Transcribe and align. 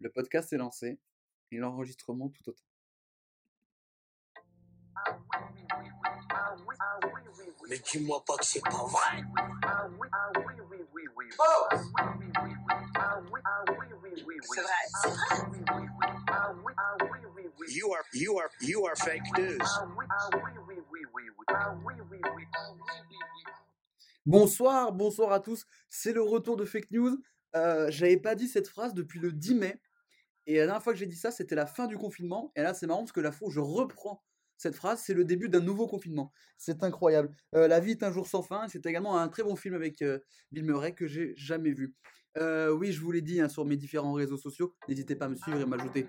Le 0.00 0.10
podcast 0.10 0.52
est 0.52 0.56
lancé 0.58 0.98
et 1.50 1.56
l'enregistrement 1.56 2.28
tout 2.28 2.48
autant. 2.48 2.62
Mais 7.68 7.78
dis-moi 7.78 8.22
pas 8.26 8.36
que 8.36 8.44
c'est 8.44 8.62
pas 8.62 8.84
vrai. 8.86 9.22
C'est 14.42 14.62
vrai, 14.62 14.72
c'est 15.02 15.08
vrai. 15.08 15.86
You 17.68 17.92
are, 17.92 18.04
you 18.14 18.38
are, 18.38 18.48
you 18.60 18.86
are 18.86 18.96
fake 18.96 19.22
news. 19.36 19.58
Bonsoir, 24.24 24.92
bonsoir 24.92 25.32
à 25.32 25.40
tous. 25.40 25.66
C'est 25.88 26.12
le 26.12 26.22
retour 26.22 26.56
de 26.56 26.64
Fake 26.64 26.90
News. 26.90 27.18
Euh, 27.56 27.90
J'avais 27.90 28.18
pas 28.18 28.34
dit 28.34 28.48
cette 28.48 28.68
phrase 28.68 28.94
depuis 28.94 29.18
le 29.20 29.32
10 29.32 29.54
mai. 29.54 29.80
Et 30.48 30.56
la 30.56 30.64
dernière 30.64 30.82
fois 30.82 30.94
que 30.94 30.98
j'ai 30.98 31.06
dit 31.06 31.14
ça, 31.14 31.30
c'était 31.30 31.54
la 31.54 31.66
fin 31.66 31.86
du 31.86 31.98
confinement. 31.98 32.52
Et 32.56 32.62
là, 32.62 32.72
c'est 32.72 32.86
marrant 32.86 33.00
parce 33.00 33.12
que 33.12 33.20
la 33.20 33.32
fois 33.32 33.48
où 33.48 33.50
je 33.50 33.60
reprends 33.60 34.24
cette 34.56 34.74
phrase, 34.74 35.02
c'est 35.04 35.12
le 35.12 35.26
début 35.26 35.50
d'un 35.50 35.60
nouveau 35.60 35.86
confinement. 35.86 36.32
C'est 36.56 36.82
incroyable. 36.82 37.30
Euh, 37.54 37.68
la 37.68 37.80
vie 37.80 37.90
est 37.90 38.02
un 38.02 38.10
jour 38.10 38.26
sans 38.26 38.42
fin. 38.42 38.66
C'est 38.66 38.86
également 38.86 39.18
un 39.18 39.28
très 39.28 39.42
bon 39.42 39.56
film 39.56 39.74
avec 39.74 40.00
euh, 40.00 40.18
Bill 40.50 40.64
Murray 40.64 40.94
que 40.94 41.06
j'ai 41.06 41.34
jamais 41.36 41.72
vu. 41.72 41.94
Euh, 42.38 42.70
oui, 42.70 42.92
je 42.92 43.00
vous 43.02 43.12
l'ai 43.12 43.20
dit 43.20 43.42
hein, 43.42 43.50
sur 43.50 43.66
mes 43.66 43.76
différents 43.76 44.14
réseaux 44.14 44.38
sociaux. 44.38 44.74
N'hésitez 44.88 45.16
pas 45.16 45.26
à 45.26 45.28
me 45.28 45.34
suivre 45.34 45.60
et 45.60 45.66
m'ajouter. 45.66 46.06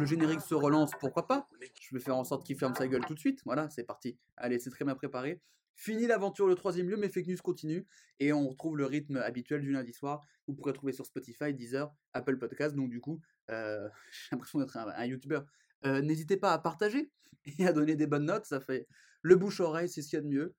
Le 0.00 0.06
générique 0.06 0.40
se 0.40 0.54
relance, 0.54 0.92
pourquoi 0.98 1.26
pas? 1.26 1.46
Je 1.82 1.94
vais 1.94 2.00
faire 2.00 2.16
en 2.16 2.24
sorte 2.24 2.46
qu'il 2.46 2.56
ferme 2.56 2.74
sa 2.74 2.88
gueule 2.88 3.04
tout 3.04 3.14
de 3.14 3.18
suite. 3.18 3.42
Voilà, 3.44 3.68
c'est 3.68 3.84
parti. 3.84 4.18
Allez, 4.38 4.58
c'est 4.58 4.70
très 4.70 4.86
bien 4.86 4.94
préparé. 4.94 5.42
Fini 5.74 6.06
l'aventure 6.06 6.46
le 6.46 6.54
troisième 6.54 6.88
lieu, 6.88 6.96
mais 6.96 7.08
fake 7.08 7.26
news 7.26 7.36
continue 7.42 7.86
et 8.20 8.32
on 8.32 8.48
retrouve 8.48 8.76
le 8.76 8.86
rythme 8.86 9.16
habituel 9.16 9.62
du 9.62 9.72
lundi 9.72 9.92
soir. 9.92 10.24
Vous 10.46 10.54
pourrez 10.54 10.72
trouver 10.72 10.92
sur 10.92 11.06
Spotify, 11.06 11.54
Deezer, 11.54 11.92
Apple 12.12 12.38
Podcast. 12.38 12.76
Donc 12.76 12.90
du 12.90 13.00
coup, 13.00 13.20
euh, 13.50 13.88
j'ai 14.12 14.28
l'impression 14.32 14.58
d'être 14.58 14.76
un, 14.76 14.88
un 14.88 15.06
YouTuber. 15.06 15.40
Euh, 15.84 16.00
N'hésitez 16.00 16.36
pas 16.36 16.52
à 16.52 16.58
partager 16.58 17.10
et 17.58 17.66
à 17.66 17.72
donner 17.72 17.96
des 17.96 18.06
bonnes 18.06 18.26
notes. 18.26 18.46
Ça 18.46 18.60
fait 18.60 18.86
le 19.22 19.36
bouche-oreille, 19.36 19.88
c'est 19.88 20.02
ce 20.02 20.08
qu'il 20.08 20.16
y 20.16 20.20
a 20.20 20.22
de 20.22 20.28
mieux. 20.28 20.54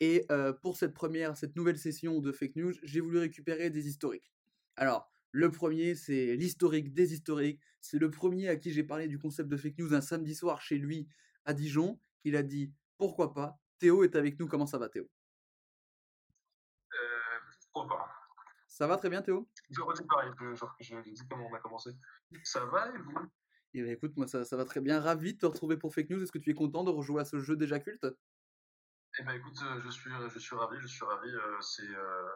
Et 0.00 0.26
euh, 0.30 0.52
pour 0.52 0.76
cette 0.76 0.94
première, 0.94 1.36
cette 1.36 1.56
nouvelle 1.56 1.78
session 1.78 2.20
de 2.20 2.32
fake 2.32 2.56
news, 2.56 2.72
j'ai 2.82 3.00
voulu 3.00 3.18
récupérer 3.18 3.70
des 3.70 3.88
historiques. 3.88 4.32
Alors, 4.76 5.10
le 5.32 5.50
premier, 5.50 5.94
c'est 5.94 6.36
l'historique 6.36 6.94
des 6.94 7.12
historiques. 7.12 7.60
C'est 7.80 7.98
le 7.98 8.10
premier 8.10 8.48
à 8.48 8.56
qui 8.56 8.72
j'ai 8.72 8.84
parlé 8.84 9.08
du 9.08 9.18
concept 9.18 9.48
de 9.48 9.56
fake 9.56 9.78
news 9.78 9.94
un 9.94 10.00
samedi 10.00 10.34
soir 10.34 10.60
chez 10.60 10.78
lui 10.78 11.08
à 11.44 11.52
Dijon. 11.52 12.00
Il 12.24 12.36
a 12.36 12.42
dit 12.42 12.72
pourquoi 12.96 13.34
pas? 13.34 13.58
Théo 13.78 14.02
est 14.04 14.16
avec 14.16 14.38
nous. 14.40 14.48
Comment 14.48 14.66
ça 14.66 14.78
va, 14.78 14.88
Théo 14.88 15.08
pourquoi 17.72 17.96
pas? 17.96 18.17
Ça 18.78 18.86
va 18.86 18.96
très 18.96 19.10
bien, 19.10 19.22
Théo? 19.22 19.50
Je 19.70 19.80
redis 19.80 20.04
pareil, 20.04 20.30
que 20.38 20.54
je 20.54 21.00
dis 21.00 21.28
comment 21.28 21.48
on 21.50 21.52
a 21.52 21.58
commencé. 21.58 21.90
Ça 22.44 22.64
va 22.66 22.88
et 22.94 22.98
vous? 22.98 23.12
Eh 23.74 23.82
bien, 23.82 23.90
écoute, 23.92 24.16
moi, 24.16 24.28
ça, 24.28 24.44
ça 24.44 24.56
va 24.56 24.64
très 24.64 24.80
bien. 24.80 25.00
Ravi 25.00 25.34
de 25.34 25.38
te 25.40 25.46
retrouver 25.46 25.76
pour 25.76 25.92
Fake 25.92 26.08
News. 26.10 26.22
Est-ce 26.22 26.30
que 26.30 26.38
tu 26.38 26.50
es 26.50 26.54
content 26.54 26.84
de 26.84 26.90
rejouer 26.90 27.20
à 27.20 27.24
ce 27.24 27.40
jeu 27.40 27.56
déjà 27.56 27.80
culte? 27.80 28.06
Eh 29.18 29.24
ben 29.24 29.32
écoute, 29.32 29.58
euh, 29.64 29.80
je 29.80 29.90
suis, 29.90 30.12
je 30.28 30.38
suis 30.38 30.54
ravi, 30.54 30.76
je 30.78 30.86
suis 30.86 31.04
ravi. 31.04 31.28
euh, 31.28 31.60
c'est 31.60 31.88
euh, 31.88 32.28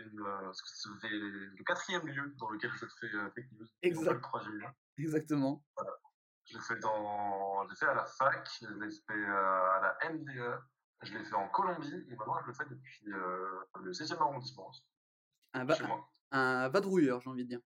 le 0.00 1.64
quatrième 1.64 2.06
lieu 2.06 2.34
dans 2.36 2.50
lequel 2.50 2.72
je 2.74 2.84
fais 2.84 3.08
fake 3.34 3.52
news. 3.52 3.66
Exact. 3.80 4.12
le 4.12 4.20
troisième 4.20 4.58
lieu. 4.58 4.66
Exactement. 4.98 5.64
Je 6.44 6.58
l'ai 6.58 6.62
fait 6.62 6.78
dans, 6.78 7.66
je 7.70 7.74
fait 7.74 7.86
à 7.86 7.94
la 7.94 8.04
fac, 8.04 8.46
je 8.60 8.66
l'ai 8.66 8.90
fait 8.90 9.24
à 9.24 9.96
la 10.02 10.10
MDE, 10.10 10.60
je 11.04 11.16
l'ai 11.16 11.24
fait 11.24 11.34
en 11.34 11.48
Colombie 11.48 12.04
et 12.06 12.16
maintenant 12.16 12.38
je 12.42 12.48
le 12.48 12.52
fais 12.52 12.66
depuis 12.66 13.12
euh, 13.12 13.60
le 13.80 13.92
16e 13.92 14.18
arrondissement, 14.20 14.70
Un, 15.56 15.64
va- 15.64 15.78
un 16.32 16.68
vadrouilleur, 16.68 17.20
j'ai 17.20 17.30
envie 17.30 17.44
de 17.44 17.48
dire. 17.48 17.60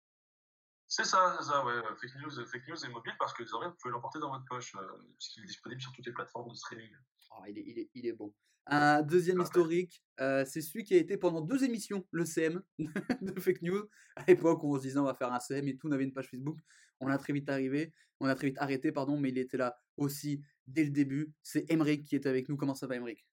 C'est 0.86 1.05
ça, 1.05 1.36
c'est 1.38 1.44
ça, 1.46 1.64
ouais. 1.64 1.72
euh, 1.72 1.94
Fake 2.00 2.16
news, 2.20 2.46
fake 2.46 2.66
news 2.69 2.84
est 2.84 2.88
mobile 2.88 3.14
parce 3.19 3.33
que 3.33 3.42
désormais 3.42 3.69
vous 3.69 3.74
pouvez 3.80 3.92
l'emporter 3.92 4.19
dans 4.19 4.30
votre 4.30 4.44
poche, 4.44 4.74
euh, 4.74 4.80
puisqu'il 5.19 5.44
est 5.44 5.46
disponible 5.46 5.80
sur 5.80 5.92
toutes 5.92 6.06
les 6.06 6.12
plateformes 6.12 6.50
de 6.50 6.55
streaming. 6.56 6.91
Oh, 7.30 7.42
il, 7.48 7.58
est, 7.58 7.64
il, 7.66 7.78
est, 7.78 7.91
il 7.94 8.06
est 8.06 8.12
bon. 8.12 8.34
Un 8.66 9.02
deuxième 9.02 9.40
Ah 9.40 9.45
historique, 9.45 10.05
euh, 10.20 10.45
c'est 10.45 10.61
celui 10.61 10.84
qui 10.84 10.95
a 10.95 10.98
été 10.98 11.17
pendant 11.17 11.40
deux 11.40 11.64
émissions 11.64 12.06
le 12.11 12.24
CM 12.24 12.62
de 13.20 13.40
Fake 13.40 13.62
News. 13.62 13.89
À 14.17 14.24
l'époque, 14.27 14.62
on 14.64 14.77
se 14.77 14.83
disait 14.83 14.98
on 14.98 15.05
va 15.05 15.14
faire 15.14 15.33
un 15.33 15.40
CM 15.40 15.67
et 15.68 15.77
tout, 15.77 15.89
on 15.89 15.92
avait 15.92 16.05
une 16.05 16.12
page 16.12 16.28
Facebook. 16.28 16.58
On 17.01 17.08
a 17.08 17.18
très 17.18 17.33
vite 17.33 17.48
arrivé, 17.48 17.95
on 18.20 18.27
a 18.27 18.34
très 18.34 18.48
vite 18.48 18.58
arrêté, 18.58 18.92
pardon, 18.92 19.18
mais 19.18 19.30
il 19.30 19.39
était 19.39 19.57
là 19.57 19.80
aussi 19.96 20.42
dès 20.67 20.84
le 20.84 20.90
début. 20.90 21.33
C'est 21.42 21.70
Emeric 21.70 22.05
qui 22.05 22.14
est 22.17 22.27
avec 22.27 22.48
nous. 22.48 22.57
Comment 22.57 22.74
ça 22.74 22.86
va, 22.86 22.96
Emeric 22.96 23.18
écoute, 23.18 23.30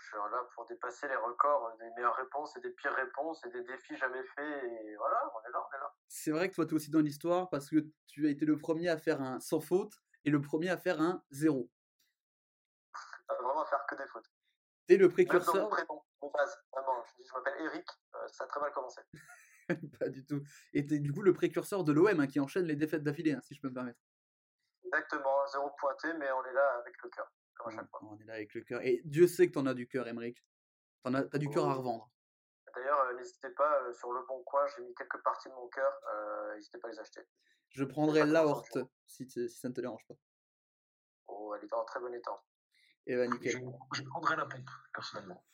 je 0.00 0.06
suis 0.06 0.16
là 0.16 0.48
pour 0.54 0.66
dépasser 0.66 1.08
les 1.08 1.16
records 1.16 1.66
euh, 1.66 1.76
des 1.78 1.90
meilleures 1.94 2.16
réponses 2.16 2.56
et 2.56 2.60
des 2.60 2.70
pires 2.70 2.94
réponses 2.94 3.44
et 3.44 3.50
des 3.50 3.62
défis 3.62 3.96
jamais 3.96 4.22
faits 4.34 4.64
et 4.64 4.96
voilà, 4.96 5.30
on 5.34 5.48
est 5.48 5.52
là, 5.52 5.66
on 5.70 5.76
est 5.76 5.80
là. 5.80 5.94
C'est 6.08 6.30
vrai 6.30 6.48
que 6.48 6.54
toi, 6.54 6.66
tu 6.66 6.72
es 6.72 6.74
aussi 6.76 6.90
dans 6.90 7.00
l'histoire 7.00 7.50
parce 7.50 7.68
que 7.68 7.86
tu 8.06 8.26
as 8.26 8.30
été 8.30 8.46
le 8.46 8.56
premier 8.56 8.88
à 8.88 8.96
faire 8.96 9.20
un 9.20 9.40
sans 9.40 9.60
faute 9.60 9.92
et 10.24 10.30
le 10.30 10.40
premier 10.40 10.70
à 10.70 10.76
faire 10.76 11.00
un 11.00 11.22
zéro. 11.30 11.70
Vraiment 13.28 13.64
faire 13.66 13.84
que 13.86 13.94
des 13.96 14.06
fautes. 14.08 14.30
Tu 14.88 14.94
es 14.94 14.96
le 14.96 15.08
Même 15.08 15.08
dans 15.08 15.10
mon 15.10 15.14
précurseur 15.14 15.68
prénom, 15.68 16.02
mon 16.22 16.30
base, 16.30 16.58
vraiment, 16.72 17.04
je 17.04 17.22
dis 17.22 17.28
je 17.28 17.34
m'appelle 17.34 17.64
Eric, 17.64 17.86
euh, 18.14 18.28
ça 18.28 18.44
a 18.44 18.46
très 18.46 18.60
mal 18.60 18.72
commencé. 18.72 19.00
Pas 20.00 20.08
du 20.08 20.24
tout. 20.24 20.42
Et 20.72 20.86
t'es 20.86 20.98
du 20.98 21.12
coup 21.12 21.22
le 21.22 21.32
précurseur 21.32 21.84
de 21.84 21.92
l'OM 21.92 22.20
hein, 22.20 22.26
qui 22.26 22.40
enchaîne 22.40 22.64
les 22.64 22.76
défaites 22.76 23.02
d'affilée, 23.02 23.32
hein, 23.32 23.40
si 23.40 23.54
je 23.54 23.60
peux 23.60 23.68
me 23.68 23.74
permettre. 23.74 24.00
Exactement, 24.84 25.46
zéro 25.46 25.70
pointé, 25.78 26.12
mais 26.14 26.30
on 26.32 26.44
est 26.44 26.52
là 26.52 26.78
avec 26.80 26.94
le 27.02 27.10
cœur, 27.10 27.30
comme 27.62 27.72
à 27.72 27.76
chaque 27.76 27.90
fois. 27.90 28.00
On 28.10 28.18
est 28.18 28.24
là 28.24 28.34
avec 28.34 28.54
le 28.54 28.62
cœur. 28.62 28.80
Et 28.82 29.00
Dieu 29.04 29.26
sait 29.26 29.46
que 29.48 29.52
t'en 29.52 29.66
as 29.66 29.74
du 29.74 29.86
cœur, 29.86 30.06
Emmerich. 30.08 30.44
T'en 31.02 31.14
as, 31.14 31.24
t'as 31.24 31.38
du 31.38 31.48
cœur 31.48 31.68
à 31.68 31.74
Oh. 31.74 31.78
revendre. 31.78 32.10
D'ailleurs, 32.74 33.00
euh, 33.00 33.14
n'hésitez 33.16 33.50
pas, 33.50 33.82
euh, 33.82 33.92
sur 33.92 34.12
le 34.12 34.20
bon 34.28 34.42
coin, 34.44 34.64
j'ai 34.76 34.82
mis 34.82 34.94
quelques 34.94 35.20
parties 35.24 35.48
de 35.48 35.54
mon 35.54 35.68
cœur, 35.68 35.92
euh, 36.14 36.54
n'hésitez 36.54 36.78
pas 36.78 36.88
à 36.88 36.90
les 36.92 36.98
acheter. 37.00 37.20
Je 37.70 37.84
prendrai 37.84 38.20
pas 38.20 38.26
la 38.26 38.40
comment 38.42 38.52
horte, 38.52 38.72
ça 38.72 38.80
si, 39.06 39.28
si 39.28 39.48
ça 39.48 39.68
ne 39.68 39.74
te 39.74 39.80
dérange 39.80 40.04
pas. 40.06 40.14
Oh, 41.26 41.54
elle 41.56 41.64
est 41.64 41.72
en 41.72 41.84
très 41.84 42.00
bon 42.00 42.12
état. 42.14 42.42
Et 43.06 43.16
bah 43.16 43.24
Je, 43.24 43.30
nickel. 43.30 43.62
je 43.94 44.02
prendrai 44.02 44.36
la 44.36 44.46
pompe, 44.46 44.70
personnellement. 44.94 45.44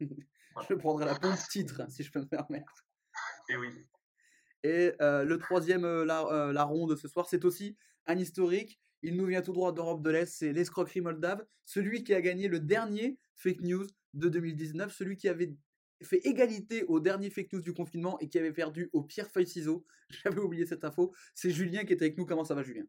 Je 0.68 0.74
prendrai 0.74 1.06
la 1.06 1.14
pompe 1.18 1.38
titre, 1.50 1.90
si 1.90 2.02
je 2.02 2.12
peux 2.12 2.20
me 2.20 2.28
permettre. 2.28 2.72
Et 3.48 3.56
oui, 3.56 3.86
Et 4.62 4.92
le 5.00 5.36
troisième 5.38 5.84
euh, 5.86 6.04
la, 6.04 6.52
larron 6.52 6.86
de 6.86 6.94
ce 6.94 7.08
soir, 7.08 7.26
c'est 7.26 7.44
aussi 7.46 7.76
un 8.06 8.18
historique. 8.18 8.78
Il 9.02 9.16
nous 9.16 9.26
vient 9.26 9.42
tout 9.42 9.52
droit 9.52 9.72
d'Europe 9.72 10.02
de 10.02 10.10
l'Est, 10.10 10.26
c'est 10.38 10.52
l'escroquerie 10.52 11.00
moldave. 11.00 11.44
Celui 11.64 12.04
qui 12.04 12.14
a 12.14 12.20
gagné 12.20 12.48
le 12.48 12.60
dernier 12.60 13.18
fake 13.36 13.60
news 13.62 13.86
de 14.14 14.28
2019, 14.28 14.92
celui 14.92 15.16
qui 15.16 15.28
avait 15.28 15.54
fait 16.02 16.18
égalité 16.26 16.84
au 16.84 17.00
dernier 17.00 17.30
fake 17.30 17.52
news 17.52 17.60
du 17.60 17.72
confinement 17.74 18.18
et 18.20 18.28
qui 18.28 18.38
avait 18.38 18.52
perdu 18.52 18.90
au 18.92 19.02
pierre 19.02 19.30
feuille 19.30 19.46
ciseaux. 19.46 19.84
J'avais 20.10 20.40
oublié 20.40 20.66
cette 20.66 20.84
info. 20.84 21.12
C'est 21.34 21.50
Julien 21.50 21.84
qui 21.84 21.92
est 21.92 22.02
avec 22.02 22.16
nous. 22.18 22.26
Comment 22.26 22.44
ça 22.44 22.54
va, 22.54 22.62
Julien? 22.62 22.84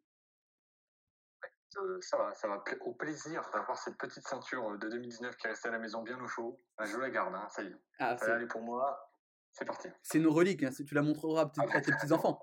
Euh, 1.77 1.97
ça 2.01 2.17
va, 2.17 2.33
ça 2.35 2.47
va 2.47 2.63
au 2.81 2.93
plaisir 2.93 3.41
d'avoir 3.51 3.77
cette 3.79 3.97
petite 3.97 4.27
ceinture 4.27 4.69
euh, 4.69 4.77
de 4.77 4.89
2019 4.89 5.35
qui 5.37 5.47
est 5.47 5.49
restée 5.49 5.69
à 5.69 5.71
la 5.71 5.79
maison 5.79 6.03
bien 6.03 6.19
au 6.23 6.27
chaud. 6.27 6.61
Ah, 6.77 6.85
je 6.85 6.97
la 6.97 7.09
garde, 7.09 7.33
hein, 7.33 7.47
ça 7.49 7.63
y 7.63 7.67
est. 7.67 7.75
Ah, 7.97 8.15
Ça 8.15 8.27
va 8.27 8.35
aller 8.35 8.45
pour 8.45 8.61
moi. 8.61 9.09
C'est 9.51 9.65
parti. 9.65 9.87
c'est 10.03 10.17
une 10.19 10.27
relique. 10.27 10.61
hein, 10.63 10.69
Tu 10.71 10.93
la 10.93 11.01
montreras 11.01 11.41
à, 11.43 11.45
tes- 11.81 11.91
Ah, 11.91 12.37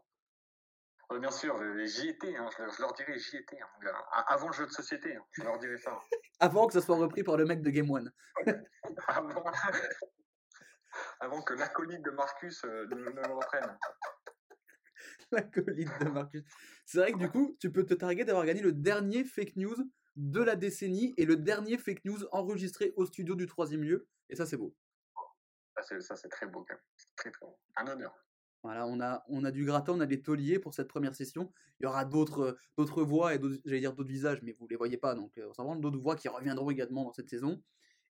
Euh, 1.12 1.18
bien 1.18 1.30
sûr, 1.30 1.60
j'y 1.86 2.08
étais, 2.08 2.36
hein, 2.36 2.48
je, 2.56 2.62
leur- 2.62 2.72
je 2.72 2.80
leur 2.82 2.92
dirai 2.94 3.18
j'y 3.18 3.36
étais. 3.38 3.58
hein, 3.60 3.92
Avant 4.28 4.46
le 4.48 4.52
jeu 4.52 4.66
de 4.66 4.70
société, 4.70 5.16
hein, 5.16 5.24
je 5.32 5.42
leur 5.42 5.58
dirai 5.58 5.76
ça. 5.78 5.98
Avant 6.40 6.66
que 6.66 6.72
ça 6.72 6.80
soit 6.80 6.96
repris 6.96 7.22
par 7.24 7.36
le 7.36 7.44
mec 7.46 7.62
de 7.62 7.70
Game 7.70 7.90
One. 7.90 8.12
Avant, 9.08 9.44
avant 11.20 11.42
que 11.42 11.54
l'acolyte 11.54 12.02
de 12.02 12.10
Marcus 12.10 12.64
euh, 12.64 12.86
ne, 12.86 12.94
ne 13.10 13.26
le 13.28 13.34
reprenne. 13.34 13.78
L'acolyte 15.32 15.88
de 16.00 16.08
Marcus. 16.10 16.42
C'est 16.86 16.98
vrai 16.98 17.12
que 17.12 17.18
du 17.18 17.30
coup, 17.30 17.56
tu 17.60 17.70
peux 17.72 17.84
te 17.84 17.94
targuer 17.94 18.24
d'avoir 18.24 18.44
gagné 18.46 18.60
le 18.62 18.72
dernier 18.72 19.24
fake 19.24 19.56
news 19.56 19.76
de 20.16 20.42
la 20.42 20.56
décennie 20.56 21.14
et 21.16 21.24
le 21.24 21.36
dernier 21.36 21.78
fake 21.78 22.04
news 22.04 22.24
enregistré 22.32 22.92
au 22.96 23.06
studio 23.06 23.34
du 23.34 23.46
troisième 23.46 23.82
lieu. 23.82 24.08
Et 24.28 24.36
ça, 24.36 24.46
c'est 24.46 24.56
beau. 24.56 24.74
Ça, 26.00 26.16
c'est- 26.16 26.28
très 26.28 26.46
beau 26.46 26.64
quand 26.68 26.74
même. 26.74 26.82
Très, 27.16 27.30
très 27.30 27.46
beau. 27.46 27.58
Un 27.76 27.86
honneur. 27.86 28.14
Voilà, 28.62 28.86
on 28.86 29.00
a, 29.00 29.24
on 29.28 29.44
a 29.44 29.50
du 29.50 29.64
gratin, 29.64 29.94
on 29.94 30.00
a 30.00 30.06
des 30.06 30.20
tauliers 30.22 30.58
pour 30.58 30.74
cette 30.74 30.88
première 30.88 31.14
session. 31.14 31.50
Il 31.80 31.84
y 31.84 31.86
aura 31.86 32.04
d'autres 32.04 32.40
euh, 32.40 32.52
d'autres 32.76 33.02
voix 33.02 33.34
et 33.34 33.38
d'autres- 33.38 33.60
j'allais 33.64 33.80
dire 33.80 33.94
d'autres 33.94 34.10
visages, 34.10 34.42
mais 34.42 34.52
vous 34.58 34.66
les 34.68 34.76
voyez 34.76 34.98
pas, 34.98 35.14
donc 35.14 35.38
euh, 35.38 35.48
on 35.48 35.54
s'en 35.54 35.76
d'autres 35.76 35.98
voix 35.98 36.14
qui 36.16 36.28
reviendront 36.28 36.70
également 36.70 37.04
dans 37.04 37.12
cette 37.12 37.30
saison. 37.30 37.62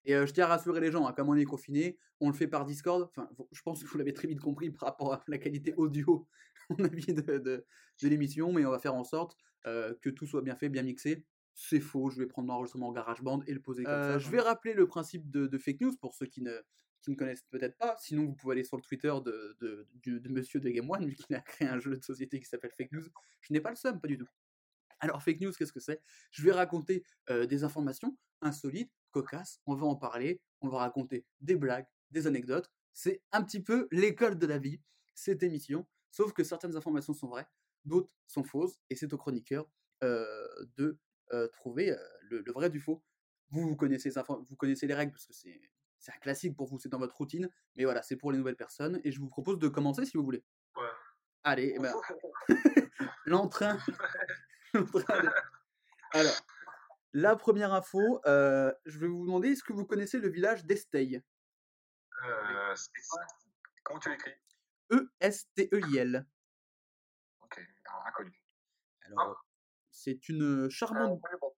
Et 0.03 0.15
euh, 0.15 0.25
je 0.25 0.33
tiens 0.33 0.45
à 0.45 0.47
rassurer 0.49 0.81
les 0.81 0.91
gens, 0.91 1.05
hein, 1.07 1.13
comme 1.13 1.29
on 1.29 1.35
est 1.35 1.45
confiné, 1.45 1.97
on 2.19 2.27
le 2.27 2.33
fait 2.35 2.47
par 2.47 2.65
Discord. 2.65 3.03
Enfin, 3.03 3.29
je 3.51 3.61
pense 3.61 3.83
que 3.83 3.87
vous 3.87 3.97
l'avez 3.97 4.13
très 4.13 4.27
vite 4.27 4.41
compris 4.41 4.71
par 4.71 4.89
rapport 4.89 5.13
à 5.13 5.23
la 5.27 5.37
qualité 5.37 5.73
audio, 5.77 6.27
mon 6.69 6.83
avis, 6.83 7.13
de, 7.13 7.21
de, 7.37 7.65
de 8.01 8.07
l'émission, 8.07 8.51
mais 8.51 8.65
on 8.65 8.71
va 8.71 8.79
faire 8.79 8.95
en 8.95 9.03
sorte 9.03 9.37
euh, 9.67 9.93
que 10.01 10.09
tout 10.09 10.25
soit 10.25 10.41
bien 10.41 10.55
fait, 10.55 10.69
bien 10.69 10.83
mixé. 10.83 11.23
C'est 11.53 11.79
faux, 11.81 12.09
je 12.09 12.17
vais 12.17 12.25
prendre 12.25 12.47
l'enregistrement 12.47 12.87
en 12.87 12.91
GarageBand 12.93 13.41
et 13.45 13.53
le 13.53 13.61
poser 13.61 13.83
comme 13.83 13.93
ça. 13.93 14.19
Je 14.19 14.29
vais 14.31 14.39
rappeler 14.39 14.73
le 14.73 14.87
principe 14.87 15.29
de, 15.29 15.47
de 15.47 15.57
fake 15.57 15.81
news 15.81 15.95
pour 15.99 16.15
ceux 16.15 16.25
qui 16.25 16.41
ne, 16.41 16.53
qui 17.01 17.11
ne 17.11 17.15
connaissent 17.15 17.43
peut-être 17.49 17.77
pas. 17.77 17.95
Sinon, 17.99 18.25
vous 18.25 18.33
pouvez 18.33 18.53
aller 18.53 18.63
sur 18.63 18.77
le 18.77 18.83
Twitter 18.83 19.13
de, 19.25 19.57
de, 19.59 19.87
du- 19.95 20.19
de 20.19 20.29
monsieur 20.29 20.59
de 20.59 20.69
Game 20.69 20.89
One, 20.89 21.05
vu 21.09 21.17
a 21.33 21.41
créé 21.41 21.67
un 21.67 21.79
jeu 21.79 21.95
de 21.97 22.03
société 22.03 22.39
qui 22.39 22.45
s'appelle 22.45 22.71
Fake 22.77 22.91
News. 22.91 23.03
Je 23.41 23.53
n'ai 23.53 23.61
pas 23.61 23.69
le 23.71 23.75
seum, 23.75 23.99
pas 23.99 24.07
du 24.07 24.17
tout. 24.17 24.27
Alors, 24.99 25.23
fake 25.23 25.41
news, 25.41 25.51
qu'est-ce 25.51 25.73
que 25.73 25.79
c'est? 25.79 25.99
Je 26.29 26.43
vais 26.43 26.51
raconter 26.51 27.03
euh, 27.31 27.47
des 27.47 27.63
informations 27.63 28.15
insolites, 28.41 28.91
cocasses, 29.09 29.59
on 29.65 29.73
va 29.75 29.87
en 29.87 29.95
parler, 29.95 30.41
on 30.61 30.69
va 30.69 30.77
raconter 30.77 31.25
des 31.41 31.55
blagues, 31.55 31.87
des 32.11 32.27
anecdotes. 32.27 32.71
C'est 32.93 33.23
un 33.31 33.43
petit 33.43 33.61
peu 33.63 33.87
l'école 33.91 34.37
de 34.37 34.45
la 34.45 34.59
vie, 34.59 34.79
cette 35.15 35.41
émission. 35.41 35.87
Sauf 36.11 36.33
que 36.33 36.43
certaines 36.43 36.75
informations 36.75 37.13
sont 37.13 37.27
vraies, 37.29 37.47
d'autres 37.83 38.11
sont 38.27 38.43
fausses, 38.43 38.79
et 38.91 38.95
c'est 38.95 39.11
au 39.11 39.17
chroniqueur 39.17 39.67
euh, 40.03 40.47
de 40.77 40.99
euh, 41.33 41.47
trouver 41.47 41.95
le, 42.29 42.43
vrai 42.51 42.69
du 42.69 42.79
faux. 42.79 43.03
Vous, 43.49 43.67
vous 43.69 43.75
connaissez 43.75 44.11
les 44.87 44.93
règles 44.93 45.13
parce 45.13 45.25
que 45.25 45.33
c'est 45.33 45.59
c'est 46.01 46.11
un 46.11 46.17
classique 46.17 46.57
pour 46.57 46.67
vous, 46.67 46.77
c'est 46.79 46.89
dans 46.89 46.97
votre 46.99 47.15
routine, 47.15 47.49
mais 47.77 47.85
voilà, 47.85 48.01
c'est 48.01 48.17
pour 48.17 48.31
les 48.33 48.37
nouvelles 48.37 48.57
personnes, 48.57 48.99
et 49.05 49.11
je 49.11 49.19
vous 49.19 49.29
propose 49.29 49.57
de 49.59 49.67
commencer 49.69 50.05
si 50.05 50.17
vous 50.17 50.23
voulez. 50.23 50.43
Ouais. 50.75 50.89
Allez, 51.43 51.73
eh 51.75 51.79
ben, 51.79 51.93
l'entrain. 53.25 53.77
de- 54.73 55.29
Alors, 56.13 56.33
la 57.13 57.35
première 57.35 57.73
info, 57.73 58.19
euh, 58.25 58.73
je 58.85 58.99
vais 58.99 59.07
vous 59.07 59.25
demander, 59.25 59.49
est-ce 59.49 59.63
que 59.63 59.73
vous 59.73 59.85
connaissez 59.85 60.17
le 60.19 60.29
village 60.29 60.65
d'Estey? 60.65 61.23
Euh, 62.25 62.75
Comment 63.83 63.99
tu 63.99 64.09
l'écris? 64.09 64.33
E-S-T-E-I-L. 64.91 66.25
Ok, 67.41 67.59
alors, 67.85 68.05
inconnu. 68.07 68.43
Alors, 69.07 69.45
c'est 69.89 70.27
une 70.29 70.65
Euh, 70.65 70.69
charmante, 70.69 71.21
bon. 71.41 71.50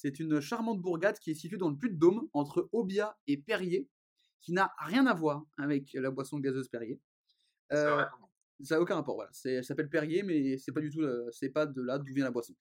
C'est 0.00 0.20
une 0.20 0.40
charmante 0.40 0.80
bourgade 0.80 1.18
qui 1.18 1.32
est 1.32 1.34
située 1.34 1.56
dans 1.56 1.70
le 1.70 1.76
Puy-de-Dôme, 1.76 2.28
entre 2.32 2.68
Aubiat 2.70 3.18
et 3.26 3.36
Perrier, 3.36 3.88
qui 4.40 4.52
n'a 4.52 4.72
rien 4.78 5.06
à 5.08 5.14
voir 5.14 5.42
avec 5.58 5.92
la 5.94 6.12
boisson 6.12 6.38
gazeuse 6.38 6.68
Perrier. 6.68 7.00
Euh, 7.72 8.04
ça 8.62 8.76
n'a 8.76 8.80
aucun 8.80 8.94
rapport, 8.94 9.16
voilà. 9.16 9.30
Elle 9.44 9.64
s'appelle 9.64 9.88
Perrier, 9.90 10.22
mais 10.22 10.56
c'est 10.58 10.70
pas 10.70 10.80
du 10.80 10.90
tout, 10.90 11.00
euh, 11.02 11.28
c'est 11.32 11.48
pas 11.50 11.66
de 11.66 11.82
là 11.82 11.98
d'où 11.98 12.14
vient 12.14 12.24
la 12.24 12.30
boisson. 12.30 12.54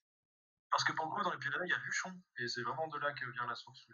Parce 0.72 0.84
que 0.84 0.94
pour 0.94 1.06
le 1.06 1.12
coup, 1.12 1.22
dans 1.24 1.31
les 1.31 1.38
Pyrénées, 1.38 1.66
il 1.68 1.69
y 1.69 1.74
a 1.74 1.80
Luchon, 1.86 2.12
et 2.39 2.48
c'est 2.48 2.62
vraiment 2.63 2.88
de 2.88 2.98
là 2.98 3.13
que 3.13 3.31
vient 3.31 3.45
la 3.48 3.56
source. 3.56 3.88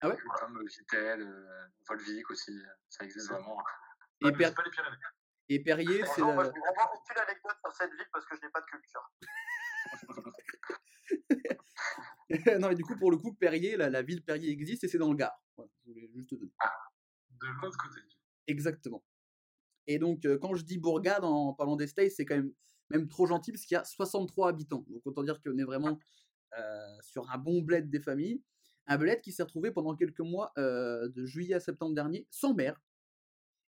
Ah 0.00 0.08
ouais? 0.08 0.16
Comme 0.40 0.60
Vitel, 0.66 1.22
euh, 1.22 1.66
Volvic 1.88 2.28
aussi, 2.30 2.58
ça 2.88 3.04
existe 3.04 3.30
vraiment. 3.30 3.58
Et, 4.22 4.26
Ah, 4.26 4.32
Per- 4.32 4.52
pas 4.54 4.62
les 4.64 4.70
Pyrénées. 4.70 4.96
et 5.48 5.62
Perrier, 5.62 6.02
c'est 6.20 6.22
moi, 6.22 6.34
la- 6.42 6.50
je 6.50 6.54
n'ai 6.54 6.60
vraiment 6.60 6.90
aucune 6.94 7.18
anecdote 7.22 7.56
sur 7.64 7.72
cette 7.72 7.90
ville 7.92 8.08
parce 8.12 8.26
que 8.26 8.36
je 8.36 8.40
n'ai 8.42 8.50
pas 8.50 8.60
de 8.60 8.66
culture. 8.66 9.12
non, 12.60 12.70
et 12.70 12.74
du 12.74 12.84
coup, 12.84 12.96
pour 12.96 13.10
le 13.10 13.16
coup, 13.16 13.34
Perrier, 13.34 13.76
la, 13.76 13.90
la 13.90 14.02
ville 14.02 14.22
Perrier 14.22 14.50
existe 14.50 14.84
et 14.84 14.88
c'est 14.88 14.98
dans 14.98 15.10
le 15.10 15.16
Gard. 15.16 15.32
Voilà, 15.56 15.70
je 15.84 15.90
voulais 15.90 16.08
juste 16.14 16.30
te 16.30 16.34
donner. 16.36 16.52
De 17.40 17.46
l'autre 17.62 17.78
côté. 17.78 18.00
Exactement. 18.46 19.02
Et 19.86 19.98
donc, 19.98 20.24
euh, 20.24 20.38
quand 20.38 20.54
je 20.54 20.64
dis 20.64 20.78
bourgade 20.78 21.24
en 21.24 21.52
parlant 21.52 21.76
d'Estey, 21.76 22.10
c'est 22.10 22.24
quand 22.24 22.36
même, 22.36 22.52
même 22.90 23.08
trop 23.08 23.26
gentil 23.26 23.52
parce 23.52 23.64
qu'il 23.64 23.74
y 23.74 23.78
a 23.78 23.84
63 23.84 24.48
habitants. 24.48 24.84
Donc, 24.88 25.02
autant 25.04 25.22
dire 25.22 25.40
qu'on 25.42 25.58
est 25.58 25.64
vraiment 25.64 25.98
euh, 26.58 26.96
sur 27.02 27.30
un 27.30 27.38
bon 27.38 27.62
bled 27.62 27.90
des 27.90 28.00
familles. 28.00 28.42
Un 28.86 28.98
bled 28.98 29.20
qui 29.20 29.32
s'est 29.32 29.42
retrouvé 29.42 29.70
pendant 29.70 29.94
quelques 29.94 30.20
mois, 30.20 30.52
euh, 30.58 31.08
de 31.08 31.24
juillet 31.24 31.54
à 31.54 31.60
septembre 31.60 31.94
dernier, 31.94 32.26
sans 32.30 32.54
maire. 32.54 32.80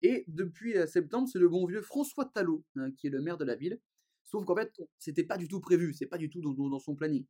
Et 0.03 0.25
depuis 0.29 0.75
septembre, 0.87 1.29
c'est 1.31 1.39
le 1.39 1.49
bon 1.49 1.67
vieux 1.67 1.81
François 1.81 2.27
Talot 2.27 2.65
hein, 2.77 2.93
qui 2.93 3.07
est 3.07 3.11
le 3.11 3.23
maire 3.23 3.39
de 3.39 3.45
la 3.45 3.57
ville. 3.57 3.81
Sauf 4.27 4.45
qu'en 4.45 4.57
fait, 4.57 4.73
c'était 4.99 5.25
pas 5.25 5.39
du 5.39 5.49
tout 5.49 5.61
prévu, 5.61 5.95
c'est 5.95 6.07
pas 6.07 6.19
du 6.19 6.29
tout 6.29 6.41
dans, 6.41 6.79
son 6.79 6.95
planning. 6.95 7.25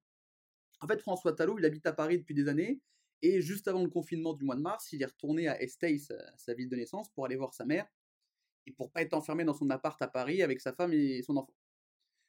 En 0.80 0.88
fait, 0.88 1.00
François 1.00 1.32
Talot, 1.34 1.58
il 1.58 1.64
habite 1.64 1.86
à 1.86 1.92
Paris 1.92 2.18
depuis 2.18 2.34
des 2.34 2.48
années. 2.48 2.80
Et 3.22 3.40
juste 3.40 3.68
avant 3.68 3.82
le 3.82 3.88
confinement 3.88 4.34
du 4.34 4.44
mois 4.44 4.56
de 4.56 4.60
mars, 4.60 4.92
il 4.92 5.02
est 5.02 5.06
retourné 5.06 5.48
à 5.48 5.60
Estey, 5.62 5.98
sa, 5.98 6.14
sa 6.36 6.54
ville 6.54 6.68
de 6.68 6.76
naissance, 6.76 7.08
pour 7.10 7.24
aller 7.24 7.36
voir 7.36 7.54
sa 7.54 7.64
mère. 7.64 7.86
Et 8.66 8.72
pour 8.72 8.90
pas 8.90 9.02
être 9.02 9.14
enfermé 9.14 9.44
dans 9.44 9.54
son 9.54 9.70
appart 9.70 10.00
à 10.02 10.08
Paris 10.08 10.42
avec 10.42 10.60
sa 10.60 10.72
femme 10.72 10.92
et 10.92 11.22
son 11.22 11.36
enfant. 11.36 11.54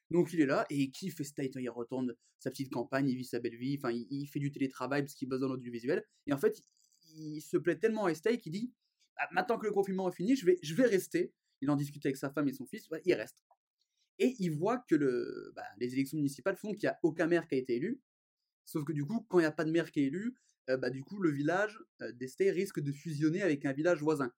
Donc 0.10 0.32
il 0.34 0.40
est 0.40 0.46
là 0.46 0.66
et 0.70 0.76
il 0.76 0.92
kiffe 0.92 1.20
Estey. 1.20 1.50
Il 1.56 1.70
retourne 1.70 2.14
sa 2.40 2.52
petite 2.52 2.72
campagne, 2.72 3.10
il 3.10 3.16
vit 3.16 3.26
sa 3.26 3.40
belle 3.40 3.56
vie. 3.56 3.78
Enfin, 3.78 3.92
il, 3.92 4.26
fait 4.28 4.40
du 4.40 4.52
télétravail 4.52 5.02
parce 5.02 5.14
qu'il 5.14 5.28
bosse 5.28 5.40
dans 5.40 5.50
l'audiovisuel. 5.50 6.06
Et 6.28 6.34
en 6.34 6.38
fait, 6.38 6.62
il, 7.16 7.42
se 7.42 7.58
plaît 7.58 7.78
tellement 7.78 8.06
à 8.06 8.12
Estey 8.12 8.38
qu'il 8.40 8.52
dit 8.52 8.74
Bah, 9.16 9.28
maintenant 9.32 9.58
que 9.58 9.66
le 9.66 9.72
confinement 9.72 10.10
est 10.10 10.16
fini, 10.16 10.36
je 10.36 10.46
vais, 10.46 10.60
je 10.62 10.74
vais 10.74 10.86
rester. 10.86 11.34
Il 11.62 11.70
en 11.70 11.76
discute 11.76 12.06
avec 12.06 12.18
sa 12.18 12.30
femme 12.30 12.48
et 12.48 12.54
son 12.54 12.66
fils. 12.66 12.88
Il 13.06 13.14
reste. 13.14 13.38
Et 14.20 14.36
il 14.40 14.52
voit 14.52 14.80
que 14.80 15.52
bah, 15.56 15.64
les 15.78 15.94
élections 15.94 16.18
municipales 16.18 16.58
font 16.58 16.74
qu'il 16.74 16.88
n'y 16.88 16.94
a 16.94 17.00
aucun 17.04 17.28
maire 17.28 17.48
qui 17.48 17.56
a 17.56 17.58
été 17.58 17.76
élu. 17.76 18.02
Sauf 18.66 18.84
que 18.84 18.94
du 18.94 19.06
coup, 19.06 19.26
quand 19.30 19.40
il 19.40 19.44
n'y 19.44 19.48
a 19.48 19.52
pas 19.52 19.64
de 19.64 19.72
maire 19.72 19.92
qui 19.92 20.02
est 20.02 20.08
élu, 20.08 20.36
euh, 20.70 20.78
bah, 20.78 20.90
du 20.90 21.04
coup, 21.04 21.20
le 21.20 21.30
village 21.30 21.80
euh, 22.02 22.12
d'Estey 22.12 22.52
risque 22.52 22.80
de 22.80 22.92
fusionner 22.92 23.42
avec 23.42 23.66
un 23.66 23.74
village 23.74 24.02
voisin. 24.02 24.32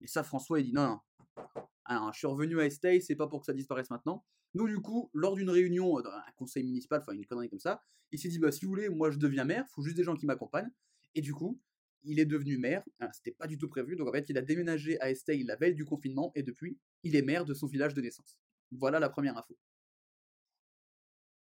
Et 0.00 0.06
ça, 0.06 0.22
François, 0.22 0.60
il 0.60 0.66
dit 0.66 0.72
non, 0.72 0.86
non. 0.86 1.44
Alors, 1.84 2.12
je 2.12 2.18
suis 2.18 2.26
revenu 2.26 2.60
à 2.60 2.66
Estey, 2.66 3.00
c'est 3.00 3.16
pas 3.16 3.26
pour 3.26 3.40
que 3.40 3.46
ça 3.46 3.52
disparaisse 3.52 3.90
maintenant. 3.90 4.24
Donc, 4.54 4.68
du 4.68 4.78
coup, 4.80 5.10
lors 5.14 5.34
d'une 5.34 5.50
réunion, 5.50 5.98
euh, 5.98 6.02
dans 6.02 6.10
un 6.10 6.32
conseil 6.36 6.64
municipal, 6.64 7.00
enfin 7.00 7.12
une 7.12 7.26
connerie 7.26 7.48
comme 7.48 7.60
ça, 7.60 7.82
il 8.12 8.18
s'est 8.18 8.28
dit 8.28 8.38
bah, 8.38 8.52
si 8.52 8.64
vous 8.64 8.70
voulez, 8.70 8.88
moi 8.88 9.10
je 9.10 9.18
deviens 9.18 9.44
maire, 9.44 9.66
faut 9.68 9.82
juste 9.82 9.96
des 9.96 10.04
gens 10.04 10.16
qui 10.16 10.26
m'accompagnent. 10.26 10.70
Et 11.14 11.20
du 11.20 11.32
coup, 11.32 11.60
il 12.04 12.18
est 12.18 12.26
devenu 12.26 12.58
maire. 12.58 12.82
C'était 13.12 13.32
pas 13.32 13.46
du 13.46 13.58
tout 13.58 13.68
prévu. 13.68 13.96
Donc, 13.96 14.08
en 14.08 14.12
fait, 14.12 14.28
il 14.28 14.38
a 14.38 14.42
déménagé 14.42 15.00
à 15.00 15.10
Estey 15.10 15.42
la 15.44 15.56
veille 15.56 15.74
du 15.74 15.84
confinement 15.84 16.32
et 16.34 16.42
depuis, 16.42 16.78
il 17.02 17.16
est 17.16 17.22
maire 17.22 17.44
de 17.44 17.54
son 17.54 17.66
village 17.66 17.94
de 17.94 18.00
naissance. 18.00 18.38
Voilà 18.72 18.98
la 19.00 19.10
première 19.10 19.36
info. 19.36 19.56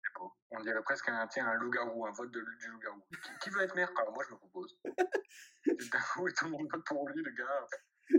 C'est. 0.03 0.20
On 0.50 0.61
dirait 0.61 0.82
presque 0.82 1.09
un, 1.09 1.26
tiens, 1.29 1.47
un 1.47 1.55
loup-garou, 1.55 2.06
un 2.06 2.12
vote 2.12 2.31
de, 2.31 2.41
du 2.41 2.69
loup-garou. 2.69 3.03
Qui, 3.23 3.38
qui 3.43 3.50
veut 3.50 3.62
être 3.62 3.75
maire? 3.75 3.91
Alors 3.99 4.12
moi, 4.12 4.25
je 4.26 4.32
me 4.35 4.38
propose. 4.38 4.79
D'un 4.85 6.00
coup, 6.15 6.29
tout 6.31 6.44
le 6.47 6.50
monde 6.50 6.69
vote 6.73 6.85
pour 6.87 7.09
lui, 7.09 7.23
le 7.23 7.31
gars. 7.32 7.67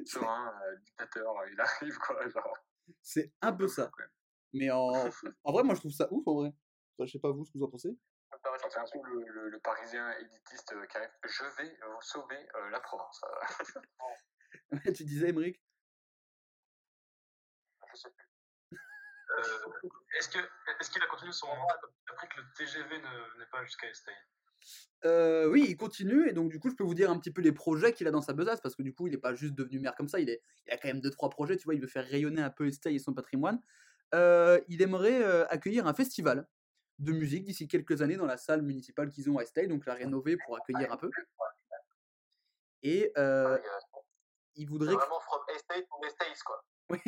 Serein, 0.06 0.54
euh, 0.64 0.76
dictateur, 0.78 1.36
euh, 1.38 1.50
il 1.52 1.60
arrive, 1.60 1.98
quoi. 1.98 2.28
Genre. 2.30 2.58
C'est 3.02 3.34
un 3.42 3.54
peu 3.54 3.68
ça. 3.68 3.92
Mais 4.54 4.70
en, 4.70 4.92
en 5.44 5.52
vrai, 5.52 5.64
moi 5.64 5.74
je 5.76 5.80
trouve 5.80 5.92
ça 5.92 6.08
ouf 6.12 6.26
en 6.28 6.36
vrai. 6.36 6.50
Enfin, 6.98 7.06
je 7.08 7.12
sais 7.14 7.20
pas 7.20 7.32
vous 7.32 7.46
ce 7.46 7.52
que 7.52 7.58
vous 7.58 7.66
en 7.66 7.70
pensez. 7.70 7.98
Fait 8.32 8.78
un 8.78 8.84
peu 8.94 9.00
le, 9.10 9.26
le- 9.26 9.50
le 9.50 9.60
parisien 9.60 10.12
élitiste 10.20 10.74
euh, 10.74 10.86
qui 10.86 10.98
arrive. 10.98 11.10
Je 11.24 11.44
vais 11.58 11.78
vous 11.82 12.02
sauver 12.02 12.48
euh, 12.56 12.70
la 12.70 12.80
Provence. 12.80 13.22
Tu 14.96 15.04
disais, 15.06 15.30
Emmerich 15.30 15.60
est-ce 20.18 20.30
que 20.30 20.40
est-ce 20.80 20.90
qu'il 20.90 21.02
a 21.02 21.08
continué 21.08 21.32
son 21.32 21.48
mandat 21.48 21.80
après 22.12 22.28
que 22.28 22.42
le 22.42 22.48
TGV 22.58 22.98
ne 22.98 23.40
n'est 23.40 23.50
pas 23.52 23.64
jusqu'à 23.64 23.88
Estey 23.88 24.14
Euh, 25.06 25.48
oui, 25.48 25.66
il 25.70 25.78
continue 25.78 26.28
et 26.28 26.34
donc 26.34 26.50
du 26.50 26.60
coup, 26.60 26.70
je 26.70 26.76
peux 26.76 26.84
vous 26.84 26.94
dire 26.94 27.10
un 27.10 27.20
petit 27.20 27.32
peu 27.32 27.42
les 27.42 27.52
projets 27.52 27.94
qu'il 27.94 28.08
a 28.08 28.12
dans 28.12 28.22
sa 28.22 28.34
besace 28.34 28.62
parce 28.62 28.76
que 28.76 28.82
du 28.84 28.94
coup, 28.94 29.08
il 29.08 29.12
n'est 29.12 29.20
pas 29.20 29.36
juste 29.36 29.54
devenu 29.54 29.80
maire 29.80 29.96
comme 29.96 30.10
ça. 30.10 30.20
Il, 30.20 30.30
est, 30.30 30.42
il 30.68 30.74
a 30.74 30.78
quand 30.78 30.88
même 30.88 31.02
deux 31.02 31.12
trois 31.12 31.30
projets. 31.30 31.58
Tu 31.58 31.66
vois, 31.66 31.76
il 31.76 31.82
veut 31.82 31.88
faire 31.88 32.06
rayonner 32.06 32.42
un 32.42 32.50
peu 32.50 32.68
Estey 32.68 32.96
et 32.96 33.00
son 33.00 33.14
patrimoine. 33.14 33.62
Euh, 34.16 34.60
il 34.68 34.82
aimerait 34.82 35.24
euh, 35.24 35.46
accueillir 35.50 35.88
un 35.88 35.94
festival 35.94 36.48
de 36.98 37.12
musique 37.12 37.46
d'ici 37.46 37.68
quelques 37.68 38.02
années 38.02 38.18
dans 38.18 38.26
la 38.26 38.38
salle 38.38 38.62
municipale 38.62 39.10
qu'ils 39.10 39.30
ont 39.30 39.38
à 39.38 39.44
Estey, 39.44 39.68
donc 39.68 39.86
la 39.86 39.94
rénover 39.94 40.38
pour 40.46 40.58
accueillir 40.58 40.92
un 40.92 40.98
peu. 40.98 41.10
Et 42.82 43.12
euh, 43.18 43.58
Il 44.56 44.68
voudrait 44.68 44.94
vraiment 44.94 45.20
from 45.20 45.42
estate 45.56 45.88
to 45.88 46.06
estate, 46.06 46.44
quoi. 46.44 46.64
Oui, 46.90 47.00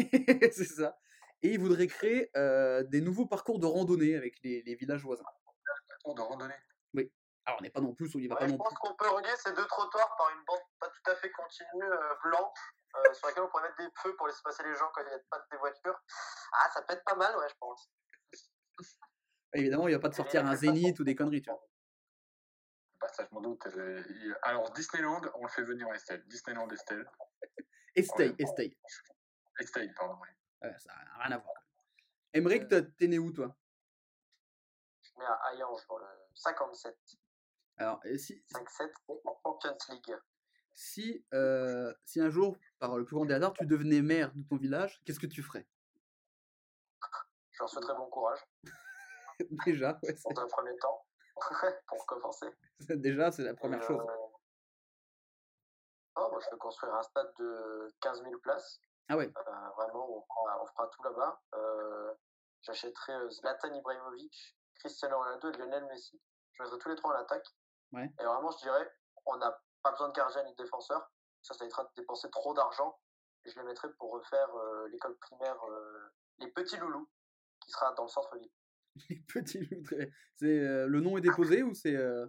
c'est 0.51 0.65
ça. 0.65 0.95
Et 1.43 1.53
il 1.53 1.59
voudrait 1.59 1.87
créer 1.87 2.29
euh, 2.37 2.83
des 2.83 3.01
nouveaux 3.01 3.25
parcours 3.25 3.59
de 3.59 3.65
randonnée 3.65 4.15
avec 4.15 4.41
les, 4.43 4.61
les 4.63 4.75
villages 4.75 5.03
voisins. 5.03 5.25
On 6.05 6.13
de 6.13 6.21
randonnée. 6.21 6.53
Alors, 7.43 7.57
on 7.59 7.63
n'est 7.63 7.71
pas 7.71 7.81
non 7.81 7.95
plus, 7.95 8.07
il 8.15 8.27
va 8.29 8.35
Ouais, 8.35 8.41
pas 8.41 8.45
je 8.47 8.51
non 8.51 8.57
plus. 8.59 8.63
pense 8.69 8.77
qu'on 8.77 8.93
peut 8.95 9.09
relier 9.09 9.35
ces 9.37 9.51
deux 9.53 9.65
trottoirs 9.65 10.15
par 10.15 10.29
une 10.29 10.45
bande 10.45 10.59
pas 10.79 10.87
tout 10.89 11.09
à 11.11 11.15
fait 11.15 11.31
continue, 11.31 11.83
euh, 11.83 12.13
blanche, 12.23 12.59
euh, 12.95 13.13
sur 13.15 13.25
laquelle 13.27 13.41
on 13.43 13.47
pourrait 13.49 13.63
mettre 13.63 13.77
des 13.77 13.89
feux 13.97 14.15
pour 14.15 14.27
laisser 14.27 14.41
passer 14.43 14.61
les 14.63 14.75
gens 14.75 14.91
quand 14.93 15.01
il 15.01 15.07
n'y 15.07 15.13
a 15.13 15.19
pas 15.27 15.43
des 15.49 15.57
voitures. 15.57 15.99
Ah, 16.53 16.69
ça 16.71 16.83
peut 16.83 16.93
être 16.93 17.03
pas 17.03 17.15
mal, 17.15 17.35
ouais, 17.37 17.47
je 17.49 17.55
pense. 17.59 17.89
Évidemment, 19.53 19.87
il 19.87 19.93
va 19.95 19.99
pas 19.99 20.09
te 20.09 20.15
sortir 20.15 20.45
un 20.45 20.55
zénith 20.55 20.99
ou 20.99 21.03
des 21.03 21.15
conneries, 21.15 21.41
tu 21.41 21.49
vois. 21.49 21.67
Bah, 23.01 23.07
ça, 23.07 23.25
je 23.27 23.33
m'en 23.33 23.41
doute. 23.41 23.65
euh, 23.75 24.03
Alors, 24.43 24.69
Disneyland, 24.73 25.21
on 25.33 25.43
le 25.43 25.49
fait 25.49 25.63
venir 25.63 25.87
à 25.89 25.95
Estelle. 25.95 26.23
Disneyland 26.27 26.69
Estelle. 26.69 27.09
Ouais. 27.39 27.65
Estey. 27.95 28.35
Estelle, 29.59 29.93
pardon. 29.95 30.15
oui. 30.21 30.27
Ça 30.61 30.93
n'a 30.93 31.23
rien 31.23 31.35
à 31.35 31.37
voir. 31.39 31.55
Emmerich, 32.33 32.67
t'as- 32.67 32.81
t'es 32.83 33.07
né 33.07 33.19
où, 33.19 33.31
toi? 33.31 33.55
Je 35.01 35.09
mets 35.19 35.25
à 35.25 35.33
Hayange 35.49 35.81
dans 35.87 35.97
le 35.97 36.05
57. 36.35 36.95
Alors, 37.77 37.99
et 38.05 38.17
si, 38.17 38.43
5-7, 38.47 38.91
c'est 39.07 39.21
en 39.25 39.39
Champions 39.43 39.77
League. 39.89 40.15
si, 40.73 41.25
euh, 41.33 41.93
si 42.05 42.21
un 42.21 42.29
jour, 42.29 42.57
par 42.79 42.95
le 42.97 43.03
plus 43.05 43.15
grand 43.15 43.25
des 43.25 43.33
hasards, 43.33 43.53
tu 43.53 43.65
devenais 43.65 44.01
maire 44.01 44.31
de 44.35 44.43
ton 44.47 44.55
village, 44.57 45.01
qu'est-ce 45.05 45.19
que 45.19 45.27
tu 45.27 45.41
ferais? 45.41 45.65
Je 47.51 47.59
leur 47.59 47.69
souhaiterais 47.69 47.95
bon 47.95 48.09
courage, 48.09 48.39
Déjà, 49.65 49.99
ouais, 50.03 50.15
dans 50.35 50.41
un 50.41 50.47
premier 50.47 50.75
temps, 50.77 51.05
pour 51.87 52.05
commencer. 52.05 52.47
déjà, 52.89 53.31
c'est 53.31 53.43
la 53.43 53.55
première 53.55 53.81
Et, 53.81 53.87
chose. 53.87 53.99
euh, 53.99 54.27
Non, 56.17 56.29
moi, 56.31 56.39
je 56.39 56.49
vais 56.51 56.57
construire 56.57 56.93
un 56.93 57.01
stade 57.03 57.33
de 57.39 57.87
15 58.01 58.21
000 58.23 58.37
places. 58.39 58.79
Ah 59.09 59.17
ouais, 59.17 59.27
Euh, 59.35 59.69
vraiment, 59.77 60.09
on 60.17 60.21
fera, 60.21 60.61
on 60.63 60.65
fera 60.67 60.87
tout 60.87 61.03
là-bas. 61.03 61.41
Euh, 61.55 62.13
J'achèterai 62.63 63.13
euh, 63.13 63.29
Zlatan 63.29 63.73
Ibrahimovic, 63.73 64.55
Cristiano 64.75 65.17
Ronaldo 65.17 65.49
et 65.51 65.57
Lionel 65.57 65.85
Messi. 65.87 66.21
Je 66.53 66.63
mettrai 66.63 66.77
tous 66.77 66.89
les 66.89 66.95
trois 66.95 67.15
en 67.15 67.19
attaque. 67.21 67.45
Ouais. 67.91 68.09
Et 68.19 68.23
vraiment, 68.23 68.51
je 68.51 68.57
dirais, 68.59 68.91
on 69.25 69.37
n'a 69.37 69.59
pas 69.83 69.91
besoin 69.91 70.09
de 70.09 70.13
gardien 70.13 70.43
ni 70.43 70.51
de 70.55 70.63
défenseur. 70.63 71.11
Ça, 71.41 71.53
ça 71.55 71.65
évitera 71.65 71.83
de 71.85 71.89
dépenser 71.97 72.29
trop 72.29 72.53
d'argent. 72.53 72.99
Et 73.45 73.49
je 73.49 73.59
les 73.59 73.65
mettrai 73.65 73.91
pour 73.93 74.11
refaire 74.11 74.53
euh, 74.55 74.87
l'école 74.89 75.17
primaire 75.17 75.57
euh, 75.63 76.09
Les 76.37 76.51
Petits 76.51 76.77
Loulous, 76.77 77.09
qui 77.59 77.71
sera 77.71 77.91
dans 77.93 78.03
le 78.03 78.09
centre-ville. 78.09 78.51
les 79.09 79.19
petits 79.27 79.83
très- 79.83 80.11
C'est, 80.35 80.59
euh, 80.59 80.85
le 80.87 80.99
nom 81.01 81.17
est 81.17 81.21
déposé 81.21 81.63
ou 81.63 81.73
c'est... 81.73 81.95
euh, 81.95 82.27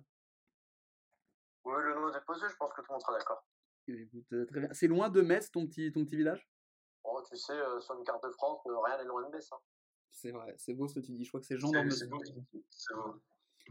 Oui, 1.64 1.74
le 1.82 1.94
nom 1.94 2.08
est 2.08 2.12
déposé, 2.12 2.48
je 2.48 2.56
pense 2.56 2.72
que 2.72 2.80
tout 2.80 2.86
le 2.88 2.94
monde 2.94 3.02
sera 3.02 3.18
d'accord. 3.18 3.44
écoute, 3.88 4.46
très 4.48 4.60
bien. 4.60 4.72
C'est 4.72 4.86
loin 4.86 5.10
de 5.10 5.20
Metz, 5.20 5.50
ton 5.50 5.66
petit, 5.66 5.92
ton 5.92 6.04
petit 6.04 6.16
village? 6.16 6.48
Tu 7.28 7.36
sais, 7.36 7.52
euh, 7.52 7.80
sur 7.80 7.96
une 7.98 8.04
carte 8.04 8.22
de 8.24 8.30
France, 8.30 8.60
euh, 8.66 8.78
rien 8.80 8.98
n'est 8.98 9.04
loin 9.04 9.28
de 9.28 9.36
hein. 9.36 9.58
C'est 10.10 10.30
vrai, 10.30 10.54
c'est 10.58 10.74
beau 10.74 10.88
ce 10.88 10.94
que 10.94 11.00
tu 11.00 11.12
dis. 11.12 11.24
Je 11.24 11.30
crois 11.30 11.40
que 11.40 11.46
c'est 11.46 11.58
Jean 11.58 11.70
C'est 11.90 12.08
beau. 12.08 12.20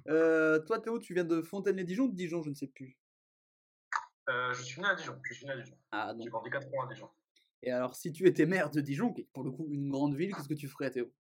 Euh, 0.08 0.60
toi, 0.60 0.80
Théo, 0.80 1.00
tu 1.00 1.14
viens 1.14 1.26
de 1.26 1.42
Fontaine-les-Dijon 1.42 2.06
ou 2.06 2.10
de 2.10 2.16
Dijon 2.16 2.42
Je 2.42 2.50
ne 2.50 2.56
sais 2.56 2.68
plus? 2.68 2.98
Euh, 4.30 4.54
je 4.54 4.64
suis 4.64 4.82
né 4.82 4.88
à 4.88 4.96
Dijon. 4.96 5.20
Je 5.24 5.34
suis 5.34 5.46
né 5.46 5.52
à 5.52 5.58
Dijon. 5.58 5.78
Ah, 5.92 6.14
donc. 6.14 6.24
J'ai 6.24 6.30
grandi 6.30 6.50
4 6.50 6.68
ans 6.74 6.84
à 6.86 6.94
Dijon. 6.94 7.10
Et 7.64 7.72
alors, 7.72 7.96
si 7.96 8.12
tu 8.12 8.28
étais 8.28 8.46
maire 8.46 8.72
de 8.72 8.82
Dijon, 8.82 9.14
qui 9.14 9.22
est 9.22 9.30
pour 9.34 9.44
le 9.44 9.52
coup 9.52 9.68
une 9.70 9.92
grande 9.92 10.16
ville, 10.16 10.34
qu'est-ce 10.34 10.48
que 10.50 10.54
tu 10.56 10.68
ferais, 10.68 10.90
Théo? 10.90 11.14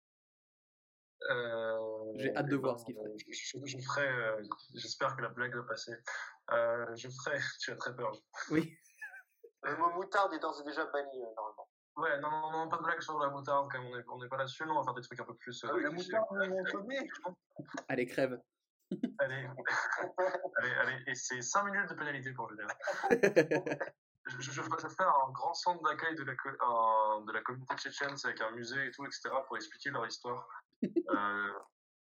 Euh, 1.29 2.13
J'ai 2.15 2.33
hâte 2.36 2.48
de 2.48 2.55
voir 2.55 2.79
ce 2.79 2.86
qu'il 2.86 2.95
ferait. 2.95 3.12
Je, 3.27 3.59
je- 3.59 3.65
je 3.65 3.77
ferais. 3.79 4.38
J'espère 4.75 5.17
que 5.17 5.21
la 5.21 5.29
blague 5.29 5.53
va 5.55 5.63
passer. 5.63 5.91
Je 6.50 7.09
ferais. 7.09 7.39
Tu 7.59 7.71
as 7.71 7.75
très 7.75 7.95
peur. 7.95 8.12
Oui. 8.51 8.77
Le 9.63 9.75
mot 9.75 9.89
moutarde 9.91 10.33
est 10.33 10.39
d'ores 10.39 10.62
et 10.62 10.63
déjà 10.63 10.86
banni, 10.86 11.19
normalement. 11.19 11.68
Ouais, 12.00 12.20
non, 12.20 12.29
non, 12.29 12.51
non, 12.51 12.70
pas 12.70 12.77
de 12.77 12.84
blague 12.84 13.01
sur 13.01 13.20
la 13.20 13.29
moutarde, 13.29 13.70
quand 13.72 13.79
même, 13.79 13.91
on 13.91 13.98
n'est 13.98 14.03
on 14.08 14.24
est 14.24 14.29
pas 14.29 14.38
là-dessus, 14.38 14.65
non, 14.65 14.75
on 14.75 14.79
va 14.79 14.84
faire 14.86 14.94
des 14.94 15.01
trucs 15.01 15.20
un 15.20 15.25
peu 15.25 15.36
plus. 15.36 15.63
euh, 15.63 15.79
La 15.82 15.89
clichés. 15.89 16.12
moutarde, 16.13 16.27
on 16.32 16.63
connaît. 16.72 17.08
Allez, 17.88 18.06
crève. 18.06 18.41
Allez, 19.20 19.48
allez, 20.58 20.72
allez, 20.82 21.03
et 21.06 21.13
c'est 21.13 21.41
5 21.41 21.63
minutes 21.65 21.89
de 21.89 21.94
pénalité 21.94 22.34
pour 22.34 22.50
Julien. 22.50 22.68
Je, 24.25 24.41
je, 24.41 24.51
je 24.51 24.62
faire 24.62 25.10
un 25.27 25.32
grand 25.32 25.53
centre 25.56 25.82
d'accueil 25.82 26.15
de, 26.15 26.24
la 26.24 26.34
de 26.34 27.32
la 27.32 27.41
communauté 27.41 27.75
tchétchène, 27.77 28.15
c'est 28.15 28.27
avec 28.27 28.41
un 28.41 28.51
musée 28.51 28.86
et 28.86 28.91
tout, 28.91 29.03
etc., 29.06 29.29
pour 29.48 29.58
expliquer 29.58 29.89
leur 29.89 30.06
histoire. 30.06 30.48
euh, 30.84 31.53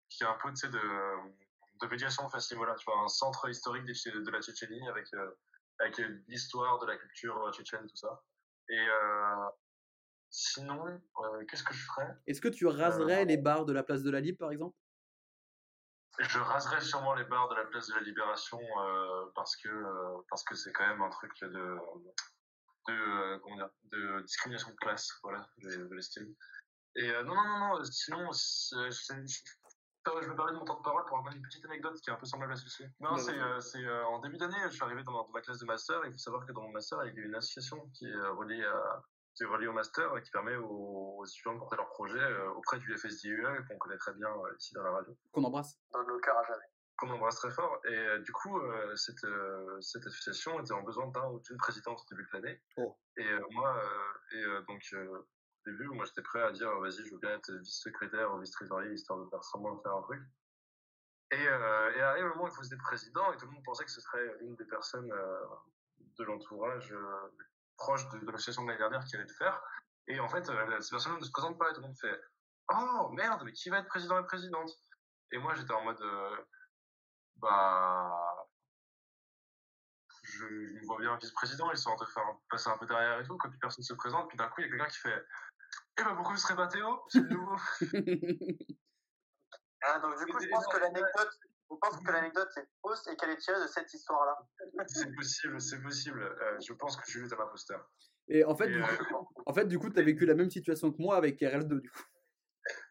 qui 0.09 0.23
est 0.23 0.27
un 0.27 0.37
peu, 0.43 0.49
tu 0.51 0.57
sais, 0.57 0.69
de, 0.69 0.81
de 0.81 1.87
médiation 1.87 2.29
face 2.29 2.51
à 2.53 2.57
voilà, 2.57 2.75
tu 2.77 2.85
vois, 2.87 3.01
un 3.01 3.09
centre 3.09 3.49
historique 3.49 3.85
des 3.85 3.93
de 3.93 4.31
la 4.31 4.41
Tchétchénie 4.41 4.89
avec, 4.89 5.13
euh, 5.15 5.31
avec 5.81 5.99
l'histoire 6.29 6.79
de 6.79 6.87
la 6.87 6.97
culture 6.97 7.51
tchétchène, 7.53 7.87
tout 7.87 7.97
ça. 7.97 8.23
Et 8.69 8.79
euh, 8.79 9.47
sinon, 10.35 10.85
euh, 10.87 11.45
qu'est-ce 11.47 11.63
que 11.63 11.73
je 11.73 11.85
ferais? 11.85 12.17
Est-ce 12.27 12.41
que 12.41 12.49
tu 12.49 12.67
raserais 12.67 13.25
les 13.25 13.37
bars 13.37 13.65
de 13.65 13.73
la 13.73 13.83
place 13.83 14.03
de 14.03 14.11
la 14.11 14.21
Libre, 14.21 14.39
par 14.39 14.51
exemple? 14.51 14.77
Je 16.19 16.39
raserais 16.39 16.81
sûrement 16.81 17.15
les 17.15 17.25
bars 17.25 17.49
de 17.49 17.55
la 17.55 17.65
place 17.65 17.89
de 17.89 17.95
la 17.95 18.01
Libération 18.01 18.61
euh, 18.61 19.27
parce 19.35 19.57
que 19.57 19.69
euh, 19.69 20.19
parce 20.29 20.45
que 20.45 20.55
c'est 20.55 20.73
quand 20.73 20.87
même 20.87 21.03
un 21.03 21.11
truc 21.11 21.33
de 21.41 21.79
de 22.87 22.93
euh, 22.93 23.39
comment 23.41 23.57
dire 23.57 23.71
de 23.85 24.21
discrimination 24.23 24.71
de 24.71 24.77
classe 24.77 25.11
voilà 25.25 25.49
je, 25.59 25.81
l'estime 25.93 26.33
et 26.95 27.11
euh, 27.11 27.25
non 27.25 27.35
non 27.35 27.49
non 27.49 27.59
non 27.59 27.85
sinon 27.85 28.31
je 30.23 30.29
me 30.29 30.37
permets 30.37 30.53
de 30.53 30.59
mon 30.59 30.65
temps 30.65 30.79
de 30.79 30.83
parole 30.83 31.05
pour 31.07 31.19
avoir 31.19 31.35
une 31.35 31.43
petite 31.43 31.65
anecdote 31.65 32.01
qui 32.01 32.11
est 32.11 32.13
un 32.13 32.17
peu 32.17 32.27
semblable 32.27 32.53
à 32.53 32.57
celle-ci. 32.57 32.85
Non, 33.01 33.13
Bah, 33.13 33.19
c'est 33.19 33.39
euh, 33.39 33.61
c'est, 33.61 33.85
euh, 33.85 34.05
en 34.07 34.21
début 34.21 34.37
d'année, 34.37 34.57
je 34.67 34.75
suis 34.75 34.83
arrivé 34.83 35.03
dans, 35.03 35.13
dans 35.13 35.29
ma 35.31 35.41
classe 35.41 35.59
de 35.59 35.65
master. 35.65 36.05
et 36.05 36.09
Il 36.09 36.13
faut 36.13 36.19
savoir 36.19 36.47
que 36.47 36.53
dans 36.53 36.63
mon 36.63 36.73
master, 36.73 37.05
il 37.07 37.15
y 37.15 37.21
a 37.21 37.25
une 37.25 37.35
association 37.35 37.89
qui 37.95 38.07
est 38.07 38.15
euh, 38.15 38.33
reliée 38.33 38.65
à 38.65 39.03
qui 39.35 39.43
est 39.43 39.47
reliée 39.47 39.67
au 39.67 39.73
master 39.73 40.17
et 40.17 40.23
qui 40.23 40.31
permet 40.31 40.57
aux, 40.57 41.17
aux 41.19 41.25
étudiants 41.27 41.55
de 41.55 41.59
porter 41.59 41.77
leurs 41.77 41.89
projets 41.91 42.19
euh, 42.19 42.51
auprès 42.53 42.79
du 42.79 42.97
FSDUE 42.97 43.45
qu'on 43.69 43.79
connaît 43.79 43.99
très 43.99 44.13
bien 44.15 44.29
euh, 44.29 44.55
ici 44.59 44.75
dans 44.75 44.83
la 44.83 44.93
radio 44.93 45.17
Qu'on 45.33 45.45
embrasse 45.45 45.79
Dans 45.93 46.05
nos 46.05 46.19
cœurs 46.21 46.39
à 46.39 46.45
jamais. 46.45 46.65
qu'on 46.97 47.11
embrasse 47.11 47.37
très 47.37 47.51
fort. 47.51 47.81
Et 47.85 47.97
euh, 47.97 48.19
du 48.21 48.33
coup, 48.33 48.59
euh, 48.59 48.95
cette, 48.97 49.25
euh, 49.25 49.81
cette 49.81 50.07
association 50.07 50.61
était 50.61 50.73
en 50.73 50.83
besoin 50.83 51.09
d'un 51.09 51.27
ou 51.31 51.41
d'une 51.41 51.57
présidente 51.57 52.01
au 52.01 52.15
début 52.15 52.29
de 52.33 52.37
l'année. 52.39 52.63
Oh. 52.77 52.97
Et 53.17 53.29
moi, 53.51 53.81
et 54.33 54.45
donc, 54.69 54.83
au 54.95 55.71
début, 55.71 55.87
moi, 55.89 56.05
j'étais 56.05 56.23
prêt 56.23 56.43
à 56.43 56.51
dire, 56.53 56.71
vas-y, 56.81 57.05
je 57.07 57.13
veux 57.13 57.19
bien 57.19 57.37
être 57.37 57.53
vice-secrétaire 57.53 58.33
ou 58.35 58.41
vice-trésorier, 58.41 58.93
histoire 58.93 59.19
de 59.19 59.29
faire 59.31 59.43
semblant 59.45 59.75
de 59.77 59.83
faire 59.83 59.95
un 59.95 60.03
truc. 60.03 60.21
Et, 61.31 61.49
euh, 61.49 61.93
et 61.97 62.01
arrive 62.03 62.25
le 62.25 62.29
moment 62.31 62.45
où 62.45 62.49
il 62.49 62.55
faut 62.55 62.63
se 62.63 62.75
président, 62.77 63.33
et 63.33 63.37
tout 63.37 63.47
le 63.47 63.53
monde 63.53 63.65
pensait 63.65 63.85
que 63.85 63.91
ce 63.91 64.01
serait 64.01 64.37
une 64.41 64.55
des 64.57 64.65
personnes 64.67 65.11
euh, 65.11 65.41
de 66.19 66.25
l'entourage 66.25 66.93
euh, 66.93 67.29
proche 67.77 68.09
de, 68.11 68.19
de 68.19 68.31
l'association 68.31 68.63
de 68.63 68.69
l'année 68.69 68.79
dernière 68.79 69.05
qui 69.05 69.17
allait 69.17 69.27
le 69.27 69.35
faire. 69.35 69.61
Et 70.07 70.21
en 70.21 70.29
fait, 70.29 70.49
euh, 70.49 70.81
cette 70.81 70.91
personne 70.91 71.19
ne 71.19 71.25
se 71.25 71.31
présente 71.31 71.59
pas, 71.59 71.71
et 71.71 71.75
tout 71.75 71.81
le 71.81 71.87
monde 71.87 71.99
fait, 71.99 72.21
oh 72.73 73.11
merde, 73.13 73.43
mais 73.45 73.53
qui 73.53 73.71
va 73.71 73.79
être 73.79 73.89
président 73.89 74.19
et 74.19 74.25
présidente? 74.25 74.71
Et 75.33 75.39
moi, 75.39 75.55
j'étais 75.55 75.73
en 75.73 75.83
mode, 75.83 76.01
euh, 76.03 76.37
bah, 77.37 78.47
je, 80.25 80.67
je 80.67 80.75
me 80.75 80.87
vois 80.87 80.99
bien 80.99 81.17
vice-président, 81.17 81.73
histoire 81.73 81.99
de 81.99 82.05
faire 82.07 82.25
passer 82.51 82.69
un 82.69 82.79
peu 82.79 82.87
derrière 82.87 83.21
et 83.21 83.25
tout, 83.25 83.37
que 83.39 83.49
plus 83.49 83.59
personne 83.59 83.85
se 83.85 83.95
présente, 83.95 84.29
puis 84.29 84.37
d'un 84.37 84.49
coup, 84.49 84.61
il 84.61 84.65
y 84.65 84.67
a 84.67 84.71
quelqu'un 84.71 84.89
qui 84.89 84.99
fait 84.99 85.27
Eh 85.99 86.05
ben, 86.05 86.15
pourquoi 86.15 86.37
ce 86.37 86.43
serait 86.43 86.57
pas 86.57 86.69
Théo? 86.69 87.03
C'est 87.09 87.21
nouveau. 87.23 87.57
Ah, 89.87 89.99
donc 89.99 90.17
du 90.19 90.33
coup, 90.33 90.41
je 90.41 90.49
pense 90.49 90.67
que 90.69 90.79
l'anecdote, 90.79 91.39
je 91.75 91.89
pense 91.89 92.03
que 92.03 92.13
l'anecdote 92.13 92.49
est 92.57 92.69
fausse 92.83 93.07
et 93.09 93.17
qu'elle 93.17 93.31
est 93.31 93.37
tirée 93.37 93.61
de 93.61 93.67
cette 93.67 93.93
histoire-là. 93.93 94.37
c'est 94.87 95.15
possible, 95.15 95.61
c'est 95.61 95.83
possible. 95.83 96.23
Euh, 96.23 96.59
je 96.61 96.73
pense 96.73 96.97
que 96.97 97.11
Julie 97.11 97.29
est 97.29 97.35
un 97.35 97.41
imposteur. 97.41 97.91
Et 98.29 98.45
en 98.45 98.57
fait, 98.57 98.69
Et, 98.69 98.73
du 98.73 98.83
euh, 98.83 98.87
coup, 98.87 99.29
en 99.47 99.53
fait, 99.53 99.67
du 99.67 99.79
coup, 99.79 99.91
t'as 99.91 100.03
vécu 100.03 100.25
la 100.25 100.35
même 100.35 100.51
situation 100.51 100.91
que 100.93 101.01
moi 101.01 101.17
avec 101.17 101.41
RL2, 101.41 101.81
du 101.81 101.91
coup. 101.91 102.03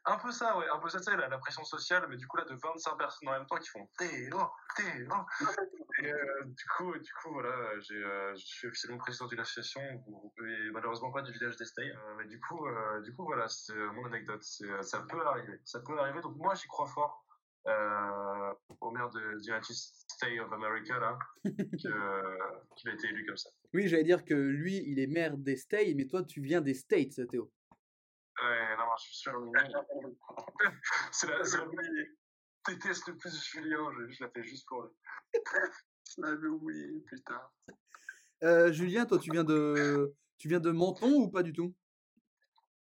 un 0.06 0.18
peu 0.18 0.32
ça, 0.32 0.58
ouais, 0.58 0.66
un 0.72 0.80
peu 0.80 0.90
ça, 0.90 1.00
tu 1.00 1.06
sais, 1.06 1.18
la, 1.18 1.28
la 1.28 1.38
pression 1.40 1.64
sociale, 1.64 2.06
mais 2.10 2.18
du 2.18 2.28
coup, 2.28 2.38
là, 2.38 2.46
de 2.46 2.56
25 2.56 2.98
personnes 2.98 3.30
en 3.30 3.32
même 3.32 3.48
temps 3.48 3.58
qui 3.58 3.70
font 3.70 3.90
Théo, 3.98 4.38
Théo. 4.76 5.10
Et 6.02 6.12
euh, 6.12 6.44
du 6.46 6.66
coup, 6.76 6.98
du 6.98 7.14
coup, 7.22 7.34
voilà, 7.34 7.80
j'ai, 7.82 7.96
euh, 7.96 8.34
je 8.36 8.46
suis 8.46 8.68
officiellement 8.68 8.98
président 8.98 9.28
d'une 9.28 9.40
association, 9.40 9.82
et 9.82 10.72
malheureusement 10.72 11.12
pas 11.12 11.22
du 11.22 11.32
village 11.32 11.56
d'Estey. 11.56 11.84
Euh, 11.84 12.16
mais 12.18 12.26
du 12.26 12.40
coup, 12.40 12.66
euh, 12.66 13.02
du 13.02 13.16
coup, 13.16 13.26
voilà, 13.26 13.48
c'est 13.48 13.76
mon 13.76 14.06
anecdote. 14.06 14.42
C'est, 14.44 14.66
ça 14.82 15.02
peut 15.08 15.26
arriver, 15.26 15.60
ça 15.64 15.80
peut 15.82 15.98
arriver. 16.00 16.22
Donc 16.22 16.36
moi, 16.38 16.56
j'y 16.56 16.68
crois 16.68 16.88
fort. 16.88 17.24
Euh, 17.66 18.54
au 18.82 18.92
maire 18.92 19.10
de 19.10 19.40
the 19.40 19.48
United 19.48 19.74
States 19.74 20.40
of 20.42 20.52
America, 20.52 21.00
là, 21.00 21.18
qu'il 21.46 22.90
a 22.90 22.94
été 22.94 23.08
élu 23.08 23.26
comme 23.26 23.38
ça. 23.38 23.50
Oui, 23.74 23.88
j'allais 23.88 24.04
dire 24.04 24.26
que 24.26 24.34
lui, 24.34 24.84
il 24.86 25.00
est 25.00 25.08
maire 25.08 25.38
des 25.38 25.56
States, 25.56 25.96
mais 25.96 26.06
toi, 26.06 26.24
tu 26.24 26.42
viens 26.42 26.60
des 26.60 26.74
States, 26.74 27.26
Théo. 27.30 27.50
Ouais, 28.42 28.78
non, 28.78 28.84
je 28.98 29.04
suis 29.04 29.16
sûr. 29.16 29.32
c'est 31.12 31.28
la, 31.28 31.44
c'est 31.44 31.58
la 31.58 31.66
je 32.68 32.74
déteste 32.74 33.08
le 33.08 33.18
plus 33.18 33.44
Julien, 33.44 33.92
je, 33.98 34.08
je 34.10 34.24
la 34.24 34.30
fais 34.30 34.44
juste 34.44 34.68
pour 34.68 34.84
lui. 34.84 34.92
Je 36.16 36.22
l'avais 36.22 36.48
oublié, 36.48 37.00
putain. 37.08 37.42
Euh, 38.44 38.72
Julien, 38.72 39.06
toi, 39.06 39.18
tu 39.18 39.32
viens 39.32 39.44
de, 39.44 40.14
tu 40.38 40.48
viens 40.48 40.60
de 40.60 40.70
Menton 40.70 41.12
ou 41.24 41.32
pas 41.32 41.44
du 41.44 41.54
tout? 41.54 41.74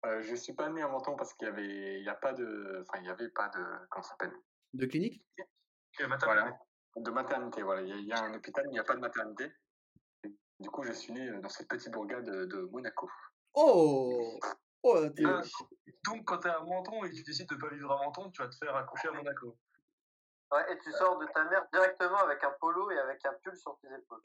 Euh, 0.04 0.20
je 0.22 0.34
suis 0.34 0.52
pas 0.52 0.68
né 0.68 0.82
à 0.82 0.88
Menton 0.88 1.16
parce 1.16 1.32
qu'il 1.34 1.46
y 1.46 1.50
avait, 1.50 2.00
il 2.00 2.04
y 2.04 2.08
a 2.08 2.14
pas 2.14 2.32
de, 2.32 2.82
enfin, 2.82 3.00
il 3.00 3.06
y 3.06 3.10
avait 3.10 3.30
pas 3.30 3.48
de, 3.48 3.64
comment 3.88 4.02
ça 4.02 4.10
s'appelle? 4.10 4.34
De 4.74 4.86
clinique? 4.86 5.24
Voilà, 6.24 6.58
de 6.96 7.10
maternité. 7.10 7.62
Voilà, 7.62 7.82
il 7.82 7.88
y, 7.88 7.92
a- 7.92 7.96
il 7.96 8.06
y 8.06 8.12
a 8.12 8.22
un 8.22 8.34
hôpital, 8.34 8.64
mais 8.64 8.70
il 8.70 8.74
n'y 8.74 8.78
a 8.80 8.84
pas 8.84 8.94
de 8.94 9.00
maternité. 9.00 9.52
Et 10.24 10.34
du 10.60 10.70
coup, 10.70 10.82
je 10.84 10.92
suis 10.92 11.12
né 11.12 11.28
euh, 11.28 11.40
dans 11.40 11.48
cette 11.48 11.68
petite 11.68 11.92
bourgade 11.92 12.24
de, 12.24 12.44
de 12.46 12.62
Monaco. 12.70 13.08
Oh 13.54 14.38
Oh. 14.84 14.98
Ah, 15.24 15.42
donc, 16.06 16.24
quand 16.24 16.38
t'es 16.38 16.48
à 16.48 16.58
Menton 16.60 17.04
et 17.04 17.10
que 17.10 17.14
tu 17.14 17.22
décides 17.22 17.48
de 17.48 17.54
pas 17.54 17.68
vivre 17.68 17.92
à 17.92 18.02
Menton, 18.04 18.30
tu 18.32 18.42
vas 18.42 18.48
te 18.48 18.56
faire 18.56 18.74
accoucher 18.74 19.08
à 19.08 19.12
Monaco. 19.12 19.56
Ouais, 20.50 20.72
et 20.72 20.78
tu 20.80 20.90
sors 20.92 21.16
de 21.18 21.26
ta 21.26 21.44
mère 21.44 21.66
directement 21.72 22.18
avec 22.18 22.42
un 22.42 22.50
polo 22.60 22.90
et 22.90 22.98
avec 22.98 23.24
un 23.24 23.32
pull 23.44 23.56
sur 23.56 23.78
tes 23.80 23.88
épaules. 23.94 24.20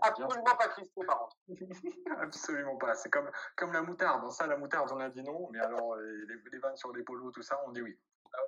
Absolument 0.00 0.56
pas 0.56 0.68
crispé, 0.68 1.04
par 1.06 1.18
contre. 1.18 1.36
Absolument 2.20 2.76
pas. 2.78 2.94
C'est 2.94 3.10
comme, 3.10 3.30
comme 3.56 3.72
la 3.72 3.82
moutarde. 3.82 4.22
Dans 4.22 4.30
ça, 4.30 4.46
la 4.46 4.56
moutarde, 4.56 4.90
on 4.92 4.98
a 5.00 5.10
dit 5.10 5.22
non, 5.22 5.48
mais 5.52 5.60
alors 5.60 5.94
euh, 5.94 6.24
les, 6.26 6.50
les 6.50 6.58
vannes 6.58 6.76
sur 6.76 6.92
les 6.94 7.02
polos, 7.04 7.30
tout 7.32 7.42
ça, 7.42 7.60
on 7.66 7.72
dit 7.72 7.82
oui. 7.82 7.98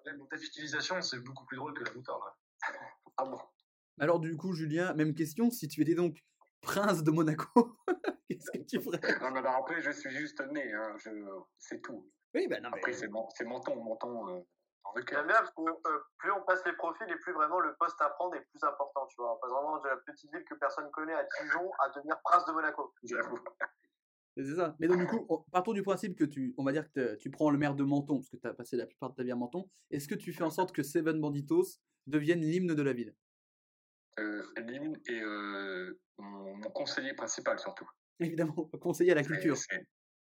La 0.05 0.37
utilisation, 0.37 1.01
c'est 1.03 1.19
beaucoup 1.21 1.45
plus 1.47 1.57
drôle 1.57 1.75
que 1.75 1.85
la 1.85 1.93
moutarde. 1.93 2.23
Ah 3.17 3.25
bon 3.25 3.39
Alors, 3.99 4.19
du 4.19 4.35
coup, 4.37 4.55
Julien, 4.55 4.95
même 4.95 5.15
question. 5.15 5.51
Si 5.51 5.69
tu 5.69 5.83
étais 5.83 5.95
donc 5.95 6.25
prince 6.63 7.03
de 7.03 7.11
Monaco, 7.11 7.77
qu'est-ce 8.29 8.51
que 8.51 8.65
tu 8.65 8.81
ferais? 8.81 9.01
Non, 9.21 9.31
mais 9.31 9.41
alors 9.41 9.57
après, 9.57 9.83
je 9.83 9.91
suis 9.91 10.11
juste 10.11 10.41
né. 10.53 10.73
Hein, 10.73 10.95
je... 10.99 11.11
C'est 11.59 11.83
tout. 11.83 12.11
Oui, 12.35 12.47
ben 12.49 12.63
non, 12.63 12.71
mais. 12.71 12.79
Après, 12.79 12.93
c'est 12.93 13.11
c'est 13.35 13.45
menton, 13.45 13.83
menton 13.83 14.29
euh, 14.37 14.41
parce 14.95 15.05
que 15.05 15.17
euh, 15.17 15.99
plus 16.19 16.33
on 16.33 16.43
passe 16.43 16.65
les 16.65 16.73
profils 16.73 17.09
et 17.09 17.17
plus 17.17 17.33
vraiment 17.33 17.61
le 17.61 17.75
poste 17.77 18.01
à 18.01 18.11
prendre 18.11 18.35
est 18.37 18.41
plus 18.41 18.63
important, 18.63 19.07
tu 19.07 19.17
vois. 19.19 19.35
On 19.35 19.39
passe 19.39 19.51
vraiment 19.51 19.79
de 19.79 19.89
la 19.89 19.97
petite 19.99 20.33
ville 20.33 20.45
que 20.45 20.55
personne 20.55 20.91
connaît 20.91 21.15
à 21.15 21.25
Dijon 21.41 21.71
à 21.79 21.89
devenir 21.91 22.21
prince 22.25 22.45
de 22.47 22.53
Monaco. 22.53 22.95
J'avoue. 23.05 23.39
C'est 24.37 24.55
ça. 24.55 24.77
Mais 24.79 24.87
donc, 24.89 24.99
du 24.99 25.07
coup, 25.07 25.27
on- 25.29 25.43
partons 25.51 25.73
du 25.73 25.83
principe 25.83 26.17
que 26.17 26.25
tu, 26.25 26.55
on 26.57 26.65
va 26.65 26.73
dire 26.73 26.91
que 26.93 27.17
tu 27.17 27.31
prends 27.31 27.51
le 27.51 27.59
maire 27.59 27.75
de 27.75 27.85
Menton, 27.85 28.17
parce 28.19 28.31
que 28.31 28.37
tu 28.37 28.47
as 28.47 28.55
passé 28.55 28.77
la 28.77 28.87
plupart 28.87 29.11
de 29.11 29.17
ta 29.17 29.23
vie 29.23 29.33
à 29.33 29.37
Menton. 29.37 29.69
Est-ce 29.91 30.09
que 30.09 30.15
tu 30.15 30.33
fais 30.33 30.45
en 30.45 30.51
sorte 30.51 30.73
que 30.73 30.83
Seven 30.83 31.21
Banditos 31.21 31.79
devienne 32.07 32.41
l'hymne 32.41 32.75
de 32.75 32.83
la 32.83 32.93
ville? 32.93 33.15
Euh, 34.19 34.43
l'hymne 34.57 34.99
et 35.07 35.21
euh, 35.21 35.99
mon, 36.19 36.57
mon 36.57 36.71
conseiller 36.71 37.15
principal, 37.15 37.59
surtout. 37.59 37.89
Évidemment, 38.21 38.55
conseiller 38.81 39.13
à 39.13 39.15
la 39.17 39.25
culture. 39.25 39.57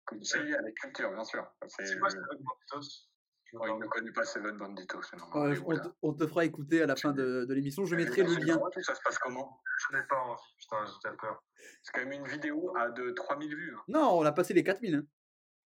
Conseiller 0.04 0.54
à 0.54 0.62
la 0.62 0.72
culture, 0.72 1.10
bien 1.10 1.24
sûr. 1.24 1.46
C'est- 1.66 1.98
quoi, 1.98 2.08
pas 2.08 2.36
Banditos? 2.36 3.08
Oh, 3.54 3.64
il 3.66 3.78
ne 3.78 3.86
connaît 3.86 4.12
pas 4.12 4.24
Seven 4.24 4.56
Et 4.56 5.58
on, 5.64 5.74
te, 5.74 5.88
on 6.02 6.12
te 6.12 6.26
fera 6.26 6.44
écouter 6.44 6.82
à 6.82 6.86
la 6.86 6.96
fin 6.96 7.12
de, 7.12 7.44
de 7.46 7.54
l'émission. 7.54 7.84
Je 7.84 7.94
mettrai 7.96 8.22
le 8.22 8.34
lien. 8.34 8.60
Ça 8.82 8.94
se 8.94 9.00
passe 9.02 9.18
comment? 9.18 9.60
Je 9.90 9.96
n'ai 9.96 10.02
pas 10.04 10.16
envie, 10.16 10.42
putain, 10.58 10.84
j'ai 10.84 11.16
peur. 11.16 11.42
C'est 11.82 11.92
quand 11.92 12.00
même 12.04 12.12
une 12.12 12.26
vidéo 12.26 12.74
à 12.76 12.90
de 12.90 13.10
3000 13.10 13.56
vues. 13.56 13.74
hein. 13.76 13.82
Non, 13.88 14.18
on 14.18 14.24
a 14.24 14.32
passé 14.32 14.52
les 14.52 14.62
4000. 14.62 14.96
hein. 14.96 15.02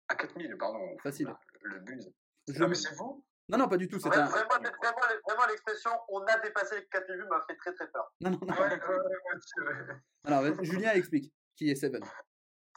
À 0.10 0.16
4000, 0.16 0.56
pardon. 0.58 0.98
Facile. 1.02 1.34
Le 1.64 1.80
buzz. 1.80 2.12
Je 2.48 2.60
Non, 2.60 2.68
mais 2.68 2.76
c'est 2.76 2.94
vous? 2.96 3.26
Non, 3.50 3.58
non, 3.58 3.68
pas 3.68 3.78
du 3.78 3.88
tout. 3.88 4.00
C'est 4.00 4.08
Vraiment, 4.10 4.26
un... 4.26 4.30
vraiment, 4.30 4.50
vraiment, 4.82 4.98
vraiment, 5.28 5.46
l'expression 5.50 5.92
on 6.10 6.20
a 6.26 6.40
dépassé 6.40 6.76
les 6.76 6.86
4000 6.88 7.18
vues 7.18 7.28
m'a 7.28 7.42
fait 7.48 7.56
très 7.56 7.74
très 7.74 7.90
peur. 7.90 8.14
Non, 8.22 8.32
non, 8.32 8.40
non. 8.42 8.54
Ouais, 8.54 8.60
ouais, 8.60 8.70
ouais, 8.70 8.96
ouais, 8.98 9.40
c'est 9.40 9.62
vrai. 9.64 10.02
Alors, 10.26 10.64
Julien 10.64 10.92
explique 10.94 11.34
qui 11.56 11.70
est 11.72 11.76
Seven. 11.76 12.04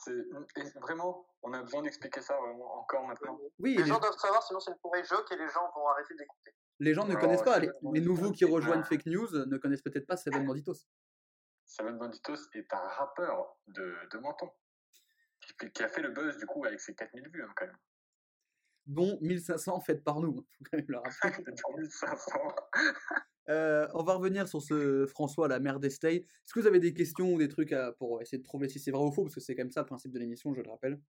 Et 0.09 0.79
vraiment, 0.81 1.27
on 1.43 1.53
a 1.53 1.63
besoin 1.63 1.83
d'expliquer 1.83 2.21
ça 2.21 2.37
vraiment 2.37 2.81
encore 2.81 3.07
maintenant. 3.07 3.39
Oui, 3.59 3.77
Les 3.77 3.83
les, 3.83 3.89
gens 3.89 3.99
doivent 3.99 4.19
savoir, 4.19 4.43
sinon 4.43 4.61
c'est 4.61 4.71
une 4.71 4.79
pourrie 4.79 5.05
joke 5.05 5.31
et 5.33 5.37
les 5.37 5.49
gens 5.49 5.71
vont 5.75 5.89
arrêter 5.89 6.15
d'écouter. 6.15 6.55
les 6.81 6.95
gens 6.95 7.05
ne 7.05 7.11
Alors, 7.11 7.23
connaissent 7.23 7.43
pas. 7.43 7.59
Les, 7.59 8.01
nouveaux 8.01 8.31
qui 8.31 8.45
rejoignent 8.45 8.81
un- 8.81 8.85
Fake 8.85 9.07
News 9.07 9.29
ne 9.47 9.57
connaissent 9.57 9.83
peut-être 9.83 10.07
pas 10.07 10.17
Seven 10.17 10.47
Banditos. 10.47 10.87
Seven 11.65 11.99
Banditos 11.99 12.49
est 12.55 12.73
un 12.73 12.89
rappeur 12.89 13.57
de, 13.69 13.97
de 14.13 14.19
Menton. 14.19 14.51
Qui, 15.73 15.83
a 15.83 15.89
fait 15.89 16.03
le 16.03 16.11
buzz 16.11 16.37
du 16.39 16.47
coup 16.47 16.65
avec 16.65 16.81
ses 16.81 16.95
4000 16.95 17.29
vues 17.29 17.43
hein, 17.43 17.53
quand 17.57 17.67
même. 17.67 17.77
Dont 18.87 19.19
1500 19.21 19.81
faites 19.81 20.05
par 20.05 20.21
nous. 20.21 20.35
Faut 20.35 20.65
quand 20.71 20.77
même 20.77 20.87
le 20.89 20.99
rappeler. 20.99 21.45
Dans 21.65 21.77
1500. 21.77 22.33
Euh, 23.49 23.87
on 23.95 24.03
va 24.03 24.15
revenir 24.15 24.49
sur 24.49 24.61
ce 24.61 25.07
François, 25.07 25.49
la 25.49 25.61
mère 25.61 25.79
d'Estey. 25.79 26.17
Est-ce 26.17 26.53
que 26.53 26.61
vous 26.61 26.67
avez 26.67 26.81
des 26.81 26.93
questions 26.95 27.33
ou 27.33 27.39
des 27.39 27.49
trucs 27.49 27.73
à- 27.73 27.93
pour 27.93 28.21
essayer 28.21 28.39
de 28.39 28.43
trouver 28.43 28.69
si 28.69 28.79
c'est 28.81 28.91
vrai 28.91 29.03
ou 29.05 29.13
faux? 29.13 29.23
Parce 29.23 29.35
que 29.35 29.41
c'est 29.41 29.55
quand 29.55 29.63
même 29.63 29.71
ça 29.71 29.81
le 29.81 29.87
principe 29.87 30.13
de 30.13 30.19
l'émission, 30.19 30.53
je 30.55 30.61
le 30.63 30.71
rappelle. 30.71 31.01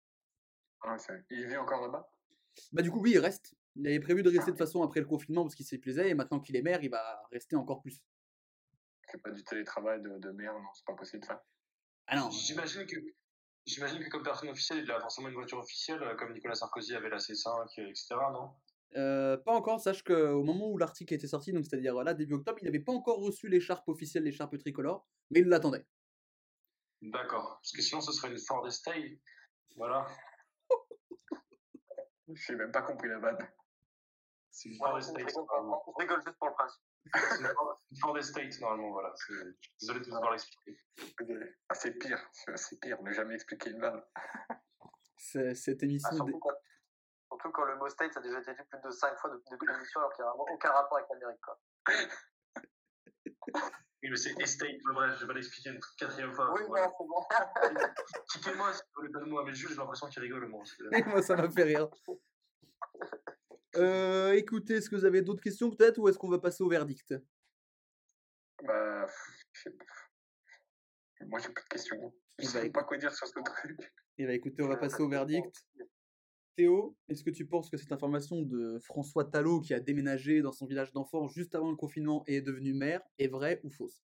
Ah, 0.82 0.96
Il 1.30 1.48
vit 1.48 1.58
encore 1.58 1.82
là-bas? 1.82 2.08
Bah 2.72 2.82
du 2.82 2.92
coup, 2.92 3.00
oui, 3.02 3.12
il 3.12 3.20
reste. 3.20 3.56
Il 3.76 3.88
avait 3.88 4.00
prévu 4.00 4.24
de 4.24 4.30
rester 4.30 4.46
de 4.46 4.52
toute 4.52 4.58
façon 4.58 4.82
après 4.82 5.00
le 5.00 5.06
confinement 5.06 5.44
parce 5.44 5.56
qu'il 5.56 5.66
s'est 5.66 5.78
plaisait 5.78 6.10
et 6.10 6.14
maintenant 6.14 6.40
qu'il 6.40 6.56
est 6.56 6.62
maire, 6.62 6.84
il 6.84 6.90
va 6.90 7.22
rester 7.32 7.56
encore 7.56 7.82
plus. 7.82 8.02
C'est 9.10 9.22
pas 9.22 9.32
du 9.32 9.44
télétravail 9.44 10.02
de, 10.02 10.18
de 10.18 10.32
merde, 10.32 10.58
non, 10.58 10.70
c'est 10.74 10.86
pas 10.86 10.96
possible 10.96 11.24
ça. 11.24 11.44
Ah 12.08 12.18
non, 12.18 12.30
J'imagine 12.30 12.86
que, 12.86 12.96
j'imagine 13.66 14.04
que 14.04 14.10
comme 14.10 14.24
personne 14.24 14.50
officielle, 14.50 14.80
il 14.84 14.92
a 14.92 15.00
forcément 15.00 15.28
une 15.30 15.36
voiture 15.36 15.60
officielle, 15.60 16.02
euh, 16.02 16.16
comme 16.16 16.34
Nicolas 16.34 16.56
Sarkozy 16.56 16.96
avait 16.96 17.10
la 17.10 17.18
C5, 17.18 17.80
euh, 17.80 17.88
etc. 17.90 18.16
Non? 18.34 18.52
Euh, 18.96 19.38
pas 19.38 19.52
encore. 19.54 19.80
Sache 19.80 20.04
qu'au 20.04 20.44
moment 20.44 20.70
où 20.72 20.78
l'article 20.78 21.14
était 21.14 21.28
sorti, 21.28 21.52
donc 21.52 21.66
c'est-à-dire 21.66 21.94
voilà, 21.94 22.14
début 22.14 22.36
octobre, 22.36 22.58
il 22.62 22.66
n'avait 22.66 22.80
pas 22.80 22.92
encore 22.94 23.20
reçu 23.20 23.48
l'écharpe 23.48 23.88
officielle, 23.90 24.24
l'écharpe 24.24 24.58
tricolore, 24.58 25.08
mais 25.32 25.40
il 25.42 25.48
l'attendait. 25.48 25.86
D'accord. 27.02 27.60
Parce 27.62 27.72
que 27.74 27.82
sinon, 27.82 28.02
ce 28.02 28.12
serait 28.12 28.32
une 28.32 28.40
Ford 28.40 28.66
Estate. 28.68 28.96
Voilà. 29.76 30.08
J'ai 32.34 32.56
même 32.56 32.72
pas 32.72 32.82
compris 32.82 33.08
la 33.08 33.20
vanne. 33.20 33.38
C'est 34.52 34.70
une 34.70 34.76
Ford 34.78 34.98
Estate. 34.98 35.32
on 35.38 35.92
rigole 36.00 36.22
juste 36.26 36.38
pour 36.40 36.48
le 36.50 36.54
principe. 36.56 36.82
C'est 37.14 37.40
une 37.40 37.98
Ford- 38.02 38.18
Estate, 38.18 38.60
normalement, 38.60 38.92
voilà. 38.92 39.14
Désolé 39.80 40.00
de 40.02 40.06
vous 40.10 40.16
avoir 40.16 40.34
expliqué. 40.34 40.78
Ah, 41.70 41.76
c'est 41.76 41.92
pire, 41.98 42.20
c'est 42.56 42.80
pire, 42.82 43.02
ne 43.04 43.12
jamais 43.14 43.36
expliquer 43.36 43.70
une 43.70 43.80
vanne. 43.80 44.02
Cette 45.18 45.84
Ah, 45.84 45.86
émission. 45.86 46.10
dé- 46.10 46.16
surtout, 46.18 46.40
quand, 46.40 46.50
surtout 46.50 46.57
quand 47.58 47.66
le 47.66 47.76
mot 47.78 47.90
state 47.90 48.16
a 48.16 48.22
déjà 48.22 48.40
été 48.40 48.54
dit 48.54 48.62
plus 48.70 48.80
de 48.84 48.90
5 48.92 49.18
fois 49.18 49.32
depuis 49.32 49.46
le 49.52 49.58
début 49.58 49.66
de 49.66 49.72
l'émission 49.74 50.00
alors 50.00 50.14
qu'il 50.14 50.24
n'y 50.24 50.28
a 50.28 50.32
vraiment 50.32 50.46
aucun 50.54 50.72
rapport 50.72 50.98
avec 51.00 51.10
l'Amérique. 51.10 51.42
quoi. 51.42 51.60
Oui, 54.04 54.12
mais 54.12 54.16
c'est 54.16 54.40
Estate, 54.40 54.70
mais 54.88 54.94
bref, 54.94 55.16
je 55.16 55.22
vais 55.22 55.28
pas 55.28 55.34
l'expliquer 55.34 55.72
une 55.72 55.80
quatrième 55.98 56.32
fois. 56.32 56.54
Oui, 56.54 56.62
voilà. 56.68 56.92
c'est 56.96 57.04
bon. 57.08 57.26
Quittez-moi 58.32 58.72
si 58.72 58.82
vous 58.94 59.02
voulez 59.02 59.12
pas 59.12 59.20
de 59.22 59.26
moi, 59.26 59.44
mais 59.44 59.56
juste, 59.56 59.72
j'ai 59.74 59.78
l'impression 59.80 60.08
qu'il 60.08 60.22
rigole, 60.22 60.48
moi. 60.50 60.62
Moi, 61.08 61.22
ça 61.24 61.36
m'a 61.36 61.50
fait 61.50 61.64
rire. 61.64 61.88
Euh, 63.76 64.34
écoutez, 64.34 64.76
est-ce 64.76 64.90
que 64.92 64.96
vous 64.96 65.06
avez 65.06 65.24
d'autres 65.24 65.42
questions 65.42 65.72
peut-être 65.72 65.98
ou 65.98 66.08
est-ce 66.08 66.20
qu'on 66.20 66.30
va 66.30 66.38
passer 66.38 66.64
au 66.64 66.70
verdict? 66.70 67.16
Bah, 68.64 69.08
je 69.54 69.62
sais. 69.62 69.78
Moi 71.26 71.40
j'ai 71.40 71.50
plus 71.50 71.64
de 71.64 71.70
questions. 71.70 72.14
Je 72.38 72.44
Eh 72.44 72.46
sais 72.46 72.54
bah, 72.54 72.64
même 72.64 72.72
pas 72.72 72.84
quoi 72.84 72.98
dire 72.98 73.12
sur 73.14 73.28
ce 73.28 73.34
truc. 73.34 73.94
Eh 74.20 74.26
bien 74.26 74.36
écoutez, 74.36 74.62
on 74.62 74.68
va 74.68 74.78
passer 74.78 75.02
au 75.02 75.10
verdict. 75.10 75.66
Théo, 76.58 76.98
est-ce 77.08 77.24
que 77.24 77.30
tu 77.30 77.46
penses 77.46 77.70
que 77.70 77.78
cette 77.78 77.92
information 77.92 78.42
de 78.42 78.80
François 78.80 79.26
Talot 79.26 79.62
qui 79.62 79.76
a 79.76 79.80
déménagé 79.80 80.42
dans 80.42 80.52
son 80.52 80.66
village 80.66 80.92
d'enfants 80.92 81.28
juste 81.28 81.54
avant 81.54 81.70
le 81.70 81.78
confinement 81.78 82.24
et 82.26 82.38
est 82.38 82.42
devenu 82.42 82.74
maire 82.74 83.02
est 83.20 83.28
vraie 83.28 83.62
ou 83.64 83.70
fausse? 83.70 84.04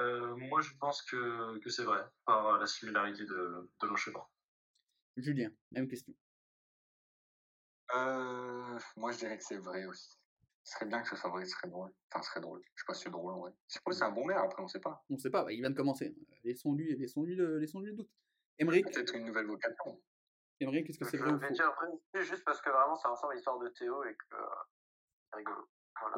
Euh, 0.00 0.34
moi, 0.36 0.62
je 0.62 0.70
pense 0.80 1.02
que, 1.02 1.58
que 1.58 1.68
c'est 1.68 1.84
vrai, 1.84 2.00
par 2.24 2.58
la 2.58 2.66
similarité 2.66 3.24
de, 3.24 3.70
de 3.82 3.86
nos 3.86 3.96
chemins. 3.96 4.24
Julien, 5.18 5.50
même 5.70 5.86
question. 5.86 6.14
Euh, 7.94 8.78
moi 8.96 9.12
je 9.12 9.18
dirais 9.18 9.36
que 9.36 9.44
c'est 9.44 9.58
vrai 9.58 9.84
aussi. 9.84 10.18
Ce 10.64 10.72
serait 10.72 10.86
bien 10.86 11.02
que 11.02 11.08
ce 11.08 11.16
soit 11.16 11.28
vrai, 11.28 11.44
ce 11.44 11.50
serait 11.50 11.68
drôle. 11.68 11.92
Enfin, 12.10 12.22
ce 12.22 12.30
serait 12.30 12.40
drôle. 12.40 12.62
Je 12.74 12.80
sais 12.80 12.86
pas 12.86 12.94
si 12.94 13.02
c'est 13.04 13.10
drôle 13.10 13.34
en 13.34 13.40
vrai. 13.40 13.52
Je 13.68 13.74
suppose 13.74 13.94
que 13.94 13.98
c'est 13.98 14.04
un 14.04 14.12
bon 14.12 14.24
maire 14.24 14.38
après, 14.38 14.62
on 14.62 14.66
sait 14.66 14.80
pas. 14.80 15.04
On 15.10 15.14
ne 15.14 15.18
sait 15.18 15.30
pas, 15.30 15.44
bah, 15.44 15.52
il 15.52 15.60
vient 15.60 15.70
de 15.70 15.76
commencer. 15.76 16.16
Laissons-lui 16.42 16.96
laissons-lui 16.96 17.36
le, 17.36 17.58
laissons-lui 17.58 17.90
le 17.90 17.96
doute. 17.98 18.10
Emmerich, 18.58 18.86
Peut-être 18.86 19.14
une 19.14 19.26
nouvelle 19.26 19.46
vocation. 19.46 20.00
Emmerich, 20.60 20.88
est-ce 20.88 20.98
que 20.98 21.04
c'est 21.04 21.18
Je 21.18 21.22
vrai 21.22 21.32
ou 21.32 21.38
vais 21.38 21.48
faux? 21.48 21.54
dire 21.54 21.66
après, 21.66 21.86
c'est 22.14 22.22
juste 22.24 22.44
parce 22.44 22.60
que 22.60 22.70
vraiment 22.70 22.96
ça 22.96 23.08
ressemble 23.08 23.32
à 23.32 23.36
l'histoire 23.36 23.58
de 23.58 23.68
Théo 23.68 24.04
et 24.04 24.14
que 24.14 24.34
euh, 24.36 24.44
c'est 25.30 25.36
rigolo. 25.38 25.68
Voilà. 26.00 26.16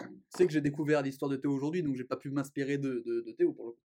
Tu 0.00 0.06
sais 0.36 0.46
que 0.46 0.52
j'ai 0.52 0.60
découvert 0.60 1.02
l'histoire 1.02 1.30
de 1.30 1.36
Théo 1.36 1.52
aujourd'hui, 1.52 1.82
donc 1.82 1.96
j'ai 1.96 2.04
pas 2.04 2.16
pu 2.16 2.30
m'inspirer 2.30 2.78
de, 2.78 3.02
de, 3.06 3.20
de 3.22 3.32
Théo 3.32 3.52
pour 3.52 3.66
le 3.66 3.72
coup. 3.72 3.82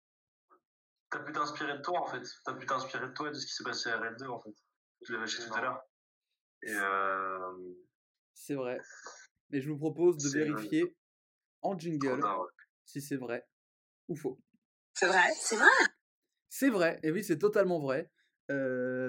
T'as 1.09 1.19
pu 1.19 1.31
t'inspirer 1.31 1.77
de 1.77 1.81
toi, 1.81 2.01
en 2.01 2.05
fait. 2.07 2.23
T'as 2.43 2.53
pu 2.55 2.65
t'inspirer 2.65 3.07
de 3.07 3.13
toi 3.13 3.27
et 3.27 3.31
de 3.31 3.35
ce 3.35 3.45
qui 3.45 3.53
s'est 3.53 3.63
passé 3.63 3.89
à 3.89 3.99
RL2, 3.99 4.27
en 4.27 4.39
fait. 4.39 4.55
Je 5.03 5.13
l'avais 5.13 5.27
chez 5.27 5.45
tout 5.47 5.53
à 5.53 5.61
l'heure. 5.61 5.81
Et 6.63 6.73
euh... 6.73 7.73
C'est 8.33 8.55
vrai. 8.55 8.79
Mais 9.51 9.61
je 9.61 9.69
vous 9.69 9.77
propose 9.77 10.17
de 10.17 10.27
C'est 10.27 10.39
vrai. 10.39 10.49
vérifier 10.49 10.95
en 11.61 11.77
jingle 11.77 12.19
tard, 12.19 12.41
ouais. 12.41 12.47
si 12.85 12.99
c'est 13.01 13.15
vrai 13.17 13.45
ou 14.07 14.15
faux. 14.15 14.39
C'est 14.93 15.05
vrai, 15.07 15.31
c'est 15.39 15.55
vrai. 15.55 15.67
C'est 16.49 16.69
vrai, 16.69 16.99
et 17.03 17.11
oui, 17.11 17.23
c'est 17.23 17.37
totalement 17.37 17.79
vrai. 17.79 18.11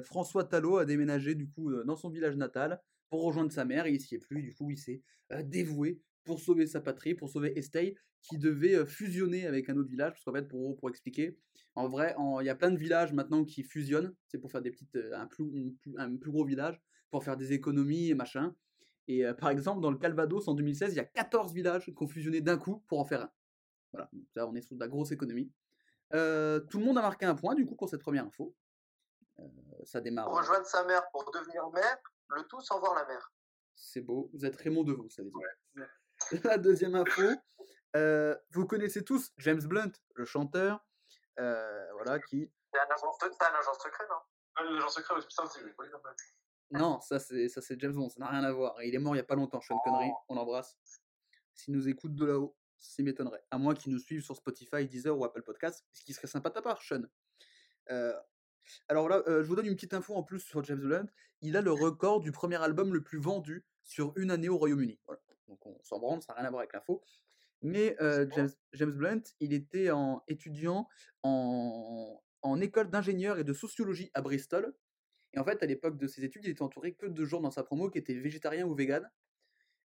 François 0.05 0.45
Talot 0.45 0.79
a 0.79 0.85
déménagé 0.85 1.35
du 1.35 1.49
coup 1.49 1.73
dans 1.85 1.97
son 1.97 2.11
village 2.11 2.37
natal 2.37 2.81
pour 3.11 3.23
rejoindre 3.25 3.53
sa 3.53 3.65
mère 3.65 3.87
et 3.87 3.93
il 3.93 4.01
s'y 4.01 4.15
est 4.15 4.19
plus. 4.19 4.43
Du 4.43 4.55
coup, 4.55 4.71
il 4.71 4.79
s'est 4.79 5.03
dévoué 5.45 6.01
pour 6.25 6.41
sauver 6.41 6.67
sa 6.67 6.81
patrie, 6.81 7.15
pour 7.15 7.29
sauver 7.29 7.59
Estey, 7.59 7.97
qui 8.23 8.39
devait 8.39 8.87
fusionner 8.87 9.47
avec 9.47 9.69
un 9.69 9.77
autre 9.77 9.91
village. 9.91 10.13
Parce 10.13 10.25
qu'en 10.25 10.33
fait, 10.33 10.49
pour, 10.49 10.77
pour 10.77 10.89
expliquer, 10.89 11.39
en 11.75 11.89
vrai, 11.89 12.15
il 12.41 12.47
y 12.47 12.49
a 12.49 12.55
plein 12.55 12.71
de 12.71 12.79
villages 12.79 13.13
maintenant 13.13 13.45
qui 13.45 13.63
fusionnent. 13.63 14.15
C'est 14.29 14.39
pour 14.39 14.51
faire 14.51 14.63
des 14.63 14.71
petites, 14.71 14.97
un, 15.13 15.27
plus, 15.27 16.31
gros 16.31 16.45
village, 16.45 16.81
pour 17.11 17.25
faire 17.25 17.37
des 17.37 17.53
économies 17.53 18.11
et 18.11 18.15
machin. 18.15 18.55
Et 19.07 19.25
par 19.39 19.51
exemple, 19.51 19.83
dans 19.83 19.91
le 19.91 19.99
Calvados 19.99 20.49
en 20.49 20.55
2016, 20.55 20.95
il 20.95 20.97
y 20.97 21.01
a 21.01 21.05
14 21.05 21.53
villages 21.53 21.87
qui 21.87 22.03
ont 22.03 22.09
fusionné 22.09 22.41
d'un 22.41 22.57
coup 22.57 22.83
pour 22.89 23.01
en 23.01 23.05
faire 23.05 23.23
un. 23.23 23.31
Voilà, 23.93 24.11
là, 24.35 24.49
on 24.49 24.55
est 24.55 24.63
sur 24.63 24.75
de 24.75 24.81
la 24.81 24.89
grosse 24.89 25.13
économie. 25.13 25.53
Tout 26.11 26.79
le 26.79 26.85
monde 26.85 26.99
a 26.99 27.03
marqué 27.03 27.27
un 27.27 27.35
point 27.35 27.55
du 27.55 27.67
coup 27.67 27.77
pour 27.77 27.89
cette 27.89 28.01
première 28.01 28.25
info. 28.25 28.55
Euh, 29.41 29.45
ça 29.85 30.01
démarre. 30.01 30.27
Pour 30.27 30.39
rejoindre 30.39 30.67
sa 30.67 30.85
mère 30.85 31.09
pour 31.11 31.31
devenir 31.33 31.69
maire, 31.71 31.99
le 32.29 32.43
tout 32.45 32.61
sans 32.61 32.79
voir 32.79 32.95
la 32.95 33.05
mère. 33.07 33.33
C'est 33.75 34.01
beau. 34.01 34.31
Vous 34.33 34.45
êtes 34.45 34.57
Raymond 34.57 34.85
Devaux, 34.85 35.09
ça 35.11 35.23
veut 35.23 35.31
dire. 35.31 35.89
La 36.45 36.59
deuxième 36.59 36.95
info. 36.95 37.23
euh, 37.97 38.37
vous 38.51 38.67
connaissez 38.67 39.05
tous 39.05 39.33
James 39.39 39.63
Blunt, 39.63 39.93
le 40.15 40.25
chanteur, 40.25 40.87
euh, 41.39 41.93
voilà 41.95 42.19
qui. 42.21 42.51
C'est 42.73 42.79
un 42.81 42.85
agent, 42.95 43.07
un 43.23 43.59
agent 43.59 43.75
secret, 43.75 44.05
non? 44.09 44.17
Ah, 44.57 44.63
l'agent 44.65 44.89
secret, 44.89 45.15
oui. 45.17 45.23
Non, 46.71 47.01
ça 47.01 47.19
c'est 47.19 47.49
ça 47.49 47.61
c'est 47.61 47.79
James 47.81 47.93
Bond, 47.93 48.09
ça 48.09 48.21
n'a 48.21 48.29
rien 48.29 48.43
à 48.45 48.53
voir. 48.53 48.81
Il 48.83 48.95
est 48.95 48.99
mort 48.99 49.15
il 49.15 49.19
y 49.19 49.21
a 49.21 49.25
pas 49.25 49.35
longtemps, 49.35 49.61
Sean 49.61 49.79
Connery, 49.85 50.11
on 50.29 50.35
l'embrasse. 50.35 50.77
S'il 51.53 51.75
nous 51.75 51.89
écoute 51.89 52.15
de 52.15 52.25
là-haut, 52.25 52.57
ça 52.79 53.03
m'étonnerait. 53.03 53.45
À 53.51 53.59
moins 53.59 53.75
qu'il 53.75 53.93
nous 53.93 53.99
suive 53.99 54.23
sur 54.23 54.35
Spotify, 54.37 54.87
Deezer 54.87 55.17
ou 55.17 55.25
Apple 55.25 55.43
Podcast, 55.43 55.85
ce 55.93 56.05
qui 56.05 56.13
serait 56.13 56.27
sympa 56.27 56.49
de 56.49 56.55
ta 56.55 56.63
part, 56.63 56.83
Sean. 56.83 57.03
Euh, 57.91 58.19
alors 58.89 59.09
là, 59.09 59.23
euh, 59.27 59.43
je 59.43 59.49
vous 59.49 59.57
donne 59.57 59.67
une 59.67 59.75
petite 59.75 59.95
info 59.95 60.15
en 60.15 60.23
plus 60.23 60.41
sur 60.41 60.63
James 60.65 60.81
Blunt. 60.81 61.07
Il 61.41 61.57
a 61.57 61.61
le 61.61 61.73
record 61.73 62.21
du 62.21 62.33
premier 62.33 62.63
album 62.63 62.93
le 62.93 63.03
plus 63.03 63.19
vendu 63.19 63.65
sur 63.83 64.13
une 64.17 64.31
année 64.31 64.49
au 64.49 64.57
Royaume-Uni. 64.57 64.99
Voilà. 65.07 65.21
Donc 65.49 65.65
on 65.67 65.79
s'en 65.83 65.99
branle, 65.99 66.23
ça 66.23 66.33
n'a 66.33 66.41
rien 66.41 66.49
à 66.49 66.51
voir 66.51 66.61
avec 66.61 66.73
l'info. 66.73 67.03
Mais 67.63 67.97
euh, 68.01 68.27
James, 68.35 68.51
James 68.73 68.93
Blunt, 68.93 69.23
il 69.41 69.53
était 69.53 69.91
en 69.91 70.23
étudiant 70.29 70.89
en, 71.23 72.23
en 72.43 72.61
école 72.61 72.91
d'ingénieur 72.91 73.39
et 73.39 73.45
de 73.45 73.53
sociologie 73.53 74.11
à 74.15 74.21
Bristol. 74.21 74.75
Et 75.33 75.39
en 75.39 75.45
fait, 75.45 75.63
à 75.63 75.67
l'époque 75.67 75.97
de 75.97 76.07
ses 76.07 76.25
études, 76.25 76.45
il 76.45 76.51
était 76.51 76.63
entouré 76.63 76.95
que 76.95 77.07
de 77.07 77.25
gens 77.25 77.41
dans 77.41 77.51
sa 77.51 77.65
promo 77.65 77.91
qui 77.91 77.99
étaient 77.99 78.15
végétariens 78.15 78.67
ou 78.67 78.75
véganes. 78.75 79.11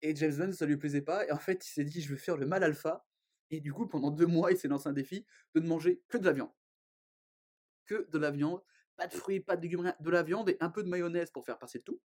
Et 0.02 0.16
James 0.16 0.34
Blunt, 0.36 0.52
ça 0.54 0.66
lui 0.66 0.78
plaisait 0.78 1.02
pas. 1.02 1.26
Et 1.28 1.32
en 1.32 1.38
fait, 1.38 1.66
il 1.66 1.70
s'est 1.70 1.84
dit, 1.84 2.02
je 2.02 2.10
vais 2.10 2.20
faire 2.20 2.38
le 2.38 2.46
mal 2.46 2.64
alpha. 2.64 3.06
Et 3.52 3.60
du 3.60 3.72
coup, 3.74 3.88
pendant 3.88 4.12
deux 4.12 4.26
mois, 4.26 4.52
il 4.52 4.58
s'est 4.58 4.68
lancé 4.68 4.90
un 4.90 4.94
défi 4.94 5.26
de 5.56 5.60
ne 5.60 5.68
manger 5.68 6.02
que 6.10 6.18
de 6.18 6.26
la 6.26 6.34
viande. 6.34 6.52
Que 7.88 8.08
de 8.12 8.18
la 8.18 8.32
viande. 8.32 8.62
Pas 8.96 9.08
de 9.08 9.14
fruits, 9.14 9.40
pas 9.40 9.56
de 9.56 9.62
légumes. 9.62 9.94
De 10.00 10.10
la 10.10 10.24
viande 10.24 10.50
et 10.50 10.58
un 10.60 10.70
peu 10.70 10.84
de 10.84 10.90
mayonnaise 10.90 11.32
pour 11.32 11.46
faire 11.46 11.58
passer 11.58 11.80
le 11.80 11.84
tout. 11.84 12.02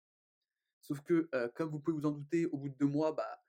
Sauf 0.82 1.02
que, 1.02 1.30
euh, 1.36 1.48
comme 1.56 1.70
vous 1.70 1.80
pouvez 1.80 1.98
vous 1.98 2.06
en 2.06 2.12
douter, 2.12 2.46
au 2.48 2.58
bout 2.58 2.70
de 2.70 2.76
deux 2.76 2.88
mois, 2.88 3.12
bah, 3.12 3.44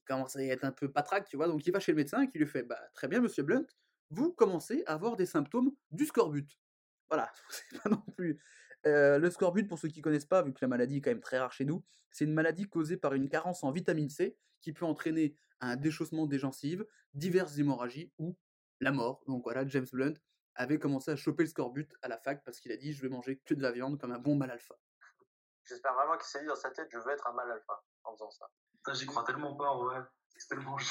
il 0.00 0.04
commence 0.04 0.36
à 0.36 0.42
être 0.44 0.64
un 0.64 0.72
peu 0.72 0.90
patraque, 0.90 1.28
tu 1.28 1.36
vois. 1.36 1.46
Donc, 1.46 1.66
il 1.66 1.72
va 1.72 1.80
chez 1.80 1.92
le 1.92 1.96
médecin 1.96 2.26
qui 2.26 2.38
lui 2.38 2.46
fait, 2.46 2.62
bah, 2.62 2.80
très 2.94 3.08
bien, 3.08 3.20
monsieur 3.20 3.42
Blunt, 3.42 3.66
vous 4.10 4.32
commencez 4.32 4.82
à 4.86 4.92
avoir 4.94 5.16
des 5.16 5.26
symptômes 5.26 5.72
du 5.90 6.04
scorbut. 6.04 6.60
Voilà, 7.08 7.30
c'est 7.48 7.82
pas 7.82 7.88
non 7.88 8.02
plus. 8.16 8.38
Euh, 8.86 9.18
le 9.18 9.30
scorbut, 9.30 9.66
pour 9.66 9.78
ceux 9.78 9.88
qui 9.88 10.00
connaissent 10.00 10.26
pas, 10.26 10.42
vu 10.42 10.52
que 10.52 10.58
la 10.60 10.68
maladie 10.68 10.96
est 10.96 11.00
quand 11.00 11.10
même 11.10 11.20
très 11.20 11.38
rare 11.38 11.52
chez 11.52 11.64
nous, 11.64 11.84
c'est 12.10 12.24
une 12.24 12.34
maladie 12.34 12.68
causée 12.68 12.96
par 12.96 13.14
une 13.14 13.28
carence 13.28 13.64
en 13.64 13.70
vitamine 13.70 14.10
C 14.10 14.36
qui 14.60 14.72
peut 14.72 14.84
entraîner 14.84 15.34
un 15.60 15.76
déchaussement 15.76 16.26
des 16.26 16.38
gencives, 16.38 16.84
diverses 17.14 17.58
hémorragies 17.58 18.12
ou 18.18 18.36
la 18.80 18.92
mort. 18.92 19.22
Donc 19.26 19.44
voilà, 19.44 19.66
James 19.66 19.86
Blunt 19.92 20.14
avait 20.54 20.78
commencé 20.78 21.10
à 21.10 21.16
choper 21.16 21.44
le 21.44 21.48
scorbut 21.48 21.88
à 22.02 22.08
la 22.08 22.18
fac 22.18 22.42
parce 22.44 22.60
qu'il 22.60 22.72
a 22.72 22.76
dit 22.76 22.92
je 22.92 23.02
vais 23.02 23.08
manger 23.08 23.38
que 23.44 23.54
de 23.54 23.62
la 23.62 23.72
viande 23.72 24.00
comme 24.00 24.12
un 24.12 24.18
bon 24.18 24.36
mal 24.36 24.50
alpha. 24.50 24.74
J'espère 25.64 25.94
vraiment 25.94 26.16
qu'il 26.16 26.26
s'est 26.26 26.40
dit 26.40 26.46
dans 26.46 26.56
sa 26.56 26.70
tête, 26.70 26.88
je 26.90 26.98
veux 26.98 27.10
être 27.10 27.26
un 27.26 27.32
mal 27.32 27.50
alpha 27.50 27.82
en 28.04 28.12
faisant 28.12 28.30
ça. 28.30 28.46
J'y 28.92 29.06
crois 29.06 29.24
tellement 29.24 29.54
pas, 29.54 29.68
en 29.68 29.84
vrai. 29.84 30.00
C'est 30.36 30.48
tellement 30.48 30.76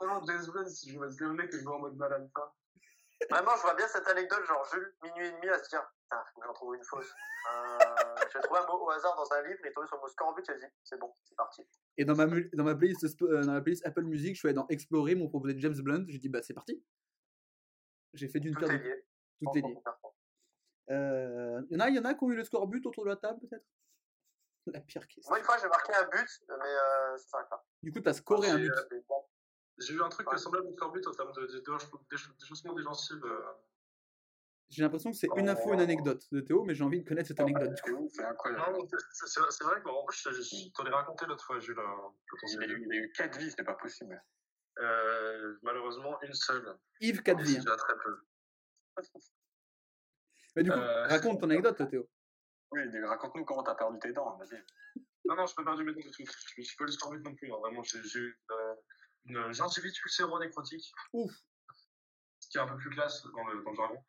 Vraiment, 0.00 0.24
James 0.26 0.46
Blunt, 0.46 0.68
si 0.68 0.92
je 0.92 0.98
me 0.98 1.10
souvenais 1.10 1.48
que 1.48 1.58
je 1.58 1.64
vais 1.64 1.70
en 1.70 1.80
mode 1.80 1.96
mal 1.96 2.12
alpha. 2.12 2.54
Vraiment, 3.30 3.56
je 3.56 3.62
vois 3.62 3.74
bien 3.74 3.88
cette 3.88 4.06
anecdote, 4.06 4.44
genre 4.46 4.64
Jules, 4.72 4.94
minuit 5.02 5.26
et 5.26 5.32
demi, 5.32 5.48
à 5.48 5.58
se 5.58 5.68
dire 5.70 5.84
Putain, 6.10 6.24
faut 6.34 6.40
que 6.40 6.46
j'en 6.46 6.52
trouve 6.54 6.74
une 6.74 6.84
fausse. 6.84 7.12
Euh, 7.52 7.78
j'ai 8.32 8.40
trouvé 8.40 8.60
un 8.60 8.66
mot 8.66 8.78
au 8.86 8.90
hasard 8.90 9.14
dans 9.14 9.30
un 9.34 9.42
livre, 9.42 9.58
il 9.62 9.66
est 9.66 9.72
tombé 9.72 9.86
sur 9.88 9.96
le 9.96 10.00
mot 10.02 10.08
scorbut, 10.08 10.42
j'ai 10.48 10.58
dit 10.58 10.72
C'est 10.82 10.98
bon, 10.98 11.12
c'est 11.22 11.34
parti. 11.36 11.62
Et 11.98 12.04
dans 12.06 12.16
ma, 12.16 12.26
dans 12.26 12.64
ma, 12.64 12.74
playlist, 12.74 13.04
Sp- 13.04 13.24
euh, 13.30 13.42
dans 13.44 13.52
ma 13.52 13.60
playlist 13.60 13.84
Apple 13.86 14.04
Music, 14.04 14.34
je 14.34 14.38
suis 14.38 14.48
allé 14.48 14.54
dans 14.54 14.66
Explorer, 14.68 15.14
m'ont 15.16 15.28
proposé 15.28 15.54
James 15.60 15.76
Blunt. 15.82 16.04
J'ai 16.08 16.18
dit, 16.18 16.28
bah 16.30 16.42
c'est 16.42 16.54
parti. 16.54 16.82
J'ai 18.14 18.28
fait 18.28 18.40
d'une 18.40 18.54
Tout 18.54 18.60
pierre 18.60 18.70
est 18.72 18.78
deux 18.78 18.84
lié. 18.88 19.04
Tout 19.42 19.50
est 19.58 19.60
lié. 19.60 19.78
Euh, 20.90 21.60
y 21.68 21.76
en 21.76 21.80
a, 21.80 21.90
y 21.90 21.98
en 21.98 22.04
a 22.06 22.14
qui 22.14 22.24
ont 22.24 22.30
eu 22.30 22.36
le 22.36 22.44
scorbut 22.44 22.80
autour 22.86 23.04
de 23.04 23.10
la 23.10 23.16
table, 23.16 23.38
peut-être 23.46 23.66
La 24.66 24.80
pire 24.80 25.06
question. 25.06 25.28
Moi, 25.30 25.38
une 25.40 25.44
fois, 25.44 25.58
j'ai 25.58 25.68
marqué 25.68 25.92
un 25.92 26.04
but, 26.08 26.28
mais 26.48 26.54
euh, 26.54 27.18
ça 27.18 27.28
s'arrête. 27.28 27.48
Du 27.82 27.92
coup, 27.92 28.00
t'as 28.00 28.14
scoré 28.14 28.48
un 28.48 28.56
but. 28.56 28.72
euh, 28.72 29.00
J'ai 29.76 29.92
eu 29.92 30.02
un 30.02 30.08
truc 30.08 30.30
Ouais. 30.32 30.38
semblable 30.38 30.68
au 30.68 30.72
scorbut 30.72 31.06
en 31.06 31.10
termes 31.12 31.32
de, 31.32 31.42
de, 31.46 31.58
de, 31.58 32.36
déchaussement 32.40 32.72
des 32.72 32.82
gencives. 32.82 33.22
euh. 33.24 33.52
J'ai 34.70 34.82
l'impression 34.82 35.10
que 35.10 35.16
c'est 35.16 35.28
une 35.36 35.48
info, 35.48 35.72
une 35.72 35.80
anecdote 35.80 36.22
de 36.30 36.40
Théo, 36.40 36.62
mais 36.64 36.74
j'ai 36.74 36.84
envie 36.84 37.00
de 37.02 37.08
connaître 37.08 37.28
cette 37.28 37.40
anecdote. 37.40 37.72
du 37.74 37.82
coup. 37.94 38.08
C'est 38.12 38.22
incroyable. 38.24 38.76
C'est- 39.12 39.64
vrai 39.64 39.80
que 39.82 39.88
en 39.88 40.04
plus, 40.04 40.18
je, 40.22 40.30
je, 40.30 40.42
je 40.42 40.72
t'en 40.72 40.84
ai 40.84 40.90
raconté 40.90 41.24
l'autre 41.26 41.44
fois, 41.44 41.58
Jules. 41.58 41.78
Il 42.52 42.62
a, 42.62 42.66
eu, 42.66 42.84
il 42.86 42.92
a 42.92 42.96
eu 42.96 43.12
4 43.12 43.38
vies, 43.38 43.50
c'est 43.50 43.64
pas 43.64 43.74
possible. 43.74 44.22
Euh, 44.78 45.56
malheureusement, 45.62 46.20
une 46.22 46.34
seule. 46.34 46.76
Yves 47.00 47.20
Et 47.20 47.22
4 47.22 47.38
c'est 47.38 47.44
vies. 47.46 47.54
déjà 47.56 47.76
très 47.76 47.94
peu. 47.94 48.20
Mais 50.56 50.62
du 50.62 50.70
coup, 50.70 50.76
Euh, 50.78 51.06
raconte 51.06 51.40
ton 51.40 51.48
anecdote, 51.50 51.88
Théo. 51.88 52.08
Oui, 52.72 52.80
raconte-nous 53.04 53.44
comment 53.44 53.62
t'as 53.62 53.74
perdu 53.74 53.98
tes 54.00 54.12
dents, 54.12 54.36
vas-y. 54.36 54.62
Non, 55.24 55.34
non, 55.36 55.46
je 55.46 55.54
peux 55.54 55.64
pas 55.64 55.74
du 55.76 55.84
méthode 55.84 56.02
du 56.02 56.10
tout. 56.10 56.24
Je 56.56 56.62
suis 56.62 56.76
pas 56.76 56.84
le 56.84 56.90
scorbut 56.92 57.22
non 57.22 57.34
plus. 57.34 57.50
hein. 57.52 57.56
Vraiment, 57.60 57.82
j'ai 57.82 57.98
eu 57.98 58.38
euh, 58.50 58.74
une 59.24 59.52
gingivite 59.52 59.98
ulcéro-nécrotique, 60.04 60.92
Ouf. 61.12 61.32
ce 62.40 62.48
qui 62.48 62.58
est 62.58 62.60
un 62.60 62.66
peu 62.68 62.76
plus 62.76 62.90
classe 62.90 63.22
dans 63.24 63.46
le, 63.46 63.62
dans 63.62 63.70
le 63.70 63.76
jargon. 63.76 64.04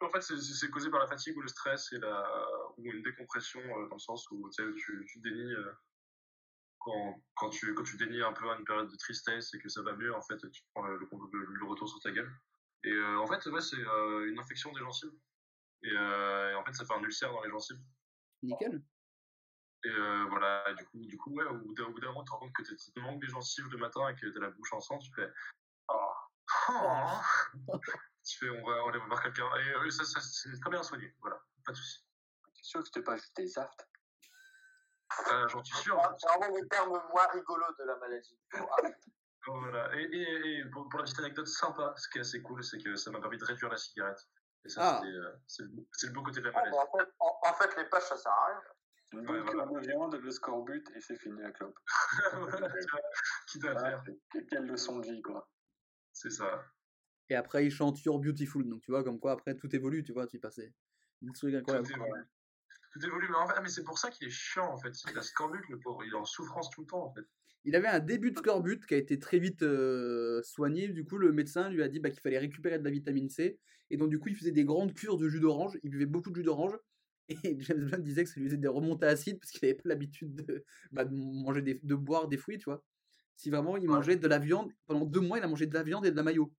En 0.00 0.10
fait, 0.10 0.20
c'est- 0.20 0.70
causé 0.70 0.90
par 0.90 1.00
la 1.00 1.06
fatigue 1.06 1.36
ou 1.36 1.40
le 1.40 1.48
stress 1.48 1.92
et 1.92 1.98
la, 1.98 2.46
ou 2.76 2.84
une 2.84 3.02
décompression 3.02 3.60
euh, 3.60 3.88
dans 3.88 3.94
le 3.96 4.00
sens 4.00 4.30
où 4.30 4.48
tu, 4.50 5.06
tu, 5.06 5.20
dénies 5.20 5.54
euh, 5.54 5.72
quand, 6.78 7.22
quand, 7.34 7.50
tu, 7.50 7.72
quand 7.74 7.82
tu 7.82 7.96
dénies 7.96 8.22
un 8.22 8.32
peu 8.32 8.46
une 8.46 8.64
période 8.64 8.90
de 8.90 8.96
tristesse 8.96 9.54
et 9.54 9.58
que 9.58 9.68
ça 9.68 9.82
va 9.82 9.94
mieux, 9.94 10.14
en 10.14 10.20
fait, 10.22 10.38
tu 10.50 10.62
prends 10.74 10.86
le, 10.86 10.98
le, 10.98 11.44
le 11.46 11.66
retour 11.66 11.88
sur 11.88 11.98
ta 12.00 12.10
gueule. 12.10 12.30
Et 12.84 12.92
euh, 12.92 13.18
en 13.18 13.26
fait, 13.26 13.44
ouais, 13.46 13.60
c'est 13.60 13.80
euh, 13.80 14.28
une 14.28 14.38
infection 14.38 14.72
des 14.72 14.80
gencives. 14.80 15.12
Et, 15.82 15.92
euh, 15.92 16.52
et 16.52 16.54
en 16.54 16.64
fait, 16.64 16.74
ça 16.74 16.84
fait 16.84 16.94
un 16.94 17.02
ulcère 17.02 17.32
dans 17.32 17.42
les 17.42 17.50
gencives. 17.50 17.80
Nickel. 18.42 18.82
Et 19.84 19.90
voilà, 20.28 20.74
du 20.74 20.84
coup, 20.86 20.98
du 20.98 21.16
coup 21.16 21.30
ouais, 21.30 21.44
au 21.44 21.58
bout 21.58 21.74
d'un 21.74 21.84
au 21.84 21.92
bout 21.92 22.00
d'un 22.00 22.08
moment, 22.08 22.22
tu 22.22 22.26
te 22.26 22.30
rends 22.32 22.38
compte 22.40 22.52
que 22.52 22.62
tu 22.62 22.74
te 22.76 23.00
manques 23.00 23.20
des 23.20 23.28
gencives 23.28 23.68
le 23.68 23.78
matin 23.78 24.08
et 24.08 24.14
que 24.16 24.26
tu 24.26 24.36
as 24.36 24.40
la 24.40 24.50
bouche 24.50 24.72
en 24.72 24.80
sang, 24.80 24.98
tu 24.98 25.12
fais 25.14 25.30
Oh, 25.88 26.12
oh. 26.70 27.20
Tu 28.26 28.38
fais, 28.38 28.50
on 28.50 28.66
va, 28.66 28.84
on 28.84 28.90
va 28.90 28.98
voir 29.06 29.22
quelqu'un. 29.22 29.48
Et 29.56 29.74
euh, 29.76 29.90
ça, 29.90 30.04
ça, 30.04 30.20
c'est 30.20 30.58
très 30.60 30.70
bien 30.70 30.82
soigné, 30.82 31.14
voilà, 31.20 31.40
pas 31.64 31.70
de 31.72 31.76
soucis. 31.76 32.04
T'es 32.56 32.62
sûr 32.62 32.80
que 32.80 32.86
c'était 32.86 33.02
pas 33.02 33.16
juste 33.16 33.36
des 33.36 33.56
aftes 33.58 33.86
Euh, 35.30 35.48
J'en 35.48 35.62
suis 35.62 35.76
sûr. 35.76 35.96
Ah, 36.02 36.12
C'est 36.18 36.26
vraiment 36.26 36.56
le 36.56 36.66
terme 36.68 36.90
moins 36.90 37.26
rigolo 37.32 37.64
de 37.78 37.84
la 37.84 37.96
maladie. 37.96 38.38
Oh, 38.54 38.68
ah, 38.72 38.82
Voilà. 39.46 39.94
Et, 39.96 40.02
et, 40.02 40.58
et 40.58 40.64
pour, 40.72 40.88
pour 40.88 40.98
la 40.98 41.04
petite 41.04 41.20
anecdote 41.20 41.46
sympa, 41.46 41.94
ce 41.96 42.08
qui 42.08 42.18
est 42.18 42.22
assez 42.22 42.42
cool, 42.42 42.64
c'est 42.64 42.82
que 42.82 42.96
ça 42.96 43.12
m'a 43.12 43.20
permis 43.20 43.38
de 43.38 43.44
réduire 43.44 43.70
la 43.70 43.76
cigarette. 43.76 44.18
Et 44.64 44.68
ça, 44.68 44.98
Ah. 44.98 45.02
euh, 45.04 45.36
c'est 45.46 45.62
le, 45.62 45.68
beau- 45.68 45.86
c'est 45.92 46.06
le 46.08 46.12
beau 46.12 46.22
côté 46.24 46.40
de 46.40 46.46
la 46.46 46.50
bon, 46.50 46.56
maladie. 46.58 46.76
en, 46.76 46.98
fait, 46.98 47.08
en, 47.20 47.38
en 47.48 47.54
fait, 47.54 47.76
les 47.76 47.84
pages, 47.88 48.02
ça 48.02 48.16
sert 48.16 48.32
à 48.32 48.46
rien. 48.48 48.62
Une 49.12 49.20
Ouais, 49.20 49.26
bonne 49.26 49.42
voilà. 49.44 49.62
cure 49.62 49.72
de 49.80 49.86
viande, 49.86 50.14
le 50.16 50.30
scorbut, 50.32 50.84
et 50.96 51.00
c'est 51.00 51.16
fini 51.16 51.40
la 51.40 51.52
clope. 51.52 51.78
Voilà, 52.32 52.68
tu 52.70 52.88
vois, 52.90 53.00
Quitte 53.46 53.64
à 53.66 53.72
Voilà, 53.74 54.02
faire, 54.02 54.14
quelle 54.50 54.66
leçon 54.66 54.98
de 54.98 55.06
vie, 55.06 55.22
quoi. 55.22 55.48
c'est 56.12 56.30
ça. 56.30 56.64
Et 57.28 57.34
après, 57.34 57.66
il 57.66 57.70
chante 57.70 58.02
You're 58.04 58.18
Beautiful. 58.18 58.66
Donc, 58.68 58.82
tu 58.82 58.90
vois, 58.90 59.02
comme 59.02 59.18
quoi, 59.18 59.32
après, 59.32 59.56
tout 59.56 59.74
évolue, 59.74 60.02
tu 60.04 60.12
vois, 60.12 60.26
tu 60.26 60.38
passais. 60.38 60.72
Des 61.22 61.32
trucs 61.32 61.54
incroyables. 61.54 61.86
Tout 61.86 61.94
évolue. 61.94 62.24
Tout 62.92 63.06
évolue, 63.06 63.28
mais 63.28 63.36
en 63.36 63.48
fait, 63.48 63.60
mais 63.62 63.68
c'est 63.68 63.84
pour 63.84 63.98
ça 63.98 64.10
qu'il 64.10 64.28
est 64.28 64.30
chiant, 64.30 64.72
en 64.72 64.78
fait. 64.78 64.92
Il 65.10 65.18
a 65.18 65.22
scorbut, 65.22 65.62
le 65.68 65.78
pauvre, 65.78 66.04
il 66.04 66.12
est 66.12 66.16
en 66.16 66.24
souffrance 66.24 66.70
tout 66.70 66.82
le 66.82 66.86
temps, 66.86 67.04
en 67.04 67.12
fait. 67.12 67.24
Il 67.64 67.74
avait 67.74 67.88
un 67.88 67.98
début 67.98 68.30
de 68.30 68.38
scorbut 68.38 68.86
qui 68.86 68.94
a 68.94 68.96
été 68.96 69.18
très 69.18 69.40
vite 69.40 69.62
euh, 69.62 70.40
soigné. 70.42 70.88
Du 70.88 71.04
coup, 71.04 71.18
le 71.18 71.32
médecin 71.32 71.68
lui 71.68 71.82
a 71.82 71.88
dit 71.88 71.98
bah, 71.98 72.10
qu'il 72.10 72.20
fallait 72.20 72.38
récupérer 72.38 72.78
de 72.78 72.84
la 72.84 72.90
vitamine 72.90 73.28
C. 73.28 73.58
Et 73.90 73.96
donc, 73.96 74.08
du 74.08 74.20
coup, 74.20 74.28
il 74.28 74.36
faisait 74.36 74.52
des 74.52 74.64
grandes 74.64 74.94
cures 74.94 75.16
de 75.16 75.28
jus 75.28 75.40
d'orange. 75.40 75.76
Il 75.82 75.90
buvait 75.90 76.06
beaucoup 76.06 76.30
de 76.30 76.36
jus 76.36 76.44
d'orange. 76.44 76.76
Et 77.28 77.56
James 77.60 77.84
Blunt 77.84 77.98
disait 77.98 78.22
que 78.22 78.30
ça 78.30 78.38
lui 78.38 78.46
faisait 78.46 78.56
des 78.56 78.68
remontées 78.68 79.06
acides 79.06 79.40
parce 79.40 79.50
qu'il 79.50 79.66
n'avait 79.66 79.74
pas 79.74 79.88
l'habitude 79.88 80.34
de, 80.34 80.64
bah, 80.92 81.04
de 81.04 81.12
manger 81.12 81.60
des, 81.60 81.80
de 81.82 81.94
boire 81.96 82.28
des 82.28 82.36
fruits, 82.36 82.58
tu 82.58 82.66
vois. 82.66 82.84
Si 83.34 83.50
vraiment 83.50 83.76
il 83.76 83.88
mangeait 83.88 84.16
de 84.16 84.28
la 84.28 84.38
viande, 84.38 84.72
pendant 84.86 85.04
deux 85.04 85.20
mois, 85.20 85.38
il 85.38 85.44
a 85.44 85.48
mangé 85.48 85.66
de 85.66 85.74
la 85.74 85.82
viande 85.82 86.06
et 86.06 86.10
de 86.10 86.16
la 86.16 86.22
mayo. 86.22 86.52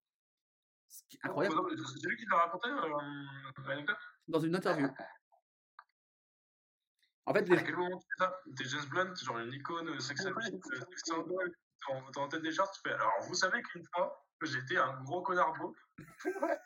Ce 0.90 1.04
qui 1.10 1.18
est 1.18 1.26
incroyable. 1.26 1.56
C'est 2.02 2.08
lui 2.08 2.18
qui 2.18 2.26
l'a 2.32 2.38
raconté, 2.38 2.70
euh, 2.70 3.84
Dans 4.28 4.40
une 4.40 4.56
interview. 4.56 4.88
En 7.26 7.34
fait, 7.34 7.40
À 7.52 7.56
les, 7.56 7.64
quel 7.64 7.76
moment 7.76 7.98
tu 8.00 8.08
fais 8.18 8.24
ça? 8.24 8.42
T'es 8.56 8.64
James 8.66 8.86
Blunt, 8.90 9.14
genre 9.16 9.40
une 9.40 9.54
icône 9.54 9.90
euh, 9.90 10.00
sex 10.00 10.26
appeal, 10.26 10.54
euh, 10.56 11.50
dans, 11.90 12.10
dans 12.12 12.28
tête 12.30 12.42
des 12.42 12.52
charts, 12.52 12.72
tu 12.72 12.80
fais. 12.86 12.94
Alors, 12.94 13.12
vous 13.28 13.34
savez 13.36 13.62
qu'une 13.64 13.84
fois, 13.94 14.26
j'étais 14.44 14.78
un 14.78 15.02
gros 15.04 15.22
connard 15.22 15.54
beau. 15.60 15.76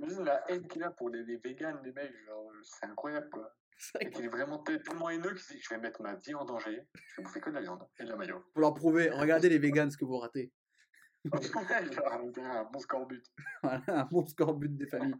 Imagine 0.00 0.24
la 0.24 0.50
haine 0.50 0.66
qu'il 0.66 0.82
a 0.82 0.90
pour 0.90 1.10
les, 1.10 1.22
les 1.22 1.36
vegans, 1.36 1.80
les 1.84 1.92
mecs, 1.92 2.12
genre, 2.26 2.50
c'est 2.62 2.86
incroyable, 2.86 3.30
quoi. 3.30 3.54
Et 4.00 4.10
qu'il 4.10 4.24
est 4.24 4.28
vraiment 4.28 4.58
tel- 4.58 4.82
tellement 4.82 5.10
haineux 5.10 5.34
qu'il 5.34 5.56
dit 5.56 5.62
Je 5.62 5.68
vais 5.70 5.78
mettre 5.80 6.02
ma 6.02 6.14
vie 6.16 6.34
en 6.34 6.44
danger, 6.44 6.88
je 6.94 7.16
vais 7.16 7.22
bouffer 7.22 7.40
que 7.40 7.50
de 7.50 7.54
la 7.54 7.60
viande 7.60 7.86
et 7.98 8.04
de 8.04 8.08
la 8.08 8.16
maillot. 8.16 8.40
pour 8.52 8.60
leur 8.60 8.74
prouver, 8.74 9.10
regardez 9.10 9.48
les 9.48 9.58
vegans 9.58 9.90
ce 9.90 9.96
que 9.96 10.04
vous 10.04 10.18
ratez. 10.18 10.52
Un 11.24 12.64
bon 12.70 12.78
scorbut. 12.78 13.22
Voilà, 13.62 13.82
un 13.88 14.04
bon 14.04 14.26
scorbut 14.26 14.68
des 14.68 14.86
familles. 14.86 15.14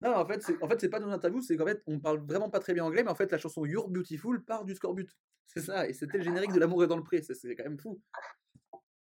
Non, 0.00 0.14
en 0.14 0.26
fait, 0.26 0.42
c'est 0.42 0.62
en 0.62 0.68
fait, 0.68 0.88
pas 0.88 1.00
dans 1.00 1.06
une 1.08 1.14
interview, 1.14 1.40
c'est 1.40 1.56
qu'en 1.56 1.66
fait, 1.66 1.82
on 1.86 1.98
parle 1.98 2.18
vraiment 2.26 2.50
pas 2.50 2.60
très 2.60 2.74
bien 2.74 2.84
anglais, 2.84 3.02
mais 3.02 3.10
en 3.10 3.14
fait, 3.14 3.30
la 3.30 3.38
chanson 3.38 3.64
You're 3.64 3.88
Beautiful 3.88 4.44
part 4.44 4.64
du 4.64 4.74
scorbut. 4.74 5.08
C'est 5.46 5.62
ça, 5.62 5.88
et 5.88 5.92
c'était 5.92 6.18
le 6.18 6.24
générique 6.24 6.52
de 6.52 6.58
L'amour 6.58 6.84
est 6.84 6.86
dans 6.86 6.96
le 6.96 7.02
pré, 7.02 7.22
c'est 7.22 7.56
quand 7.56 7.64
même 7.64 7.78
fou. 7.78 8.00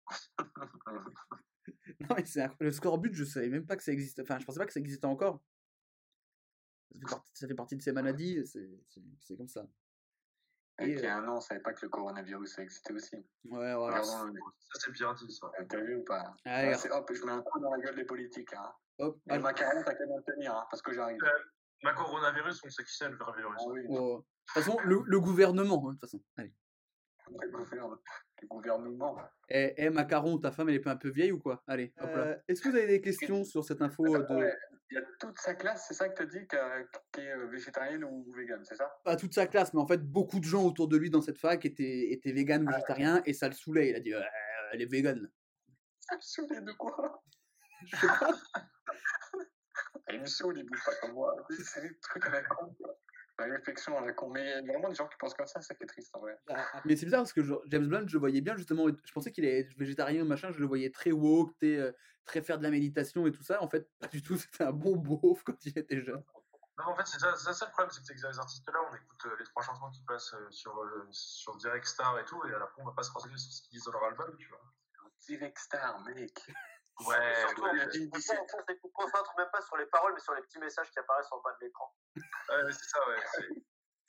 Non, 1.99 2.15
mais 2.17 2.25
c'est 2.25 2.47
le 2.59 2.71
scorbut, 2.71 3.13
je 3.13 3.23
savais 3.23 3.47
même 3.47 3.65
pas 3.65 3.75
que 3.75 3.83
ça 3.83 3.91
existait. 3.91 4.23
Enfin, 4.23 4.39
je 4.39 4.45
pensais 4.45 4.57
pas 4.59 4.65
que 4.65 4.73
ça 4.73 4.79
existait 4.79 5.05
encore. 5.05 5.41
Ça 6.91 6.99
fait 6.99 7.05
partie, 7.05 7.31
ça 7.35 7.47
fait 7.47 7.55
partie 7.55 7.75
de 7.77 7.81
ces 7.81 7.91
maladies, 7.91 8.43
c'est 8.45 9.37
comme 9.37 9.47
ça. 9.47 9.67
Et 10.81 10.85
Et, 10.85 10.93
il 10.93 10.99
y 10.99 11.07
a 11.07 11.17
euh, 11.17 11.21
un 11.21 11.27
an, 11.27 11.37
on 11.37 11.41
savait 11.41 11.59
pas 11.61 11.73
que 11.73 11.85
le 11.85 11.89
coronavirus 11.89 12.59
existait 12.59 12.93
aussi. 12.93 13.15
Ouais, 13.45 13.73
le- 13.73 14.03
Ça, 14.03 14.25
c'est 14.79 14.91
bien 14.91 15.13
dit, 15.13 15.31
ça. 15.31 15.51
T'as 15.69 15.79
vu 15.81 15.97
ou 15.97 16.03
pas? 16.03 16.33
Allez, 16.45 16.71
Ah, 16.73 16.77
c'est- 16.77 16.91
Hop, 16.91 17.11
je 17.13 17.23
mets 17.25 17.31
un 17.31 17.41
coup 17.41 17.59
dans 17.59 17.71
la 17.71 17.79
gueule 17.79 17.95
des 17.95 18.05
politiques. 18.05 18.53
Hein. 18.53 18.73
hop, 18.99 19.17
Et 19.29 19.33
ah, 19.33 19.39
ma 19.39 19.53
carrière, 19.53 19.83
t'as 19.85 19.93
qu'à 19.93 20.05
me 20.05 20.21
tenir, 20.23 20.55
hein, 20.55 20.65
parce 20.69 20.81
que 20.81 20.93
j'arrive. 20.93 21.19
Ma 21.83 21.93
coronavirus, 21.93 22.61
on 22.63 22.69
sait 22.69 22.83
qui 22.83 22.95
c'est 22.95 23.09
le 23.09 23.15
vrai 23.17 23.33
virus. 23.37 23.55
Ah 23.59 23.69
oui, 23.69 23.81
oh. 23.89 24.17
De 24.19 24.23
toute 24.53 24.63
façon, 24.63 24.77
le, 24.83 25.01
le 25.05 25.19
gouvernement, 25.19 25.83
hein, 25.87 25.93
de 25.93 25.99
toute 25.99 26.01
façon. 26.01 26.21
Allez. 26.37 26.53
le 27.29 27.49
gouvernement. 27.49 27.97
Le 28.41 28.47
gouvernement. 28.47 29.17
Eh, 29.49 29.73
eh, 29.77 29.89
Macaron, 29.91 30.37
ta 30.39 30.51
femme, 30.51 30.69
elle 30.69 30.75
est 30.75 30.79
pas 30.79 30.91
un 30.91 30.95
peu 30.97 31.09
vieille 31.09 31.31
ou 31.31 31.39
quoi? 31.39 31.63
Allez, 31.67 31.93
hop 32.01 32.09
là. 32.15 32.37
Est-ce 32.47 32.61
que 32.61 32.69
vous 32.69 32.75
avez 32.75 32.87
des 32.87 33.01
questions 33.01 33.43
sur 33.43 33.63
cette 33.63 33.81
info 33.81 34.03
euh, 34.15 34.23
de... 34.23 34.35
Ouais, 34.35 34.53
Il 34.89 34.95
y 34.95 34.97
a 34.97 35.03
toute 35.19 35.37
sa 35.39 35.53
classe, 35.53 35.85
c'est 35.87 35.93
ça 35.93 36.09
que 36.09 36.15
t'as 36.15 36.25
dit, 36.25 36.47
qu'a- 36.47 36.83
qui 37.11 37.21
est 37.21 37.31
euh, 37.33 37.45
végétarienne 37.47 38.03
ou 38.03 38.31
végane, 38.35 38.63
c'est 38.65 38.75
ça? 38.75 38.91
Pas 39.03 39.15
toute 39.15 39.33
sa 39.35 39.45
classe, 39.45 39.73
mais 39.75 39.79
en 39.79 39.85
fait, 39.85 39.99
beaucoup 40.01 40.39
de 40.39 40.45
gens 40.45 40.65
autour 40.65 40.87
de 40.87 40.97
lui 40.97 41.11
dans 41.11 41.21
cette 41.21 41.37
fac 41.37 41.63
étaient, 41.65 42.11
étaient 42.11 42.31
véganes 42.31 42.63
ou 42.67 42.71
végétariens, 42.71 43.21
et 43.25 43.33
ça 43.33 43.47
le 43.47 43.53
saoulait. 43.53 43.89
Il 43.89 43.95
a 43.95 43.99
dit, 43.99 44.13
elle 44.73 44.81
est 44.81 44.91
végane. 44.91 45.29
Ça 45.99 46.15
me 46.15 46.21
saoule 46.21 46.65
de 46.65 46.71
quoi? 46.73 47.23
Je 47.85 47.95
sais 47.95 48.07
pas. 48.07 48.31
Il 50.13 50.19
me 50.21 50.25
saoule, 50.25 50.57
il 50.57 50.65
bouge 50.65 50.83
pas 50.83 50.95
comme 51.01 51.13
moi. 51.13 51.35
C'est 51.63 51.81
des 51.81 51.97
trucs 51.99 52.25
à 52.25 52.29
la 52.31 52.43
con, 52.43 52.73
quoi. 52.73 52.97
La 53.45 53.53
réflexion 53.53 53.97
à 53.97 54.05
la 54.05 54.13
con. 54.13 54.29
Mais 54.29 54.41
il 54.61 54.67
y 54.67 54.69
a 54.69 54.73
vraiment 54.73 54.89
des 54.89 54.95
gens 54.95 55.07
qui 55.07 55.17
pensent 55.17 55.33
comme 55.33 55.47
ça, 55.47 55.61
c'est 55.61 55.67
ça 55.67 55.75
qui 55.75 55.83
est 55.83 55.87
triste 55.87 56.15
en 56.15 56.19
vrai. 56.19 56.37
Mais 56.85 56.95
c'est 56.95 57.05
bizarre 57.05 57.21
parce 57.21 57.33
que 57.33 57.41
James 57.67 57.87
Blunt, 57.87 58.07
je 58.07 58.13
le 58.13 58.19
voyais 58.19 58.41
bien 58.41 58.55
justement. 58.55 58.87
Je 58.87 59.11
pensais 59.13 59.31
qu'il 59.31 59.45
est 59.45 59.67
végétarien 59.77 60.23
ou 60.23 60.27
machin, 60.27 60.51
je 60.51 60.59
le 60.59 60.65
voyais 60.65 60.89
très 60.89 61.11
woke, 61.11 61.57
t'es, 61.59 61.77
euh, 61.77 61.91
très 62.25 62.41
faire 62.41 62.57
de 62.57 62.63
la 62.63 62.69
méditation 62.69 63.25
et 63.27 63.31
tout 63.31 63.43
ça. 63.43 63.61
En 63.61 63.67
fait, 63.69 63.89
pas 63.99 64.07
du 64.07 64.21
tout. 64.21 64.37
C'était 64.37 64.63
un 64.63 64.71
bon 64.71 64.95
beauf 64.95 65.43
quand 65.43 65.65
il 65.65 65.77
était 65.77 66.01
jeune. 66.01 66.23
Non, 66.77 66.93
en 66.93 66.95
fait, 66.95 67.05
c'est 67.05 67.19
ça, 67.19 67.35
c'est 67.35 67.53
ça 67.53 67.65
le 67.65 67.71
problème, 67.71 67.91
c'est 67.91 68.13
que 68.13 68.19
ces 68.19 68.39
artistes-là, 68.39 68.79
on 68.89 68.95
écoute 68.95 69.25
euh, 69.25 69.35
les 69.37 69.45
trois 69.45 69.61
chansons 69.61 69.89
qui 69.91 70.01
passent 70.03 70.33
euh, 70.33 70.49
sur, 70.49 70.75
euh, 70.79 71.07
sur 71.11 71.55
Direct 71.57 71.85
Star 71.85 72.17
et 72.17 72.25
tout, 72.25 72.41
et 72.45 72.53
à 72.53 72.59
la 72.59 72.67
fin, 72.67 72.81
on 72.81 72.85
va 72.85 72.93
pas 72.93 73.03
se 73.03 73.11
renseigner 73.11 73.37
sur 73.37 73.51
ce 73.51 73.61
qu'ils 73.61 73.71
disent 73.71 73.83
dans 73.85 73.91
leur 73.91 74.05
album, 74.05 74.35
tu 74.37 74.47
vois. 74.47 74.61
Direct 75.27 75.57
Star, 75.57 75.99
mec. 76.01 76.51
Ouais, 76.99 77.35
surtout, 77.47 77.63
ouais, 77.63 77.69
on 77.71 77.73
ouais, 77.73 77.85
ne 77.85 77.91
c'est 77.91 78.09
qu'on 78.09 78.19
se 78.19 78.93
concentre 78.93 79.33
même 79.37 79.49
pas 79.51 79.61
sur 79.61 79.77
les 79.77 79.85
paroles, 79.87 80.13
mais 80.13 80.19
sur 80.19 80.33
les 80.35 80.41
petits 80.43 80.59
messages 80.59 80.91
qui 80.91 80.99
apparaissent 80.99 81.31
en 81.31 81.41
bas 81.41 81.53
de 81.59 81.65
l'écran. 81.65 81.95
ouais, 82.15 82.71
c'est 82.71 82.89
ça, 82.89 83.07
ouais. 83.07 83.17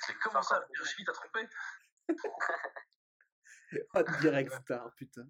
c'est- 0.01 0.15
comment 0.23 0.43
ça, 0.43 0.63
Virginie, 0.75 1.05
t'as 1.07 1.13
trompé 1.13 1.49
Ah, 3.95 4.03
direct 4.21 4.53
star, 4.53 4.93
putain. 4.97 5.27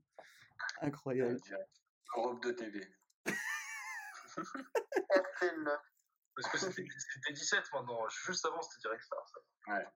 Incroyable. 0.81 1.37
Direct. 1.43 1.71
Europe 2.17 2.43
de 2.43 2.53
TV. 2.53 2.81
RTL9. 5.11 5.79
Parce 6.35 6.49
que 6.51 6.59
c'était 6.59 6.87
c'était 6.99 7.33
17 7.33 7.71
maintenant, 7.73 8.09
juste 8.09 8.45
avant 8.47 8.63
c'était 8.63 8.81
Direct 8.89 9.03
Star, 9.05 9.29
ça. 9.29 9.39
Ouais. 9.75 9.87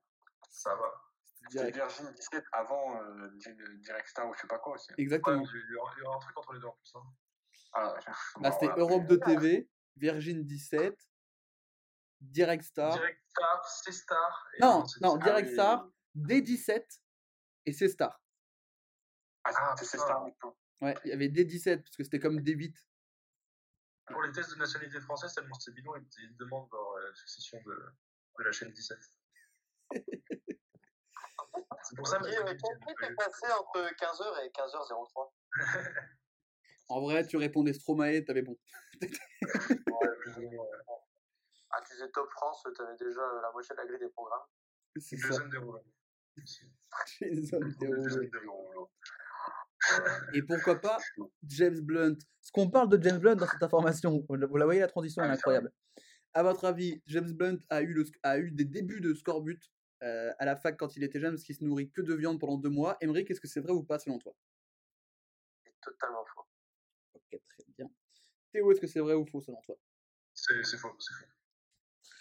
Ça 0.50 0.74
va. 0.76 1.02
C'était. 1.50 1.70
Virgin 1.70 2.10
17 2.12 2.44
avant 2.52 3.02
euh, 3.02 3.28
Di- 3.36 3.78
Direct 3.80 4.08
Star 4.08 4.28
ou 4.28 4.34
je 4.34 4.40
sais 4.40 4.46
pas 4.46 4.58
quoi 4.58 4.74
aussi. 4.74 4.90
Ouais, 4.92 4.96
Exactement. 4.98 5.42
il 5.42 5.70
y 5.72 5.76
aura- 5.76 5.94
il 5.96 6.00
y 6.00 6.06
aura 6.06 6.16
un 6.16 6.20
truc 6.20 6.36
entre 6.38 6.52
les 6.52 6.60
deux 6.60 6.66
en 6.66 6.72
plus. 6.72 6.92
Hein. 6.96 7.02
Ah, 7.78 7.94
Là, 8.40 8.52
c'était 8.52 8.66
voilà. 8.66 8.82
Europe 8.82 9.06
de 9.06 9.16
TV. 9.16 9.68
Virgin 9.96 10.44
17, 10.44 10.94
Direct 12.20 12.62
Star. 12.64 12.92
Direct 12.94 13.22
Star, 13.30 13.66
C-Star. 13.82 14.46
et 14.54 14.60
Non, 14.60 14.84
non, 15.00 15.18
Ah 15.20 15.24
Direct. 15.24 15.52
Star, 15.52 15.88
D17 16.14 16.84
et 17.64 17.72
C-Star. 17.72 18.20
Ah, 19.44 19.50
Ah, 19.56 19.74
c'est 19.78 19.84
c'est 19.86 19.96
putain. 19.96 20.06
Star 20.06 20.22
maintenant. 20.24 20.56
Ouais, 20.82 20.94
il 21.04 21.08
y 21.10 21.12
avait 21.14 21.28
D17 21.28 21.82
parce 21.82 21.96
que 21.96 22.04
c'était 22.04 22.18
comme 22.20 22.40
D8. 22.40 22.74
Pour 24.08 24.22
les 24.22 24.32
tests 24.32 24.50
de 24.52 24.56
nationalité 24.56 25.00
française, 25.00 25.34
tellement 25.34 25.58
c'est 25.58 25.72
bidon, 25.72 25.94
ils 25.96 26.36
demandent 26.36 26.68
genre, 26.70 26.98
la 26.98 27.14
succession 27.14 27.58
de, 27.64 27.94
de 28.38 28.44
la 28.44 28.52
chaîne 28.52 28.70
17. 28.72 28.98
c'est 31.82 31.96
pour 31.96 32.06
ça 32.06 32.18
Qui, 32.18 32.24
que 32.24 32.36
euh, 32.36 32.56
quel 32.62 32.78
prix 32.80 32.94
t'es 33.00 33.14
passé 33.14 33.46
entre 33.58 33.80
15h 33.94 34.44
et 34.44 34.50
15h03 34.50 35.32
En 36.88 37.00
vrai, 37.00 37.26
tu 37.26 37.36
répondais 37.36 37.72
Stromae, 37.72 38.22
t'avais 38.24 38.42
bon. 38.42 38.56
Ouais. 39.02 39.08
Ah, 41.70 41.80
tu 41.86 41.92
faisais 41.94 42.08
Top 42.10 42.30
France, 42.30 42.66
t'avais 42.76 42.96
déjà 42.96 43.20
euh, 43.20 43.40
la 43.42 43.50
moitié 43.52 43.74
de 43.74 43.80
la 43.80 43.86
grille 43.86 43.98
des 43.98 44.08
programmes. 44.08 44.46
C'est 44.96 45.16
ça. 45.16 45.34
Jason 47.20 47.58
Derulo. 48.32 48.90
Et 50.34 50.42
pourquoi 50.42 50.80
pas 50.80 50.98
James 51.44 51.80
Blunt 51.80 52.16
Ce 52.40 52.50
qu'on 52.52 52.70
parle 52.70 52.88
de 52.88 53.02
James 53.02 53.18
Blunt 53.18 53.36
dans 53.36 53.46
cette 53.46 53.62
information, 53.62 54.24
vous 54.28 54.36
la 54.36 54.64
voyez, 54.64 54.80
la 54.80 54.88
transition 54.88 55.22
elle 55.22 55.30
est 55.30 55.34
incroyable. 55.34 55.72
À 56.34 56.42
votre 56.42 56.64
avis, 56.64 57.02
James 57.06 57.32
Blunt 57.32 57.58
a 57.70 57.82
eu, 57.82 57.92
le, 57.92 58.04
sc- 58.04 58.18
a 58.22 58.38
eu 58.38 58.50
des 58.50 58.64
débuts 58.64 59.00
de 59.00 59.14
scorbut 59.14 59.60
euh, 60.02 60.32
à 60.38 60.44
la 60.44 60.56
fac 60.56 60.76
quand 60.76 60.96
il 60.96 61.02
était 61.04 61.18
jeune 61.20 61.32
parce 61.32 61.42
qu'il 61.44 61.54
se 61.54 61.64
nourrit 61.64 61.90
que 61.90 62.02
de 62.02 62.14
viande 62.14 62.38
pendant 62.40 62.58
deux 62.58 62.68
mois. 62.68 62.96
Emery, 63.00 63.24
est-ce 63.28 63.40
que 63.40 63.48
c'est 63.48 63.60
vrai 63.60 63.72
ou 63.72 63.82
pas 63.84 63.98
selon 63.98 64.18
toi? 64.18 64.34
C'est 65.64 65.72
totalement 65.80 66.24
faux. 66.34 66.42
Ok, 67.32 67.40
très 67.48 67.64
bien. 67.76 67.90
Théo, 68.52 68.70
est-ce 68.72 68.80
que 68.80 68.86
c'est 68.86 69.00
vrai 69.00 69.14
ou 69.14 69.26
faux 69.26 69.40
selon 69.40 69.60
toi? 69.62 69.76
C'est 70.34 70.62
c'est 70.64 70.78
faux, 70.78 70.94
c'est 70.98 71.14
faux. 71.14 71.26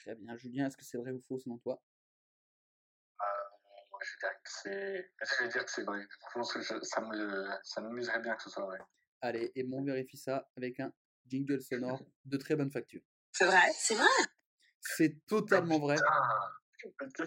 Très 0.02 0.16
bien. 0.16 0.36
Julien, 0.38 0.68
est-ce 0.68 0.78
que 0.78 0.84
c'est 0.86 0.98
vrai 0.98 1.12
ou 1.12 1.22
faux 1.22 1.40
selon 1.40 1.58
toi? 1.58 1.82
Moi, 3.92 4.00
je 4.04 4.12
vais 4.12 4.30
dire 4.30 4.42
que 4.44 4.50
c'est. 4.50 5.12
Je 5.22 5.44
vais 5.44 5.50
dire 5.50 5.66
que 5.66 5.72
c'est 5.72 5.84
vrai. 5.84 6.02
Je 6.02 6.34
pense 6.34 6.54
que 6.54 6.62
je- 6.62 6.82
ça 6.82 7.02
me, 7.02 7.48
ça 7.64 7.82
m'amuserait 7.82 8.20
bien 8.20 8.36
que 8.36 8.44
ce 8.44 8.50
soit 8.50 8.66
vrai. 8.66 8.80
Allez, 9.22 9.52
et 9.56 9.64
bon, 9.64 9.80
on 9.82 9.84
vérifie 9.86 10.18
ça 10.18 10.50
avec 10.58 10.80
un 10.80 10.92
jingle 11.26 11.62
sonore 11.62 12.04
de 12.26 12.38
très 12.38 12.56
bonne 12.56 12.72
facture. 12.72 13.02
C'est 13.32 13.46
vrai, 13.46 13.72
c'est 13.74 13.96
vrai? 13.96 14.08
C'est 14.82 15.26
totalement 15.26 15.80
vrai. 15.80 15.96
Putain. 16.78 17.26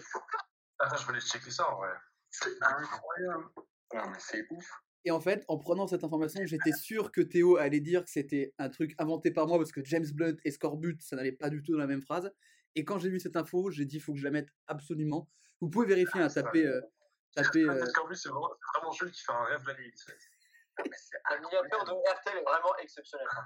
Attends, 0.79 0.95
je 0.95 1.09
aller 1.11 1.21
checker 1.21 1.51
ça 1.51 1.69
en 1.69 1.77
vrai. 1.77 1.89
C'est 2.29 2.61
incroyable. 2.61 3.49
Non, 3.93 4.09
mais 4.11 4.19
c'est 4.19 4.45
ouf. 4.51 4.71
Et 5.05 5.11
en 5.11 5.19
fait, 5.21 5.45
en 5.47 5.57
prenant 5.57 5.87
cette 5.87 6.03
information, 6.03 6.41
j'étais 6.45 6.73
sûr 6.73 7.11
que 7.11 7.21
Théo 7.21 7.57
allait 7.57 7.79
dire 7.79 8.03
que 8.03 8.09
c'était 8.09 8.53
un 8.57 8.69
truc 8.69 8.95
inventé 8.97 9.31
par 9.31 9.47
moi 9.47 9.57
parce 9.57 9.71
que 9.71 9.83
James 9.83 10.05
Blunt 10.13 10.35
et 10.43 10.51
Scorbut, 10.51 11.01
ça 11.01 11.15
n'allait 11.15 11.31
pas 11.31 11.49
du 11.49 11.63
tout 11.63 11.71
dans 11.71 11.77
la 11.79 11.87
même 11.87 12.01
phrase. 12.01 12.31
Et 12.75 12.83
quand 12.83 12.99
j'ai 12.99 13.09
vu 13.09 13.19
cette 13.19 13.37
info, 13.37 13.71
j'ai 13.71 13.85
dit 13.85 13.97
il 13.97 14.01
faut 14.01 14.13
que 14.13 14.19
je 14.19 14.25
la 14.25 14.31
mette 14.31 14.49
absolument. 14.67 15.29
Vous 15.61 15.69
pouvez 15.69 15.87
vérifier, 15.87 16.21
hein, 16.21 16.29
ça- 16.29 16.43
taper, 16.43 16.65
euh, 16.65 16.81
taper, 17.33 17.63
euh, 17.63 17.85
plus, 18.07 18.15
c'est 18.15 18.29
vraiment, 18.29 18.49
c'est 18.51 18.79
vraiment 18.79 18.91
Jules 18.91 19.11
qui 19.11 19.23
fait 19.23 19.31
un 19.31 19.43
rêve 19.45 19.63
la 19.67 19.73
nuit. 19.75 19.91
sais. 19.95 20.13
La 21.29 21.39
miniature 21.39 21.83
de 21.85 21.91
RTL 21.91 22.37
est 22.37 22.43
vraiment 22.43 22.75
exceptionnelle. 22.77 23.27
hein. 23.31 23.43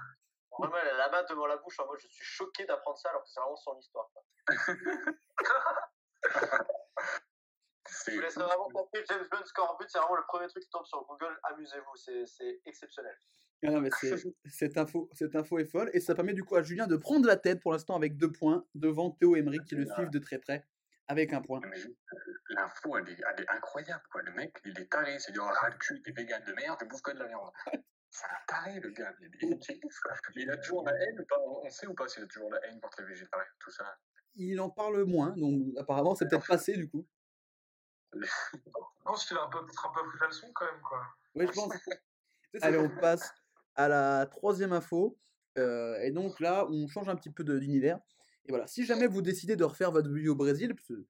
Vraiment, 0.58 0.76
elle 0.82 0.88
a 0.88 0.96
la 0.98 1.10
main 1.10 1.24
devant 1.28 1.46
la 1.46 1.56
bouche 1.56 1.80
en 1.80 1.86
mode 1.86 1.98
je 2.00 2.06
suis 2.06 2.24
choqué 2.24 2.64
d'apprendre 2.64 2.96
ça 2.98 3.10
alors 3.10 3.22
que 3.24 3.28
c'est 3.28 3.40
vraiment 3.40 3.56
son 3.56 3.76
histoire. 3.78 4.08
Je 8.06 8.12
vous 8.14 8.20
laisserai 8.20 8.44
vraiment 8.44 8.68
taper 8.70 9.04
James 9.08 9.26
Blunt 9.30 9.44
Scorbut, 9.44 9.86
c'est 9.88 9.98
vraiment 9.98 10.16
le 10.16 10.22
premier 10.26 10.46
truc 10.48 10.62
qui 10.62 10.70
tombe 10.70 10.86
sur 10.86 11.04
Google. 11.06 11.38
Amusez-vous, 11.44 11.96
c'est 11.96 12.26
c'est 12.26 12.60
exceptionnel. 12.64 13.16
Ah 13.66 13.70
non, 13.70 13.80
mais 13.80 13.90
c'est- 14.00 14.16
cette, 14.46 14.76
info, 14.76 15.08
cette 15.12 15.34
info 15.36 15.58
est 15.58 15.64
folle 15.64 15.90
et 15.94 16.00
ça 16.00 16.14
permet 16.14 16.32
du 16.34 16.44
coup 16.44 16.56
à 16.56 16.62
Julien 16.62 16.86
de 16.86 16.96
prendre 16.96 17.26
la 17.26 17.36
tête 17.36 17.60
pour 17.60 17.72
l'instant 17.72 17.96
avec 17.96 18.16
deux 18.16 18.30
points 18.32 18.64
devant 18.74 19.10
Théo 19.10 19.36
et 19.36 19.40
Emery 19.40 19.58
qui 19.64 19.74
le 19.74 19.86
suivent 19.86 20.10
de 20.10 20.18
très 20.18 20.38
près 20.38 20.66
avec 21.08 21.32
un 21.32 21.40
point. 21.42 21.60
Euh, 21.64 21.94
L'info, 22.50 22.96
elle 22.98 23.08
est, 23.08 23.16
elle 23.36 23.44
est 23.44 23.48
incroyable, 23.50 24.02
quoi. 24.10 24.22
Le 24.22 24.32
mec, 24.32 24.54
il 24.64 24.78
est 24.78 24.90
taré. 24.90 25.18
C'est 25.18 25.34
genre, 25.34 25.50
ah, 25.62 25.68
le 25.70 25.76
cul, 25.78 26.00
t'es 26.02 26.12
vegan 26.12 26.42
de 26.46 26.52
merde, 26.52 26.78
tu 26.78 26.86
bouffes 26.86 27.02
que 27.02 27.12
de 27.12 27.18
la 27.18 27.26
viande. 27.26 27.50
C'est 28.10 28.26
un 28.26 28.44
taré, 28.46 28.80
le 28.80 28.90
gars. 28.90 29.12
Il, 29.20 29.30
il, 29.42 29.58
il- 29.68 29.80
il 30.42 30.50
a 30.50 30.56
toujours 30.58 30.84
la 30.84 30.92
haine 30.94 31.18
ou 31.20 31.24
pas? 31.26 31.36
On 31.40 31.68
sait 31.70 31.86
ou 31.86 31.94
pas 31.94 32.06
s'il 32.06 32.22
a 32.22 32.26
toujours 32.26 32.50
la 32.50 32.64
haine 32.66 32.80
contre 32.80 33.00
les 33.02 33.08
végétariens, 33.08 33.46
tout 33.58 33.70
ça? 33.70 33.84
Il 34.36 34.60
en 34.60 34.68
parle 34.70 35.04
moins, 35.04 35.34
donc 35.36 35.62
apparemment 35.78 36.14
c'est 36.14 36.28
peut-être 36.28 36.46
passé 36.46 36.76
du 36.76 36.88
coup. 36.88 37.06
Je 38.20 39.04
pense 39.04 39.26
qu'il 39.26 39.36
a 39.36 39.44
un 39.44 39.48
peu, 39.48 39.64
peut-être 39.64 39.86
un 39.86 39.92
peu 39.92 40.08
pris 40.08 40.18
la 40.20 40.26
leçon 40.26 40.50
quand 40.54 40.64
même, 40.64 40.80
quoi. 40.82 41.02
Oui, 41.34 41.46
je 41.46 41.52
pense. 41.52 41.72
Allez, 42.62 42.78
on 42.78 42.88
passe 43.00 43.32
à 43.74 43.88
la 43.88 44.26
troisième 44.26 44.72
info. 44.72 45.18
Euh, 45.58 46.00
et 46.00 46.10
donc 46.10 46.40
là, 46.40 46.66
on 46.68 46.88
change 46.88 47.08
un 47.08 47.16
petit 47.16 47.30
peu 47.30 47.44
d'univers. 47.44 48.00
Et 48.46 48.50
voilà, 48.50 48.66
si 48.66 48.84
jamais 48.84 49.06
vous 49.06 49.22
décidez 49.22 49.56
de 49.56 49.64
refaire 49.64 49.90
votre 49.90 50.10
vie 50.10 50.28
au 50.28 50.34
Brésil, 50.34 50.74
parce 50.74 50.88
que 50.88 51.06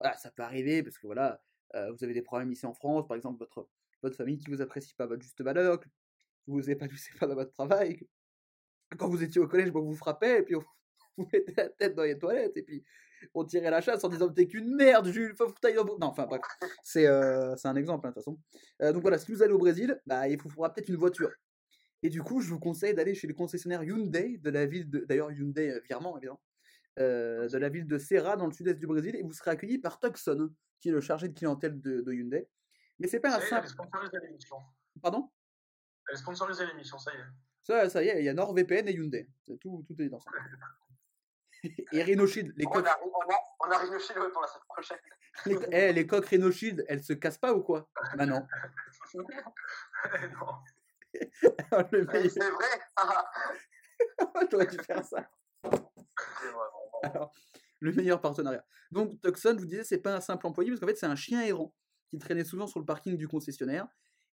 voilà, 0.00 0.16
ça 0.16 0.30
peut 0.30 0.42
arriver, 0.42 0.82
parce 0.82 0.98
que 0.98 1.06
voilà, 1.06 1.42
euh, 1.74 1.92
vous 1.92 2.04
avez 2.04 2.14
des 2.14 2.22
problèmes 2.22 2.50
ici 2.52 2.66
en 2.66 2.72
France, 2.72 3.06
par 3.06 3.16
exemple, 3.16 3.38
votre, 3.38 3.68
votre 4.02 4.16
famille 4.16 4.38
qui 4.38 4.50
vous 4.50 4.62
apprécie 4.62 4.94
pas 4.94 5.06
votre 5.06 5.22
juste 5.22 5.40
valeur, 5.42 5.80
que 5.80 5.88
vous 6.46 6.54
vous 6.54 6.70
épanouissez 6.70 7.12
pas 7.18 7.26
dans 7.26 7.34
votre 7.34 7.52
travail, 7.52 7.96
que 7.96 8.04
quand 8.96 9.08
vous 9.08 9.22
étiez 9.22 9.40
au 9.40 9.48
collège, 9.48 9.70
bon, 9.70 9.80
vous 9.80 9.90
vous 9.90 9.96
frappez, 9.96 10.38
et 10.38 10.42
puis 10.42 10.56
on 10.56 10.64
vous 11.18 11.28
mettez 11.32 11.52
la 11.56 11.68
tête 11.68 11.94
dans 11.94 12.04
les 12.04 12.18
toilettes, 12.18 12.56
et 12.56 12.62
puis 12.62 12.84
on 13.34 13.44
tirait 13.44 13.70
la 13.70 13.80
chasse 13.80 14.04
en 14.04 14.08
disant 14.08 14.28
t'es 14.32 14.46
qu'une 14.46 14.74
merde, 14.74 15.08
Jules, 15.08 15.34
faut 15.36 15.46
que. 15.52 15.98
Non, 16.00 16.06
enfin 16.06 16.26
bref, 16.26 16.42
c'est 16.82 17.06
euh, 17.06 17.54
c'est 17.56 17.68
un 17.68 17.76
exemple, 17.76 18.06
hein, 18.06 18.10
de 18.10 18.14
toute 18.14 18.24
façon. 18.24 18.38
Euh, 18.82 18.92
donc 18.92 19.02
voilà, 19.02 19.18
si 19.18 19.32
vous 19.32 19.42
allez 19.42 19.52
au 19.52 19.58
Brésil, 19.58 20.00
bah, 20.06 20.28
il 20.28 20.40
vous 20.40 20.48
faudra 20.50 20.72
peut-être 20.72 20.88
une 20.88 20.96
voiture. 20.96 21.30
Et 22.02 22.10
du 22.10 22.22
coup, 22.22 22.40
je 22.40 22.48
vous 22.48 22.60
conseille 22.60 22.94
d'aller 22.94 23.14
chez 23.14 23.26
le 23.26 23.34
concessionnaire 23.34 23.82
Hyundai 23.82 24.38
de 24.38 24.50
la 24.50 24.66
ville 24.66 24.88
de. 24.88 25.00
D'ailleurs, 25.08 25.32
Hyundai, 25.32 25.70
euh, 25.70 25.80
virement, 25.88 26.16
évidemment. 26.16 26.40
euh, 27.00 27.48
de 27.48 27.58
la 27.58 27.68
ville 27.68 27.86
de 27.86 27.98
Serra, 27.98 28.36
dans 28.36 28.46
le 28.46 28.52
sud-est 28.52 28.78
du 28.78 28.86
Brésil, 28.86 29.16
et 29.16 29.22
vous 29.22 29.32
serez 29.32 29.50
accueilli 29.52 29.78
par 29.78 29.98
Tucson, 30.00 30.50
qui 30.80 30.88
est 30.90 30.92
le 30.92 31.00
chargé 31.00 31.28
de 31.28 31.34
clientèle 31.34 31.80
de, 31.80 32.00
de 32.02 32.12
Hyundai. 32.12 32.48
Mais 32.98 33.06
c'est 33.08 33.20
pas 33.20 33.36
un 33.36 33.40
simple. 33.40 33.68
Pardon? 35.02 35.30
Elle 36.08 36.14
est 36.14 36.18
sponsorisée 36.18 36.66
l'émission, 36.66 36.98
ça 36.98 37.12
y 37.14 37.16
est. 37.18 37.24
ça, 37.62 37.88
ça 37.90 38.02
y 38.02 38.08
est, 38.08 38.20
il 38.20 38.24
y 38.24 38.28
a 38.28 38.34
NordVPN 38.34 38.88
et 38.88 38.92
Hyundai. 38.94 39.28
Tout, 39.60 39.84
tout 39.86 40.02
est 40.02 40.08
dans 40.08 40.20
ça. 40.20 40.30
et 41.92 42.02
Rhino 42.02 42.26
Shield, 42.26 42.52
les 42.56 42.66
On 42.66 42.70
coques, 42.70 42.86
a, 42.86 42.98
on 43.02 43.08
a, 43.08 43.36
on 43.60 43.70
a 43.70 43.78
pour 44.30 44.42
la 44.42 44.48
semaine 44.48 44.64
prochaine. 44.68 44.98
les, 45.46 45.58
eh, 45.72 45.92
les 45.92 46.06
coques 46.06 46.26
Rhino 46.26 46.50
Shield, 46.50 46.84
elles 46.88 47.02
se 47.02 47.12
cassent 47.12 47.38
pas 47.38 47.52
ou 47.52 47.62
quoi? 47.62 47.88
Bah 48.16 48.26
non. 48.26 48.46
non. 49.14 49.22
Mais 51.92 52.02
meilleur- 52.02 52.30
C'est 52.30 52.50
vrai 52.50 52.66
ah, 52.96 53.24
J'aurais 54.50 54.66
dû 54.66 54.78
faire 54.78 55.04
ça. 55.04 55.28
c'est 55.64 55.70
vrai, 55.70 56.52
vraiment. 56.52 57.00
Alors, 57.02 57.32
le 57.80 57.92
meilleur 57.92 58.20
partenariat. 58.20 58.64
Donc, 58.90 59.20
Tucson, 59.20 59.54
je 59.54 59.60
vous 59.60 59.66
disais, 59.66 59.84
c'est 59.84 59.98
pas 59.98 60.14
un 60.14 60.20
simple 60.20 60.46
employé, 60.46 60.70
parce 60.70 60.80
qu'en 60.80 60.86
fait, 60.86 60.96
c'est 60.96 61.06
un 61.06 61.16
chien 61.16 61.42
errant 61.42 61.72
qui 62.10 62.18
traînait 62.18 62.44
souvent 62.44 62.66
sur 62.66 62.80
le 62.80 62.86
parking 62.86 63.16
du 63.16 63.28
concessionnaire. 63.28 63.86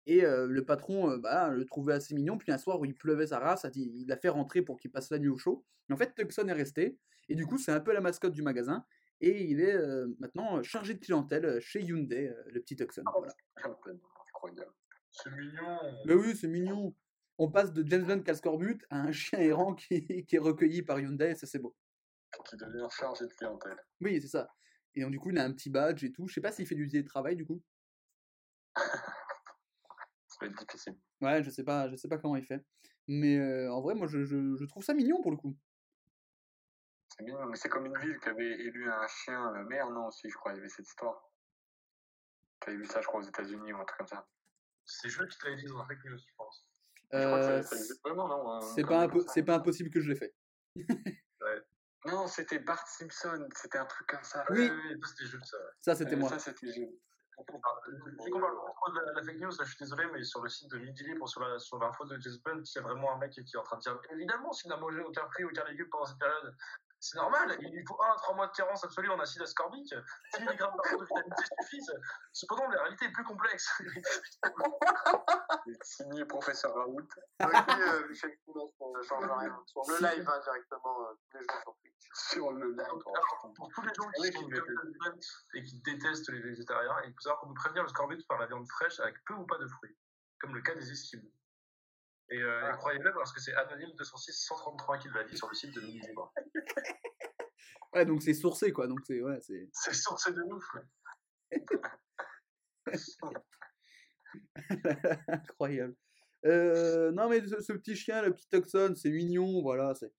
Et 0.08 0.26
euh, 0.26 0.48
le 0.48 0.66
patron 0.66 1.18
bah, 1.18 1.50
le 1.50 1.66
trouvait 1.66 1.94
assez 1.94 2.14
mignon. 2.16 2.38
Puis 2.38 2.52
un 2.52 2.58
soir 2.58 2.80
où 2.80 2.86
il 2.86 2.96
pleuvait 2.96 3.28
sa 3.28 3.40
race, 3.40 3.66
il 3.76 4.08
l'a 4.08 4.18
fait 4.18 4.30
rentrer 4.30 4.62
pour 4.62 4.80
qu'il 4.80 4.92
passe 4.92 5.10
la 5.12 5.20
nuit 5.20 5.30
au 5.30 5.38
chaud. 5.38 5.66
En 5.92 5.98
fait, 5.98 6.14
Tucson 6.16 6.48
est 6.48 6.54
resté. 6.54 6.98
Et 7.30 7.36
du 7.36 7.46
coup, 7.46 7.58
c'est 7.58 7.72
un 7.72 7.80
peu 7.80 7.94
la 7.94 8.02
mascotte 8.02 8.34
du 8.34 8.42
magasin. 8.42 8.86
Et 9.20 9.44
il 9.44 9.62
est 9.62 9.78
maintenant 10.20 10.64
chargé 10.64 10.96
de 10.96 11.00
clientèle 11.00 11.60
chez 11.60 11.82
Hyundai, 11.82 12.34
le 12.48 12.60
petit 12.62 12.76
Tucson. 12.76 13.04
Voilà. 13.14 13.34
Incroyable. 13.64 14.72
C'est 15.12 15.30
mignon. 15.30 15.78
Mais 16.06 16.14
oui, 16.14 16.36
c'est 16.36 16.48
mignon. 16.48 16.96
On 17.38 17.50
passe 17.50 17.74
de 17.74 17.84
James 17.88 18.06
Blunt 18.06 18.22
Cascorbut 18.22 18.86
à 18.90 19.02
un 19.02 19.12
chien 19.12 19.40
errant 19.40 19.74
qui, 19.76 20.06
qui 20.26 20.36
est 20.36 20.40
recueilli 20.40 20.82
par 20.82 21.00
Hyundai, 21.00 21.36
ça 21.36 21.48
c'est 21.48 21.60
beau. 21.60 21.76
Qui 22.48 22.56
devient 22.56 22.88
chargé 22.90 23.26
de 23.26 23.34
clientèle. 23.34 23.78
Oui, 24.00 24.22
c'est 24.22 24.28
ça. 24.28 24.50
Et 24.96 25.02
donc, 25.02 25.12
du 25.12 25.20
coup, 25.20 25.32
il 25.32 25.38
a 25.38 25.44
un 25.44 25.52
petit 25.52 25.70
badge 25.70 26.04
et 26.04 26.12
tout. 26.12 26.28
Je 26.28 26.34
sais 26.36 26.42
pas 26.42 26.52
s'il 26.52 26.68
fait 26.68 26.76
du 26.76 26.88
télétravail, 26.88 27.36
du 27.36 27.46
coup. 27.46 27.62
Ça 30.42 30.48
va 30.48 30.52
être 30.52 30.60
difficile. 30.66 30.98
Ouais, 31.22 31.44
je 31.44 31.50
sais 31.52 31.64
pas, 31.64 31.88
je 31.90 31.96
sais 31.96 32.08
pas 32.08 32.18
comment 32.18 32.36
il 32.36 32.44
fait. 32.46 32.66
Mais 33.08 33.38
euh, 33.38 33.72
en 33.72 33.82
vrai, 33.82 33.94
moi, 33.94 34.08
je, 34.08 34.24
je- 34.26 34.56
je 34.56 34.66
trouve 34.66 34.84
ça 34.84 34.94
mignon 34.96 35.22
pour 35.22 35.30
le 35.32 35.38
coup. 35.38 35.56
C'est 37.10 37.24
mignon, 37.24 37.46
mais 37.46 37.56
c'est 37.58 37.70
comme 37.70 37.86
une 37.86 37.98
ville 38.00 38.18
qui 38.20 38.30
avait 38.30 38.52
élu 38.60 38.90
un 38.90 39.08
chien 39.08 39.52
maire, 39.66 39.90
non, 39.92 40.08
aussi, 40.08 40.30
je 40.30 40.36
crois, 40.36 40.54
il 40.54 40.58
y 40.58 40.60
avait 40.60 40.70
cette 40.70 40.88
histoire. 40.88 41.30
T'avais 42.60 42.78
vu 42.78 42.86
ça, 42.86 43.02
je 43.02 43.08
crois, 43.08 43.20
aux 43.20 43.24
États-Unis 43.28 43.72
ou 43.74 43.78
un 43.78 43.86
truc 43.86 43.98
comme 44.00 44.08
ça. 44.08 44.28
C'est 44.86 45.10
Jules 45.10 45.28
qui 45.28 45.38
te 45.38 45.56
dit 45.56 45.66
dans 45.66 45.80
un 45.80 45.86
fake 45.88 46.04
news, 46.06 46.18
je 46.18 46.34
pense. 46.36 46.66
Je 47.14 47.18
crois 47.28 47.40
que 47.40 47.44
Euh, 47.46 47.62
ça, 47.62 47.70
ça 47.70 47.76
existe 47.76 48.02
vraiment, 48.04 48.28
non 48.28 48.52
un- 48.54 48.62
c'est 48.62 48.82
comme 48.82 48.90
pas, 48.90 49.02
ça. 49.02 49.08
impo- 49.08 49.26
c'est 49.28 49.44
pas 49.44 49.56
impossible 49.56 49.90
que 49.92 50.00
je 50.00 50.10
l'ai 50.10 50.16
fait. 50.16 50.34
Non, 52.06 52.26
c'était 52.28 52.58
Bart 52.58 52.88
Simpson, 52.88 53.48
c'était 53.56 53.78
un 53.78 53.86
truc 53.86 54.08
comme 54.08 54.24
ça. 54.24 54.44
Oui. 54.50 54.72
oui, 54.72 54.96
oui, 54.96 55.00
ça, 55.04 55.08
c'était 55.10 55.26
Jules, 55.30 55.46
ça. 55.46 55.58
ouais. 55.58 55.64
Ça, 55.82 55.96
c'était 55.96 56.16
Euh, 56.16 56.18
moi. 56.18 56.30
Ça, 56.30 56.40
c'était 56.40 56.74
Parle 57.36 57.82
beaucoup 58.18 58.40
trop 58.40 58.92
de 58.92 59.00
la, 59.16 59.24
fake 59.24 59.40
news, 59.40 59.52
je 59.52 59.64
suis 59.64 59.78
désolé, 59.80 60.06
mais 60.14 60.24
sur 60.24 60.42
le 60.42 60.50
site 60.50 60.70
de 60.72 60.78
Midi 60.78 61.04
Libre, 61.04 61.28
sur 61.28 61.80
l'info 61.80 62.06
de 62.06 62.20
Jess 62.20 62.38
Blunt, 62.42 62.62
il 62.64 62.76
y 62.76 62.80
a 62.80 62.82
vraiment 62.82 63.14
un 63.14 63.18
mec 63.18 63.32
qui 63.32 63.40
est 63.40 63.58
en 63.58 63.64
train 63.64 63.78
de 63.78 63.82
dire 63.82 63.98
évidemment, 64.12 64.52
s'il 64.52 64.70
n'a 64.70 64.78
mangé 64.78 65.00
aucun 65.02 65.28
fruit, 65.30 65.46
aucun 65.46 65.64
légume 65.66 65.90
pendant 65.90 66.06
cette 66.06 66.20
période, 66.20 66.56
C'est 67.04 67.18
normal, 67.18 67.58
il 67.60 67.72
lui 67.72 67.84
faut 67.84 68.00
1 68.00 68.14
à 68.14 68.16
3 68.16 68.36
mois 68.36 68.48
de 68.48 68.52
carence 68.52 68.84
absolue 68.84 69.10
en 69.10 69.20
acide 69.20 69.42
ascorbique. 69.42 69.92
10 70.38 70.44
mg 70.44 70.60
par 70.60 70.86
jour 70.88 71.00
de 71.00 71.06
vitamine 71.06 71.34
C 71.36 71.46
suffisent. 71.60 72.00
Cependant, 72.32 72.68
la 72.70 72.84
réalité 72.84 73.06
est 73.06 73.12
plus 73.12 73.24
complexe. 73.24 73.82
Signé 75.82 76.26
professeur 76.26 76.76
Raoult. 76.76 77.08
Euh, 77.42 78.08
Michel 78.08 78.38
Coulon, 78.46 78.72
ça 78.78 78.86
ne 78.86 79.02
change 79.02 79.26
rien. 79.26 79.64
Sur 79.66 79.82
le 79.88 79.98
live, 79.98 80.30
hein, 80.30 80.40
directement, 80.44 81.02
euh, 81.02 81.14
tous 81.32 81.38
les 81.40 81.44
jours 81.44 81.60
sur 81.64 81.76
Twitch. 81.82 82.10
Sur 82.14 82.52
le 82.52 82.72
live. 82.72 83.04
Pour 83.56 83.70
tous 83.70 83.82
les 83.82 83.94
gens 83.96 84.12
qui 84.12 84.32
sont 84.32 84.50
et 85.56 85.64
qui 85.64 85.82
détestent 85.82 86.30
les 86.30 86.42
végétariens, 86.42 87.02
il 87.06 87.14
faut 87.14 87.22
savoir 87.22 87.40
qu'on 87.40 87.48
peut 87.48 87.56
prévenir 87.56 87.82
le 87.82 87.90
scorbut 87.90 88.28
par 88.28 88.38
la 88.38 88.46
viande 88.46 88.68
fraîche 88.68 89.00
avec 89.00 89.16
peu 89.26 89.34
ou 89.34 89.48
pas 89.48 89.58
de 89.58 89.66
fruits, 89.66 89.98
comme 90.40 90.54
le 90.54 90.62
cas 90.62 90.76
des 90.76 90.92
esquimaux. 90.92 91.32
Et, 92.32 92.42
euh, 92.42 92.72
et 92.72 92.78
croyez-le 92.78 93.14
parce 93.14 93.34
que 93.34 93.42
c'est 93.42 93.54
anonyme 93.56 93.92
206 93.98 94.32
133 94.48 94.98
qui 95.00 95.10
l'a 95.10 95.24
dit 95.26 95.38
sur 95.38 95.50
le 95.50 95.56
site 95.56 95.76
de 95.76 95.82
Mini 95.82 96.00
Libre. 96.00 96.34
Ouais, 97.94 98.06
donc 98.06 98.24
c'est 98.24 98.34
sourcé, 98.34 98.72
quoi. 98.72 98.88
Donc 98.88 99.00
c'est. 99.06 99.22
Ouais, 99.22 99.38
c'est. 99.42 99.70
C'est 99.74 99.94
sourcé 99.94 100.32
de 100.32 100.42
ouf. 100.44 100.64
ouais. 100.76 101.62
Incroyable. 105.28 105.96
Euh, 106.46 107.12
non, 107.12 107.28
mais 107.30 107.46
ce, 107.46 107.60
ce 107.60 107.74
petit 107.74 107.96
chien, 107.98 108.22
le 108.22 108.34
petit 108.34 108.48
Tucson, 108.50 108.94
c'est 108.96 109.10
mignon, 109.10 109.62
voilà. 109.62 109.94
C'est. 109.94 110.14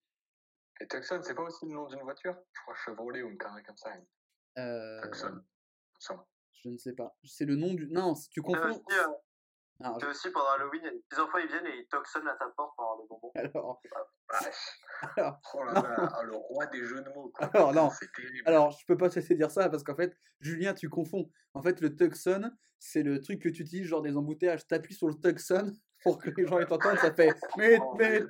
Et 0.81 0.87
Tucson, 0.87 1.19
c'est 1.23 1.33
pas 1.33 1.41
aussi 1.43 1.65
le 1.65 1.73
nom 1.73 1.87
d'une 1.87 2.01
voiture? 2.01 2.35
Je 2.53 2.61
crois 2.61 2.75
Chevrolet 2.75 3.23
ou 3.23 3.29
une 3.29 3.37
connerie 3.37 3.63
comme 3.63 3.77
ça. 3.77 3.91
Euh, 4.59 5.01
Tucson. 5.01 5.41
Ça. 5.99 6.27
je 6.53 6.69
ne 6.69 6.77
sais 6.77 6.93
pas. 6.93 7.17
C'est 7.23 7.45
le 7.45 7.55
nom 7.55 7.73
du. 7.73 7.87
Non, 7.87 8.13
tu 8.31 8.41
confonds. 8.43 8.83
euh, 8.91 9.07
Ah, 9.81 9.93
c'est 9.99 10.05
aussi 10.07 10.29
pendant 10.31 10.49
Halloween, 10.51 10.81
il 10.83 10.85
y 10.85 10.87
a 10.87 10.91
des 10.91 11.19
enfants 11.21 11.37
ils 11.39 11.47
viennent 11.47 11.65
et 11.65 11.77
ils 11.79 11.87
toxonnent 11.87 12.27
à 12.27 12.35
ta 12.35 12.45
porte 12.55 12.75
pour 12.75 12.83
avoir 12.85 13.01
des 13.01 13.07
bonbons. 13.09 13.31
alors, 13.35 13.81
Vache. 14.29 14.79
alors, 15.17 15.39
Oh 15.53 15.63
là 15.63 15.73
Non. 15.73 15.81
là, 15.81 16.11
ah, 16.15 16.23
le 16.23 16.35
roi 16.35 16.65
des 16.67 16.83
jeux 16.83 17.01
de 17.01 17.09
mots. 17.09 17.31
Quoi. 17.35 17.47
Alors, 17.53 17.73
non. 17.73 17.89
Alors, 18.45 18.71
je 18.71 18.85
peux 18.85 18.97
pas 18.97 19.09
te 19.09 19.15
laisser 19.15 19.35
dire 19.35 19.51
ça 19.51 19.69
parce 19.69 19.83
qu'en 19.83 19.95
fait, 19.95 20.15
Julien, 20.39 20.73
tu 20.73 20.89
confonds. 20.89 21.29
En 21.53 21.61
fait, 21.61 21.81
le 21.81 21.95
Tucson, 21.95 22.51
c'est 22.79 23.03
le 23.03 23.19
truc 23.21 23.41
que 23.41 23.49
tu 23.49 23.63
utilises, 23.63 23.87
genre 23.87 24.01
des 24.01 24.15
embouteillages. 24.15 24.67
T'appuies 24.67 24.93
sur 24.95 25.07
le 25.07 25.15
Tucson 25.15 25.73
pour 26.03 26.17
que 26.19 26.29
les 26.29 26.45
gens 26.45 26.63
t'entendent, 26.65 26.99
ça 26.99 27.13
fait. 27.13 27.33
Mais, 27.57 27.79
mais. 27.97 28.21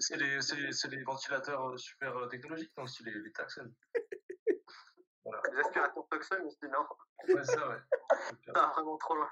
c'est- 0.00 0.16
les, 0.16 1.02
ventilateurs 1.04 1.68
euh, 1.68 1.76
super 1.76 2.16
euh, 2.16 2.26
technologiques, 2.26 2.72
donc 2.76 2.88
c'est 2.88 3.04
les, 3.04 3.12
les 3.12 3.32
Taxon. 5.30 5.52
Les 5.52 5.60
aspirateurs 5.60 6.08
toxonnes 6.10 6.46
aussi, 6.46 6.58
non 6.62 6.86
Ouais, 7.34 7.44
ça, 7.44 7.68
ouais. 7.68 7.76
Ça 8.46 8.52
va 8.54 8.66
vraiment 8.74 8.96
trop 8.96 9.14
loin. 9.14 9.28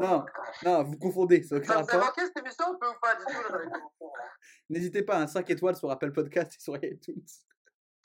Non, 0.00 0.24
non, 0.64 0.84
vous 0.84 0.98
confondez. 0.98 1.42
Ça 1.42 1.58
vous 1.58 1.72
a 1.72 1.98
manqué 1.98 2.26
cette 2.26 2.36
émission 2.38 2.66
un 2.66 2.74
peu 2.78 2.88
ou 2.88 2.94
pas 3.00 3.16
commentaires. 3.16 3.54
hein. 3.54 3.80
N'hésitez 4.68 5.02
pas 5.02 5.16
à 5.16 5.22
un 5.22 5.26
5 5.26 5.48
étoiles 5.50 5.76
sur 5.76 5.90
Apple 5.90 6.12
Podcast 6.12 6.54
et 6.56 6.60
sur 6.60 6.76
iTunes. 6.76 7.24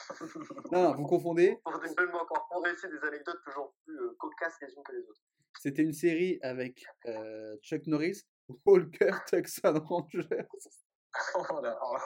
Non, 0.71 0.83
non, 0.83 0.95
vous 0.95 1.05
confondez. 1.05 1.59
Pour 1.63 1.79
des 1.79 1.87
mots 2.07 2.19
encore 2.19 2.61
réussir 2.63 2.89
des 2.89 3.07
anecdotes 3.07 3.39
toujours 3.45 3.73
plus 3.85 3.97
euh, 3.97 4.15
cocasses 4.19 4.57
les 4.61 4.73
unes 4.73 4.83
que 4.83 4.91
les 4.91 5.03
autres. 5.07 5.21
C'était 5.59 5.83
une 5.83 5.93
série 5.93 6.39
avec 6.41 6.85
euh, 7.05 7.55
Chuck 7.61 7.85
Norris, 7.87 8.23
Walker, 8.65 9.11
Tucson 9.27 9.79
Rangers. 9.85 10.47
Oh 11.35 11.61
là, 11.61 11.79
oh. 11.81 11.97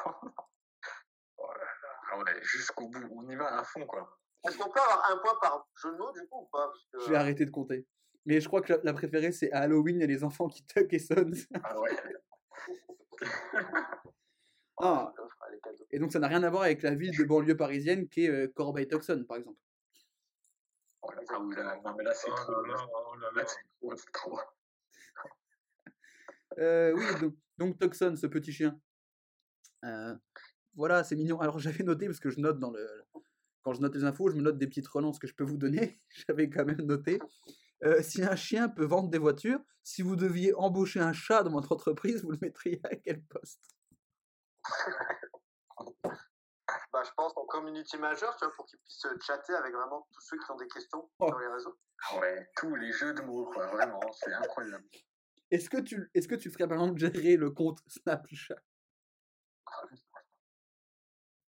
Oh 1.38 1.48
là 1.48 1.64
là. 1.64 1.90
Ah 2.12 2.18
ouais, 2.20 2.40
jusqu'au 2.42 2.88
bout, 2.90 3.08
on 3.16 3.28
y 3.30 3.36
va 3.36 3.60
à 3.60 3.64
fond 3.64 3.86
quoi. 3.88 4.20
Est-ce 4.46 4.58
qu'on 4.58 4.70
peut 4.70 4.80
avoir 4.80 5.12
un 5.12 5.18
point 5.18 5.34
par 5.42 5.68
jeu 5.76 5.92
de 5.92 5.98
mots 5.98 6.12
du 6.12 6.28
coup 6.28 6.42
ou 6.42 6.46
pas? 6.46 6.68
Parce 6.68 6.86
que, 6.92 7.00
Je 7.06 7.10
vais 7.10 7.16
arrêter 7.18 7.46
de 7.46 7.52
compter. 7.52 7.86
Mais 8.26 8.42
je 8.42 8.48
crois 8.48 8.62
que 8.62 8.74
la, 8.84 8.94
préférée, 8.94 9.32
c'est 9.32 9.52
à 9.52 9.62
Halloween, 9.62 9.98
il 9.98 10.02
y 10.02 10.04
a 10.04 10.08
les 10.08 10.24
enfants 10.24 10.48
qui 10.48 10.66
tuck 10.66 10.92
et 10.94 11.00
sonnent. 11.00 11.36
Ah 11.64 11.80
ouais. 11.80 11.92
Ah, 14.80 15.12
euh, 15.18 15.24
les 15.52 15.60
cadeaux. 15.60 15.88
et 15.90 15.98
donc 15.98 16.12
ça 16.12 16.20
n'a 16.20 16.28
rien 16.28 16.44
à 16.44 16.52
voir 16.52 16.62
avec 16.62 16.84
la 16.84 16.94
ville 16.94 17.18
de 17.18 17.24
banlieue 17.24 17.58
parisienne 17.58 18.08
qui 18.08 18.26
est 18.26 18.30
euh, 18.30 18.48
Corbeil-Tucson, 18.56 19.26
par 19.28 19.38
exemple. 19.38 19.58
Oh 21.02 21.12
là, 21.12 21.22
ah 21.30 21.40
oui, 21.40 21.56
là, 21.56 22.04
là 22.04 22.14
c'est 22.14 22.30
Oh 22.30 22.36
trop. 22.36 22.62
là 22.62 23.46
oh 23.82 23.94
c'est 23.96 24.12
trop. 24.12 24.40
Euh, 26.60 26.96
donc, 27.20 27.36
donc 27.58 27.80
Tucson, 27.80 28.16
ce 28.16 28.26
petit 28.26 28.52
chien. 28.52 28.80
Euh, 29.84 30.16
voilà, 30.76 31.04
c'est 31.04 31.16
mignon. 31.16 31.40
Alors 31.40 31.60
j'avais 31.60 31.84
noté, 31.84 32.08
parce 32.08 32.20
que 32.20 32.30
je 32.30 32.40
note 32.40 32.60
dans 32.60 32.72
le... 32.72 33.04
Quand 33.68 33.74
je 33.74 33.82
note 33.82 33.96
les 33.96 34.06
infos, 34.06 34.30
je 34.30 34.38
me 34.38 34.42
note 34.42 34.58
des 34.58 34.68
petites 34.68 34.88
relances 34.88 35.20
que 35.20 35.28
je 35.28 35.36
peux 35.36 35.44
vous 35.44 35.58
donner. 35.58 36.00
J'avais 36.30 36.50
quand 36.50 36.64
même 36.64 36.84
noté. 36.84 37.20
Euh, 37.84 38.02
si 38.02 38.24
un 38.24 38.38
chien 38.38 38.70
peut 38.70 38.86
vendre 38.86 39.10
des 39.10 39.18
voitures, 39.18 39.60
si 39.84 40.02
vous 40.02 40.16
deviez 40.16 40.54
embaucher 40.56 41.02
un 41.02 41.12
chat 41.12 41.44
dans 41.44 41.52
votre 41.52 41.74
entreprise, 41.74 42.24
vous 42.24 42.32
le 42.32 42.38
mettriez 42.42 42.80
à 42.86 42.96
quel 42.96 43.22
poste? 43.24 43.76
Bah, 46.94 47.04
je 47.04 47.12
pense 47.18 47.34
en 47.36 47.46
community 47.46 47.98
manager, 47.98 48.34
tu 48.38 48.46
vois, 48.46 48.54
pour 48.56 48.66
qu'ils 48.66 48.80
puissent 48.80 49.06
euh, 49.06 49.18
chatter 49.22 49.54
avec 49.54 49.74
vraiment 49.74 50.08
tous 50.14 50.22
ceux 50.22 50.38
qui 50.38 50.52
ont 50.52 50.56
des 50.56 50.68
questions 50.70 51.10
Oh. 51.20 51.28
sur 51.28 51.40
les 51.40 51.48
réseaux. 51.48 51.78
Ah 52.10 52.20
ouais, 52.20 52.50
tous 52.56 52.74
les 52.76 52.94
jeux 52.94 53.14
de 53.14 53.22
mots 53.22 53.50
quoi, 53.54 53.68
vraiment, 53.68 54.00
c'est 54.14 54.34
incroyable. 54.34 54.86
Est-ce 55.52 55.70
que 55.70 55.78
tu 55.78 56.10
est-ce 56.14 56.28
que 56.30 56.36
tu 56.36 56.50
ferais 56.50 56.68
par 56.68 56.78
exemple 56.78 56.98
gérer 57.00 57.36
le 57.36 57.52
compte 57.52 57.80
Snapchat? 57.88 58.56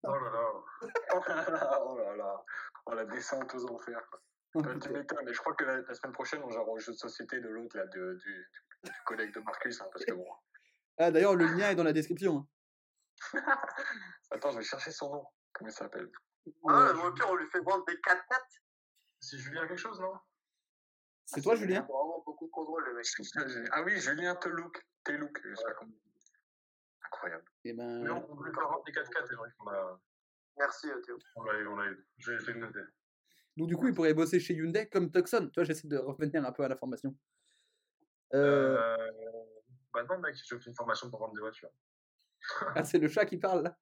Oh 0.03 0.13
là 0.13 0.29
là. 0.31 0.51
Oh 1.13 1.19
là 1.27 1.49
là, 1.49 1.81
oh 1.85 1.97
là 1.97 2.15
là, 2.15 2.43
oh 2.85 2.93
la 2.93 3.05
descente 3.05 3.53
aux 3.55 3.65
enfers. 3.71 4.01
Oh, 4.55 4.61
Toi, 4.63 4.73
tu 4.79 4.89
m'étonnes, 4.89 5.25
mais 5.25 5.33
je 5.33 5.39
crois 5.39 5.53
que 5.55 5.63
la, 5.63 5.81
la 5.81 5.93
semaine 5.93 6.13
prochaine 6.13 6.41
on 6.43 6.49
jouera 6.49 6.67
au 6.69 6.79
jeu 6.79 6.91
de 6.93 6.97
société 6.97 7.39
de 7.39 7.47
l'autre 7.49 7.77
là, 7.77 7.85
de, 7.87 8.13
du, 8.15 8.49
du 8.83 8.91
collègue 9.05 9.33
de 9.33 9.39
Marcus, 9.41 9.79
hein, 9.81 9.87
parce 9.91 10.05
que 10.05 10.13
bon. 10.13 10.25
Ah 10.97 11.11
d'ailleurs 11.11 11.35
le 11.35 11.45
lien 11.45 11.69
est 11.71 11.75
dans 11.75 11.83
la 11.83 11.93
description. 11.93 12.47
hein. 13.33 13.41
Attends, 14.31 14.51
je 14.51 14.57
vais 14.57 14.63
chercher 14.63 14.91
son 14.91 15.09
nom. 15.13 15.25
Comment 15.53 15.69
il 15.69 15.73
s'appelle? 15.73 16.09
Ah, 16.67 16.71
Euh, 16.71 16.93
au 17.07 17.11
pire, 17.11 17.27
on 17.29 17.35
lui 17.35 17.47
fait 17.49 17.59
vendre 17.61 17.83
des 17.85 17.95
4-4. 17.95 18.21
C'est 19.21 19.37
Julien 19.37 19.67
quelque 19.67 19.77
chose, 19.77 19.99
non? 19.99 20.13
C'est 21.25 21.41
toi 21.41 21.55
Julien? 21.55 21.81
Vraiment 21.81 22.23
beaucoup 22.25 22.45
de 22.47 22.51
contrôle, 22.51 22.83
le 22.85 22.93
mec. 22.95 23.05
Ah 23.71 23.83
oui, 23.83 23.99
Julien 23.99 24.35
Telouk. 24.35 24.83
Telouk, 25.03 25.39
je 25.43 25.53
sais 25.55 25.63
pas 25.63 25.73
comment. 25.73 25.91
Incroyable. 27.11 27.45
Eh 27.65 27.73
ben, 27.73 28.03
Mais 28.03 28.09
on 28.09 28.21
ne 28.29 28.35
voulait 28.35 28.51
pas 28.51 28.63
vendre 28.65 28.83
des 28.85 28.91
4x4, 28.91 29.25
c'est 29.27 29.35
vrai 29.35 29.49
qu'on 29.57 29.69
l'a 29.69 29.99
Merci, 30.57 30.87
Théo. 31.05 31.17
on 31.35 31.43
l'a 31.43 31.59
eu, 31.59 31.67
on 31.67 31.75
l'a 31.77 31.85
eu. 31.91 32.07
J'ai 32.17 32.37
j'ai 32.39 32.53
noté. 32.53 32.79
donc 33.57 33.67
du 33.69 33.75
coup 33.77 33.87
il 33.87 33.93
pourrait 33.93 34.13
bosser 34.13 34.39
chez 34.39 34.53
Hyundai 34.53 34.87
comme 34.89 35.09
Tucson. 35.11 35.47
Tu 35.53 35.59
vois, 35.59 35.63
j'essaie 35.63 35.87
de 35.87 35.97
revenir 35.97 36.45
un 36.45 36.51
peu 36.51 36.63
à 36.63 36.67
la 36.67 36.75
formation. 36.75 37.15
Euh, 38.33 38.77
Euh... 38.77 38.97
Bah 39.93 40.03
non, 40.07 40.19
mec, 40.19 40.35
j'ai 40.35 40.59
fait 40.59 40.65
une 40.69 40.75
formation 40.75 41.09
pour 41.09 41.19
vendre 41.19 41.33
des 41.33 41.41
voitures. 41.41 41.71
Ah 42.75 42.83
c'est 42.83 42.99
le 42.99 43.07
chat 43.07 43.25
qui 43.25 43.37
parle 43.37 43.63
là. 43.63 43.77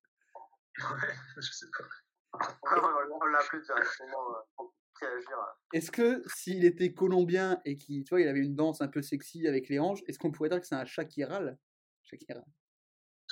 Ouais, 0.80 1.13
je 1.38 1.52
sais 1.52 1.66
pas. 1.78 2.58
on 2.62 3.26
l'a 3.26 3.40
appelé 3.40 3.62
directement 3.63 4.36
euh, 4.36 4.42
pour 4.56 4.74
réagir. 5.02 5.38
euh. 5.38 5.44
Est-ce 5.74 5.90
que 5.92 6.22
s'il 6.28 6.63
était 6.63 6.94
colombien 6.94 7.60
et 7.66 7.78
qu'il 7.78 8.04
tu 8.04 8.10
vois 8.12 8.22
il 8.22 8.28
avait 8.28 8.40
une 8.40 8.56
danse 8.56 8.82
un 8.82 8.88
peu 8.88 9.02
sexy 9.02 9.48
avec 9.48 9.68
les 9.70 9.80
hanches, 9.80 10.02
est-ce 10.08 10.20
qu'on 10.20 10.32
pourrait 10.32 10.50
dire 10.50 10.62
que 10.62 10.68
c'est 10.68 10.76
un 10.76 10.86
chat 10.86 11.06
qui 11.06 11.24
râle? 11.26 11.58
Shakira. 12.04 12.40
Chaque. 12.40 12.46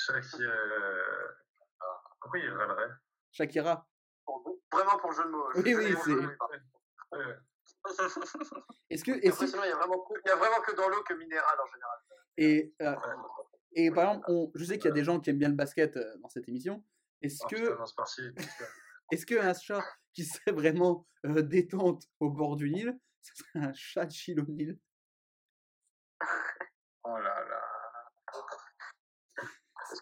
Euh... 0.09 1.27
Pourquoi 2.21 2.39
il 2.39 2.49
râlerait? 2.49 2.91
Shakira. 3.31 3.87
Pour- 4.25 4.59
Vraiment 4.71 4.97
pour 4.97 5.11
le 5.11 5.15
jeu 5.15 5.23
de 5.23 5.29
mots. 5.29 5.47
Oui, 5.55 5.75
oui, 5.75 5.95
c'est- 6.03 6.13
ouais. 7.15 7.35
Est-ce 8.89 9.03
que 9.03 9.11
il 9.11 9.27
a 9.29 9.75
vraiment 9.75 9.99
que, 10.05 10.13
il 10.25 10.27
y 10.27 10.31
a 10.31 10.35
vraiment 10.35 10.61
que 10.61 10.75
dans 10.75 10.89
l'eau 10.89 11.03
que 11.03 11.13
minéral 11.13 11.57
en 11.59 11.65
général. 11.67 11.99
et, 12.37 12.73
euh, 12.81 12.95
et 13.73 13.91
par 13.91 14.03
exemple, 14.09 14.25
on- 14.29 14.51
je 14.55 14.63
sais 14.65 14.77
qu'il 14.77 14.85
y 14.89 14.91
a 14.91 14.93
des 14.93 15.03
gens 15.03 15.19
qui 15.19 15.29
aiment 15.29 15.37
bien 15.39 15.49
le 15.49 15.55
basket 15.55 15.95
euh, 15.97 16.17
dans 16.17 16.29
cette 16.29 16.47
émission. 16.49 16.83
Est-ce 17.21 17.43
Oh, 17.43 17.47
que 17.47 17.77
est-ce 19.11 19.25
qu'un 19.25 19.53
chat 19.53 19.83
qui 20.13 20.25
serait 20.25 20.51
vraiment 20.51 21.07
euh, 21.25 21.41
détente 21.41 22.03
au 22.19 22.29
bord 22.29 22.55
du 22.55 22.69
Nil, 22.71 22.97
ce 23.21 23.35
serait 23.35 23.65
un 23.65 23.73
chat 23.73 24.05
de 24.05 24.11
Chilonil 24.11 24.77
Oh 27.03 27.17
là 27.17 27.43
là. 27.45 27.61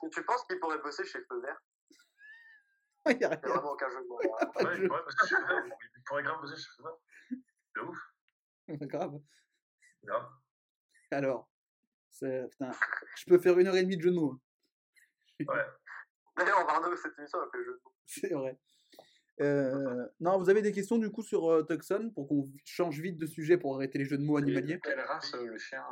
Que 0.03 0.09
tu 0.09 0.23
penses 0.25 0.43
qu'il 0.45 0.59
pourrait 0.59 0.79
bosser 0.79 1.05
chez 1.05 1.19
Feu 1.23 1.41
Vert? 1.41 1.61
Il 3.07 3.11
y 3.11 3.13
a 3.13 3.15
Il 3.15 3.19
n'y 3.19 3.25
a 3.25 3.29
rien. 3.29 3.37
vraiment 3.53 3.71
aucun 3.71 3.89
jeu 3.89 4.01
de 4.01 4.07
mots. 4.07 4.17
Ouais, 4.19 4.75
jeu. 4.75 4.83
il 4.83 4.87
pourrait, 6.05 6.21
il 6.21 6.25
grave 6.25 6.41
bosser, 6.41 6.55
sais 6.57 6.83
pas. 6.83 6.99
De 7.75 7.81
ouf, 7.81 7.97
Grave. 8.87 9.19
grave. 10.03 10.29
Alors, 11.11 11.49
putain, 12.11 12.71
je 13.17 13.25
peux 13.27 13.37
faire 13.39 13.57
une 13.59 13.67
heure 13.67 13.75
et 13.75 13.83
demie 13.83 13.97
de 13.97 14.01
jeu 14.01 14.11
de 14.11 14.15
mots. 14.15 14.31
hein. 14.33 14.39
Ouais. 15.47 15.65
D'ailleurs, 16.37 16.59
on 16.61 16.65
va 16.65 16.77
renommer 16.79 16.95
cette 16.97 17.17
émission 17.17 17.39
avec 17.39 17.53
le 17.53 17.63
jeu 17.65 17.71
de 17.73 17.81
mots. 17.83 17.93
C'est 18.05 18.29
vrai. 18.33 18.57
Euh, 19.41 20.07
non, 20.19 20.37
vous 20.39 20.49
avez 20.49 20.61
des 20.61 20.71
questions 20.71 20.97
du 20.99 21.11
coup 21.11 21.23
sur 21.23 21.51
euh, 21.51 21.63
Tucson 21.63 22.11
pour 22.13 22.27
qu'on 22.27 22.51
change 22.65 22.99
vite 22.99 23.17
de 23.17 23.25
sujet 23.25 23.57
pour 23.57 23.75
arrêter 23.75 23.97
les 23.97 24.05
jeux 24.05 24.17
de 24.17 24.23
mots 24.23 24.37
animaliers? 24.37 24.79
Quelle 24.79 24.99
race 25.01 25.33
euh, 25.33 25.45
le 25.47 25.57
chien 25.57 25.83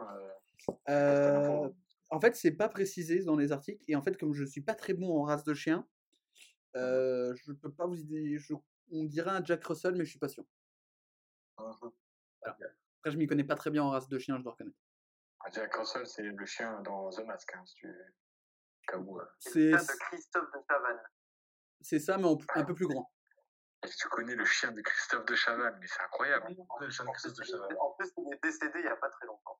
euh, 0.69 0.79
Euh, 0.89 1.69
En 2.11 2.19
fait, 2.19 2.35
c'est 2.35 2.51
pas 2.51 2.69
précisé 2.69 3.23
dans 3.23 3.35
les 3.37 3.51
articles 3.51 3.83
et 3.87 3.95
en 3.95 4.01
fait, 4.01 4.17
comme 4.17 4.33
je 4.33 4.43
suis 4.43 4.61
pas 4.61 4.75
très 4.75 4.93
bon 4.93 5.17
en 5.19 5.23
race 5.23 5.43
de 5.43 5.53
chien, 5.53 5.87
euh, 6.75 7.33
je 7.35 7.51
peux 7.53 7.71
pas 7.71 7.87
vous 7.87 7.99
aider. 7.99 8.37
je- 8.37 8.53
On 8.93 9.05
dirait 9.05 9.31
un 9.31 9.43
Jack 9.43 9.63
Russell, 9.63 9.95
mais 9.95 10.03
je 10.03 10.09
suis 10.09 10.19
pas 10.19 10.27
sûr. 10.27 10.43
Mhm. 11.57 11.91
Après, 12.43 13.11
je 13.11 13.17
m'y 13.17 13.25
connais 13.27 13.43
pas 13.45 13.55
très 13.55 13.71
bien 13.71 13.83
en 13.83 13.89
race 13.91 14.07
de 14.09 14.19
chien, 14.19 14.37
je 14.37 14.43
dois 14.43 14.51
reconnaître. 14.51 14.77
Ah, 15.39 15.49
Jack 15.51 15.73
Russell, 15.75 16.05
c'est 16.05 16.23
le 16.23 16.45
chien 16.45 16.81
dans 16.81 17.09
The 17.09 17.25
Mask, 17.25 17.53
hein, 17.55 17.63
si 17.65 17.75
tu. 17.75 17.87
Euh. 17.87 19.23
C'est 19.39 19.71
de 19.71 19.99
Christophe 20.09 20.51
de 20.53 20.59
Tavannes. 20.67 20.99
c'est 21.79 21.99
ça, 21.99 22.17
mais 22.17 22.27
un 22.55 22.65
peu 22.65 22.73
plus 22.75 22.87
grand. 22.87 23.09
Et 23.85 23.89
tu 23.89 24.07
connais 24.09 24.35
le 24.35 24.43
chien 24.45 24.71
de 24.73 24.81
Christophe 24.81 25.25
de 25.25 25.35
Chavannes, 25.35 25.77
mais 25.79 25.87
c'est 25.87 26.01
incroyable. 26.01 26.55
Le 26.81 26.89
chien 26.89 27.05
de 27.05 27.09
Christophe 27.11 27.37
de 27.37 27.43
Chavannes. 27.43 27.77
En 27.79 27.91
plus, 27.91 28.11
il 28.17 28.33
est 28.33 28.43
décédé 28.43 28.71
il 28.79 28.81
n'y 28.81 28.87
a 28.87 28.95
pas 28.97 29.09
très 29.09 29.25
longtemps, 29.27 29.59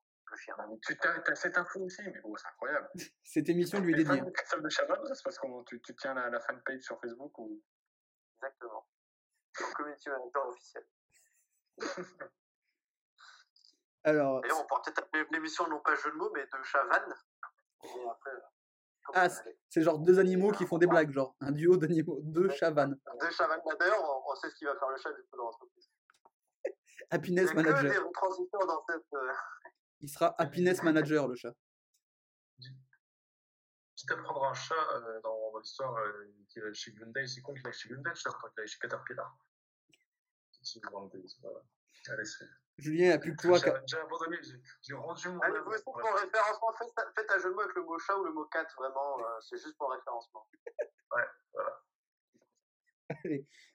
Tu 0.82 0.96
as, 1.02 1.30
as 1.30 1.34
cette 1.34 1.58
info 1.58 1.80
aussi, 1.80 2.02
mais 2.02 2.20
bon, 2.20 2.34
c'est 2.36 2.48
incroyable. 2.48 2.88
Cette 3.24 3.48
émission 3.48 3.80
lui 3.80 3.92
est 3.92 3.96
dédiée. 4.04 4.20
de 4.20 4.68
Chavannes, 4.68 5.06
ça, 5.06 5.14
c'est 5.14 5.22
parce 5.24 5.38
que 5.38 5.64
tu, 5.64 5.80
tu 5.82 5.94
tiens 5.96 6.14
la, 6.14 6.28
la 6.30 6.40
fanpage 6.40 6.80
sur 6.80 7.00
Facebook 7.00 7.38
ou? 7.38 7.62
Exactement. 8.36 8.86
Le 9.60 9.74
community 9.74 10.08
manager 10.08 10.46
officiel. 10.48 10.86
Alors, 14.04 14.40
D'ailleurs, 14.40 14.60
on 14.60 14.66
pourrait 14.66 14.80
peut-être 14.84 14.98
appeler 14.98 15.24
l'émission 15.30 15.66
non 15.68 15.80
pas 15.80 15.94
jeu 15.94 16.10
de 16.10 16.16
mots, 16.16 16.30
mais 16.34 16.44
de 16.44 16.62
Chavannes. 16.64 17.14
Euh, 17.84 17.88
Ah, 19.14 19.28
c'est 19.68 19.82
genre 19.82 19.98
deux 19.98 20.18
animaux 20.18 20.50
qui 20.52 20.66
font 20.66 20.78
des 20.78 20.86
blagues, 20.86 21.10
genre 21.10 21.36
un 21.40 21.52
duo 21.52 21.76
d'animaux, 21.76 22.18
deux 22.22 22.48
chavannes. 22.50 22.98
de 23.20 23.30
Chavannes. 23.30 23.60
Bah, 23.64 23.74
D'ailleurs, 23.78 24.02
on, 24.26 24.34
sait 24.36 24.50
ce 24.50 24.54
qui 24.56 24.64
va 24.64 24.76
faire 24.78 24.88
le 24.90 24.96
chat 24.96 25.12
du 25.12 25.22
coup 25.24 25.36
dans 25.36 25.44
l'entreprise. 25.44 25.90
Il 26.64 26.72
Happiness 27.10 27.50
a 27.50 27.54
que 27.54 27.56
des 27.58 27.62
Manager. 27.64 28.06
retransitions 28.06 28.58
dans 28.66 28.84
cette. 28.88 29.12
Il 30.02 30.08
sera 30.08 30.34
Happiness 30.38 30.82
Manager, 30.82 31.28
le 31.28 31.36
chat. 31.36 31.54
Quitte 33.94 34.10
à 34.10 34.16
prendre 34.16 34.44
un 34.44 34.54
chat 34.54 34.74
euh, 34.74 35.20
dans, 35.20 35.56
l'histoire 35.58 35.96
euh, 35.96 36.28
qui 36.48 36.58
est 36.58 36.74
chez 36.74 36.90
Hyundai, 36.90 37.24
c'est 37.26 37.40
con 37.40 37.54
qu'il 37.54 37.64
aille 37.66 37.72
chez 37.72 37.88
Hyundai, 37.88 38.10
le 38.10 38.16
chat, 38.16 38.30
quand 38.30 38.48
il 38.56 38.60
aille 38.60 38.66
chez 38.66 38.78
Caterpillar. 38.80 39.38
Voilà. 41.40 41.60
Allez, 42.08 42.24
c'est. 42.24 42.46
Julien 42.78 43.12
a 43.12 43.18
plus 43.18 43.36
que 43.36 43.42
toi. 43.46 43.58
J'ai 43.86 43.96
abandonné, 43.96 44.38
j'ai 44.42 44.60
j'ai 44.82 44.94
rendu 44.94 45.28
mon. 45.28 45.40
Allez, 45.40 45.60
vous 45.60 45.70
pour 45.84 46.00
Voilà. 46.00 46.16
le 46.16 46.24
référencement, 46.24 46.72
faites, 46.78 46.92
faites 47.14 47.30
un 47.30 47.38
jeu 47.38 47.50
de 47.50 47.54
mots 47.54 47.60
avec 47.60 47.76
le 47.76 47.82
mot 47.82 47.98
chat 47.98 48.16
ou 48.16 48.24
le 48.24 48.32
mot 48.32 48.44
cat, 48.46 48.66
vraiment, 48.76 49.20
euh, 49.20 49.40
c'est 49.40 49.58
juste 49.58 49.76
pour 49.76 49.88
le 49.90 49.98
référencement. 49.98 50.48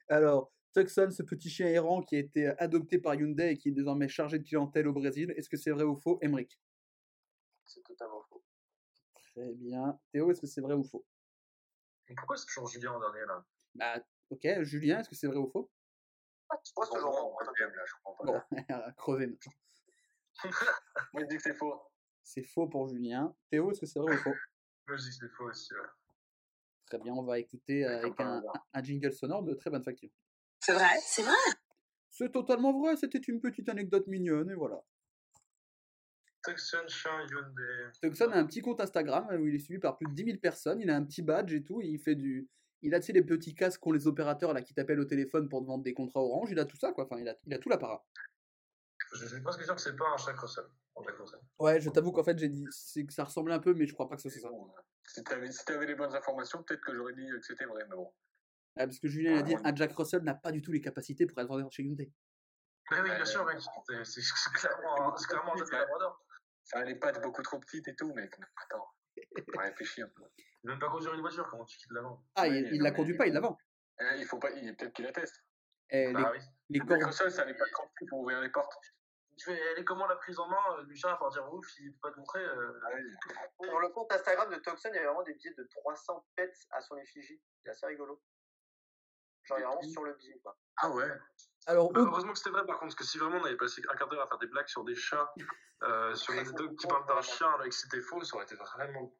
Alors, 0.08 0.52
Tucson, 0.78 1.10
ce 1.10 1.22
petit 1.22 1.50
chien 1.50 1.66
errant 1.66 2.02
qui 2.02 2.16
a 2.16 2.18
été 2.18 2.46
adopté 2.58 2.98
par 2.98 3.14
Hyundai 3.14 3.52
et 3.52 3.58
qui 3.58 3.68
est 3.68 3.72
désormais 3.72 4.08
chargé 4.08 4.38
de 4.38 4.44
clientèle 4.44 4.86
au 4.86 4.92
Brésil, 4.92 5.32
est-ce 5.36 5.48
que 5.48 5.56
c'est 5.56 5.70
vrai 5.70 5.84
ou 5.84 5.96
faux, 5.96 6.18
Emmerich 6.22 6.60
C'est 7.64 7.82
totalement 7.82 8.22
faux. 8.28 8.42
Très 9.34 9.52
bien. 9.54 9.98
Théo, 10.12 10.30
est-ce 10.30 10.40
que 10.40 10.46
c'est 10.46 10.60
vrai 10.60 10.74
ou 10.74 10.84
faux? 10.84 11.04
Mais 12.08 12.14
Pourquoi 12.16 12.36
c'est 12.36 12.46
toujours 12.46 12.68
Julien 12.68 12.92
en 12.92 13.00
dernier 13.00 13.26
là? 13.26 13.44
Bah, 13.74 14.04
ok. 14.30 14.62
Julien, 14.62 15.00
est-ce 15.00 15.08
que 15.08 15.14
c'est 15.14 15.26
vrai 15.26 15.38
ou 15.38 15.48
faux? 15.48 15.70
Moi, 16.50 16.60
c'est 16.64 16.72
toujours 16.74 17.10
Bon, 17.10 17.10
bon. 17.10 17.36
on 17.40 17.44
va 17.44 17.52
là, 17.52 17.84
je 17.86 17.92
comprends 18.02 18.24
pas. 18.24 18.32
Bon, 18.32 18.92
crevé 18.96 19.26
maintenant. 19.26 19.52
Moi, 21.12 21.22
je 21.22 21.26
dis 21.28 21.36
que 21.36 21.42
c'est 21.42 21.54
faux. 21.54 21.82
C'est 22.22 22.44
faux 22.44 22.68
pour 22.68 22.88
Julien. 22.88 23.34
Théo, 23.50 23.70
est-ce 23.70 23.80
que 23.80 23.86
c'est 23.86 23.98
vrai 23.98 24.14
ou 24.14 24.18
faux? 24.18 24.34
Moi 24.86 24.96
je 24.96 25.02
dis 25.02 25.08
que 25.10 25.26
c'est 25.26 25.32
faux 25.34 25.44
aussi. 25.44 25.74
Ouais. 25.74 25.80
Très 26.86 26.98
bien, 26.98 27.12
on 27.12 27.22
va 27.24 27.38
écouter 27.38 27.84
euh, 27.84 27.98
avec 27.98 28.18
un, 28.20 28.42
un 28.72 28.82
jingle 28.82 29.12
sonore 29.12 29.42
de 29.42 29.52
très 29.54 29.68
bonne 29.70 29.82
facture. 29.84 30.10
C'est 30.68 30.74
vrai, 30.74 31.00
c'est 31.00 31.22
vrai. 31.22 31.32
C'est 32.10 32.30
totalement 32.30 32.78
vrai, 32.78 32.94
c'était 32.96 33.20
une 33.20 33.40
petite 33.40 33.70
anecdote 33.70 34.06
mignonne, 34.06 34.50
et 34.50 34.54
voilà. 34.54 34.82
Tucson. 36.44 36.84
Tucson 38.02 38.30
a 38.32 38.36
un 38.36 38.44
petit 38.44 38.60
compte 38.60 38.82
Instagram 38.82 39.28
où 39.40 39.46
il 39.46 39.54
est 39.54 39.60
suivi 39.60 39.80
par 39.80 39.96
plus 39.96 40.06
de 40.08 40.12
10 40.12 40.24
000 40.24 40.38
personnes, 40.38 40.82
il 40.82 40.90
a 40.90 40.96
un 40.96 41.04
petit 41.06 41.22
badge 41.22 41.54
et 41.54 41.64
tout, 41.64 41.80
et 41.80 41.86
il 41.86 41.98
fait 41.98 42.16
du... 42.16 42.50
Il 42.82 42.94
a, 42.94 43.00
tu 43.00 43.06
sais, 43.06 43.12
les 43.14 43.22
petits 43.22 43.54
casques 43.54 43.80
qu'ont 43.80 43.92
les 43.92 44.06
opérateurs 44.06 44.52
là 44.52 44.60
qui 44.60 44.74
t'appellent 44.74 45.00
au 45.00 45.06
téléphone 45.06 45.48
pour 45.48 45.62
te 45.62 45.66
vendre 45.66 45.84
des 45.84 45.94
contrats 45.94 46.20
orange, 46.20 46.50
il 46.50 46.58
a 46.58 46.66
tout 46.66 46.76
ça, 46.76 46.92
quoi. 46.92 47.06
Enfin, 47.06 47.18
il 47.18 47.28
a, 47.30 47.34
il 47.46 47.54
a 47.54 47.58
tout 47.58 47.70
l'apparat. 47.70 48.06
Je 49.14 49.24
suis 49.24 49.40
presque 49.40 49.64
sûr 49.64 49.74
que 49.74 49.80
c'est 49.80 49.96
pas 49.96 50.04
un 50.12 50.18
chat. 50.18 50.34
Ouais, 51.58 51.80
je 51.80 51.88
t'avoue 51.88 52.12
qu'en 52.12 52.24
fait, 52.24 52.38
j'ai 52.38 52.50
dit 52.50 52.66
que 53.06 53.12
ça 53.14 53.24
ressemble 53.24 53.52
un 53.52 53.58
peu, 53.58 53.72
mais 53.72 53.86
je 53.86 53.94
crois 53.94 54.06
pas 54.06 54.16
que 54.16 54.22
ce 54.22 54.28
soit 54.28 54.42
ça. 54.42 54.50
Bon, 54.50 54.66
euh, 54.66 54.80
Si 55.06 55.24
t'avais 55.24 55.50
si 55.50 55.64
t'avais 55.64 55.86
les 55.86 55.94
bonnes 55.94 56.14
informations, 56.14 56.62
peut-être 56.62 56.82
que 56.82 56.94
j'aurais 56.94 57.14
dit 57.14 57.26
que 57.26 57.40
c'était 57.40 57.64
vrai, 57.64 57.86
mais 57.88 57.96
bon. 57.96 58.12
Ah, 58.78 58.86
parce 58.86 59.00
que 59.00 59.08
Julien 59.08 59.38
a 59.38 59.42
dit 59.42 59.56
un 59.64 59.74
Jack 59.74 59.92
Russell 59.92 60.22
n'a 60.22 60.34
pas 60.34 60.52
du 60.52 60.62
tout 60.62 60.70
les 60.70 60.80
capacités 60.80 61.26
pour 61.26 61.38
être 61.40 61.48
vendeur 61.48 61.70
chez 61.72 61.82
Hyundai. 61.82 62.12
Mais 62.90 63.00
oui, 63.00 63.10
bien 63.10 63.24
sûr, 63.24 63.44
mec. 63.44 63.58
C'est- 64.04 64.20
C'est 64.22 64.52
clairement, 64.54 65.12
un- 65.12 65.16
c'est 65.16 65.26
clairement 65.28 65.52
un 65.54 65.56
jet 65.56 65.64
de 65.64 65.70
labrador. 65.72 66.24
Ça 66.64 66.78
allait 66.78 66.94
pas 66.94 67.10
être 67.10 67.20
beaucoup 67.20 67.42
trop 67.42 67.58
petite 67.58 67.88
et 67.88 67.96
tout, 67.96 68.12
mec. 68.14 68.32
Attends, 68.64 68.88
faut 69.52 69.58
réfléchir 69.58 70.06
un 70.06 70.10
peu. 70.10 70.22
Il 70.64 70.70
même 70.70 70.78
pas 70.78 70.88
conduire 70.90 71.14
une 71.14 71.20
voiture, 71.20 71.46
comment 71.50 71.64
tu 71.64 71.76
quittes 71.78 71.90
l'avant 71.92 72.24
Ah, 72.36 72.46
il, 72.46 72.62
non, 72.78 72.84
la 72.84 72.90
conduit 72.92 73.16
pas, 73.16 73.26
il 73.26 73.32
la 73.32 73.40
vend. 73.40 73.58
Euh, 74.00 74.14
il 74.16 74.24
faut 74.26 74.38
pas, 74.38 74.50
il- 74.52 74.76
peut-être 74.76 74.92
qu'il 74.92 75.06
atteste. 75.06 75.42
Eh, 75.90 76.08
les, 76.08 76.12
Bah 76.12 76.30
oui. 76.32 76.38
les 76.70 76.78
Le 76.78 76.84
cordes. 76.84 76.98
Microsoft, 77.00 77.30
ça 77.30 77.42
allait 77.42 77.54
pas 77.56 77.64
trop 77.72 77.88
pour 78.08 78.20
ouvrir 78.20 78.40
les 78.40 78.50
portes. 78.50 78.72
Tu 79.38 79.44
fais, 79.46 79.58
elle 79.72 79.78
est 79.80 79.84
comment 79.84 80.06
la 80.06 80.16
prise 80.16 80.38
en 80.38 80.48
main 80.48 80.56
euh, 80.78 80.84
du 80.84 80.96
chat 80.96 81.12
à 81.12 81.16
part 81.16 81.30
dire 81.30 81.50
ouf, 81.52 81.66
il 81.78 81.92
peut 81.92 81.98
pas 82.02 82.10
te 82.12 82.18
montrer. 82.18 82.44
euh, 82.44 82.80
Ah 82.84 82.90
oui. 82.94 83.68
Le 83.68 83.88
compte 83.92 84.12
Instagram 84.12 84.50
de 84.52 84.56
Toxon, 84.56 84.90
il 84.92 84.96
y 84.96 84.98
a 84.98 85.04
vraiment 85.04 85.22
des 85.22 85.34
billets 85.34 85.54
de 85.54 85.64
300 85.70 86.26
pets 86.36 86.54
à 86.70 86.80
son 86.80 86.96
effigie. 86.98 87.40
C'est 87.64 87.70
assez 87.70 87.86
rigolo. 87.86 88.20
Genre, 89.48 89.58
il 89.58 89.62
est 89.62 89.64
vraiment 89.64 89.82
sur 89.82 90.04
le 90.04 90.14
billet, 90.14 90.38
quoi. 90.42 90.56
Ah 90.76 90.90
ouais. 90.90 91.08
Alors, 91.66 91.92
Bah, 91.92 92.00
heureusement 92.00 92.32
que 92.32 92.38
c'était 92.38 92.50
vrai 92.50 92.64
par 92.66 92.78
contre, 92.78 92.94
parce 92.94 92.94
que 92.96 93.04
si 93.04 93.18
vraiment 93.18 93.38
on 93.38 93.44
avait 93.44 93.56
passé 93.56 93.82
un 93.90 93.96
quart 93.96 94.08
d'heure 94.08 94.22
à 94.22 94.28
faire 94.28 94.38
des 94.38 94.46
blagues 94.46 94.68
sur 94.68 94.84
des 94.84 94.94
chats, 94.94 95.32
euh, 95.82 96.14
sur 96.14 96.34
des 96.34 96.52
dogs 96.52 96.76
qui 96.76 96.86
parlent 96.86 97.06
d'un 97.06 97.20
chien, 97.22 97.48
là, 97.58 97.66
et 97.66 97.68
que 97.68 97.74
c'était 97.74 98.00
faux, 98.00 98.22
ça 98.24 98.36
aurait 98.36 98.44
été 98.44 98.54
vraiment 98.54 99.14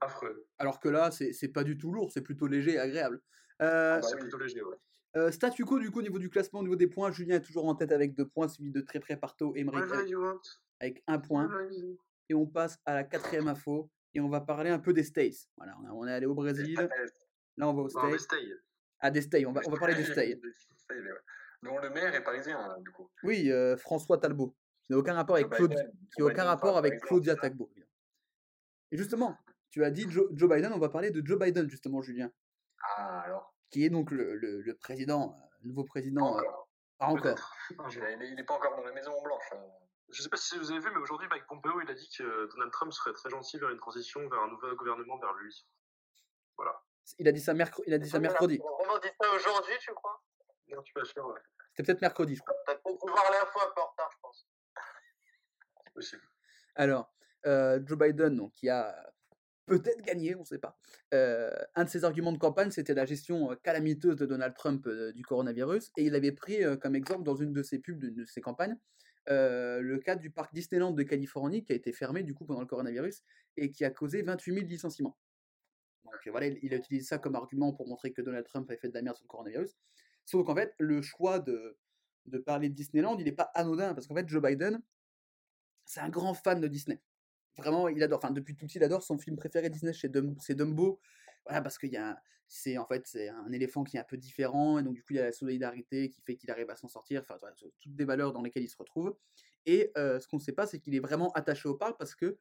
affreux. 0.00 0.46
alors 0.58 0.80
que 0.80 0.88
là, 0.88 1.10
c'est 1.10 1.32
c'est 1.32 1.48
pas 1.48 1.62
du 1.64 1.78
tout 1.78 1.92
lourd, 1.92 2.10
c'est 2.12 2.22
plutôt 2.22 2.46
léger 2.46 2.72
et 2.72 2.78
agréable. 2.78 3.20
Euh, 3.62 3.94
Ah 3.96 4.00
bah 4.00 4.06
c'est 4.08 4.14
oui. 4.16 4.20
plutôt 4.22 4.38
léger, 4.38 4.62
ouais. 4.62 4.76
euh, 5.16 5.30
statu 5.30 5.64
quo, 5.64 5.78
du 5.78 5.90
coup, 5.92 6.00
au 6.00 6.02
niveau 6.02 6.18
du 6.18 6.28
classement, 6.28 6.58
au 6.60 6.62
niveau 6.64 6.74
des 6.76 6.88
points, 6.88 7.12
Julien 7.12 7.36
est 7.36 7.40
toujours 7.42 7.66
en 7.66 7.74
tête 7.76 7.92
avec 7.92 8.14
deux 8.14 8.26
points, 8.26 8.48
suivi 8.48 8.72
de 8.72 8.80
très 8.80 8.98
près 9.00 9.16
par 9.16 9.36
Théo 9.36 9.54
want. 9.54 10.40
avec 10.80 11.04
un 11.06 11.18
point. 11.20 11.48
Et 12.28 12.34
on 12.34 12.46
passe 12.46 12.78
à 12.86 12.94
la 12.94 13.04
quatrième 13.04 13.46
info, 13.48 13.90
et 14.14 14.20
on 14.20 14.28
va 14.28 14.40
parler 14.40 14.70
un 14.70 14.78
peu 14.80 14.92
des 14.92 15.04
States. 15.04 15.48
Voilà, 15.56 15.76
on, 15.82 15.86
a- 15.86 15.92
on 15.92 16.06
est 16.06 16.12
allé 16.12 16.26
au 16.26 16.34
Brésil, 16.34 16.74
là 17.56 17.68
on 17.68 17.74
va 17.74 17.82
aux 17.82 17.88
States. 17.88 18.28
Stay. 19.04 19.06
Ah, 19.06 19.10
des 19.10 19.20
States, 19.22 19.46
on 19.46 19.52
va, 19.52 19.60
on 19.66 19.70
va 19.70 19.78
parler 19.78 19.94
des 19.94 20.04
States. 20.04 20.38
ouais. 20.42 21.00
Dont 21.62 21.78
le 21.78 21.90
maire 21.90 22.14
est 22.14 22.22
parisien, 22.22 22.58
hein, 22.60 22.76
du 22.80 22.90
coup. 22.90 23.10
Oui, 23.22 23.50
euh, 23.50 23.76
François 23.76 24.18
Talbot, 24.18 24.54
qui 24.82 24.92
n'a 24.92 24.98
aucun 24.98 25.14
rapport 25.14 25.36
avec 25.36 25.48
Joe 25.48 25.56
Claude, 25.56 25.70
Biden. 25.70 25.90
qui 25.92 26.20
n'a 26.20 26.24
Joe 26.26 26.30
aucun 26.32 26.44
rapport 26.44 26.76
avec 26.76 27.00
Claudia 27.00 27.36
Tagbo. 27.36 27.70
Et 28.90 28.96
justement, 28.98 29.38
tu 29.70 29.82
as 29.84 29.90
dit 29.90 30.04
Joe, 30.10 30.28
Joe 30.32 30.48
Biden, 30.50 30.72
on 30.74 30.78
va 30.78 30.88
parler 30.90 31.10
de 31.10 31.24
Joe 31.24 31.38
Biden, 31.38 31.68
justement, 31.70 32.02
Julien, 32.02 32.30
Ah, 32.82 33.20
alors. 33.22 33.54
qui 33.70 33.84
est 33.84 33.88
donc 33.90 34.10
le, 34.10 34.36
le- 34.36 34.60
le 34.60 34.74
président, 34.76 35.34
euh, 35.38 35.46
le 35.62 35.68
nouveau 35.68 35.84
Pas 35.84 35.88
président, 35.88 36.36
euh, 36.36 36.40
encore. 36.42 36.68
pas 36.98 37.06
encore. 37.06 37.54
Il 37.98 38.22
est- 38.22 38.30
il 38.32 38.38
est 38.40 38.44
pas 38.44 38.54
encore 38.54 38.76
dans 38.76 38.84
la 38.84 38.92
Maison 38.92 39.20
Blanche. 39.22 39.52
hein. 39.52 39.62
Je 40.10 40.20
sais 40.22 40.28
pas 40.28 40.36
si 40.36 40.58
vous 40.58 40.70
avez 40.70 40.80
vu, 40.80 40.90
mais 40.94 41.00
aujourd'hui, 41.00 41.26
Mike 41.30 41.46
Pompeo, 41.46 41.80
il 41.80 41.90
a 41.90 41.94
dit 41.94 42.08
que 42.16 42.46
Donald 42.52 42.70
Trump 42.72 42.92
serait 42.92 43.14
très 43.14 43.30
gentil 43.30 43.58
vers 43.58 43.70
une 43.70 43.78
transition, 43.78 44.20
vers 44.28 44.40
un 44.42 44.48
nouveau 44.48 44.76
gouvernement 44.76 45.18
vers 45.18 45.32
lui. 45.34 45.66
Il 47.18 47.28
a 47.28 47.32
dit 47.32 47.40
ça, 47.40 47.54
mercre- 47.54 47.82
il 47.86 47.94
a 47.94 47.98
dit 47.98 48.08
ça 48.08 48.18
mercredi. 48.18 48.58
On 48.62 48.76
vraiment 48.82 48.98
dit 48.98 49.08
ça 49.20 49.30
aujourd'hui, 49.34 49.74
tu 49.80 49.92
crois? 49.92 50.22
Non, 50.68 50.82
tu 50.82 50.92
pas 50.94 51.04
sûr, 51.04 51.26
ouais. 51.26 51.40
C'était 51.70 51.82
peut-être 51.92 52.00
mercredi, 52.02 52.36
je 52.36 52.40
crois. 52.42 52.54
T'as 52.66 52.74
peut-être 52.76 53.00
voir 53.06 53.30
l'info 53.30 53.58
un 53.60 53.72
peu 53.74 53.80
en 53.80 53.86
retard, 53.90 54.10
je 54.12 54.18
pense. 54.22 54.48
C'est 55.84 55.92
possible. 55.92 56.22
Alors, 56.74 57.12
euh, 57.46 57.80
Joe 57.84 57.98
Biden, 57.98 58.36
donc, 58.36 58.52
qui 58.52 58.68
a 58.68 58.94
peut-être 59.66 60.02
gagné, 60.02 60.34
on 60.34 60.40
ne 60.40 60.44
sait 60.44 60.58
pas. 60.58 60.78
Euh, 61.12 61.50
un 61.74 61.84
de 61.84 61.88
ses 61.88 62.04
arguments 62.04 62.32
de 62.32 62.38
campagne, 62.38 62.70
c'était 62.70 62.94
la 62.94 63.04
gestion 63.06 63.52
euh, 63.52 63.56
calamiteuse 63.56 64.16
de 64.16 64.26
Donald 64.26 64.54
Trump 64.54 64.86
euh, 64.86 65.12
du 65.12 65.22
coronavirus. 65.24 65.90
Et 65.96 66.04
il 66.04 66.14
avait 66.14 66.32
pris 66.32 66.64
euh, 66.64 66.76
comme 66.76 66.94
exemple 66.96 67.22
dans 67.22 67.34
une 67.36 67.52
de 67.52 67.62
ses 67.62 67.78
pubs, 67.78 67.98
d'une 67.98 68.14
de 68.14 68.24
ses 68.24 68.40
campagnes, 68.40 68.76
euh, 69.30 69.80
le 69.80 69.98
cas 69.98 70.16
du 70.16 70.30
parc 70.30 70.52
Disneyland 70.52 70.90
de 70.92 71.02
Californie 71.02 71.64
qui 71.64 71.72
a 71.72 71.76
été 71.76 71.92
fermé 71.92 72.22
du 72.24 72.34
coup 72.34 72.44
pendant 72.44 72.60
le 72.60 72.66
coronavirus 72.66 73.22
et 73.56 73.70
qui 73.70 73.84
a 73.84 73.90
causé 73.90 74.22
28 74.22 74.54
000 74.54 74.66
licenciements. 74.66 75.16
Euh, 76.06 76.30
voilà, 76.30 76.46
il, 76.46 76.58
il 76.62 76.74
a 76.74 76.76
utilisé 76.76 77.04
ça 77.06 77.18
comme 77.18 77.34
argument 77.34 77.72
pour 77.72 77.88
montrer 77.88 78.12
que 78.12 78.22
Donald 78.22 78.46
Trump 78.46 78.68
avait 78.70 78.78
fait 78.78 78.88
de 78.88 78.94
la 78.94 79.02
merde 79.02 79.16
sur 79.16 79.24
le 79.24 79.28
coronavirus. 79.28 79.76
Sauf 80.24 80.46
qu'en 80.46 80.54
fait, 80.54 80.74
le 80.78 81.02
choix 81.02 81.38
de, 81.38 81.76
de 82.26 82.38
parler 82.38 82.68
de 82.68 82.74
Disneyland, 82.74 83.16
il 83.18 83.24
n'est 83.24 83.32
pas 83.32 83.50
anodin 83.54 83.94
parce 83.94 84.06
qu'en 84.06 84.14
fait, 84.14 84.28
Joe 84.28 84.42
Biden, 84.42 84.82
c'est 85.84 86.00
un 86.00 86.08
grand 86.08 86.34
fan 86.34 86.60
de 86.60 86.68
Disney. 86.68 87.00
Vraiment, 87.56 87.88
il 87.88 88.02
adore. 88.02 88.18
Enfin, 88.18 88.32
depuis 88.32 88.56
tout 88.56 88.66
petit, 88.66 88.78
il 88.78 88.84
adore 88.84 89.02
son 89.02 89.18
film 89.18 89.36
préféré 89.36 89.70
Disney, 89.70 89.92
c'est 89.92 90.08
Dum- 90.08 90.36
c'est 90.40 90.54
Dumbo. 90.54 91.00
Voilà, 91.44 91.60
parce 91.60 91.78
qu'il 91.78 91.92
y 91.92 91.96
a, 91.96 92.20
c'est 92.48 92.78
en 92.78 92.86
fait, 92.86 93.06
c'est 93.06 93.28
un 93.28 93.52
éléphant 93.52 93.84
qui 93.84 93.96
est 93.96 94.00
un 94.00 94.04
peu 94.04 94.16
différent, 94.16 94.78
et 94.78 94.82
donc 94.82 94.94
du 94.94 95.02
coup, 95.02 95.12
il 95.12 95.16
y 95.16 95.20
a 95.20 95.24
la 95.24 95.32
solidarité 95.32 96.08
qui 96.08 96.22
fait 96.22 96.36
qu'il 96.36 96.50
arrive 96.50 96.70
à 96.70 96.76
s'en 96.76 96.88
sortir. 96.88 97.20
Enfin, 97.20 97.38
toutes 97.80 97.94
des 97.94 98.04
valeurs 98.04 98.32
dans 98.32 98.42
lesquelles 98.42 98.64
il 98.64 98.68
se 98.68 98.76
retrouve. 98.76 99.14
Et 99.66 99.92
euh, 99.96 100.20
ce 100.20 100.26
qu'on 100.26 100.38
ne 100.38 100.42
sait 100.42 100.52
pas, 100.52 100.66
c'est 100.66 100.80
qu'il 100.80 100.94
est 100.94 101.00
vraiment 101.00 101.30
attaché 101.32 101.68
au 101.68 101.74
parc 101.74 101.98
parce 101.98 102.14
que 102.14 102.38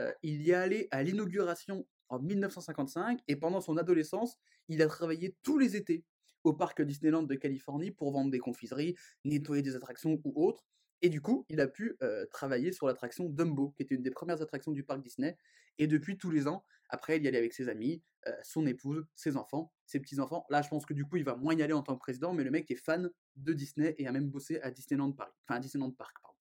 euh, 0.00 0.12
il 0.22 0.42
y 0.42 0.50
est 0.50 0.54
allé 0.54 0.88
à 0.90 1.02
l'inauguration 1.02 1.86
en 2.08 2.18
1955 2.18 3.20
et 3.28 3.36
pendant 3.36 3.60
son 3.60 3.76
adolescence, 3.76 4.36
il 4.68 4.82
a 4.82 4.86
travaillé 4.86 5.36
tous 5.42 5.58
les 5.58 5.76
étés 5.76 6.04
au 6.44 6.52
parc 6.52 6.82
Disneyland 6.82 7.24
de 7.24 7.34
Californie 7.34 7.90
pour 7.90 8.12
vendre 8.12 8.30
des 8.30 8.38
confiseries, 8.38 8.94
nettoyer 9.24 9.62
des 9.62 9.74
attractions 9.74 10.20
ou 10.24 10.46
autres. 10.46 10.64
Et 11.02 11.08
du 11.08 11.20
coup, 11.20 11.44
il 11.48 11.60
a 11.60 11.66
pu 11.66 11.96
euh, 12.02 12.24
travailler 12.26 12.72
sur 12.72 12.86
l'attraction 12.86 13.28
Dumbo, 13.28 13.70
qui 13.70 13.82
était 13.82 13.94
une 13.94 14.02
des 14.02 14.10
premières 14.10 14.40
attractions 14.40 14.72
du 14.72 14.82
parc 14.82 15.02
Disney. 15.02 15.36
Et 15.78 15.86
depuis 15.86 16.16
tous 16.16 16.30
les 16.30 16.46
ans, 16.48 16.64
après, 16.88 17.18
il 17.18 17.24
y 17.24 17.28
allait 17.28 17.38
avec 17.38 17.52
ses 17.52 17.68
amis, 17.68 18.02
euh, 18.26 18.32
son 18.42 18.66
épouse, 18.66 19.04
ses 19.14 19.36
enfants, 19.36 19.72
ses 19.84 20.00
petits-enfants. 20.00 20.46
Là, 20.48 20.62
je 20.62 20.68
pense 20.68 20.86
que 20.86 20.94
du 20.94 21.04
coup, 21.04 21.16
il 21.16 21.24
va 21.24 21.36
moins 21.36 21.54
y 21.54 21.62
aller 21.62 21.74
en 21.74 21.82
tant 21.82 21.94
que 21.94 22.00
président, 22.00 22.32
mais 22.32 22.44
le 22.44 22.50
mec 22.50 22.70
est 22.70 22.76
fan 22.76 23.10
de 23.36 23.52
Disney 23.52 23.94
et 23.98 24.06
a 24.06 24.12
même 24.12 24.30
bossé 24.30 24.60
à 24.60 24.70
Disneyland 24.70 25.12
Paris. 25.12 25.32
Enfin, 25.48 25.60
Disneyland 25.60 25.90
Park, 25.90 26.16
pardon. 26.22 26.38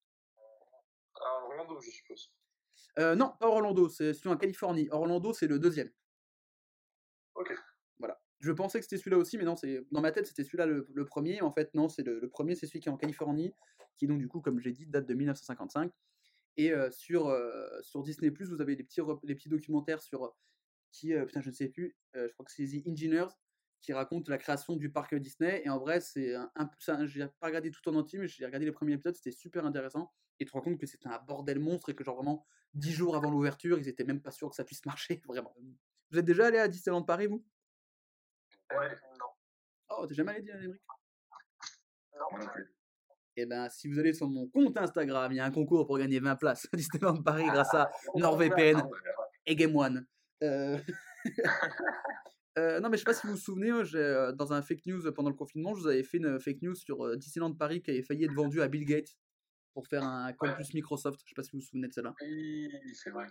À 1.16 1.46
Orlando, 1.46 1.82
je 1.82 1.90
suppose. 1.90 2.32
Euh, 3.00 3.16
non, 3.16 3.34
pas 3.40 3.48
Orlando, 3.48 3.90
c'est 3.90 4.14
sur 4.14 4.32
en 4.32 4.38
Californie. 4.38 4.88
Orlando, 4.92 5.34
c'est 5.34 5.48
le 5.48 5.60
deuxième. 5.60 5.90
Ok. 7.36 7.54
Voilà. 8.00 8.22
Je 8.40 8.52
pensais 8.52 8.80
que 8.80 8.86
c'était 8.86 8.98
celui-là 8.98 9.18
aussi, 9.18 9.38
mais 9.38 9.44
non, 9.44 9.56
c'est 9.56 9.86
dans 9.92 10.02
ma 10.02 10.12
tête 10.12 10.28
c'était 10.28 10.44
celui-là 10.44 10.66
le, 10.66 10.88
le 10.94 11.06
premier. 11.06 11.42
En 11.42 11.52
fait, 11.52 11.74
non, 11.74 11.90
c'est 11.90 12.04
le, 12.04 12.20
le 12.20 12.30
premier, 12.30 12.56
c'est 12.56 12.68
celui 12.68 12.80
qui 12.80 12.90
est 12.90 12.92
en 12.92 12.98
Californie, 12.98 13.54
qui 13.98 14.08
donc 14.08 14.20
du 14.20 14.28
coup, 14.28 14.42
comme 14.42 14.60
j'ai 14.60 14.72
dit, 14.72 14.86
date 14.88 15.08
de 15.08 15.14
1955. 15.14 15.92
Et 16.58 16.72
euh, 16.72 16.90
sur, 16.90 17.28
euh, 17.28 17.68
sur 17.82 18.02
Disney 18.02 18.30
vous 18.30 18.62
avez 18.62 18.76
les 18.76 18.84
petits, 18.84 19.02
les 19.24 19.36
petits 19.36 19.50
documentaires 19.50 20.02
sur 20.02 20.34
qui, 20.92 21.14
putain, 21.14 21.42
je 21.42 21.50
ne 21.50 21.54
sais 21.54 21.68
plus, 21.68 21.98
je 22.14 22.32
crois 22.34 22.46
que 22.46 22.52
c'est 22.54 22.66
The 22.66 22.88
Engineers 22.88 23.28
qui 23.82 23.92
raconte 23.94 24.30
la 24.30 24.38
création 24.38 24.78
du 24.78 24.90
parc 24.90 25.14
Disney. 25.16 25.62
Et 25.66 25.70
en 25.70 25.78
vrai, 25.78 26.00
c'est 26.00 26.34
un, 26.34 26.50
un, 26.56 26.70
c'est 26.80 26.92
un- 26.92 27.06
j'ai 27.06 27.28
pas 27.40 27.48
regardé 27.48 27.70
tout 27.70 27.88
en 27.90 27.96
entier, 27.96 28.18
mais 28.18 28.28
j'ai 28.28 28.46
regardé 28.46 28.66
les 28.66 28.72
premiers 28.72 28.94
épisodes, 28.94 29.16
c'était 29.16 29.32
super 29.32 29.66
intéressant. 29.66 30.12
Et 30.40 30.46
tu 30.46 30.52
te 30.52 30.58
rends 30.58 30.64
compte 30.64 30.80
que 30.80 30.88
c'était 30.88 31.08
un 31.08 31.20
bordel 31.20 31.60
monstre 31.60 31.90
et 31.90 31.96
que 31.96 32.04
genre 32.04 32.16
vraiment 32.16 32.46
dix 32.76 32.92
jours 32.92 33.16
avant 33.16 33.32
l'ouverture, 33.32 33.80
ils 33.80 33.88
étaient 33.88 34.04
même 34.04 34.22
pas 34.22 34.32
sûrs 34.32 34.50
que 34.50 34.56
ça 34.56 34.64
puisse 34.64 34.86
marcher, 34.86 35.22
vraiment. 35.28 35.56
Vous 36.12 36.20
êtes 36.20 36.26
déjà 36.26 36.48
allé 36.48 36.60
à 36.60 36.68
Disneyland 36.68 37.04
Paris, 37.04 37.28
vous? 37.28 37.44
Ouais. 38.72 38.90
Non, 39.20 39.26
Oh, 39.98 40.08
t'es 40.08 40.16
jamais 40.16 40.34
allé, 40.34 40.50
Émeric 40.50 40.82
non. 42.14 42.26
Moi 42.32 42.40
non 42.40 42.48
plus. 42.48 42.72
Eh 43.38 43.46
ben, 43.46 43.70
si 43.70 43.88
vous 43.90 44.00
allez 44.00 44.14
sur 44.14 44.28
mon 44.30 44.48
compte 44.48 44.78
Instagram, 44.78 45.32
il 45.32 45.36
y 45.36 45.40
a 45.40 45.46
un 45.46 45.52
concours 45.52 45.86
pour 45.86 45.98
gagner 45.98 46.20
20 46.20 46.38
places 46.38 46.68
à 46.72 46.78
Disneyland 46.78 47.22
Paris 47.22 47.46
grâce 47.46 47.74
à 47.74 47.92
NordVPN 48.16 48.78
Ah 48.78 48.90
et 49.46 49.56
Game 49.56 49.76
One. 49.76 50.06
Euh, 50.42 50.78
euh, 52.58 52.80
non, 52.80 52.90
mais 52.90 52.96
je 52.98 53.02
sais 53.02 53.06
pas 53.06 53.14
si 53.14 53.28
vous 53.28 53.34
vous 53.34 53.40
souvenez, 53.40 53.72
euh, 53.72 54.32
dans 54.32 54.54
un 54.54 54.62
fake 54.62 54.86
news 54.86 55.12
pendant 55.14 55.30
le 55.30 55.36
confinement, 55.36 55.76
je 55.76 55.82
vous 55.82 55.88
avais 55.88 56.04
fait 56.04 56.18
une 56.18 56.40
fake 56.40 56.62
news 56.62 56.76
sur 56.76 57.18
Disneyland 57.18 57.54
Paris 57.54 57.82
qui 57.82 57.92
avait 57.92 58.04
failli 58.04 58.24
être 58.24 58.34
vendu 58.34 58.62
à 58.62 58.70
Bill 58.70 58.86
Gates 58.86 59.16
pour 59.76 59.88
faire 59.88 60.04
un 60.04 60.34
campus 60.34 60.74
Microsoft. 60.74 61.20
Je 61.24 61.30
sais 61.30 61.36
pas 61.36 61.44
si 61.44 61.52
vous 61.52 61.60
vous 61.60 61.66
souvenez 61.66 61.90
de 61.90 61.94
celle-là. 61.94 62.16
Oui, 62.22 62.72
c'est 62.96 63.12
vrai. 63.12 63.28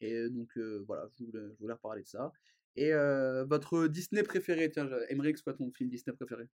Et 0.00 0.28
donc 0.30 0.48
euh, 0.56 0.82
voilà, 0.86 1.06
je 1.16 1.24
voulais, 1.24 1.52
je 1.52 1.58
voulais 1.60 1.74
reparler 1.74 2.02
de 2.02 2.08
ça. 2.08 2.32
Et 2.74 2.92
euh, 2.92 3.44
votre 3.44 3.86
Disney 3.86 4.22
préféré, 4.22 4.70
tiens, 4.70 4.88
Emmerich, 5.08 5.36
c'est 5.36 5.44
quoi 5.44 5.54
ton 5.54 5.70
film 5.70 5.88
Disney 5.90 6.16
préféré? 6.16 6.48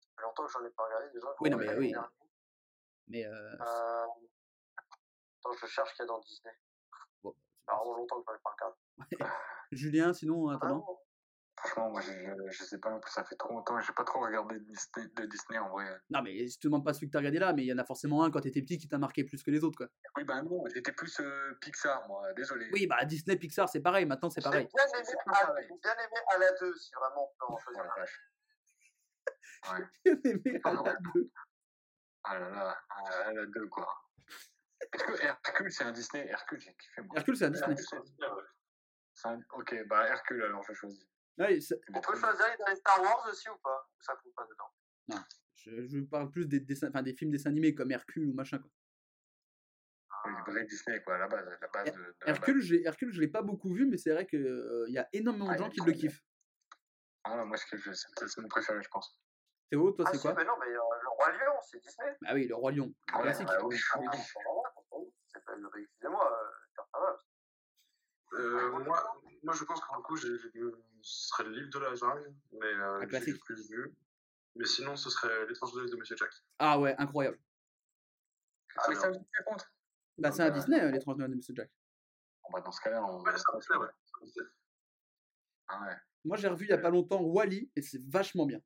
Ça 0.00 0.08
fait 0.16 0.22
longtemps 0.22 0.44
que 0.44 0.52
j'en 0.52 0.64
ai 0.64 0.70
pas 0.70 0.84
regardé 0.84 1.06
déjà. 1.14 1.28
Oui, 1.40 1.50
non, 1.50 1.56
mais 1.56 1.74
oui. 1.76 1.94
Mais 3.06 3.24
euh. 3.24 3.54
Attends, 3.56 4.18
je 5.60 5.66
cherche 5.66 5.94
qu'il 5.94 6.02
y 6.02 6.04
a 6.04 6.06
dans 6.06 6.20
Disney. 6.20 6.52
bon, 7.22 7.32
Ça 7.32 7.72
fait 7.72 7.76
vraiment 7.78 7.96
longtemps 7.96 8.20
que 8.20 8.24
j'en 8.26 8.34
ai 8.34 8.42
pas 8.42 8.50
regardé. 8.50 8.76
Julien, 9.72 10.12
sinon, 10.12 10.48
attendant? 10.48 10.80
Vraiment 10.80 11.07
Franchement, 11.60 11.90
moi, 11.90 12.00
je, 12.00 12.12
je, 12.50 12.62
sais 12.64 12.78
pas 12.78 12.90
non 12.90 13.00
plus, 13.00 13.10
ça 13.10 13.24
fait 13.24 13.34
trop 13.34 13.52
longtemps, 13.52 13.80
j'ai 13.80 13.92
pas 13.92 14.04
trop 14.04 14.20
regardé 14.20 14.58
de 14.58 14.64
Disney, 14.64 15.08
de 15.16 15.24
Disney 15.26 15.58
en 15.58 15.70
vrai. 15.70 15.84
Non, 16.10 16.22
mais 16.22 16.46
je 16.46 16.58
te 16.58 16.66
demande 16.68 16.84
pas 16.84 16.92
celui 16.92 17.08
que 17.08 17.12
t'as 17.12 17.18
regardé 17.18 17.38
là, 17.38 17.52
mais 17.52 17.64
il 17.64 17.66
y 17.66 17.72
en 17.72 17.78
a 17.78 17.84
forcément 17.84 18.22
un 18.22 18.30
quand 18.30 18.40
t'étais 18.40 18.62
petit 18.62 18.78
qui 18.78 18.86
t'a 18.86 18.98
marqué 18.98 19.24
plus 19.24 19.42
que 19.42 19.50
les 19.50 19.64
autres, 19.64 19.76
quoi. 19.76 19.88
Oui, 20.16 20.24
bah 20.24 20.40
non, 20.42 20.64
j'étais 20.72 20.92
plus 20.92 21.18
euh, 21.20 21.54
Pixar, 21.60 22.06
moi, 22.06 22.32
désolé. 22.34 22.68
Oui, 22.72 22.86
bah 22.86 23.04
Disney, 23.04 23.36
Pixar, 23.36 23.68
c'est 23.68 23.80
pareil, 23.80 24.06
maintenant 24.06 24.30
c'est 24.30 24.40
J'ai 24.40 24.50
pareil. 24.50 24.68
j'ai 24.70 25.66
bien 25.66 25.92
aimé 25.94 26.20
à 26.34 26.38
la 26.38 26.52
2, 26.60 26.74
si 26.76 26.92
vraiment 26.94 27.30
on 27.40 27.46
peut 27.46 27.52
en. 27.52 27.58
Ouais. 29.72 29.84
Bien 30.04 30.14
aimé 30.24 30.60
à 30.64 30.72
la 30.72 30.96
deux. 31.14 31.30
Ah 32.24 32.38
là 32.38 32.50
là, 32.50 32.78
ah, 32.90 33.32
la 33.32 33.46
deux, 33.46 33.66
quoi. 33.68 33.88
Est-ce 34.80 35.04
que 35.04 35.24
Hercule, 35.24 35.72
c'est 35.72 35.84
un 35.84 35.92
Disney? 35.92 36.26
Hercule, 36.28 36.60
j'ai 36.60 36.74
kiffé, 36.74 37.02
moi. 37.02 37.16
Hercule, 37.16 37.36
c'est 37.36 37.46
un 37.46 37.50
Disney. 37.50 38.00
Un- 39.24 39.40
Ok, 39.50 39.74
bah 39.88 40.06
Hercule, 40.06 40.42
alors, 40.44 40.62
je 40.62 40.72
choisis. 40.72 41.08
Ouais, 41.38 41.60
c'est- 41.60 41.80
On 41.94 42.00
peut 42.00 42.16
choisir 42.18 42.46
dans 42.58 42.66
les 42.66 42.76
Star 42.76 43.00
Wars 43.00 43.26
aussi 43.30 43.48
ou 43.48 43.56
pas? 43.58 43.88
Ou 43.96 44.02
ça 44.02 44.14
compte 44.16 44.34
pas 44.34 44.46
dedans 44.46 44.70
je, 45.54 45.86
je 45.86 45.98
parle 46.00 46.30
plus 46.30 46.46
des, 46.46 46.60
dessins, 46.60 46.88
enfin, 46.88 47.02
des 47.02 47.14
films 47.14 47.32
dessins 47.32 47.50
animés 47.50 47.74
comme 47.74 47.90
Hercule 47.90 48.28
ou 48.28 48.32
machin. 48.32 48.58
Quoi. 48.58 48.70
Vrai 50.46 50.64
Disney, 50.66 51.02
quoi, 51.02 51.16
à 51.16 51.18
la 51.18 51.26
base, 51.26 51.44
la 51.60 51.68
base 51.68 51.92
de, 51.92 51.98
de 51.98 52.04
la 52.04 52.12
base. 52.26 52.28
Hercule, 52.28 52.60
je 52.60 52.74
l'ai- 52.74 52.82
Hercule, 52.86 53.12
je 53.12 53.20
l'ai 53.20 53.28
pas 53.28 53.42
beaucoup 53.42 53.72
vu, 53.72 53.86
mais 53.86 53.96
c'est 53.96 54.12
vrai 54.12 54.24
qu'il 54.26 54.86
y 54.88 54.98
a 54.98 55.08
énormément 55.12 55.48
Ah, 55.50 55.54
de 55.54 55.58
gens 55.58 55.70
qui 55.70 55.80
le 55.80 55.92
kiffent. 55.92 56.22
Ah 57.24 57.36
non, 57.36 57.46
moi, 57.46 57.56
c'est 57.56 57.76
c'est 57.76 58.40
mon 58.40 58.48
préféré, 58.48 58.80
je 58.82 58.88
pense. 58.88 59.20
Théo, 59.70 59.90
toi, 59.92 60.04
Ah 60.06 60.10
c'est 60.12 60.18
si, 60.18 60.22
quoi? 60.22 60.34
mais 60.34 60.44
non, 60.44 60.54
mais 60.60 60.66
euh, 60.66 60.78
le 61.02 61.08
Roi 61.08 61.32
Lion, 61.32 61.60
c'est 61.62 61.80
Disney. 61.80 62.16
Bah 62.20 62.30
oui, 62.34 62.46
le 62.46 62.54
Roi 62.54 62.72
Lion, 62.72 62.94
Ouais, 63.14 63.22
classique. 63.22 63.46
bah 63.48 63.58
oui, 63.64 63.76
Ah, 63.94 64.12
c'est 64.12 65.40
Excusez-moi, 65.76 66.32
euh. 66.32 67.16
Euh, 68.34 68.70
moi, 68.84 69.20
moi, 69.42 69.54
je 69.54 69.64
pense 69.64 69.80
que 69.80 69.96
du 69.96 70.02
coup, 70.02 70.16
j'ai- 70.16 70.38
j'ai- 70.38 70.60
ce 71.02 71.28
serait 71.28 71.44
le 71.44 71.50
livre 71.50 71.70
de 71.70 71.78
la 71.78 71.94
jungle, 71.94 72.34
mais 72.52 72.66
euh, 72.66 73.06
plus 73.06 73.70
vu. 73.70 73.94
Mais 74.56 74.64
sinon, 74.64 74.96
ce 74.96 75.10
serait 75.10 75.46
l'étrange 75.46 75.72
de 75.74 75.86
de 75.86 75.96
Monsieur 75.96 76.16
Jack. 76.16 76.30
Ah 76.58 76.78
ouais, 76.78 76.94
incroyable. 76.98 77.38
Ah, 78.76 78.86
mais 78.88 78.94
ça, 78.94 79.12
ça 79.12 79.42
compte. 79.44 79.66
Bah 80.18 80.32
c'est 80.32 80.42
un 80.42 80.50
bah, 80.50 80.58
Disney, 80.58 80.80
euh, 80.80 80.90
l'étrange 80.90 81.16
Noël 81.16 81.30
de 81.30 81.36
Mr. 81.36 81.54
Jack. 81.54 81.70
Bon, 82.42 82.50
bah, 82.52 82.60
dans 82.60 82.72
ce 82.72 82.80
cas-là, 82.80 83.04
on. 83.04 83.22
Ouais, 83.22 83.32
c'est 83.36 83.44
un 83.52 83.58
Disney, 83.58 83.78
ouais. 83.78 84.44
Ah 85.68 85.80
ouais. 85.82 85.96
Moi, 86.24 86.36
j'ai 86.36 86.48
revu 86.48 86.64
il 86.64 86.70
y 86.70 86.72
a 86.72 86.78
pas 86.78 86.90
longtemps 86.90 87.20
Wally 87.22 87.70
et 87.76 87.82
c'est 87.82 88.02
vachement 88.08 88.46
bien. 88.46 88.60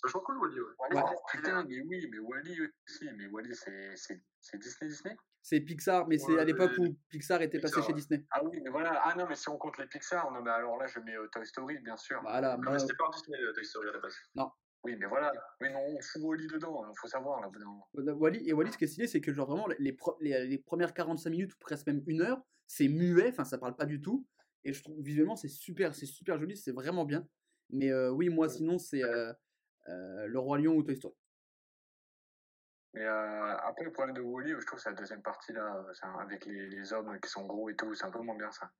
C'est 0.00 0.06
vachement 0.06 0.20
cool, 0.22 0.38
Wally, 0.38 0.60
ouais. 0.60 0.66
Wally, 0.78 0.94
Ouais. 0.96 1.02
stylé, 1.28 1.42
Putain, 1.42 1.56
hein. 1.58 1.66
mais 1.68 1.80
oui, 1.82 2.08
mais 2.10 2.18
Wally 2.20 2.56
aussi, 2.86 3.08
mais 3.16 3.26
Wally, 3.26 3.54
c'est 3.54 3.94
Disney, 4.58 4.88
Disney? 4.88 5.16
C'est 5.42 5.60
Pixar, 5.60 6.06
mais 6.06 6.18
c'est 6.18 6.38
à 6.38 6.44
l'époque 6.44 6.72
où 6.78 6.96
Pixar 7.08 7.40
était 7.42 7.58
passé 7.58 7.80
chez. 7.82 7.92
Disney. 7.92 8.24
Ah 8.30 8.44
oui, 8.44 8.60
mais 8.62 8.70
voilà. 8.70 9.00
Ah 9.04 9.14
non, 9.16 9.26
mais 9.28 9.34
si 9.34 9.48
on 9.48 9.56
compte 9.56 9.78
les 9.78 9.86
Pixar, 9.86 10.30
non, 10.30 10.42
mais 10.42 10.50
alors 10.50 10.76
là, 10.76 10.86
je 10.86 11.00
mets 11.00 11.16
euh, 11.16 11.26
Toy 11.32 11.44
Story, 11.46 11.78
bien 11.80 11.96
sûr. 11.96 12.20
Voilà, 12.22 12.56
Non, 12.56 12.70
mais 12.72 12.78
c'était 12.78 12.94
pas 12.94 13.06
un 13.06 13.10
Disney, 13.10 13.38
euh, 13.40 13.52
Toy 13.52 13.64
Story 13.64 13.88
à 13.88 13.92
la 13.92 13.98
base. 13.98 14.14
Oui, 14.84 14.94
mais 14.96 15.06
voilà. 15.06 15.32
Mais 15.60 15.72
non, 15.72 15.80
on 15.80 16.00
fout 16.00 16.22
Wally 16.22 16.46
dedans, 16.46 16.84
il 16.88 16.94
faut 17.00 17.08
savoir, 17.08 17.40
là. 17.40 17.48
dedans. 17.52 17.88
euh, 17.96 18.12
Wally, 18.14 18.48
et 18.48 18.52
Wally, 18.52 18.70
ce 18.72 18.78
qui 18.78 18.84
est 18.84 18.88
stylé, 18.88 19.06
c'est 19.08 19.20
que 19.20 19.32
genre 19.32 19.48
vraiment 19.48 19.66
les, 19.78 19.92
pro- 19.92 20.16
les, 20.20 20.46
les 20.46 20.58
premières 20.58 20.94
45 20.94 21.30
minutes 21.30 21.54
ou 21.54 21.58
presque 21.58 21.86
même 21.86 22.02
une 22.06 22.20
heure, 22.22 22.40
c'est 22.68 22.86
muet, 22.86 23.28
enfin 23.30 23.44
ça 23.44 23.58
parle 23.58 23.74
pas 23.74 23.86
du 23.86 24.00
tout. 24.00 24.24
Et 24.64 24.72
je 24.72 24.82
trouve 24.82 25.00
visuellement 25.02 25.34
c'est 25.36 25.48
super, 25.48 25.94
c'est 25.94 26.06
super 26.06 26.38
joli, 26.38 26.56
c'est 26.56 26.70
vraiment 26.72 27.04
bien. 27.04 27.26
Mais 27.70 27.90
euh, 27.90 28.10
oui, 28.10 28.28
moi 28.28 28.48
sinon 28.48 28.78
c'est 28.78 29.02
euh, 29.02 29.30
euh, 29.30 29.32
Le 29.88 30.38
Roi 30.38 30.58
Lion 30.58 30.74
ou 30.74 30.82
Toy 30.82 30.96
Story? 30.96 31.14
Mais 32.94 33.04
euh, 33.04 33.56
après, 33.58 33.84
le 33.84 33.92
problème 33.92 34.16
de 34.16 34.22
Wally, 34.22 34.54
je 34.58 34.66
trouve, 34.66 34.78
c'est 34.78 34.88
la 34.90 34.96
deuxième 34.96 35.22
partie, 35.22 35.52
là, 35.52 35.76
euh, 35.76 35.92
avec 36.20 36.46
les, 36.46 36.68
les 36.68 36.92
hommes 36.92 37.18
qui 37.20 37.28
sont 37.28 37.46
gros 37.46 37.68
et 37.68 37.76
tout, 37.76 37.94
c'est 37.94 38.04
un 38.04 38.10
peu 38.10 38.20
moins 38.20 38.36
bien, 38.36 38.50
ça. 38.50 38.70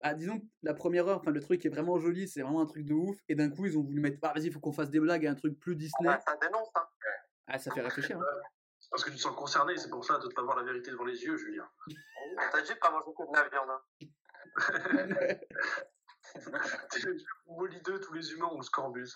Ah, 0.00 0.14
disons 0.14 0.38
que 0.40 0.46
la 0.62 0.74
première 0.74 1.06
heure, 1.08 1.18
enfin 1.18 1.32
le 1.32 1.40
truc 1.40 1.66
est 1.66 1.68
vraiment 1.68 1.98
joli, 1.98 2.28
c'est 2.28 2.40
vraiment 2.42 2.60
un 2.62 2.66
truc 2.66 2.84
de 2.84 2.94
ouf. 2.94 3.18
Et 3.28 3.34
d'un 3.34 3.50
coup, 3.50 3.66
ils 3.66 3.76
ont 3.76 3.82
voulu 3.82 4.00
mettre, 4.00 4.18
ah 4.22 4.32
vas-y, 4.34 4.46
il 4.46 4.52
faut 4.52 4.60
qu'on 4.60 4.72
fasse 4.72 4.90
des 4.90 5.00
blagues 5.00 5.24
et 5.24 5.28
un 5.28 5.34
truc 5.34 5.58
plus 5.58 5.74
Disney. 5.76 6.08
Ah, 6.08 6.20
ça 6.26 6.36
dénonce, 6.40 6.68
hein. 6.76 6.86
Ah, 7.46 7.58
ça 7.58 7.70
fait 7.72 7.80
réfléchir. 7.80 8.16
hein. 8.18 8.24
C'est 8.80 8.90
parce 8.90 9.02
que 9.04 9.10
tu 9.10 9.16
te 9.16 9.20
sens 9.20 9.34
concerné, 9.34 9.76
c'est 9.76 9.90
pour 9.90 10.04
ça 10.04 10.18
de 10.18 10.26
ne 10.26 10.32
pas 10.32 10.42
voir 10.42 10.56
la 10.56 10.62
vérité 10.62 10.92
devant 10.92 11.04
les 11.04 11.20
yeux, 11.22 11.36
Julien. 11.36 11.68
T'as 12.52 12.62
dit 12.62 12.72
de 12.72 12.78
pas 12.78 12.90
manger 12.92 13.12
que 13.12 13.22
de 13.28 13.32
la 13.36 13.48
viande. 13.48 13.70
Hein. 13.70 13.82
Wally 17.46 17.80
2, 17.82 18.00
tous 18.00 18.12
les 18.14 18.32
humains 18.32 18.46
ont 18.46 18.56
le 18.58 18.62
scorbus. 18.62 19.10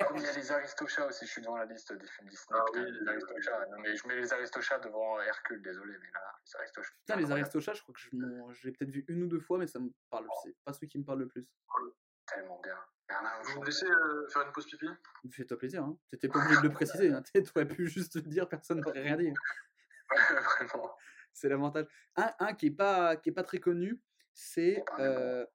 Comme 0.00 0.16
il 0.16 0.22
y 0.22 0.26
a 0.26 0.32
les 0.32 0.50
Aristochats 0.50 1.06
aussi, 1.06 1.26
je 1.26 1.30
suis 1.30 1.42
devant 1.42 1.56
la 1.56 1.66
liste 1.66 1.92
des 1.92 2.06
films 2.06 2.28
Disney. 2.28 2.58
Ah 2.58 2.64
putain, 2.64 2.84
oui, 2.84 2.92
les 2.98 3.08
Aristochats. 3.08 3.66
Non, 3.66 3.78
mais 3.80 3.94
je 3.94 4.08
mets 4.08 4.16
les 4.16 4.32
Aristochats 4.32 4.78
devant 4.78 5.20
Hercule, 5.20 5.62
désolé, 5.62 5.92
mais 6.00 6.10
là, 6.14 6.20
les 6.46 6.56
Aristochats. 6.60 6.94
Putain, 7.00 7.16
les. 7.16 7.30
Aristochats, 7.30 7.74
je 7.74 7.82
crois 7.82 7.94
que 7.94 8.00
je 8.00 8.08
j'ai 8.52 8.72
peut-être 8.72 8.90
vu 8.90 9.04
une 9.08 9.24
ou 9.24 9.26
deux 9.26 9.40
fois, 9.40 9.58
mais 9.58 9.66
ça 9.66 9.78
me 9.78 9.90
parle. 10.08 10.26
C'est 10.42 10.56
pas 10.64 10.72
celui 10.72 10.88
qui 10.88 10.98
me 10.98 11.04
parle 11.04 11.20
le 11.20 11.28
plus. 11.28 11.46
Tellement 12.26 12.58
bien. 12.60 12.78
Bernard 13.06 13.42
Vous 13.42 13.62
laissez 13.64 13.86
euh, 13.86 14.28
faire 14.28 14.42
une 14.46 14.52
pause 14.52 14.64
pipi? 14.66 14.86
Fais-toi 15.30 15.58
plaisir, 15.58 15.82
hein. 15.82 15.98
T'étais 16.10 16.28
pas 16.28 16.38
obligé 16.38 16.56
de 16.56 16.68
le 16.68 16.72
préciser. 16.72 17.12
Hein. 17.12 17.22
T'aurais 17.52 17.68
pu 17.68 17.86
juste 17.86 18.14
le 18.14 18.22
dire, 18.22 18.48
personne 18.48 18.80
n'aurait 18.80 19.02
rien 19.02 19.16
dit. 19.16 19.32
Vraiment. 20.10 20.94
C'est 21.34 21.48
l'avantage. 21.48 21.86
Un, 22.16 22.32
un 22.38 22.54
qui 22.54 22.66
est 22.66 22.76
pas 22.76 23.16
qui 23.16 23.30
est 23.30 23.32
pas 23.32 23.42
très 23.42 23.58
connu, 23.58 24.00
c'est 24.32 24.82
Oh, 24.92 25.00
euh, 25.00 25.46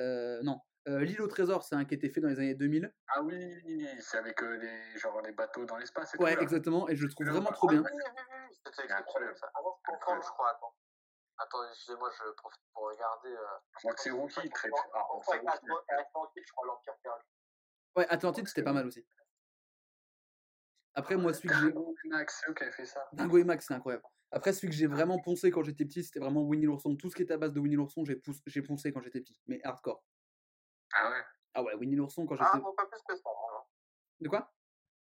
euh, 0.00 0.42
non 0.42 0.60
euh, 0.88 1.00
l'île 1.04 1.20
au 1.22 1.26
trésor. 1.28 1.62
C'est 1.62 1.74
un 1.74 1.84
qui 1.84 1.94
a 1.94 1.96
été 1.96 2.08
fait 2.10 2.20
dans 2.20 2.28
les 2.28 2.38
années 2.38 2.54
2000. 2.54 2.92
Ah 3.08 3.22
oui, 3.22 3.86
c'est 4.00 4.18
avec 4.18 4.42
euh, 4.42 4.56
les, 4.56 4.98
genre, 4.98 5.20
les 5.22 5.32
bateaux 5.32 5.64
dans 5.64 5.76
l'espace 5.76 6.14
et 6.14 6.18
Ouais, 6.18 6.34
tout. 6.36 6.42
exactement. 6.42 6.88
Et 6.88 6.96
je 6.96 7.04
le 7.04 7.10
trouve 7.10 7.26
vraiment 7.28 7.50
trop 7.52 7.68
Ah 7.70 7.72
bien. 7.72 7.82
oui, 7.82 7.90
oui, 7.94 8.02
oui, 8.06 8.36
oui, 8.50 8.56
c'était 8.76 8.92
incroyable. 8.92 9.36
ça. 9.36 9.50
Avant 9.54 9.76
de 9.76 9.90
comprendre, 9.92 10.22
je 10.22 10.28
crois. 10.28 10.50
Attends, 10.50 10.74
attends 11.38 11.68
excusez-moi, 11.70 12.10
je 12.18 12.32
profite 12.32 12.62
pour 12.72 12.84
regarder. 12.88 13.28
Euh... 13.30 13.58
Je 13.74 13.78
crois 13.80 13.94
que 13.94 14.00
c'est 14.00 14.10
Rookie, 14.10 14.50
très 14.50 14.68
Ah. 14.94 15.06
Atlantide, 15.98 16.42
je 16.46 16.52
crois, 16.52 16.66
l'Empire 16.66 16.94
perdu. 17.02 17.24
Ouais, 17.96 18.06
Atlantide, 18.08 18.48
c'était 18.48 18.62
pas 18.62 18.72
mal 18.72 18.86
aussi. 18.86 19.06
Après, 20.94 21.16
moi, 21.16 21.32
celui 21.32 21.48
que 21.48 21.54
j'ai. 21.54 21.72
Dingo 21.72 21.94
Max, 22.06 22.40
c'est 22.40 22.50
eux 22.50 22.54
qui 22.54 22.62
avaient 22.64 22.72
fait 22.72 22.86
ça. 22.86 23.08
Dingo 23.12 23.38
et 23.38 23.44
Max, 23.44 23.66
c'est 23.66 23.74
incroyable. 23.74 24.02
Après, 24.30 24.52
celui 24.52 24.68
que 24.68 24.74
j'ai 24.74 24.86
vraiment 24.86 25.18
poncé 25.20 25.50
quand 25.50 25.62
j'étais 25.62 25.84
petit, 25.84 26.02
c'était 26.04 26.18
vraiment 26.18 26.42
Winnie 26.42 26.66
l'ourson. 26.66 26.94
Tout 26.96 27.08
ce 27.08 27.16
qui 27.16 27.22
était 27.22 27.34
à 27.34 27.38
base 27.38 27.52
de 27.52 27.60
Winnie 27.60 27.76
l'ourson, 27.76 28.04
j'ai 28.04 28.62
poncé 28.62 28.92
quand 28.92 29.00
j'étais 29.00 29.20
petit. 29.20 29.40
Mais 29.46 29.60
hardcore. 29.64 30.02
Ah 30.94 31.10
ouais. 31.10 31.22
Ah 31.54 31.62
ouais, 31.62 31.74
Winnie 31.74 31.96
l'ourson 31.96 32.26
quand 32.26 32.34
j'étais. 32.36 32.48
Ah, 32.52 32.58
non, 32.58 32.72
pas 32.74 32.86
plus 32.86 33.00
que 33.06 33.14
ça. 33.16 33.22
vraiment. 33.22 33.66
De 34.20 34.28
quoi? 34.28 34.52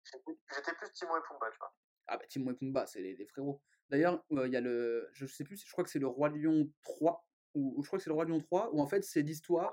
J'étais- 0.04 0.72
plus 0.74 0.92
Timon 0.92 1.16
et 1.16 1.20
Pumba, 1.28 1.50
tu 1.50 1.58
vois. 1.58 1.74
Ah 2.08 2.16
bah 2.16 2.26
Timon 2.28 2.52
et 2.52 2.54
Pumba, 2.54 2.86
c'est 2.86 3.00
les, 3.00 3.16
les 3.16 3.26
frérots. 3.26 3.60
D'ailleurs, 3.88 4.24
euh, 4.32 4.46
il 4.46 4.52
y 4.52 4.56
a 4.56 4.60
le. 4.60 5.08
Je 5.12 5.26
sais 5.26 5.44
plus, 5.44 5.64
je 5.64 5.70
crois 5.72 5.82
que 5.84 5.90
c'est 5.90 5.98
le 5.98 6.06
Roi 6.06 6.28
Lion 6.28 6.68
3. 6.82 7.26
Ou, 7.54 7.74
ou 7.76 7.82
je 7.82 7.88
crois 7.88 7.98
que 7.98 8.02
c'est 8.04 8.10
le 8.10 8.14
Roi 8.14 8.24
Lion 8.26 8.40
3, 8.40 8.70
où 8.72 8.80
en 8.80 8.86
fait, 8.86 9.02
c'est 9.02 9.22
l'histoire 9.22 9.72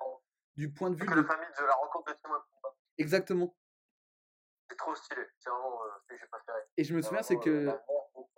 du 0.56 0.72
point 0.72 0.90
de 0.90 0.96
vue 0.96 1.06
Que 1.06 1.12
de. 1.14 1.22
la 1.22 1.28
famille 1.28 1.48
de 1.60 1.64
la 1.66 1.74
rencontre 1.74 2.12
de 2.14 2.18
Timon 2.20 2.36
et 2.36 2.40
Pumba. 2.52 2.76
Exactement. 2.98 3.56
C'est 4.70 4.78
trop 4.78 4.96
stylé. 4.96 5.22
C'est 5.40 5.50
vraiment 5.50 5.84
euh, 5.84 5.90
ce 6.02 6.08
que 6.08 6.18
j'ai 6.18 6.28
préféré. 6.28 6.60
Et 6.78 6.84
je 6.84 6.96
me 6.96 7.02
souviens, 7.02 7.24
c'est 7.24 7.38
que. 7.40 7.50
euh, 7.50 7.72
Timon. 8.16 8.30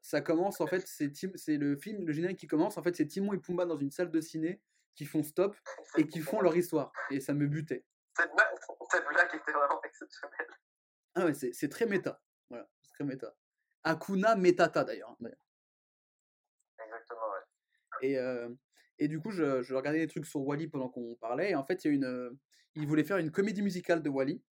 ça 0.00 0.20
commence 0.20 0.60
en 0.60 0.66
fait, 0.66 0.86
c'est 0.86 1.10
Tim- 1.12 1.36
c'est 1.36 1.56
le 1.56 1.76
film, 1.76 2.04
le 2.06 2.12
générique 2.12 2.38
qui 2.38 2.46
commence, 2.46 2.76
en 2.76 2.82
fait 2.82 2.94
c'est 2.94 3.06
Timon 3.06 3.32
et 3.32 3.38
Pumba 3.38 3.64
dans 3.64 3.76
une 3.78 3.90
salle 3.90 4.10
de 4.10 4.20
ciné 4.20 4.60
qui 4.94 5.04
font 5.06 5.22
stop 5.22 5.56
et 5.96 6.06
qui 6.06 6.20
font 6.20 6.40
leur 6.40 6.56
histoire. 6.56 6.92
Et 7.10 7.20
ça 7.20 7.34
me 7.34 7.46
butait. 7.46 7.84
Cette 8.16 8.32
blague, 8.34 8.58
cette 8.90 9.06
blague 9.08 9.34
était 9.34 9.52
vraiment 9.52 9.80
exceptionnelle. 9.84 10.48
Ah 11.14 11.24
ouais, 11.26 11.34
c'est 11.34 11.52
c'est 11.52 11.68
très 11.68 11.86
méta. 11.86 12.20
Voilà, 12.50 12.68
c'est 12.82 12.92
très 12.92 13.04
méta. 13.04 13.34
Akuna 13.84 14.36
Metata 14.36 14.84
d'ailleurs. 14.84 15.16
Exactement, 16.84 17.30
ouais. 17.32 18.08
Et, 18.08 18.18
euh, 18.18 18.48
et 18.98 19.08
du 19.08 19.20
coup, 19.20 19.30
je, 19.30 19.62
je 19.62 19.74
regardais 19.74 20.00
des 20.00 20.06
trucs 20.06 20.26
sur 20.26 20.40
Wally 20.46 20.68
pendant 20.68 20.88
qu'on 20.88 21.14
parlait. 21.16 21.50
Et 21.50 21.54
en 21.54 21.64
fait, 21.64 21.84
il 21.84 21.88
y 21.88 21.90
a 21.90 21.94
une, 21.94 22.04
euh, 22.04 22.30
il 22.74 22.86
voulait 22.86 23.04
faire 23.04 23.18
une 23.18 23.30
comédie 23.30 23.62
musicale 23.62 24.02
de 24.02 24.10
Wally 24.10 24.42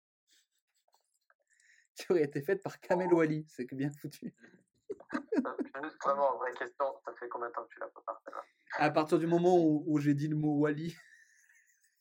qui 1.94 2.06
aurait 2.10 2.22
été 2.22 2.42
faite 2.42 2.62
par 2.62 2.80
Kamel 2.80 3.12
Wally. 3.12 3.44
C'est 3.48 3.66
bien 3.74 3.90
foutu. 3.90 4.34
Euh, 5.14 5.88
vraiment, 6.04 6.36
vraie 6.38 6.52
question, 6.54 6.86
ça 7.04 7.12
fait 7.18 7.28
combien 7.28 7.48
de 7.48 7.52
temps 7.52 7.64
que 7.64 7.68
tu 7.74 7.80
l'as 7.80 7.88
pas 7.88 8.02
partagé? 8.06 8.36
À 8.78 8.90
partir 8.90 9.18
du 9.18 9.26
moment 9.26 9.56
où, 9.58 9.82
où 9.86 9.98
j'ai 9.98 10.14
dit 10.14 10.28
le 10.28 10.36
mot 10.36 10.58
Wally, 10.58 10.96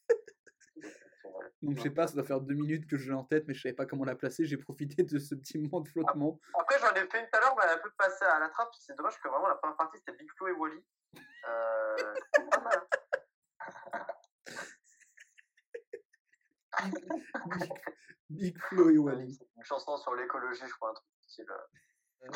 donc 1.62 1.78
je 1.78 1.82
sais 1.84 1.90
pas, 1.90 2.08
ça 2.08 2.14
doit 2.14 2.24
faire 2.24 2.42
deux 2.42 2.54
minutes 2.56 2.88
que 2.88 2.98
je 2.98 3.10
l'ai 3.10 3.16
en 3.16 3.24
tête, 3.24 3.46
mais 3.48 3.54
je 3.54 3.62
savais 3.62 3.74
pas 3.74 3.86
comment 3.86 4.06
la 4.06 4.16
placer. 4.16 4.46
J'ai 4.46 4.58
profité 4.58 5.04
de 5.04 5.18
ce 5.20 5.36
petit 5.36 5.58
moment 5.58 5.82
de 5.82 5.88
flottement. 5.90 6.40
Après, 6.60 6.78
j'en 6.80 6.92
ai 6.94 7.08
fait 7.10 7.20
une 7.20 7.26
tout 7.26 7.38
à 7.38 7.40
l'heure, 7.40 7.56
mais 7.58 7.64
elle 7.66 7.72
a 7.72 7.76
un 7.76 7.80
peu 7.80 7.92
passé 7.98 8.26
à 8.26 8.40
la 8.40 8.50
trappe. 8.50 8.70
C'est 8.80 8.96
dommage 8.96 9.20
que 9.22 9.28
vraiment 9.28 9.48
la 9.48 9.56
première 9.56 9.78
partie 9.78 9.98
c'était 9.98 10.14
Big 10.18 10.30
Flo 10.38 10.48
et 10.48 10.54
Wally. 10.54 10.84
Euh, 11.18 12.14
c'est 12.36 12.50
pas 12.50 12.62
mal. 12.62 12.88
hein. 13.94 14.06
Big 18.30 18.58
Flo 18.60 18.90
et 18.90 18.98
Wally. 18.98 19.40
Une 19.58 19.64
chanson 19.64 19.98
sur 19.98 20.14
l'écologie, 20.16 20.62
je 20.66 20.74
crois, 20.76 20.92
un 20.92 20.94
truc 20.94 21.08
style. 21.28 21.46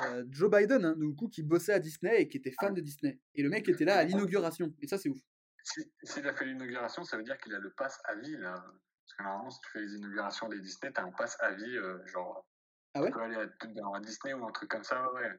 Euh, 0.04 0.24
Joe 0.30 0.50
Biden, 0.50 0.86
hein, 0.86 0.96
du 0.98 1.14
coup, 1.16 1.28
qui 1.28 1.44
bossait 1.44 1.74
à 1.74 1.80
Disney 1.80 2.22
et 2.22 2.28
qui 2.28 2.38
était 2.38 2.52
fan 2.60 2.74
de 2.74 2.82
Disney. 2.82 3.20
Et 3.36 3.44
le 3.44 3.50
mec 3.50 3.68
était 3.68 3.86
là 3.86 3.98
à 3.98 4.04
l'inauguration. 4.04 4.74
Et 4.82 4.88
ça, 4.88 4.98
c'est 4.98 5.10
ouf. 5.10 5.20
Si- 5.64 5.92
S'il 6.04 6.28
a 6.28 6.34
fait 6.34 6.46
l'inauguration, 6.46 7.04
ça 7.04 7.18
veut 7.18 7.24
dire 7.24 7.38
qu'il 7.38 7.54
a 7.54 7.60
le 7.60 7.72
pass 7.72 8.00
à 8.06 8.16
vie, 8.16 8.38
là. 8.38 8.54
Parce 8.54 9.14
que 9.18 9.24
normalement, 9.24 9.50
si 9.52 9.60
tu 9.62 9.70
fais 9.72 9.82
les 9.82 9.94
inaugurations 9.96 10.48
des 10.50 10.60
Disney, 10.60 10.92
t'as 10.94 11.04
un 11.04 11.12
pass 11.12 11.38
à 11.40 11.52
vie, 11.54 11.78
euh, 11.78 12.06
genre. 12.06 12.46
Ah 12.94 13.02
ouais? 13.02 13.10
Tu 13.10 13.14
peux 13.14 13.22
aller 13.22 13.36
à, 13.36 13.46
dans 13.68 13.94
un 13.94 14.02
Disney 14.02 14.34
ou 14.34 14.46
un 14.48 14.52
truc 14.52 14.70
comme 14.70 14.84
ça, 14.84 15.12
ouais. 15.14 15.30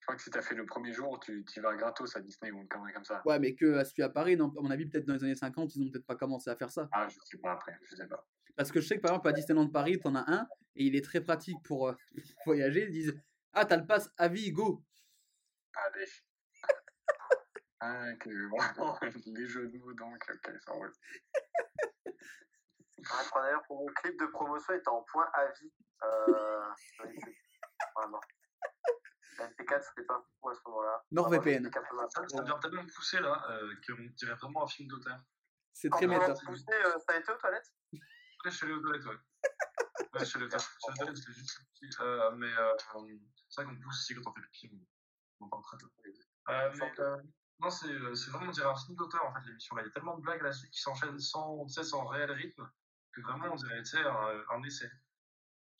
Je 0.00 0.06
crois 0.06 0.16
que 0.16 0.22
si 0.22 0.30
t'as 0.30 0.42
fait 0.42 0.56
le 0.56 0.66
premier 0.66 0.92
jour, 0.92 1.20
tu 1.20 1.44
y 1.56 1.60
vas 1.60 1.76
gratos 1.76 2.16
à 2.16 2.20
Disney 2.20 2.50
ou 2.50 2.58
une 2.58 2.66
connerie 2.68 2.92
comme 2.92 3.04
ça. 3.04 3.22
Ouais, 3.24 3.38
mais 3.38 3.54
que 3.54 3.76
à 3.76 3.84
celui 3.84 4.02
à 4.02 4.08
Paris, 4.08 4.36
non, 4.36 4.52
à 4.58 4.60
mon 4.60 4.70
avis, 4.70 4.86
peut-être 4.86 5.06
dans 5.06 5.14
les 5.14 5.22
années 5.22 5.36
50, 5.36 5.76
ils 5.76 5.82
ont 5.86 5.90
peut-être 5.90 6.06
pas 6.06 6.16
commencé 6.16 6.50
à 6.50 6.56
faire 6.56 6.72
ça. 6.72 6.88
Ah, 6.92 7.06
je 7.08 7.16
sais 7.24 7.38
pas 7.38 7.52
après, 7.52 7.78
je 7.88 7.94
sais 7.94 8.06
pas. 8.08 8.26
Parce 8.56 8.72
que 8.72 8.80
je 8.80 8.86
sais 8.88 8.96
que 8.96 9.00
par 9.00 9.12
exemple, 9.12 9.28
à 9.28 9.32
Disneyland 9.32 9.68
Paris, 9.68 10.00
t'en 10.00 10.14
as 10.16 10.28
un, 10.28 10.48
et 10.74 10.86
il 10.86 10.96
est 10.96 11.04
très 11.04 11.20
pratique 11.20 11.56
pour 11.64 11.88
euh, 11.88 11.94
voyager. 12.46 12.86
Ils 12.86 12.90
disent 12.90 13.14
Ah, 13.54 13.66
t'as 13.66 13.76
le 13.76 13.86
pass 13.86 14.08
à 14.16 14.28
vie, 14.28 14.50
go 14.50 14.82
Allez. 15.74 16.06
ah, 17.80 18.12
que 18.20 18.30
vraiment, 18.48 18.98
les 19.26 19.46
jeux 19.46 19.68
de 19.68 19.78
mots, 19.78 19.92
donc, 19.92 20.24
ok, 20.28 20.52
ça 20.64 20.72
roule. 20.72 20.92
Ouais, 22.06 23.24
je 23.24 23.30
crois 23.30 23.42
d'ailleurs 23.42 23.64
pour 23.66 23.78
mon 23.78 23.92
clip 23.94 24.18
de 24.18 24.26
promotion, 24.26 24.74
il 24.74 24.78
était 24.78 24.88
en 24.88 25.02
point 25.02 25.28
à 25.34 25.46
vie. 25.46 25.72
Euh. 26.04 26.68
Vraiment. 27.96 28.20
La 29.38 29.48
MP4, 29.48 29.82
c'était 29.82 30.06
pas 30.06 30.24
fou 30.40 30.48
à 30.50 30.54
ce 30.54 30.60
moment-là. 30.66 31.04
NordVPN. 31.10 31.70
Ça, 31.72 32.22
ça 32.28 32.42
devient 32.42 32.58
tellement 32.60 32.86
poussé 32.94 33.18
là 33.18 33.44
euh, 33.50 33.74
qu'on 33.86 34.02
dirait 34.16 34.34
vraiment 34.34 34.64
un 34.64 34.68
film 34.68 34.88
d'auteur. 34.88 35.18
C'est 35.72 35.90
très 35.90 36.06
méta. 36.06 36.34
poussé, 36.46 36.64
euh, 36.70 36.98
ça 37.06 37.14
a 37.14 37.18
été 37.18 37.32
aux 37.32 37.36
toilettes? 37.38 37.72
Ouais, 38.44 38.50
chez 38.50 38.66
les 38.66 38.80
toilettes, 38.80 39.06
ouais. 39.06 39.16
Ouais, 40.14 40.24
chez 40.24 40.38
les 40.38 40.48
c'était 40.50 41.32
juste. 41.32 41.60
Euh, 42.00 42.30
mais 42.36 42.46
euh, 42.46 42.72
c'est 43.48 43.62
vrai 43.62 43.72
qu'on 43.72 43.80
pousse 43.80 44.02
ici 44.02 44.14
quand 44.14 44.30
on 44.30 44.34
fait 44.34 44.40
pipi, 44.52 44.70
on, 45.40 45.44
on 45.46 45.48
parle 45.48 45.62
très 45.62 45.78
peu. 45.78 45.86
Euh, 46.48 46.72
mais 46.78 47.00
euh, 47.00 47.16
non, 47.60 47.70
c'est 47.70 47.88
c'est 48.14 48.30
vraiment, 48.30 48.48
on 48.48 48.52
dirait 48.52 48.68
un 48.68 48.76
film 48.76 48.96
d'auteur 48.96 49.24
en 49.24 49.34
fait, 49.34 49.46
l'émission 49.46 49.76
là. 49.76 49.82
Il 49.82 49.86
y 49.86 49.88
a 49.88 49.92
tellement 49.92 50.16
de 50.16 50.22
blagues 50.22 50.40
à 50.40 50.44
la 50.44 50.52
suite 50.52 50.70
qui 50.70 50.80
s'enchaînent 50.80 51.18
sans, 51.18 51.64
tu 51.66 51.72
sais, 51.72 51.84
sans 51.84 52.06
réel 52.06 52.30
rythme 52.30 52.68
que 53.12 53.20
vraiment 53.20 53.52
on 53.52 53.56
dirait, 53.56 53.82
un, 54.04 54.44
un 54.50 54.62
essai. 54.62 54.90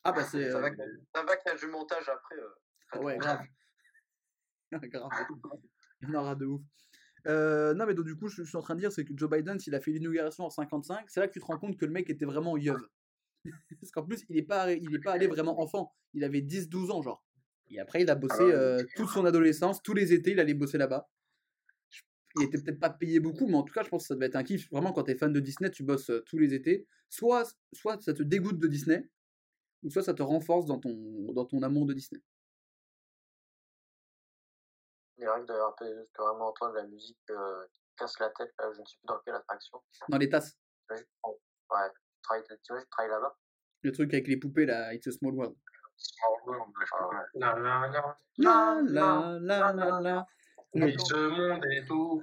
Ah, 0.05 0.13
bah 0.13 0.25
c'est. 0.25 0.51
Ça 0.51 0.61
va 0.61 0.71
qu'il 0.71 0.81
y 0.81 1.51
a- 1.51 1.57
du 1.57 1.67
montage 1.67 2.09
après. 2.09 2.37
ouais, 3.01 3.19
grave. 3.19 3.41
grave. 4.73 5.11
Il 6.01 6.09
y 6.09 6.17
en 6.17 6.21
aura 6.21 6.35
de 6.35 6.47
ouf. 6.47 6.63
Euh, 7.27 7.73
non, 7.75 7.87
mais 7.87 7.95
donc, 7.95 8.07
du 8.07 8.17
coup, 8.17 8.29
je, 8.29 8.43
je 8.43 8.49
suis 8.49 8.57
en 8.57 8.63
train 8.63 8.75
de 8.75 8.81
dire, 8.81 8.91
c'est 8.91 9.05
que 9.05 9.13
Joe 9.17 9.31
Biden, 9.31 9.59
s'il 9.59 9.75
a 9.75 9.81
fait 9.81 9.93
l'inauguration 9.93 10.45
en 10.45 10.51
55, 10.51 11.09
c'est 11.09 11.21
là 11.21 11.29
que 11.29 11.33
tu 11.33 11.41
te 11.41 11.45
rends 11.45 11.59
compte 11.59 11.79
que 11.79 11.85
le 11.85 11.93
mec 11.93 12.11
était 12.11 12.25
vraiment 12.25 12.57
yeuve. 12.57 12.85
Parce 13.81 13.91
qu'en 13.93 14.05
plus, 14.05 14.25
il 14.29 14.37
n'est 14.37 14.43
pas, 14.43 14.73
il 14.73 14.95
est 14.95 14.99
pas 15.01 15.13
allé 15.13 15.27
vraiment 15.27 15.61
enfant. 15.61 15.95
Il 16.15 16.25
avait 16.25 16.41
10-12 16.41 16.91
ans, 16.91 17.03
genre. 17.03 17.25
Et 17.71 17.81
après, 17.81 18.03
il 18.03 18.11
a 18.11 18.15
bossé 18.15 18.37
Ah 18.39 18.45
ouais. 18.45 18.53
euh, 18.53 18.85
toute 18.97 19.09
son 19.09 19.25
adolescence, 19.25 19.83
tous 19.83 19.95
les 19.95 20.13
étés, 20.13 20.33
il 20.33 20.41
allait 20.41 20.55
bosser 20.55 20.79
là-bas. 20.79 21.09
Il 22.37 22.45
était 22.45 22.59
peut-être 22.63 22.81
pas 22.81 22.91
payé 22.91 23.21
beaucoup, 23.21 23.47
mais 23.47 23.57
en 23.57 23.63
tout 23.63 23.75
cas, 23.75 23.83
je 23.83 23.89
pense 23.89 24.05
que 24.05 24.09
ça 24.09 24.15
devait 24.15 24.27
être 24.27 24.37
un 24.37 24.45
kiff. 24.45 24.71
Vraiment, 24.71 24.93
quand 24.93 25.03
t'es 25.05 25.15
fan 25.15 25.33
de 25.33 25.41
Disney, 25.41 25.71
tu 25.71 25.83
bosses 25.83 26.09
euh, 26.11 26.21
tous 26.27 26.39
les 26.39 26.55
étés. 26.55 26.87
Soit, 27.11 27.45
soit 27.75 28.01
ça 28.03 28.15
te 28.15 28.23
dégoûte 28.23 28.59
de 28.59 28.67
Disney, 28.69 29.11
ou 29.83 29.91
soit 29.91 30.03
ça 30.03 30.15
te 30.15 30.23
renforce 30.23 30.65
dans 30.67 30.79
ton, 30.79 31.33
dans 31.33 31.45
ton 31.45 31.63
amour 31.63 31.85
de 31.87 31.93
Disney. 31.93 32.23
Il 35.19 35.25
y 35.25 35.27
a 35.27 35.35
rien 35.35 35.45
que 35.45 35.53
de 35.53 35.59
rappeler 35.59 35.95
juste 35.95 36.11
que 36.15 36.23
vraiment 36.23 36.49
entendre 36.49 36.75
la 36.75 36.87
musique 36.87 37.19
euh, 37.31 37.67
qui 37.73 37.81
casse 37.97 38.19
la 38.19 38.31
tête, 38.31 38.53
là, 38.59 38.73
je 38.75 38.81
ne 38.81 38.87
sais 38.87 38.97
plus 38.99 39.07
dans 39.07 39.19
quelle 39.25 39.35
attraction. 39.35 39.79
Dans 40.09 40.19
les 40.19 40.29
tasses. 40.29 40.57
T'imagines- 40.89 41.07
tu 42.63 42.73
là-bas. 43.09 43.37
Le 43.83 43.93
truc 43.93 44.15
avec 44.15 44.29
les 44.29 44.37
poupées, 44.37 44.67
là, 44.67 44.95
It's 44.95 45.07
a 45.07 45.13
Small 45.13 45.35
World. 45.35 45.57
La 47.35 47.55
la 47.59 47.89
la. 47.89 48.19
La 48.39 48.83
la 48.83 49.39
la 49.41 49.73
la 49.73 50.01
la. 50.01 50.27
Oui, 50.75 50.95
ce 50.99 51.15
monde 51.29 51.63
est 51.67 51.85
tout. 51.87 52.23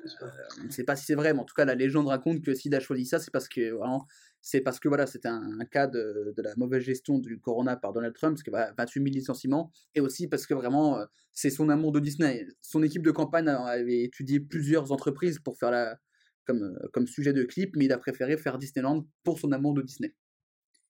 On 0.62 0.64
ne 0.66 0.72
sait 0.72 0.84
pas 0.84 0.96
si 0.96 1.06
c'est 1.06 1.14
vrai, 1.14 1.34
mais 1.34 1.40
en 1.40 1.44
tout 1.46 1.54
cas, 1.54 1.66
la 1.66 1.76
légende 1.76 2.08
raconte 2.08 2.42
que 2.44 2.56
Sid 2.56 2.74
a 2.74 2.80
choisi 2.80 3.06
ça, 3.06 3.20
c'est 3.20 3.30
parce 3.30 3.48
que 3.48 3.72
vraiment, 3.74 4.08
c'est 4.42 4.62
parce 4.62 4.80
que 4.80 4.88
voilà, 4.88 5.06
c'était 5.06 5.28
un, 5.28 5.60
un 5.60 5.66
cas 5.66 5.86
de, 5.86 6.34
de 6.36 6.42
la 6.42 6.56
mauvaise 6.56 6.82
gestion 6.82 7.20
du 7.20 7.40
Corona 7.40 7.76
par 7.78 7.94
Donald 7.94 8.16
Trump, 8.16 8.34
parce 8.34 8.42
que 8.44 8.50
voilà, 8.50 8.74
28 8.76 9.04
000 9.04 9.14
licenciements, 9.14 9.72
et 9.94 10.02
aussi 10.02 10.28
parce 10.28 10.48
que 10.48 10.56
vraiment, 10.56 10.98
euh, 10.98 11.06
c'est 11.32 11.52
son 11.52 11.70
amour 11.70 11.92
de 11.92 12.00
Disney. 12.00 12.48
Son 12.60 12.82
équipe 12.82 13.04
de 13.04 13.12
campagne 13.12 13.48
a- 13.50 13.64
avait 13.68 14.02
étudié 14.02 14.40
plusieurs 14.40 14.92
entreprises 14.92 15.38
pour 15.38 15.56
faire 15.60 15.70
la, 15.70 16.00
comme, 16.50 16.64
euh, 16.64 16.90
comme 16.94 17.06
sujet 17.06 17.32
de 17.32 17.44
clip, 17.44 17.76
mais 17.76 17.86
il 17.86 17.92
a 17.92 18.00
préféré 18.00 18.36
faire 18.38 18.58
Disneyland 18.58 19.06
pour 19.24 19.38
son 19.38 19.52
amour 19.52 19.76
de 19.76 19.84
Disney. 19.84 20.16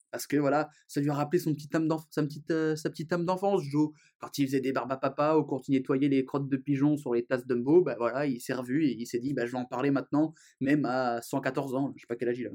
Parce 0.10 0.26
que 0.26 0.38
voilà, 0.38 0.70
ça 0.88 1.02
lui 1.02 1.10
a 1.10 1.14
rappelé 1.14 1.40
son 1.40 1.54
petit 1.54 1.70
âme 1.76 1.88
sa, 2.10 2.24
petite, 2.24 2.50
euh, 2.50 2.76
sa 2.78 2.90
petite 2.90 3.12
âme 3.12 3.26
d'enfance, 3.26 3.62
Joe. 3.64 3.92
Quand 4.20 4.38
il 4.38 4.48
faisait 4.48 4.62
des 4.62 4.72
barbes 4.72 4.92
à 4.92 4.98
papa 4.98 5.36
ou 5.36 5.44
quand 5.44 5.68
il 5.68 5.74
nettoyait 5.74 6.08
les 6.08 6.24
crottes 6.26 6.48
de 6.48 6.58
pigeons 6.58 6.98
sur 6.98 7.14
les 7.14 7.26
tasses 7.26 7.46
Dumbo, 7.46 7.84
bah 7.84 7.96
voilà, 7.98 8.26
il 8.26 8.40
s'est 8.40 8.54
revu 8.54 8.86
et 8.86 8.94
il 8.98 9.06
s'est 9.06 9.20
dit, 9.20 9.34
bah, 9.34 9.46
je 9.46 9.52
vais 9.52 9.58
en 9.58 9.66
parler 9.66 9.92
maintenant, 9.92 10.34
même 10.62 10.86
à 10.86 11.22
114 11.22 11.76
ans. 11.76 11.94
Je 11.96 12.02
sais 12.02 12.08
pas 12.08 12.16
quel 12.16 12.30
âge 12.30 12.40
il 12.40 12.48
a. 12.48 12.52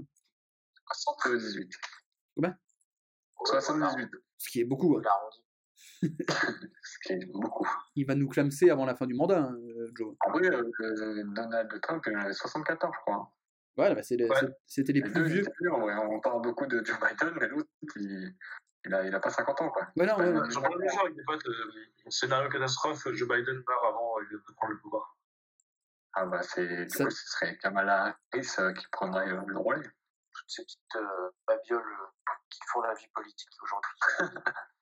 78. 0.94 1.70
Combien? 2.34 2.56
78. 3.44 4.08
Ce 4.38 4.48
qui 4.50 4.60
est 4.60 4.64
beaucoup. 4.64 4.96
hein. 4.96 5.02
Ce 6.02 6.98
qui 7.06 7.12
est 7.12 7.26
beaucoup. 7.32 7.68
Il 7.94 8.06
va 8.06 8.14
nous 8.14 8.28
clamser 8.28 8.70
avant 8.70 8.84
la 8.84 8.94
fin 8.94 9.06
du 9.06 9.14
mandat, 9.14 9.40
hein, 9.40 9.54
euh, 9.54 9.90
Joe. 9.94 10.14
En 10.26 10.30
vrai, 10.32 10.48
euh, 10.48 10.70
euh, 10.80 11.22
Donald 11.26 11.80
Trump, 11.80 12.04
il 12.06 12.16
en 12.16 12.20
avait 12.20 12.32
74, 12.32 12.92
je 12.94 13.00
crois. 13.00 13.32
Voilà, 13.76 13.94
bah, 13.94 14.02
Ouais. 14.02 14.54
c'était 14.66 14.92
les 14.92 15.00
Les 15.00 15.10
plus 15.10 15.12
deux, 15.14 15.22
vieux. 15.24 15.44
On 15.72 16.20
parle 16.20 16.42
beaucoup 16.42 16.66
de 16.66 16.84
Joe 16.84 16.96
Biden, 17.00 17.34
mais 17.40 17.48
l'autre, 17.48 17.68
il, 17.96 18.34
il, 18.84 18.94
a, 18.94 19.04
il 19.06 19.14
a 19.14 19.18
pas 19.20 19.30
50 19.30 19.60
ans, 19.62 19.70
quoi. 19.70 19.88
Non, 19.96 20.04
ouais. 20.04 20.50
J'en 20.50 20.62
parlais 20.62 20.86
déjà 20.86 21.00
avec 21.00 21.16
des 21.16 21.24
potes, 21.24 21.46
euh, 21.48 22.10
scénario 22.10 22.48
catastrophe, 22.50 23.08
Joe 23.12 23.28
Biden 23.28 23.64
part 23.64 23.84
avant 23.86 24.20
euh, 24.20 24.24
de 24.30 24.52
prendre 24.56 24.74
le 24.74 24.78
pouvoir. 24.80 25.16
Ah 26.12 26.26
bah, 26.26 26.42
c'est, 26.42 26.84
du 26.86 26.90
Ça- 26.90 27.04
coup, 27.04 27.10
ce 27.10 27.26
serait 27.32 27.58
Kamala 27.58 28.16
Harris 28.32 28.48
euh, 28.60 28.72
qui 28.72 28.86
prendrait 28.92 29.28
euh, 29.32 29.40
le 29.46 29.58
relais. 29.58 29.82
Toutes 30.32 30.48
ces 30.50 30.62
petites 30.62 30.96
euh, 30.96 31.30
babioles 31.48 31.80
euh, 31.82 32.32
qui 32.50 32.60
font 32.68 32.80
la 32.82 32.94
vie 32.94 33.08
politique 33.12 33.48
aujourd'hui. 33.60 33.90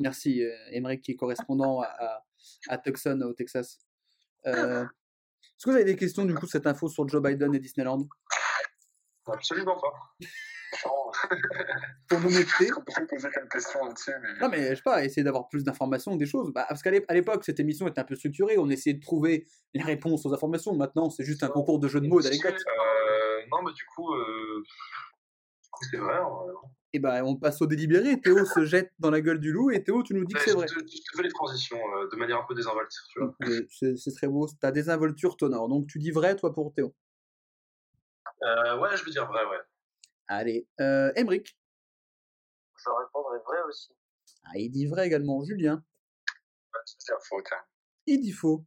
Merci, 0.00 0.42
euh, 0.42 0.50
Emmerich, 0.72 1.02
qui 1.02 1.12
est 1.12 1.16
correspondant 1.16 1.80
à, 1.82 1.86
à, 1.86 2.24
à 2.68 2.78
Tucson, 2.78 3.20
au 3.22 3.34
Texas. 3.34 3.78
Euh, 4.46 4.82
Est-ce 4.82 5.64
que 5.64 5.70
vous 5.70 5.76
avez 5.76 5.84
des 5.84 5.96
questions, 5.96 6.24
du 6.24 6.34
coup, 6.34 6.46
cette 6.46 6.66
info 6.66 6.88
sur 6.88 7.06
Joe 7.06 7.22
Biden 7.22 7.54
et 7.54 7.60
Disneyland? 7.60 8.08
Absolument 9.26 9.78
pas. 9.78 10.26
Pour 12.08 12.18
honnêteté, 12.18 12.70
On 12.76 12.80
peut 12.80 13.06
poser 13.06 13.28
quelques 13.30 13.50
questions 13.50 13.84
là-dessus, 13.84 14.12
mais. 14.22 14.40
Non, 14.40 14.48
mais 14.48 14.70
je 14.70 14.74
sais 14.76 14.82
pas, 14.82 15.04
essayer 15.04 15.22
d'avoir 15.22 15.48
plus 15.48 15.64
d'informations, 15.64 16.16
des 16.16 16.26
choses. 16.26 16.52
Bah, 16.52 16.64
parce 16.68 16.82
qu'à 16.82 16.90
l'époque, 16.90 17.44
cette 17.44 17.60
émission 17.60 17.86
était 17.88 18.00
un 18.00 18.04
peu 18.04 18.14
structurée, 18.14 18.56
on 18.56 18.70
essayait 18.70 18.94
de 18.94 19.02
trouver 19.02 19.46
les 19.74 19.82
réponses 19.82 20.24
aux 20.24 20.32
informations. 20.32 20.74
Maintenant, 20.74 21.10
c'est 21.10 21.24
juste 21.24 21.42
un 21.42 21.48
concours 21.48 21.78
de 21.78 21.88
jeux 21.88 22.00
de 22.00 22.06
mots 22.06 22.20
et 22.20 22.24
d'anecdotes. 22.24 22.54
Euh, 22.54 23.40
non, 23.52 23.62
mais 23.64 23.72
du 23.72 23.84
coup, 23.94 24.14
euh, 24.14 24.64
c'est 25.90 25.98
vrai. 25.98 26.18
Et 26.92 26.98
bah, 26.98 27.22
on 27.24 27.36
passe 27.36 27.62
au 27.62 27.66
délibéré. 27.66 28.20
Théo 28.20 28.44
se 28.44 28.64
jette 28.64 28.92
dans 28.98 29.10
la 29.10 29.20
gueule 29.20 29.38
du 29.38 29.52
loup 29.52 29.70
et 29.70 29.82
Théo, 29.84 30.02
tu 30.02 30.12
nous 30.14 30.24
dis 30.24 30.34
que 30.34 30.40
c'est 30.40 30.52
vrai. 30.52 30.66
Je, 30.66 30.74
je- 30.80 31.16
fais 31.16 31.22
les 31.22 31.28
transitions 31.30 31.78
euh, 31.96 32.08
de 32.10 32.16
manière 32.16 32.38
un 32.38 32.44
peu 32.48 32.54
désinvolte, 32.54 32.92
tu 33.12 33.20
vois. 33.20 33.36
C'est 33.70 33.96
c'est 33.96 34.12
très 34.12 34.26
beau. 34.26 34.48
Ta 34.60 34.72
désinvolture 34.72 35.36
t'honore. 35.36 35.68
Donc, 35.68 35.86
tu 35.86 35.98
dis 36.00 36.10
vrai, 36.10 36.34
toi, 36.34 36.52
pour 36.52 36.72
Théo? 36.74 36.92
Euh, 38.42 38.78
ouais, 38.80 38.96
je 38.96 39.04
veux 39.04 39.10
dire 39.12 39.26
vrai, 39.26 39.44
ouais. 39.44 39.60
Allez, 40.26 40.66
euh, 40.80 41.12
Emric. 41.14 41.56
je 42.76 42.88
répondrai 42.90 43.38
vrai 43.46 43.58
aussi. 43.68 43.92
Ah, 44.44 44.52
il 44.56 44.70
dit 44.70 44.86
vrai 44.86 45.06
également. 45.06 45.44
Julien. 45.44 45.84
C'est 46.86 47.12
la 47.12 47.18
faute. 47.20 47.46
Hein. 47.52 47.62
Il 48.06 48.20
dit 48.20 48.32
faux. 48.32 48.64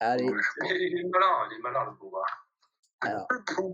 Allez, 0.00 0.28
Ouais, 0.28 0.40
Il, 0.80 0.98
est 0.98 1.04
malin, 1.08 1.48
il 1.50 1.56
est 1.56 1.60
malin 1.62 1.84
le 1.84 1.96
alors, 3.04 3.26
crois. 3.46 3.70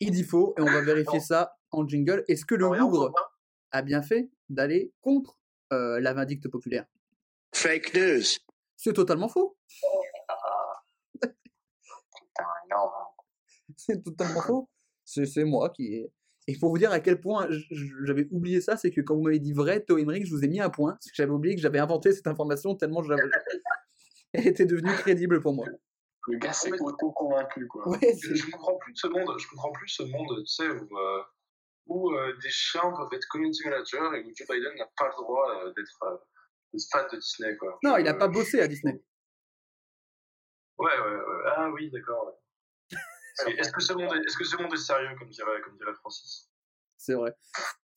il 0.00 0.10
dit 0.12 0.24
faux 0.24 0.54
et 0.58 0.62
on 0.62 0.66
va 0.66 0.80
vérifier 0.80 1.18
ça 1.20 1.55
en 1.70 1.86
jingle. 1.86 2.24
Est-ce 2.28 2.44
que 2.44 2.54
le 2.54 2.66
Thauvin, 2.66 3.12
a 3.72 3.82
bien 3.82 4.02
fait 4.02 4.30
d'aller 4.48 4.92
contre 5.00 5.38
euh, 5.72 6.00
la 6.00 6.14
vindicte 6.14 6.48
populaire? 6.48 6.86
Fake 7.54 7.94
news. 7.94 8.22
C'est 8.76 8.92
totalement 8.92 9.28
faux. 9.28 9.56
Putain, 11.20 11.32
non. 12.70 12.90
C'est 13.76 14.02
totalement 14.02 14.40
faux. 14.40 14.68
C'est 15.04 15.26
c'est 15.26 15.44
moi 15.44 15.70
qui 15.70 15.94
ai. 15.94 16.12
Et 16.48 16.56
pour 16.58 16.70
vous 16.70 16.78
dire 16.78 16.92
à 16.92 17.00
quel 17.00 17.20
point 17.20 17.48
j'avais 18.04 18.28
oublié 18.30 18.60
ça, 18.60 18.76
c'est 18.76 18.90
que 18.90 19.00
quand 19.00 19.16
vous 19.16 19.22
m'avez 19.22 19.40
dit 19.40 19.52
vrai, 19.52 19.80
Théo 19.80 19.98
Emmerich, 19.98 20.26
je 20.26 20.30
vous 20.30 20.44
ai 20.44 20.48
mis 20.48 20.60
un 20.60 20.70
point. 20.70 20.92
Parce 20.92 21.06
que 21.06 21.16
j'avais 21.16 21.32
oublié 21.32 21.56
que 21.56 21.60
j'avais 21.60 21.80
inventé 21.80 22.12
cette 22.12 22.28
information 22.28 22.76
tellement 22.76 23.02
j'avais. 23.02 23.22
Elle 24.32 24.46
était 24.46 24.66
devenue 24.66 24.92
crédible 24.92 25.40
pour 25.40 25.54
moi. 25.54 25.66
Le 26.28 26.38
gars 26.38 26.52
s'est 26.52 26.72
auto-convaincu, 26.80 27.66
quoi. 27.68 27.88
Ouais, 27.88 28.16
je 28.20 28.50
comprends 28.50 28.76
plus 28.76 28.94
ce 28.96 29.06
monde, 29.06 29.38
je 29.38 29.48
comprends 29.48 29.72
plus 29.72 29.88
ce 29.88 30.02
monde, 30.02 30.42
tu 30.44 30.46
sais, 30.46 30.68
où, 30.68 30.98
euh, 30.98 31.22
où 31.86 32.10
euh, 32.12 32.36
des 32.42 32.50
chiens 32.50 32.92
peuvent 32.96 33.12
être 33.12 33.26
community 33.28 33.64
managers 33.64 34.18
et 34.18 34.24
où 34.24 34.32
Joe 34.34 34.48
Biden 34.48 34.74
n'a 34.76 34.88
pas 34.96 35.08
le 35.08 35.22
droit 35.22 35.64
euh, 35.64 35.72
d'être 35.76 36.02
euh, 36.02 36.78
fan 36.90 37.06
de 37.12 37.16
Disney, 37.18 37.56
quoi. 37.56 37.78
Non, 37.82 37.96
il 37.96 38.06
a 38.08 38.14
pas 38.14 38.28
bossé 38.28 38.60
à 38.60 38.68
Disney. 38.68 39.02
Ouais, 40.78 40.98
ouais, 40.98 41.16
ouais. 41.16 41.42
Ah 41.56 41.70
oui, 41.70 41.90
d'accord. 41.90 42.26
ouais. 42.26 42.98
Est-ce 43.58 43.70
que, 43.70 43.82
ce 43.82 43.92
monde 43.92 44.14
est, 44.14 44.26
est-ce 44.26 44.36
que 44.36 44.44
ce 44.44 44.56
monde 44.56 44.72
est 44.72 44.78
sérieux, 44.78 45.14
comme 45.18 45.28
dirait, 45.28 45.60
comme 45.62 45.76
dirait 45.76 45.94
Francis? 45.94 46.50
C'est 46.96 47.14
vrai. 47.14 47.34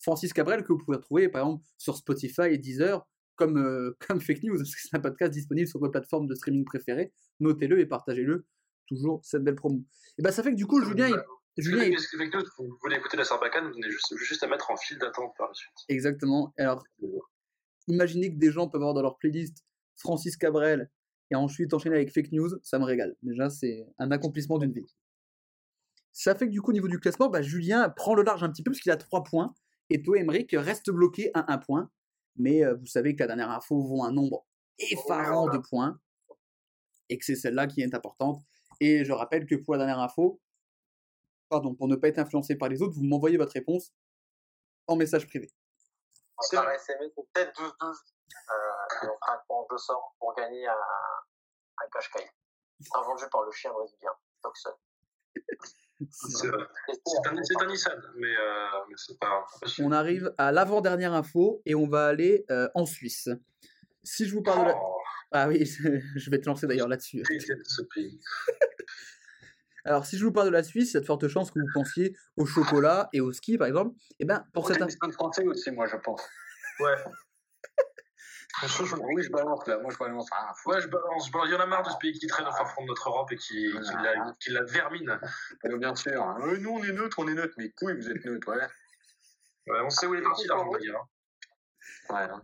Francis 0.02 0.34
Cabrel, 0.34 0.64
que 0.64 0.74
vous 0.74 0.80
pouvez 0.84 0.98
retrouver 0.98 1.30
par 1.30 1.44
exemple 1.44 1.64
sur 1.78 1.96
Spotify 1.96 2.44
et 2.52 2.58
Deezer, 2.58 3.06
comme, 3.36 3.58
euh, 3.58 3.98
comme 4.08 4.20
Fake 4.22 4.44
News, 4.44 4.58
parce 4.58 4.76
que 4.76 4.82
c'est 4.82 4.96
un 4.96 5.00
podcast 5.00 5.32
disponible 5.32 5.68
sur 5.68 5.80
vos 5.80 5.90
plateformes 5.90 6.28
de 6.28 6.36
streaming 6.36 6.66
préférées. 6.66 7.14
Notez-le 7.40 7.80
et 7.80 7.86
partagez-le. 7.86 8.46
Toujours 8.88 9.22
cette 9.24 9.44
belle 9.44 9.56
promo. 9.56 9.82
Et 10.18 10.22
ben 10.22 10.32
ça 10.32 10.42
fait 10.44 10.52
que 10.52 10.56
du 10.56 10.66
coup, 10.66 10.84
Julien, 10.84 11.08
il- 11.10 11.24
Julien, 11.62 11.82
avec 11.82 12.34
nous, 12.34 12.42
vous 12.58 12.78
voulez 12.82 12.98
écouter 12.98 13.18
la 13.18 13.24
Sarbacane, 13.24 13.68
vous 13.68 13.74
venez 13.74 13.90
juste, 13.90 14.16
juste 14.18 14.44
à 14.44 14.48
mettre 14.48 14.72
en 14.72 14.78
file 14.78 14.98
d'attente 14.98 15.34
par 15.38 15.48
la 15.48 15.54
suite. 15.54 15.74
Exactement. 15.88 16.54
Alors, 16.58 16.84
imaginez 17.88 18.32
que 18.32 18.38
des 18.38 18.52
gens 18.52 18.68
peuvent 18.68 18.82
avoir 18.82 18.94
dans 18.94 19.02
leur 19.02 19.18
playlist 19.18 19.66
Francis 19.98 20.38
Cabrel 20.38 20.90
et 21.32 21.36
ensuite 21.36 21.74
enchaîner 21.74 21.96
avec 21.96 22.12
Fake 22.12 22.32
News, 22.32 22.50
ça 22.64 22.80
me 22.80 22.86
régale. 22.86 23.16
Déjà, 23.22 23.50
c'est 23.50 23.86
un 23.98 24.12
accomplissement 24.12 24.58
d'une 24.58 24.72
vie. 24.72 24.96
Ça 26.12 26.36
fait 26.36 26.48
que 26.48 26.52
du 26.52 26.62
coup, 26.62 26.72
au 26.72 26.74
niveau 26.74 26.88
du 26.88 27.00
classement, 27.00 27.30
bah, 27.30 27.42
Julien 27.42 27.90
prend 27.90 28.16
le 28.16 28.24
large 28.24 28.44
un 28.44 28.50
petit 28.50 28.64
peu 28.64 28.72
parce 28.72 28.82
qu'il 28.82 28.92
a 28.92 28.98
3 28.98 29.24
points 29.24 29.54
et 29.90 30.02
toi, 30.02 30.18
Emmerich, 30.18 30.56
reste 30.58 30.92
bloqué 30.92 31.32
à 31.34 31.52
1 31.54 31.58
point. 31.60 31.90
Mais 32.36 32.64
euh, 32.64 32.76
vous 32.76 32.86
savez 32.86 33.16
que 33.16 33.20
la 33.20 33.28
dernière 33.28 33.52
info 33.52 33.82
vaut 33.82 34.04
un 34.04 34.12
nombre 34.12 34.46
effarant 34.80 35.50
de 35.50 35.58
points 35.58 36.00
et 37.10 37.18
que 37.18 37.26
c'est 37.26 37.36
celle-là 37.36 37.68
qui 37.68 37.82
est 37.82 37.94
importante. 37.94 38.42
Et 38.80 39.04
je 39.04 39.12
rappelle 39.12 39.46
que 39.46 39.56
pour 39.56 39.74
la 39.74 39.80
dernière 39.80 40.00
info, 40.00 40.40
pardon, 41.50 41.76
pour 41.76 41.88
ne 41.88 41.96
pas 41.96 42.08
être 42.08 42.20
influencé 42.20 42.56
par 42.56 42.70
les 42.70 42.82
autres, 42.82 42.94
vous 42.96 43.04
m'envoyez 43.04 43.38
votre 43.38 43.54
réponse 43.54 43.92
en 44.88 44.96
message 44.96 45.28
privé. 45.28 45.52
C'est 46.42 46.56
par 46.56 46.66
vrai. 46.66 46.76
SMS, 46.76 47.12
c'est 47.16 47.34
peut-être 47.34 47.62
12-12. 47.62 47.64
Euh, 47.64 48.56
et 49.04 49.08
on 49.08 49.18
fera 49.18 49.34
un 49.34 49.42
tirage 49.46 49.66
au 49.70 49.78
sort 49.78 50.16
pour 50.20 50.36
gagner 50.36 50.68
un, 50.68 50.74
un 50.74 51.90
cache-caille. 51.92 52.30
Invendu 52.96 53.24
par 53.32 53.44
le 53.44 53.52
chien 53.52 53.72
brésilien, 53.72 54.12
Toxon. 54.42 54.72
C'est 56.10 56.48
un, 56.48 57.62
un 57.62 57.66
Nissan, 57.66 58.02
mais, 58.16 58.28
euh, 58.28 58.68
mais 58.88 58.96
c'est 58.96 59.20
pas. 59.20 59.46
On 59.80 59.92
arrive 59.92 60.34
à 60.38 60.52
l'avant-dernière 60.52 61.14
info 61.14 61.62
et 61.66 61.76
on 61.76 61.88
va 61.88 62.08
aller 62.08 62.46
euh, 62.50 62.70
en 62.74 62.86
Suisse. 62.86 63.30
Si 64.04 64.26
je 64.26 64.34
vous 64.34 64.42
parle 64.42 64.62
de 64.62 64.70
la... 64.70 64.78
Oh, 64.78 64.98
Ah 65.32 65.48
oui, 65.50 65.66
je 66.16 66.30
vais 66.30 66.40
te 66.40 66.46
lancer 66.46 66.68
d'ailleurs 66.68 66.88
là-dessus. 66.88 67.22
je 67.30 67.38
déteste 67.38 67.70
ce 67.70 67.82
pays. 67.94 68.20
Alors, 69.86 70.06
si 70.06 70.18
je 70.18 70.26
vous 70.26 70.32
parle 70.32 70.48
de 70.48 70.54
la 70.54 70.64
Suisse, 70.64 70.92
il 70.92 70.94
y 70.96 70.98
a 70.98 71.00
de 71.02 71.06
fortes 71.06 71.28
chances 71.28 71.52
que 71.52 71.60
vous 71.60 71.68
pensiez 71.74 72.16
au 72.38 72.46
chocolat 72.46 73.10
et 73.14 73.22
au 73.22 73.32
ski, 73.32 73.58
par 73.58 73.68
exemple. 73.68 73.96
Et 74.20 74.26
ben, 74.26 74.46
pour 74.54 74.68
cette... 74.68 74.78
C'est 74.90 74.98
un 75.02 75.12
français 75.12 75.46
aussi, 75.46 75.72
moi, 75.72 75.88
je 75.88 75.96
pense. 75.98 76.22
Ouais. 76.80 76.96
Oui, 79.14 79.24
je 79.24 79.30
balance, 79.32 79.66
là. 79.68 79.78
Moi, 79.80 79.92
je 79.92 79.98
balance. 79.98 80.28
Ah, 80.34 80.54
Ouais, 80.66 80.82
je 80.82 80.88
balance, 80.88 81.28
je 81.28 81.32
balance. 81.32 81.48
Il 81.50 81.54
y 81.54 81.56
en 81.56 81.60
a 81.62 81.66
marre 81.66 81.84
de 81.84 81.90
ce 81.90 81.98
pays 81.98 82.12
qui 82.12 82.28
traîne 82.28 82.46
au 82.48 82.52
fin 82.52 82.66
fond 82.66 82.82
de 82.82 82.88
notre 82.88 83.08
Europe 83.08 83.32
et 83.32 83.38
qui, 83.38 83.72
qui, 83.72 83.94
la, 84.04 84.36
qui 84.40 84.50
la 84.52 84.64
vermine. 84.64 85.18
Euh, 85.66 85.78
bien 85.78 85.96
sûr. 85.96 86.22
hein. 86.22 86.38
Euh, 86.42 86.58
nous, 86.58 86.72
on 86.72 86.84
est 86.84 86.92
neutre, 86.92 87.20
on 87.20 87.28
est 87.28 87.34
neutre. 87.34 87.54
Mais 87.58 87.70
couilles, 87.72 87.96
vous 87.96 88.10
êtes 88.10 88.26
neutre, 88.26 88.50
ouais. 88.50 88.58
Ouais, 89.68 89.80
on 89.86 89.90
sait 89.90 90.08
où 90.08 90.16
il 90.16 90.20
est 90.20 90.24
parti 90.24 90.46
l'argent 90.48 90.68
de 90.70 90.74
la 90.78 90.80
guerre. 90.84 90.96
hein. 91.02 91.06
Ouais, 92.10 92.34
hein. 92.34 92.44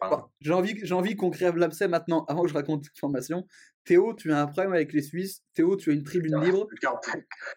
Alors, 0.00 0.30
j'ai 0.40 0.52
envie, 0.54 0.74
j'ai 0.82 0.94
envie 0.94 1.16
qu'on 1.16 1.30
crève 1.30 1.56
l'abcès 1.58 1.86
maintenant, 1.86 2.24
avant 2.24 2.42
que 2.42 2.48
je 2.48 2.54
raconte 2.54 2.86
l'information. 2.86 3.46
Théo, 3.84 4.14
tu 4.14 4.32
as 4.32 4.40
un 4.40 4.46
problème 4.46 4.72
avec 4.72 4.92
les 4.92 5.02
Suisses. 5.02 5.42
Théo, 5.54 5.76
tu 5.76 5.90
as 5.90 5.92
une 5.92 6.04
tribune 6.04 6.40
libre. 6.40 6.66
Quart, 6.80 7.00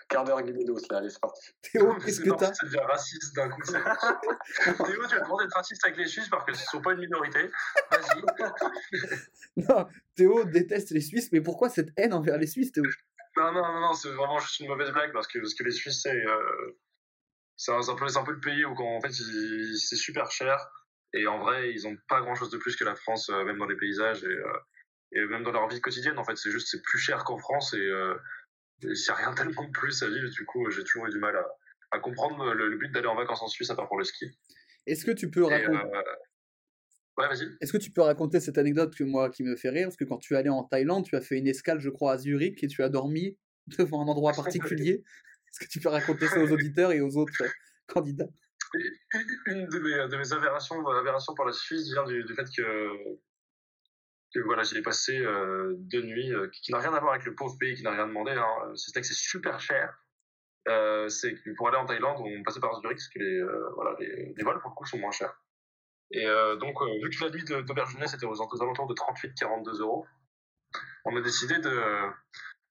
quart 0.10 0.24
d'heure 0.26 0.42
Guinédos, 0.42 0.80
là, 0.90 0.98
allez, 0.98 1.10
c'est 1.10 1.22
parti. 1.22 1.52
Théo, 1.62 1.96
qu'est-ce 1.96 2.18
c'est 2.18 2.30
que 2.30 2.36
t'as 2.36 2.54
Ça 2.54 2.66
devient 2.66 2.78
raciste 2.80 3.36
d'un 3.36 3.50
coup. 3.50 3.62
Théo, 4.86 5.08
tu 5.08 5.16
as 5.16 5.20
droit 5.22 5.42
d'être 5.42 5.56
raciste 5.56 5.86
avec 5.86 5.98
les 5.98 6.08
Suisses 6.08 6.30
parce 6.30 6.44
qu'ils 6.46 6.54
ne 6.54 6.60
sont 6.60 6.82
pas 6.82 6.94
une 6.94 7.00
minorité. 7.00 7.50
Vas-y. 7.92 8.22
Non, 9.70 9.88
Théo 10.16 10.44
déteste 10.44 10.92
les 10.92 11.02
Suisses, 11.02 11.32
mais 11.32 11.42
pourquoi 11.42 11.70
cette 11.70 11.90
haine 11.98 12.14
envers 12.14 12.38
les 12.38 12.48
Suisses, 12.48 12.72
Théo? 12.72 12.84
Non, 13.38 13.52
non, 13.52 13.62
non, 13.62 13.80
non, 13.80 13.94
c'est 13.94 14.10
vraiment 14.10 14.40
juste 14.40 14.60
une 14.60 14.68
mauvaise 14.68 14.92
blague 14.92 15.14
parce 15.14 15.28
que, 15.28 15.40
parce 15.40 15.54
que 15.54 15.64
les 15.64 15.72
Suisses, 15.72 16.02
c'est 16.04 16.26
euh, 16.26 16.78
c'est 17.56 17.72
un, 17.72 17.82
c'est 17.82 17.92
un 17.92 17.96
peu, 17.96 18.08
c'est 18.08 18.20
un 18.20 18.24
peu 18.24 18.34
le 18.34 18.40
pays 18.40 18.66
où 18.66 18.76
en 18.80 19.02
fait, 19.02 19.12
c'est 19.12 19.96
super 19.96 20.30
cher 20.30 20.70
et 21.14 21.26
en 21.28 21.40
vrai, 21.40 21.72
ils 21.72 21.88
ont 21.88 21.98
pas 22.08 22.22
grand 22.22 22.36
chose 22.36 22.52
de 22.52 22.58
plus 22.58 22.76
que 22.76 22.84
la 22.84 22.96
France, 22.96 23.30
euh, 23.30 23.44
même 23.44 23.58
dans 23.58 23.66
les 23.66 23.78
paysages 23.78 24.24
et, 24.24 24.28
euh, 24.28 24.58
et 25.12 25.26
même 25.26 25.44
dans 25.44 25.52
leur 25.52 25.68
vie 25.68 25.82
quotidienne. 25.82 26.18
En 26.18 26.24
fait, 26.24 26.36
c'est 26.38 26.52
juste 26.52 26.68
c'est 26.70 26.82
plus 26.82 27.00
cher 27.00 27.24
qu'en 27.24 27.38
France 27.38 27.74
et 27.74 27.78
euh, 27.78 28.16
il 28.82 28.90
n'y 28.90 29.10
a 29.10 29.14
rien 29.16 29.34
tellement 29.34 29.64
de 29.64 29.72
plus 29.72 30.04
à 30.04 30.08
vivre. 30.08 30.30
Du 30.30 30.46
coup, 30.46 30.70
j'ai 30.70 30.84
toujours 30.84 31.08
eu 31.08 31.12
du 31.12 31.20
mal 31.20 31.36
à, 31.36 31.46
à 31.92 32.00
comprendre 32.00 32.54
le, 32.54 32.70
le 32.70 32.78
but 32.78 32.92
d'aller 32.92 33.08
en 33.08 33.16
vacances 33.16 33.42
en 33.42 33.48
Suisse 33.48 33.70
à 33.70 33.76
part 33.76 33.88
pour 33.88 33.98
le 33.98 34.04
ski. 34.04 34.26
Est-ce 34.86 35.06
que 35.06 35.12
tu 35.12 35.30
peux 35.30 35.44
raconter 35.44 35.78
euh, 35.78 36.02
Ouais. 37.18 37.26
Est-ce 37.62 37.72
que 37.72 37.78
tu 37.78 37.90
peux 37.90 38.02
raconter 38.02 38.40
cette 38.40 38.60
anecdote 38.60 38.96
que 38.96 39.04
moi 39.04 39.32
qui 39.32 39.42
me 39.44 39.56
fait 39.56 39.70
rire? 39.70 39.88
Parce 39.88 39.98
que 39.98 40.04
quand 40.04 40.20
tu 40.20 40.36
es 40.36 40.38
allé 40.38 40.50
en 40.50 40.64
Thaïlande, 40.64 41.04
tu 41.04 41.16
as 41.16 41.22
fait 41.22 41.38
une 41.38 41.48
escale, 41.48 41.80
je 41.80 41.90
crois, 41.90 42.14
à 42.14 42.18
Zurich 42.20 42.64
et 42.64 42.68
tu 42.68 42.84
as 42.84 42.90
dormi 42.90 43.38
devant 43.80 44.04
un 44.04 44.08
endroit 44.08 44.34
particulier. 44.34 45.04
Est-ce 45.52 45.66
que 45.66 45.70
tu 45.72 45.80
peux 45.80 45.90
raconter 45.90 46.28
ça 46.28 46.40
aux 46.40 46.52
auditeurs 46.52 46.92
et 46.92 47.02
aux 47.02 47.18
autres 47.18 47.42
euh, 47.42 47.50
candidats? 47.88 48.30
Une 49.48 49.66
de 49.66 49.80
mes, 49.80 50.10
de 50.10 50.18
mes 50.18 50.34
aberrations, 50.34 50.86
aberrations 50.88 51.34
pour 51.34 51.46
la 51.46 51.54
Suisse 51.54 51.92
vient 51.92 52.06
du, 52.06 52.24
du 52.24 52.36
fait 52.36 52.46
que, 52.56 53.18
que 54.34 54.40
voilà, 54.42 54.64
j'y 54.64 54.78
ai 54.78 54.82
passé 54.82 55.18
euh, 55.18 55.74
deux 55.78 56.02
nuits, 56.02 56.34
euh, 56.34 56.50
qui, 56.50 56.72
n'a 56.72 56.80
rien 56.80 56.94
à 56.94 57.00
voir 57.00 57.14
avec 57.14 57.26
le 57.26 57.36
pauvre 57.36 57.58
pays 57.58 57.76
qui 57.76 57.84
n'a 57.84 57.92
rien 57.92 58.08
demandé, 58.08 58.32
hein, 58.32 58.76
ce 58.76 58.92
n'est 58.92 59.02
que 59.02 59.08
c'est 59.08 59.14
super 59.14 59.60
cher. 59.60 59.98
Euh, 60.68 61.08
c'est 61.08 61.36
pour 61.56 61.70
aller 61.70 61.78
en 61.78 61.86
Thaïlande, 61.86 62.18
on 62.20 62.44
passait 62.44 62.60
par 62.60 62.80
Zurich 62.82 62.98
parce 62.98 63.08
que 63.08 63.20
les, 63.20 63.40
euh, 63.40 63.70
voilà, 63.76 63.96
les, 64.00 64.44
vols 64.44 64.60
pour 64.60 64.72
le 64.72 64.76
coup 64.76 64.86
sont 64.86 64.98
moins 64.98 65.12
chers. 65.12 65.34
Et 66.12 66.26
euh, 66.26 66.58
donc, 66.58 66.82
euh, 66.82 66.86
vu 67.02 67.10
que 67.10 67.24
la 67.24 67.30
nuit 67.32 67.44
de- 67.44 67.62
d'auberge 67.62 67.94
jeunesse 67.94 68.14
était 68.14 68.26
aux, 68.26 68.42
alentours 68.42 68.88
de 68.88 68.94
38-42 68.94 69.80
euros, 69.80 70.06
on 71.06 71.16
a 71.16 71.22
décidé 71.22 71.58
de, 71.60 72.10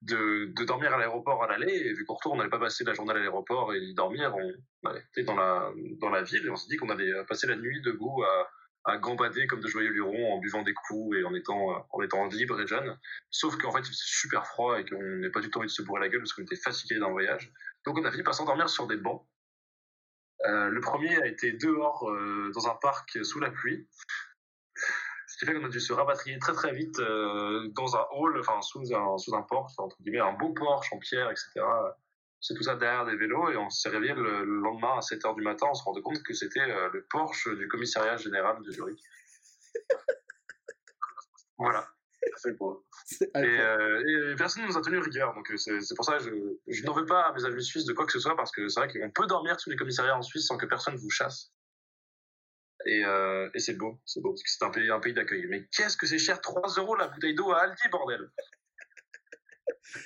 de, 0.03 0.65
dormir 0.65 0.93
à 0.93 0.99
l'aéroport 0.99 1.43
à 1.43 1.47
l'aller. 1.47 1.73
Et 1.73 1.93
vu 1.95 2.05
qu'au 2.05 2.15
retour, 2.15 2.33
on 2.33 2.37
n'allait 2.37 2.51
pas 2.51 2.59
passer 2.59 2.85
la 2.85 2.93
journée 2.93 3.13
à 3.13 3.15
l'aéroport 3.15 3.75
et 3.75 3.79
y 3.79 3.95
dormir, 3.95 4.35
on, 4.35 4.95
été 4.95 5.23
dans 5.23 5.37
la, 5.37 5.73
dans 6.01 6.11
la 6.11 6.23
ville 6.23 6.47
et 6.47 6.51
on 6.51 6.57
s'est 6.57 6.69
dit 6.69 6.77
qu'on 6.77 6.91
allait 6.91 7.13
euh, 7.13 7.25
passer 7.25 7.47
la 7.47 7.57
nuit 7.57 7.81
debout 7.83 8.23
à, 8.23 8.51
à 8.87 8.99
gambader 8.99 9.47
comme 9.49 9.61
de 9.61 9.69
joyeux 9.69 9.91
lurons 9.91 10.35
en 10.35 10.39
buvant 10.39 10.63
des 10.63 10.73
coups 10.73 11.19
et 11.19 11.25
en 11.25 11.35
étant, 11.35 11.73
euh, 11.73 11.79
en 11.91 12.03
étant 12.03 12.27
libre 12.27 12.61
et 12.61 12.67
jeune. 12.67 12.97
Sauf 13.31 13.57
qu'en 13.59 13.73
fait, 13.73 13.81
il 13.81 13.87
faisait 13.87 13.95
super 13.95 14.47
froid 14.47 14.79
et 14.79 14.85
qu'on 14.85 15.03
n'a 15.03 15.31
pas 15.31 15.41
du 15.41 15.51
tout 15.51 15.59
envie 15.59 15.67
de 15.67 15.73
se 15.73 15.83
bourrer 15.83 16.01
la 16.01 16.09
gueule 16.09 16.21
parce 16.21 16.33
qu'on 16.33 16.43
était 16.43 16.57
fatigué 16.57 16.99
d'un 16.99 17.11
voyage. 17.11 17.53
Donc 17.85 17.99
on 17.99 18.05
a 18.05 18.11
fini 18.11 18.23
par 18.23 18.35
s'endormir 18.35 18.69
sur 18.69 18.87
des 18.87 18.97
bancs. 18.97 19.27
Euh, 20.45 20.69
le 20.69 20.81
premier 20.81 21.21
a 21.21 21.27
été 21.27 21.53
dehors 21.53 22.09
euh, 22.09 22.51
dans 22.55 22.69
un 22.69 22.75
parc 22.75 23.25
sous 23.25 23.41
la 23.41 23.51
pluie. 23.51 23.89
Ce 25.27 25.39
qui 25.39 25.47
fait 25.47 25.55
qu'on 25.55 25.65
a 25.65 25.69
dû 25.69 25.81
se 25.81 25.93
rapatrier 25.93 26.39
très 26.39 26.53
très 26.53 26.73
vite 26.73 26.99
dans 26.99 27.97
un 27.97 28.07
hall, 28.13 28.39
enfin 28.39 28.63
sous 28.63 28.95
un, 28.95 29.19
sous 29.19 29.35
un 29.35 29.43
porche, 29.43 29.73
entre 29.79 30.01
guillemets, 30.01 30.21
un 30.21 30.33
beau 30.33 30.55
porche 30.55 30.93
en 30.93 30.99
pierre, 30.99 31.31
etc. 31.31 31.61
C'est 32.41 32.55
tout 32.55 32.63
ça 32.63 32.77
derrière 32.77 33.07
des 33.07 33.17
vélos 33.17 33.51
et 33.51 33.57
on 33.57 33.71
s'est 33.71 33.89
réveillé 33.89 34.15
le, 34.15 34.45
le 34.45 34.61
lendemain 34.61 34.97
à 34.97 35.01
7h 35.01 35.35
du 35.35 35.43
matin, 35.43 35.67
on 35.71 35.75
se 35.75 35.83
rendait 35.83 36.03
compte 36.03 36.23
que 36.23 36.35
c'était 36.35 36.61
euh, 36.61 36.91
le 36.93 37.05
Porsche 37.11 37.49
du 37.57 37.67
commissariat 37.69 38.17
général 38.17 38.63
de 38.63 38.71
Zurich. 38.71 39.01
voilà. 41.59 41.89
C'est 42.37 42.57
beau. 42.57 42.85
C'est 43.05 43.31
Et, 43.37 43.39
euh, 43.39 44.33
et 44.33 44.37
personne 44.37 44.65
ne 44.65 44.69
nous 44.69 44.77
a 44.77 44.83
tenu 44.83 44.99
rigueur, 44.99 45.35
donc 45.35 45.51
euh, 45.51 45.57
c'est 45.57 45.81
c'est 45.81 45.95
pour 45.95 46.05
ça 46.05 46.19
que 46.19 46.25
je, 46.25 46.33
je 46.67 46.85
n'en 46.85 46.93
veux 46.93 47.07
pas 47.07 47.23
à 47.23 47.33
mes 47.33 47.45
amis 47.45 47.65
suisses 47.65 47.85
de 47.85 47.93
quoi 47.93 48.05
que 48.05 48.13
ce 48.13 48.19
soit, 48.19 48.37
parce 48.37 48.51
que 48.51 48.69
c'est 48.69 48.81
vrai 48.81 48.93
qu'on 48.93 49.11
peut 49.11 49.27
dormir 49.27 49.59
sous 49.61 49.71
les 49.71 49.77
commissariats 49.77 50.17
en 50.17 50.23
Suisse 50.23 50.47
sans 50.47 50.57
que 50.57 50.67
personne 50.67 50.97
vous 50.97 51.11
chasse. 51.11 51.53
Et, 52.85 53.05
euh, 53.05 53.49
et 53.55 53.59
c'est 53.59 53.75
beau, 53.75 54.01
c'est 54.05 54.21
beau, 54.21 54.31
parce 54.31 54.43
que 54.43 54.51
c'est 54.51 54.65
un 54.65 54.71
pays, 54.71 54.91
un 54.91 55.01
pays 55.01 55.15
d'accueil. 55.15 55.47
Mais 55.49 55.67
qu'est-ce 55.69 55.97
que 55.97 56.07
c'est 56.07 56.19
cher? 56.19 56.41
3 56.41 56.75
euros 56.79 56.97
la 56.97 57.09
bouteille 57.09 57.35
d'eau 57.35 57.51
à 57.53 57.63
Aldi, 57.63 57.89
bordel 57.91 58.31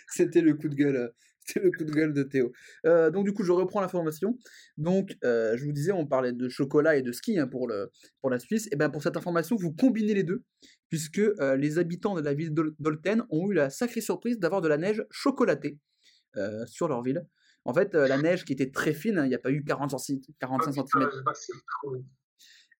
C'était 0.08 0.40
le 0.40 0.54
coup 0.54 0.68
de 0.68 0.74
gueule. 0.74 1.12
C'était 1.52 1.60
le 1.66 1.70
coup 1.70 1.84
de 1.84 1.92
gueule 1.92 2.12
de 2.12 2.22
Théo. 2.22 2.52
Euh, 2.86 3.10
donc 3.10 3.24
du 3.24 3.32
coup, 3.32 3.42
je 3.42 3.52
reprends 3.52 3.80
l'information. 3.80 4.36
Donc, 4.76 5.16
euh, 5.24 5.56
je 5.56 5.64
vous 5.64 5.72
disais, 5.72 5.92
on 5.92 6.06
parlait 6.06 6.32
de 6.32 6.48
chocolat 6.48 6.96
et 6.96 7.02
de 7.02 7.12
ski 7.12 7.38
hein, 7.38 7.46
pour, 7.46 7.66
le, 7.68 7.90
pour 8.20 8.30
la 8.30 8.38
Suisse. 8.38 8.68
Et 8.72 8.76
bien 8.76 8.90
pour 8.90 9.02
cette 9.02 9.16
information, 9.16 9.56
vous 9.56 9.72
combinez 9.72 10.14
les 10.14 10.22
deux, 10.24 10.42
puisque 10.88 11.18
euh, 11.18 11.56
les 11.56 11.78
habitants 11.78 12.14
de 12.14 12.20
la 12.22 12.34
ville 12.34 12.52
d'Ol- 12.52 12.74
d'Olten 12.78 13.24
ont 13.30 13.50
eu 13.50 13.54
la 13.54 13.70
sacrée 13.70 14.00
surprise 14.00 14.38
d'avoir 14.38 14.60
de 14.60 14.68
la 14.68 14.76
neige 14.76 15.04
chocolatée 15.10 15.78
sur 16.66 16.86
leur 16.86 17.02
ville. 17.02 17.26
En 17.64 17.74
fait, 17.74 17.92
la 17.94 18.16
neige 18.22 18.44
qui 18.44 18.52
était 18.52 18.70
très 18.70 18.94
fine, 18.94 19.18
hein, 19.18 19.24
il 19.26 19.28
n'y 19.30 19.34
a 19.34 19.38
pas 19.38 19.50
eu 19.50 19.64
40 19.64 19.90
centi- 19.90 20.22
45 20.38 20.70
Putain, 20.72 20.84
cm. 20.86 21.10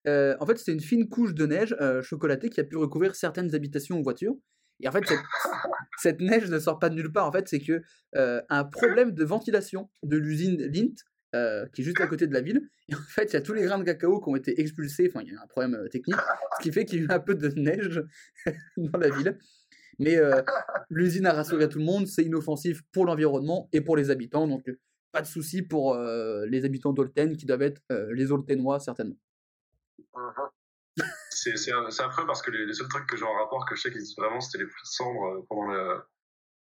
Euh, 0.06 0.36
en 0.40 0.46
fait, 0.46 0.56
c'était 0.56 0.72
une 0.72 0.80
fine 0.80 1.08
couche 1.08 1.34
de 1.34 1.46
neige 1.46 1.76
euh, 1.80 2.00
chocolatée 2.02 2.48
qui 2.48 2.60
a 2.60 2.64
pu 2.64 2.76
recouvrir 2.76 3.14
certaines 3.14 3.54
habitations 3.54 3.98
ou 3.98 4.02
voitures. 4.02 4.34
Et 4.82 4.88
en 4.88 4.92
fait, 4.92 5.06
cette, 5.06 5.20
cette 5.98 6.20
neige 6.20 6.48
ne 6.50 6.58
sort 6.58 6.78
pas 6.78 6.88
de 6.88 6.94
nulle 6.94 7.12
part. 7.12 7.26
En 7.26 7.32
fait, 7.32 7.48
c'est 7.48 7.60
que 7.60 7.82
euh, 8.16 8.42
un 8.48 8.64
problème 8.64 9.12
de 9.12 9.24
ventilation 9.24 9.90
de 10.02 10.16
l'usine 10.16 10.56
Lint, 10.72 10.94
euh, 11.34 11.66
qui 11.72 11.82
est 11.82 11.84
juste 11.84 12.00
à 12.00 12.06
côté 12.06 12.26
de 12.26 12.32
la 12.32 12.40
ville. 12.40 12.68
Et 12.88 12.94
en 12.94 12.98
fait, 12.98 13.24
il 13.24 13.34
y 13.34 13.36
a 13.36 13.40
tous 13.40 13.52
les 13.52 13.62
grains 13.62 13.78
de 13.78 13.84
cacao 13.84 14.20
qui 14.20 14.28
ont 14.28 14.36
été 14.36 14.60
expulsés. 14.60 15.08
Enfin, 15.08 15.24
il 15.24 15.32
y 15.32 15.36
a 15.36 15.40
un 15.40 15.46
problème 15.46 15.74
euh, 15.74 15.88
technique, 15.88 16.16
ce 16.58 16.62
qui 16.62 16.72
fait 16.72 16.84
qu'il 16.84 16.98
y 16.98 17.02
a 17.02 17.04
eu 17.04 17.10
un 17.10 17.20
peu 17.20 17.34
de 17.34 17.48
neige 17.48 18.02
dans 18.76 18.98
la 18.98 19.10
ville. 19.10 19.38
Mais 19.98 20.16
l'usine 20.88 21.26
a 21.26 21.34
rassuré 21.34 21.68
tout 21.68 21.78
le 21.78 21.84
monde. 21.84 22.06
C'est 22.06 22.24
inoffensif 22.24 22.80
pour 22.90 23.04
l'environnement 23.04 23.68
et 23.74 23.82
pour 23.82 23.98
les 23.98 24.08
habitants. 24.08 24.48
Donc, 24.48 24.64
pas 25.12 25.20
de 25.20 25.26
souci 25.26 25.60
pour 25.60 25.94
les 25.94 26.64
habitants 26.64 26.94
d'Olten 26.94 27.36
qui 27.36 27.44
doivent 27.44 27.60
être 27.60 27.82
les 28.10 28.32
Oltenois 28.32 28.80
certainement. 28.80 29.18
C'est 29.98 30.59
c'est 31.41 32.03
affreux 32.03 32.26
parce 32.26 32.43
que 32.43 32.51
les, 32.51 32.66
les 32.66 32.74
seuls 32.74 32.88
trucs 32.88 33.07
que 33.07 33.16
j'ai 33.16 33.24
en 33.24 33.34
rapport 33.34 33.64
que 33.66 33.74
je 33.74 33.82
sais 33.82 33.91
qu'ils 33.91 34.01
disent 34.01 34.16
vraiment, 34.16 34.41
c'était 34.41 34.59
les 34.59 34.66
pluies 34.68 34.82
de 34.82 34.88
cendres 34.88 35.24
euh, 35.24 35.47
pendant 35.49 35.66
la, 35.68 36.07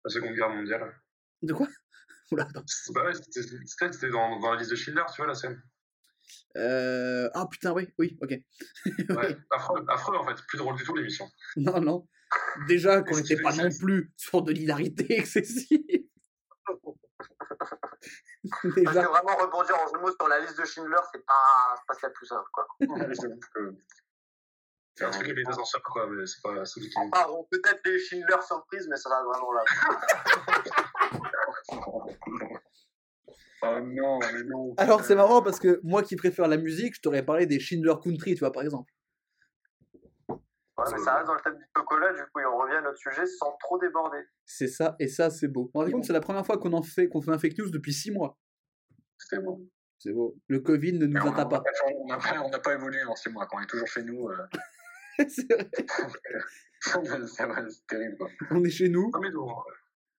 la 0.05 0.11
Seconde 0.11 0.35
Guerre 0.35 0.51
mondiale. 0.51 0.95
De 1.43 1.53
quoi? 1.53 1.69
Oula, 2.33 2.49
vrai, 2.95 3.13
c'était 3.15 4.09
dans, 4.11 4.41
dans 4.41 4.53
la 4.53 4.59
liste 4.59 4.71
de 4.71 4.77
Schindler, 4.77 5.05
tu 5.13 5.19
vois, 5.19 5.27
la 5.27 5.35
scène. 5.35 5.63
Euh, 6.57 7.29
Ah 7.35 7.47
putain, 7.51 7.73
oui, 7.73 7.93
oui, 7.99 8.19
ok. 8.23 8.31
Ouais, 9.19 9.37
affreux, 9.51 9.85
affreux 9.89 10.17
en 10.17 10.27
fait, 10.27 10.43
plus 10.49 10.59
drôle 10.59 10.77
du 10.77 10.85
tout 10.85 10.95
l'émission. 10.95 11.29
Non, 11.57 11.81
non. 11.81 12.09
Déjà 12.67 13.03
qu'on 13.03 13.17
n'était 13.17 13.41
pas 13.41 13.55
non 13.55 13.69
plus 13.79 14.13
sur 14.17 14.43
de 14.43 14.53
l'hilarité 14.53 15.07
excessive. 15.19 15.81
Parce 18.51 18.75
Déjà, 18.75 19.05
que 19.05 19.09
vraiment 19.09 19.37
rebondir 19.37 19.77
en 19.77 20.01
mots 20.01 20.13
sur 20.19 20.29
la 20.29 20.41
liste 20.41 20.59
de 20.59 20.65
Schindler, 20.65 20.97
c'est 21.13 21.25
pas, 21.25 21.75
c'est 21.77 21.87
pas 21.87 21.95
ce 21.95 21.99
qu'il 22.01 22.07
y 22.07 22.07
a 22.07 22.09
de 22.09 22.15
plus 22.15 22.27
simple, 22.27 22.49
quoi. 22.53 22.67
C'est 24.97 25.05
un 25.05 25.11
truc 25.11 25.25
avec 25.25 25.39
les 25.39 25.49
ascenseurs, 25.49 25.83
quoi, 25.83 26.07
mais 26.09 26.25
c'est 26.25 26.41
pas 26.41 26.65
celui 26.65 26.89
qui. 26.89 26.97
Ah, 27.13 27.27
bon, 27.27 27.45
peut-être 27.51 27.81
les 27.85 27.99
Schindler 27.99 28.41
surprises, 28.47 28.87
mais 28.89 28.97
ça 28.97 29.09
va 29.09 29.25
vraiment 29.25 29.53
là. 29.53 29.65
Oh 33.63 33.81
non, 33.83 34.21
mais 34.21 34.45
non. 34.45 34.75
alors 34.77 35.03
c'est 35.03 35.17
marrant 35.17 35.43
parce 35.43 35.59
que 35.59 35.81
moi 35.83 36.03
qui 36.03 36.15
préfère 36.15 36.47
la 36.47 36.59
musique, 36.59 36.95
je 36.95 37.01
t'aurais 37.01 37.25
parlé 37.25 37.47
des 37.47 37.59
Schindler 37.59 37.95
Country, 38.03 38.35
tu 38.35 38.41
vois, 38.41 38.53
par 38.53 38.63
exemple. 38.63 38.93
Ouais, 40.29 40.85
mais 40.93 40.99
ça 40.99 41.17
reste 41.17 41.27
dans 41.27 41.35
le 41.35 41.41
thème 41.41 41.57
du 41.57 41.65
chocolat, 41.77 42.13
du 42.13 42.23
coup, 42.33 42.41
et 42.41 42.47
on 42.47 42.59
revient 42.59 42.77
à 42.77 42.83
notre 42.83 42.99
sujet 42.99 43.27
sans 43.27 43.57
trop 43.59 43.79
déborder. 43.79 44.19
C'est 44.45 44.69
ça, 44.69 44.95
et 45.01 45.09
ça, 45.09 45.31
c'est 45.31 45.49
beau. 45.49 45.71
Rendez 45.75 45.91
compte, 45.91 46.05
c'est 46.05 46.13
la 46.13 46.21
première 46.21 46.47
fois 46.47 46.59
qu'on 46.59 46.73
en 46.73 46.83
fait, 46.83 47.09
qu'on 47.09 47.21
fait 47.21 47.33
un 47.33 47.39
fake 47.39 47.59
news 47.59 47.71
depuis 47.71 47.93
six 47.93 48.13
mois. 48.13 48.39
C'était 49.19 49.43
bon. 49.43 49.69
C'est 49.99 50.13
beau. 50.13 50.37
Le 50.49 50.61
Covid 50.61 50.99
ne 50.99 51.07
nous 51.07 51.21
on 51.21 51.33
atteint 51.33 51.47
pas. 51.47 51.63
on 51.97 52.07
n'a 52.07 52.19
pas, 52.19 52.43
on 52.45 52.51
n'a 52.51 52.59
pas 52.59 52.75
évolué 52.75 53.03
en 53.05 53.17
six 53.17 53.31
mois. 53.31 53.47
Quand 53.47 53.59
on 53.59 53.63
est 53.63 53.67
toujours 53.67 53.87
chez 53.87 54.03
nous, 54.03 54.29
euh, 54.29 54.37
c'est 55.29 55.53
vrai. 55.53 55.71
terrible. 57.89 58.17
Quoi. 58.19 58.29
On 58.51 58.65
est 58.65 58.71
chez 58.71 58.89
nous, 58.89 59.11
Non, 59.13 59.21
mais 59.21 59.31
non, 59.31 59.49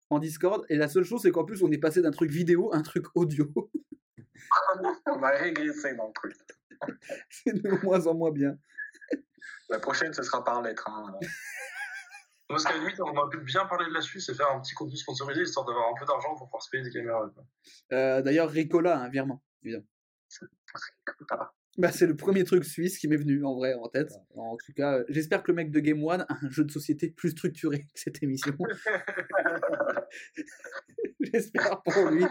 en 0.10 0.20
Discord, 0.20 0.66
et 0.70 0.76
la 0.76 0.88
seule 0.88 1.04
chose, 1.04 1.22
c'est 1.22 1.32
qu'en 1.32 1.46
plus, 1.46 1.64
on 1.64 1.72
est 1.72 1.78
passé 1.78 2.02
d'un 2.02 2.12
truc 2.12 2.30
vidéo 2.30 2.72
à 2.74 2.78
un 2.78 2.82
truc 2.84 3.06
audio. 3.16 3.52
On 5.08 5.24
a 5.24 5.30
régressé 5.30 5.96
dans 5.96 6.08
le 6.08 6.14
truc. 6.14 6.36
c'est 7.30 7.54
de 7.54 7.70
moins 7.84 8.06
en 8.06 8.14
moins 8.14 8.32
bien. 8.32 8.58
La 9.70 9.80
prochaine, 9.80 10.14
ce 10.14 10.22
sera 10.22 10.44
par 10.44 10.62
lettre. 10.62 10.88
Hein. 10.88 11.18
Parce 12.48 12.64
qu'à 12.64 12.74
la 12.74 12.80
limite, 12.80 13.00
on 13.00 13.16
aurait 13.16 13.36
pu 13.36 13.44
bien 13.44 13.66
parler 13.66 13.88
de 13.88 13.94
la 13.94 14.02
Suisse 14.02 14.30
et 14.30 14.36
faire 14.36 14.52
un 14.52 14.62
petit 14.62 14.76
contenu 14.76 14.96
sponsorisé 14.96 15.42
histoire 15.42 15.66
d'avoir 15.66 15.90
un 15.90 15.94
peu 16.00 16.06
d'argent 16.06 16.36
pour 16.36 16.48
pouvoir 16.48 16.62
se 16.62 16.70
payer 16.70 16.84
des 16.84 16.92
caméras. 16.92 17.32
Euh, 17.92 18.22
D'ailleurs, 18.22 18.52
Ricola, 18.52 19.00
un 19.00 19.10
virement, 19.10 19.42
évidemment. 19.64 19.88
Ah. 21.32 21.52
Bah, 21.78 21.92
c'est 21.92 22.08
le 22.08 22.16
premier 22.16 22.46
truc 22.46 22.64
suisse 22.64 22.98
qui 22.98 23.08
m'est 23.10 23.18
venu 23.18 23.44
en 23.44 23.54
vrai 23.56 23.74
en 23.74 23.90
tête. 23.90 24.14
En 24.36 24.56
tout 24.56 24.72
cas, 24.74 25.04
j'espère 25.10 25.44
que 25.44 25.52
le 25.52 25.56
mec 25.56 25.72
de 25.72 25.80
Game 25.82 26.02
One 26.04 26.26
a 26.30 26.38
un 26.42 26.50
jeu 26.50 26.64
de 26.64 26.72
société 26.72 27.10
plus 27.10 27.32
structuré 27.32 27.80
que 27.80 28.00
cette 28.00 28.24
émission. 28.24 28.56
j'espère 31.20 31.82
pour 31.84 32.10
lui 32.12 32.26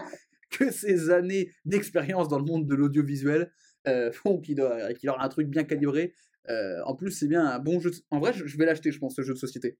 que 0.49 0.71
ses 0.71 1.09
années 1.09 1.51
d'expérience 1.65 2.27
dans 2.27 2.39
le 2.39 2.45
monde 2.45 2.67
de 2.67 2.75
l'audiovisuel 2.75 3.51
euh, 3.87 4.11
font 4.11 4.39
qu'il 4.39 4.63
qu'il 4.99 5.09
aura 5.09 5.23
un 5.23 5.29
truc 5.29 5.47
bien 5.47 5.63
calibré. 5.63 6.15
Euh, 6.49 6.81
en 6.85 6.95
plus, 6.95 7.11
c'est 7.11 7.27
bien 7.27 7.45
un 7.45 7.59
bon 7.59 7.79
jeu. 7.79 7.91
de- 7.91 7.97
En 8.11 8.19
vrai, 8.19 8.33
je 8.33 8.45
je 8.45 8.57
vais 8.57 8.65
l'acheter, 8.65 8.91
je 8.91 8.99
pense, 8.99 9.15
ce 9.15 9.21
jeu 9.23 9.33
de 9.33 9.39
société. 9.39 9.77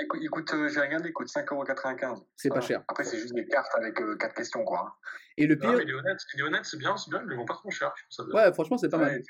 Écoute, 0.00 0.20
écoute 0.22 0.54
euh, 0.54 0.68
j'ai 0.68 0.80
regardé, 0.80 1.08
il 1.08 1.12
coûte 1.12 1.28
5,95€. 1.28 2.24
C'est 2.36 2.48
pas 2.48 2.54
Voilà. 2.54 2.66
cher. 2.66 2.84
Après, 2.88 3.04
c'est 3.04 3.18
juste 3.18 3.34
des 3.34 3.46
cartes 3.46 3.72
avec 3.76 3.96
4 4.18 4.34
questions, 4.34 4.64
quoi. 4.64 4.80
hein. 4.86 4.92
Et 5.36 5.46
le 5.46 5.54
Non, 5.56 5.60
pire, 5.60 5.76
mais 5.78 5.82
il 5.84 5.90
est 5.90 5.94
honnête, 5.94 6.18
honnête, 6.44 6.64
c'est 6.64 6.78
bien, 6.78 6.96
c'est 6.96 7.10
bien, 7.10 7.20
ils 7.22 7.28
ne 7.30 7.34
vont 7.36 7.44
pas 7.44 7.54
trop 7.54 7.70
cher. 7.70 7.92
je 8.10 8.22
ouais, 8.34 8.52
franchement, 8.52 8.78
c'est 8.78 8.88
pas 8.88 8.98
mal. 8.98 9.20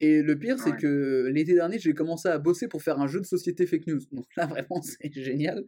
Et 0.00 0.22
le 0.22 0.38
pire, 0.38 0.58
c'est 0.58 0.72
Ouais. 0.72 0.76
que 0.76 1.26
l'été 1.32 1.54
dernier, 1.54 1.78
j'ai 1.78 1.94
commencé 1.94 2.28
à 2.28 2.38
bosser 2.38 2.68
pour 2.68 2.82
faire 2.82 3.00
un 3.00 3.06
jeu 3.06 3.20
de 3.20 3.26
société 3.26 3.66
fake 3.66 3.86
news. 3.86 4.00
Donc 4.12 4.26
là, 4.36 4.46
vraiment, 4.46 4.80
c'est 4.82 5.10
génial. 5.12 5.64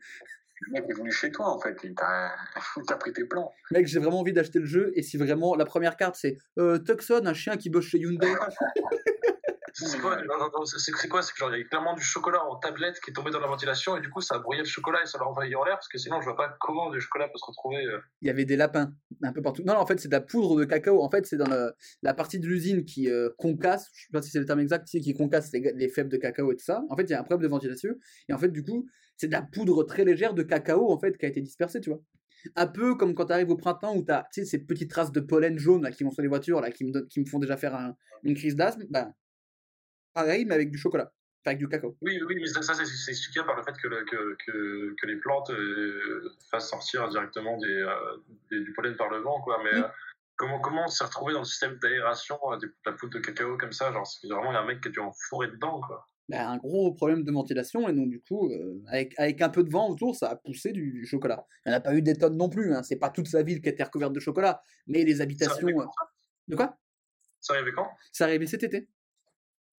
Le 0.60 0.72
mec 0.72 0.84
est 0.90 0.92
venu 0.94 1.10
chez 1.12 1.30
toi, 1.30 1.46
en 1.48 1.60
fait. 1.60 1.76
Il 1.84 1.94
t'a 1.94 2.34
il 2.76 2.82
t'a 2.84 2.96
pris 2.96 3.12
tes 3.12 3.24
plans. 3.24 3.52
Mec, 3.70 3.86
j'ai 3.86 4.00
vraiment 4.00 4.20
envie 4.20 4.32
d'acheter 4.32 4.58
le 4.58 4.66
jeu. 4.66 4.92
Et 4.96 5.02
si 5.02 5.16
vraiment 5.16 5.54
la 5.54 5.64
première 5.64 5.96
carte 5.96 6.16
c'est 6.16 6.36
euh, 6.58 6.78
Tucson, 6.78 7.22
un 7.24 7.34
chien 7.34 7.56
qui 7.56 7.70
bosse 7.70 7.86
chez 7.86 7.98
Hyundai. 7.98 8.26
C'est 9.86 9.98
quoi, 10.00 10.18
c'est- 10.66 11.08
quoi 11.08 11.22
C'est 11.22 11.36
genre, 11.36 11.54
il 11.54 11.58
y 11.58 11.62
a 11.62 11.64
clairement 11.64 11.94
du 11.94 12.02
chocolat 12.02 12.44
en 12.46 12.56
tablette 12.56 12.98
qui 13.00 13.10
est 13.10 13.12
tombé 13.14 13.30
dans 13.30 13.40
la 13.40 13.46
ventilation 13.46 13.96
et 13.96 14.00
du 14.00 14.10
coup, 14.10 14.20
ça 14.20 14.36
a 14.36 14.38
brouillé 14.38 14.60
le 14.60 14.66
chocolat 14.66 15.02
et 15.02 15.06
ça 15.06 15.18
l'a 15.18 15.26
envahi 15.26 15.54
en 15.54 15.64
l'air 15.64 15.74
parce 15.76 15.88
que 15.88 15.98
sinon, 15.98 16.20
je 16.20 16.24
vois 16.26 16.36
pas 16.36 16.56
comment 16.60 16.90
du 16.90 17.00
chocolat 17.00 17.28
peut 17.28 17.38
se 17.38 17.44
retrouver. 17.44 17.84
euh, 17.86 17.98
Il 18.22 18.26
y 18.26 18.30
avait 18.30 18.44
des 18.44 18.56
lapins 18.56 18.92
un 19.22 19.32
peu 19.32 19.42
partout. 19.42 19.62
Non, 19.64 19.74
en 19.74 19.86
fait, 19.86 20.00
c'est 20.00 20.08
de 20.08 20.12
la 20.14 20.20
poudre 20.20 20.58
de 20.58 20.64
cacao. 20.64 21.02
En 21.02 21.10
fait, 21.10 21.26
c'est 21.26 21.36
dans 21.36 21.48
la 22.02 22.14
partie 22.14 22.38
de 22.40 22.46
l'usine 22.46 22.84
qui 22.84 23.08
euh, 23.10 23.30
concasse. 23.38 23.88
Je 23.94 24.02
sais 24.06 24.12
pas 24.12 24.22
si 24.22 24.30
c'est 24.30 24.40
le 24.40 24.46
terme 24.46 24.60
exact, 24.60 24.86
qui 24.88 25.14
concasse 25.14 25.52
les, 25.52 25.72
les 25.74 25.88
fèves 25.88 26.08
de 26.08 26.16
cacao 26.16 26.50
et 26.52 26.56
tout 26.56 26.64
ça. 26.64 26.82
En 26.90 26.96
fait, 26.96 27.04
il 27.04 27.10
y 27.10 27.14
a 27.14 27.20
un 27.20 27.24
problème 27.24 27.42
de 27.42 27.48
ventilation. 27.48 27.94
Et 28.28 28.32
en 28.32 28.38
fait, 28.38 28.48
du 28.48 28.64
coup, 28.64 28.86
c'est 29.16 29.28
de 29.28 29.32
la 29.32 29.42
poudre 29.42 29.84
très 29.84 30.04
légère 30.04 30.34
de 30.34 30.42
cacao 30.42 30.90
en 30.92 30.98
fait 30.98 31.16
qui 31.18 31.26
a 31.26 31.28
été 31.28 31.40
dispersée, 31.40 31.80
tu 31.80 31.90
vois. 31.90 32.00
Un 32.54 32.68
peu 32.68 32.94
comme 32.94 33.14
quand 33.16 33.26
tu 33.26 33.32
arrives 33.32 33.50
au 33.50 33.56
printemps 33.56 33.96
où 33.96 34.04
tu 34.04 34.12
as 34.12 34.26
ces 34.30 34.58
petites 34.58 34.90
traces 34.90 35.10
de 35.10 35.18
pollen 35.20 35.58
jaune 35.58 35.82
là, 35.82 35.90
qui 35.90 36.04
vont 36.04 36.12
sur 36.12 36.22
les 36.22 36.28
voitures, 36.28 36.60
là, 36.60 36.70
qui, 36.70 36.84
me, 36.84 37.00
qui 37.06 37.18
me 37.20 37.24
font 37.26 37.40
déjà 37.40 37.56
faire 37.56 37.74
un- 37.74 37.96
une 38.22 38.34
crise 38.36 38.54
d'asthme. 38.54 38.84
Ben, 38.90 39.12
pareil, 40.18 40.44
mais 40.44 40.54
avec 40.54 40.70
du 40.70 40.78
chocolat. 40.78 41.12
Avec 41.44 41.58
du 41.58 41.68
cacao. 41.68 41.96
Oui, 42.02 42.20
oui, 42.28 42.34
mais 42.40 42.46
ça, 42.48 42.60
ça, 42.60 42.74
c'est 42.74 43.10
expliqué 43.10 43.40
par 43.46 43.56
le 43.56 43.62
fait 43.62 43.72
que, 43.80 43.88
le- 43.88 44.04
que, 44.04 44.36
que, 44.44 44.94
que 45.00 45.06
les 45.06 45.16
plantes 45.16 45.48
euh, 45.50 46.34
fassent 46.50 46.68
sortir 46.68 47.08
directement 47.08 47.56
des, 47.58 47.68
euh, 47.68 48.16
des- 48.50 48.60
du 48.60 48.72
pollen 48.74 48.96
par 48.96 49.08
le 49.08 49.18
vent, 49.20 49.40
quoi. 49.40 49.58
Mais 49.64 49.78
euh, 49.78 49.84
comment, 50.36 50.60
comment 50.60 50.84
on 50.84 50.88
s'est 50.88 51.04
retrouvé 51.04 51.32
dans 51.32 51.38
le 51.38 51.44
système 51.46 51.78
d'aération 51.78 52.38
de 52.60 52.74
la 52.84 52.92
poudre 52.92 53.14
de 53.14 53.20
cacao 53.20 53.56
comme 53.56 53.72
ça? 53.72 53.90
Genre, 53.92 54.06
c'est 54.06 54.26
vraiment, 54.28 54.50
il 54.50 54.54
y 54.54 54.58
a 54.58 54.60
un 54.60 54.66
mec 54.66 54.82
qui 54.82 54.88
a 54.88 54.90
dû 54.90 54.98
en 55.00 55.12
fourrer 55.28 55.46
dedans, 55.48 55.80
quoi. 55.80 56.06
Ben, 56.28 56.46
un 56.46 56.58
gros 56.58 56.92
problème 56.92 57.22
de 57.24 57.32
ventilation. 57.32 57.88
Et 57.88 57.94
donc, 57.94 58.10
du 58.10 58.20
coup, 58.20 58.50
euh, 58.52 58.82
avec, 58.88 59.14
avec 59.18 59.40
un 59.40 59.48
peu 59.48 59.62
de 59.64 59.70
vent 59.70 59.88
autour, 59.88 60.16
ça 60.16 60.28
a 60.30 60.36
poussé 60.36 60.72
du, 60.72 60.92
du 60.92 61.06
chocolat. 61.06 61.46
Il 61.64 61.70
n'y 61.70 61.74
en 61.74 61.78
a 61.78 61.80
pas 61.80 61.94
eu 61.94 62.02
des 62.02 62.14
tonnes 62.14 62.36
non 62.36 62.50
plus. 62.50 62.74
Hein. 62.74 62.82
C'est 62.82 62.98
pas 62.98 63.08
toute 63.08 63.28
sa 63.28 63.42
ville 63.42 63.62
qui 63.62 63.68
a 63.70 63.72
été 63.72 63.82
recouverte 63.82 64.12
de 64.12 64.20
chocolat. 64.20 64.60
Mais 64.86 65.04
les 65.04 65.22
habitations. 65.22 65.66
ça? 65.78 66.10
De 66.48 66.56
quoi? 66.56 66.76
Ça 67.40 67.54
arrivait 67.54 67.72
quand? 67.72 67.88
Ça 68.12 68.24
arrivait 68.24 68.46
cet 68.46 68.62
été. 68.64 68.86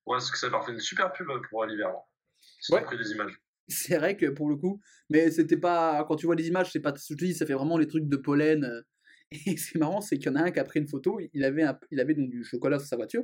Ouais, 0.09 0.15
parce 0.17 0.31
que 0.31 0.37
ça 0.37 0.49
leur 0.49 0.65
fait 0.65 0.71
une 0.73 0.79
super 0.79 1.13
pub 1.13 1.27
pour 1.49 1.63
l'hiver. 1.65 1.89
là. 1.89 1.99
Ils 2.67 2.73
ont 2.73 2.77
Ouais. 2.77 2.83
pris 2.83 2.97
des 2.97 3.11
images. 3.11 3.39
C'est 3.67 3.97
vrai 3.97 4.17
que 4.17 4.25
pour 4.25 4.49
le 4.49 4.55
coup, 4.55 4.81
mais 5.09 5.29
c'était 5.29 5.55
pas. 5.57 6.03
Quand 6.07 6.15
tu 6.15 6.25
vois 6.25 6.35
les 6.35 6.47
images, 6.47 6.71
c'est 6.71 6.79
pas. 6.79 6.93
Je 6.97 7.13
te 7.13 7.23
dis, 7.23 7.33
ça 7.35 7.45
fait 7.45 7.53
vraiment 7.53 7.77
les 7.77 7.85
trucs 7.87 8.07
de 8.07 8.17
pollen. 8.17 8.63
euh, 8.65 8.81
Et 9.45 9.55
c'est 9.57 9.77
marrant, 9.77 10.01
c'est 10.01 10.17
qu'il 10.17 10.25
y 10.25 10.29
en 10.29 10.35
a 10.35 10.41
un 10.45 10.51
qui 10.51 10.59
a 10.59 10.63
pris 10.63 10.79
une 10.79 10.87
photo, 10.87 11.19
il 11.33 11.43
avait, 11.45 11.61
un- 11.61 11.79
il 11.91 11.99
avait 11.99 12.15
donc 12.15 12.29
du 12.31 12.43
chocolat 12.43 12.79
sur 12.79 12.87
sa 12.87 12.95
voiture. 12.95 13.23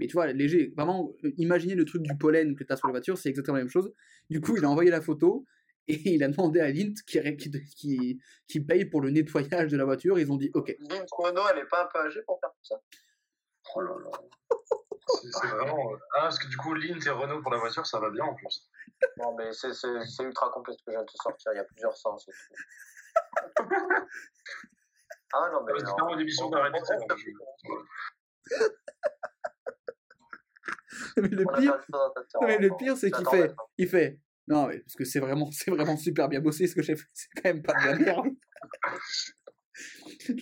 Mais 0.00 0.08
tu 0.08 0.14
vois, 0.14 0.26
léger, 0.32 0.72
vraiment, 0.76 1.12
euh, 1.24 1.30
imaginez 1.36 1.76
le 1.76 1.84
truc 1.84 2.02
du 2.02 2.16
pollen 2.16 2.56
que 2.56 2.64
tu 2.64 2.72
as 2.72 2.76
sur 2.76 2.88
la 2.88 2.92
voiture, 2.92 3.16
c'est 3.16 3.28
exactement 3.28 3.58
la 3.58 3.62
même 3.62 3.70
chose. 3.70 3.92
Du 4.28 4.40
coup, 4.40 4.56
il 4.56 4.64
a 4.64 4.68
envoyé 4.70 4.90
la 4.90 5.00
photo 5.00 5.46
et 5.86 5.94
il 6.16 6.24
a 6.24 6.28
demandé 6.28 6.58
à 6.58 6.72
Lint 6.72 6.94
qui, 7.06 7.20
qui, 7.36 7.50
qui, 7.76 8.20
qui 8.48 8.60
paye 8.60 8.86
pour 8.86 9.02
le 9.02 9.10
nettoyage 9.10 9.70
de 9.70 9.76
la 9.76 9.84
voiture. 9.84 10.18
Ils 10.18 10.32
ont 10.32 10.36
dit 10.36 10.50
OK. 10.54 10.74
Lynn 10.80 11.04
Renault, 11.12 11.42
elle 11.52 11.58
est 11.60 11.68
pas 11.68 11.84
un 11.84 11.88
peu 11.92 12.00
âgée 12.00 12.22
pour 12.26 12.40
faire 12.40 12.50
tout 12.50 12.64
ça? 12.64 12.82
Oh 13.76 13.80
là 13.82 13.90
là. 14.02 14.10
C'est 15.22 15.30
c'est 15.32 15.46
vraiment. 15.48 15.92
euh, 15.92 15.96
Ah, 16.16 16.20
parce 16.22 16.38
que 16.38 16.48
du 16.48 16.56
coup, 16.56 16.74
Lint 16.74 16.98
et 17.04 17.10
Renault 17.10 17.42
pour 17.42 17.50
la 17.52 17.58
voiture, 17.58 17.86
ça 17.86 17.98
va 17.98 18.10
bien 18.10 18.24
en 18.24 18.34
plus. 18.34 18.68
Non, 19.18 19.34
mais 19.36 19.52
c'est 19.52 19.72
c'est- 19.74 20.06
c'est 20.06 20.22
ultra 20.24 20.50
complexe 20.50 20.78
ce 20.80 20.84
que 20.84 20.92
je 20.92 20.96
viens 20.96 21.04
de 21.04 21.10
te 21.10 21.16
sortir, 21.22 21.52
il 21.52 21.56
y 21.56 21.60
a 21.60 21.64
plusieurs 21.64 21.96
sens 21.96 22.26
et 22.28 22.32
tout. 22.32 22.54
Ah 25.32 25.48
non, 25.52 25.62
mais. 25.64 25.72
On- 25.92 25.96
je- 26.00 26.00
Mais 31.16 31.28
le 31.28 31.44
pire, 31.60 31.78
mais 32.46 32.58
le 32.58 32.76
pire, 32.76 32.96
c'est 32.96 33.10
qu'il 33.10 33.24
fait, 33.30 33.54
il 33.78 33.88
fait, 33.88 34.18
non, 34.48 34.66
mais 34.66 34.78
parce 34.80 34.94
que 34.96 35.04
c'est 35.04 35.20
vraiment, 35.20 35.50
c'est 35.52 35.70
vraiment 35.70 35.96
super 35.96 36.28
bien 36.28 36.40
bossé 36.40 36.66
ce 36.66 36.74
que 36.74 36.82
j'ai 36.82 36.96
fait, 36.96 37.06
c'est 37.14 37.28
quand 37.36 37.44
même 37.44 37.62
pas 37.62 37.72
de 37.74 37.86
la 37.86 37.94
merde. 37.96 38.26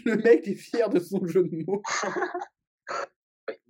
Le 0.07 0.16
mec 0.16 0.49
est 0.49 0.55
fier 0.57 0.89
de 0.89 0.99
son 0.99 1.25
jeu 1.27 1.45
de 1.45 1.64
mots, 1.66 1.83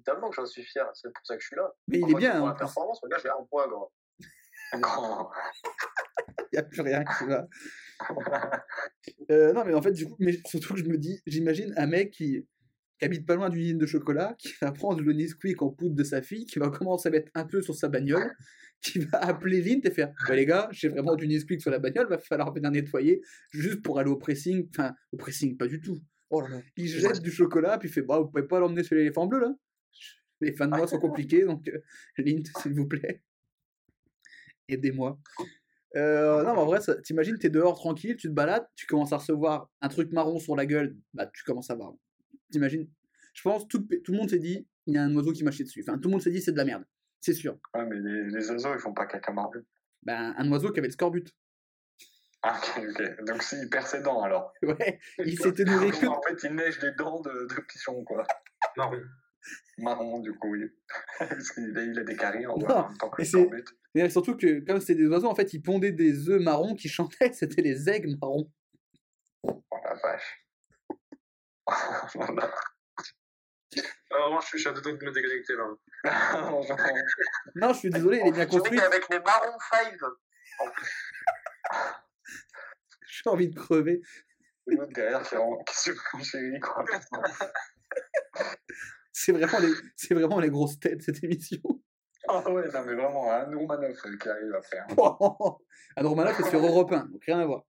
Évidemment 0.09 0.31
que 0.31 0.37
j'en 0.37 0.47
suis 0.47 0.63
fier, 0.63 0.89
c'est 0.95 1.13
pour 1.13 1.27
ça 1.27 1.37
que 1.37 1.43
je 1.43 1.49
suis 1.49 1.57
là. 1.57 1.71
mais 1.87 1.99
il 1.99 2.11
est 2.11 2.15
bien, 2.15 2.39
Pour 2.39 2.47
hein, 2.47 2.53
la 2.53 2.55
performance, 2.55 2.99
regarde, 3.03 3.23
j'ai 3.23 3.29
un 3.29 3.45
point, 3.51 3.69
gros. 3.69 3.93
Grand. 4.81 5.31
il 6.39 6.47
n'y 6.55 6.59
a 6.59 6.63
plus 6.63 6.81
rien 6.83 7.05
qui 7.05 7.25
va. 7.27 7.47
Euh, 9.31 9.53
non, 9.53 9.65
mais 9.65 9.75
en 9.75 9.83
fait, 9.83 9.93
du 9.93 10.07
coup, 10.07 10.17
mais 10.19 10.39
surtout 10.47 10.75
que 10.75 10.81
je 10.81 10.85
me 10.85 10.97
dis, 10.97 11.21
j'imagine 11.27 11.75
un 11.77 11.87
mec 11.87 12.13
qui, 12.13 12.47
qui 12.99 13.05
habite 13.05 13.27
pas 13.27 13.35
loin 13.35 13.49
d'une 13.51 13.61
usine 13.61 13.79
de 13.79 13.87
chocolat, 13.87 14.35
qui 14.39 14.53
va 14.61 14.73
prendre 14.73 15.01
le 15.01 15.13
Nesquik 15.13 15.61
en 15.63 15.71
poudre 15.71 15.95
de 15.95 16.05
sa 16.05 16.23
fille, 16.23 16.47
qui 16.47 16.59
va 16.59 16.71
commencer 16.71 17.09
à 17.09 17.11
mettre 17.11 17.31
un 17.35 17.45
peu 17.45 17.61
sur 17.61 17.75
sa 17.75 17.89
bagnole, 17.89 18.35
qui 18.81 19.01
va 19.01 19.19
appeler 19.19 19.63
Lint 19.63 19.81
et 19.85 19.91
faire 19.91 20.13
bah, 20.27 20.35
les 20.35 20.47
gars, 20.47 20.69
j'ai 20.71 20.89
vraiment 20.89 21.17
du 21.17 21.27
Nesquik 21.27 21.61
sur 21.61 21.71
la 21.71 21.79
bagnole, 21.79 22.09
va 22.09 22.19
falloir 22.19 22.53
venir 22.53 22.71
nettoyer 22.71 23.21
juste 23.51 23.83
pour 23.83 23.99
aller 23.99 24.11
au 24.11 24.17
pressing. 24.17 24.69
Enfin, 24.71 24.95
au 25.13 25.17
pressing, 25.17 25.57
pas 25.57 25.67
du 25.67 25.81
tout. 25.81 26.01
Oh 26.31 26.41
là 26.41 26.49
là. 26.49 26.61
Il 26.77 26.89
jette 26.89 27.21
du 27.21 27.31
chocolat, 27.31 27.79
puis 27.79 27.89
il 27.89 27.93
fait 27.93 28.03
bah, 28.03 28.19
vous 28.19 28.29
pouvez 28.29 28.47
pas 28.47 28.61
l'emmener 28.61 28.85
sur 28.85 28.95
l'éléphant 28.95 29.27
bleu 29.27 29.41
là 29.41 29.55
Les 30.41 30.53
fins 30.53 30.67
de 30.67 30.77
mois 30.77 30.87
sont 30.87 30.99
compliquées, 30.99 31.45
donc 31.45 31.69
euh, 31.69 31.81
Lint, 32.19 32.43
s'il 32.63 32.75
vous 32.75 32.87
plaît, 32.87 33.23
aidez-moi. 34.69 35.19
Euh, 35.97 36.43
non, 36.43 36.53
mais 36.53 36.61
en 36.61 36.67
vrai, 36.67 36.81
t'imagines, 37.03 37.39
t'es 37.39 37.51
dehors 37.51 37.77
tranquille, 37.77 38.17
tu 38.17 38.29
te 38.29 38.33
balades, 38.33 38.67
tu 38.77 38.87
commences 38.87 39.13
à 39.13 39.17
recevoir 39.17 39.71
un 39.81 39.89
truc 39.89 40.13
marron 40.13 40.39
sur 40.39 40.55
la 40.55 40.67
gueule, 40.67 40.97
bah 41.15 41.27
tu 41.27 41.45
commences 41.45 41.71
à 41.71 41.75
voir. 41.75 41.95
T'imagines? 42.53 42.89
Je 43.35 43.43
pense, 43.43 43.67
tout, 43.69 43.87
tout 44.05 44.13
le 44.13 44.19
monde 44.19 44.31
s'est 44.31 44.39
dit, 44.39 44.67
il 44.87 44.95
y 44.95 44.99
a 44.99 45.03
un 45.03 45.15
oiseau 45.15 45.33
qui 45.33 45.45
m'a 45.45 45.51
chié 45.51 45.65
dessus. 45.65 45.85
Enfin, 45.87 45.99
tout 45.99 46.09
le 46.09 46.13
monde 46.13 46.23
s'est 46.23 46.31
dit, 46.31 46.41
c'est 46.41 46.53
de 46.53 46.57
la 46.57 46.65
merde. 46.65 46.85
C'est 47.21 47.35
sûr. 47.35 47.59
Ouais, 47.75 47.85
mais 47.87 47.97
les, 47.97 48.31
les 48.31 48.51
oiseaux, 48.51 48.75
ils 48.75 48.81
font 48.81 48.95
pas 48.95 49.07
caca 49.07 49.33
marron. 49.33 49.65
Ben, 50.03 50.35
un 50.37 50.53
oiseau 50.53 50.71
qui 50.73 50.79
avait 50.79 50.89
le 50.89 50.93
scorbut. 50.93 51.25
Ah, 52.43 52.59
ok, 52.59 52.85
ok. 52.91 53.25
Donc, 53.27 53.43
s'il 53.43 53.69
perd 53.69 53.87
ses 53.87 54.01
dents, 54.01 54.23
alors. 54.23 54.53
Ouais, 54.63 55.01
il 55.19 55.39
s'était 55.43 55.65
nourri 55.65 55.91
que. 55.91 56.07
En 56.07 56.21
fait, 56.23 56.37
il 56.45 56.55
neige 56.55 56.79
des 56.79 56.93
dents 56.93 57.21
de, 57.21 57.31
de 57.31 57.61
pigeon, 57.63 58.05
quoi. 58.05 58.25
Marron. 58.77 59.01
Marron, 59.79 60.21
du 60.21 60.33
coup, 60.33 60.51
oui. 60.51 60.65
Parce 61.19 61.53
qu'il 61.53 61.77
a, 61.77 61.83
il 61.83 61.99
a 61.99 62.05
des 62.05 62.17
caries 62.17 62.47
en, 62.47 62.57
Non, 62.59 62.69
en 62.69 62.95
temps 62.95 63.11
que. 63.11 63.23
Et 63.23 64.11
surtout 64.11 64.37
que, 64.37 64.61
comme 64.61 64.81
c'était 64.81 64.97
des 64.97 65.07
oiseaux, 65.07 65.29
en 65.29 65.35
fait, 65.35 65.53
ils 65.53 65.63
pondaient 65.63 65.93
des 65.93 66.29
œufs 66.29 66.41
marrons 66.41 66.75
qui 66.75 66.89
chantaient, 66.89 67.33
c'était 67.33 67.63
les 67.63 67.89
aigles 67.89 68.17
marrons. 68.21 68.51
Oh 69.43 69.63
la 69.85 69.95
vache. 69.95 70.45
Alors, 74.11 74.31
moi, 74.31 74.41
je 74.43 74.47
suis 74.47 74.59
je 74.59 74.63
suis 74.63 74.69
à 74.69 74.73
deux 74.73 74.81
doigts 74.81 74.93
de 74.93 75.05
me 75.05 75.13
déconnecter 75.13 75.55
là. 75.55 75.65
Non, 77.55 77.73
je 77.73 77.79
suis 77.79 77.91
désolé, 77.91 78.21
il 78.23 78.29
est 78.29 78.33
bien 78.33 78.47
construit. 78.47 78.79
qu'avec 78.79 79.09
les 79.11 79.21
marrons 79.21 79.59
5, 79.71 79.95
J'ai 83.07 83.31
envie 83.31 83.49
de 83.49 83.55
crever. 83.55 84.01
L'autre 84.67 84.93
derrière 84.93 85.23
qui, 85.23 85.77
se 85.77 85.93
chérie, 86.23 86.61
quoi. 86.61 86.85
C'est 89.21 89.33
vraiment, 89.33 89.59
les... 89.59 89.73
c'est 89.97 90.15
vraiment 90.15 90.39
les 90.39 90.49
grosses 90.51 90.79
têtes, 90.79 91.03
cette 91.03 91.23
émission. 91.25 91.59
Ah 92.31 92.41
ouais, 92.51 92.69
non, 92.69 92.85
mais 92.85 92.95
vraiment, 92.95 93.33
un 93.33 93.57
Romanov 93.57 93.97
qui 94.21 94.29
arrive 94.29 94.55
à 94.55 94.61
faire. 94.61 94.87
Romanoff 95.97 96.37
c'est 96.37 96.51
sur 96.51 96.63
Europe 96.63 96.93
1, 96.93 97.07
donc 97.07 97.25
rien 97.25 97.39
à 97.41 97.47
voir. 97.47 97.63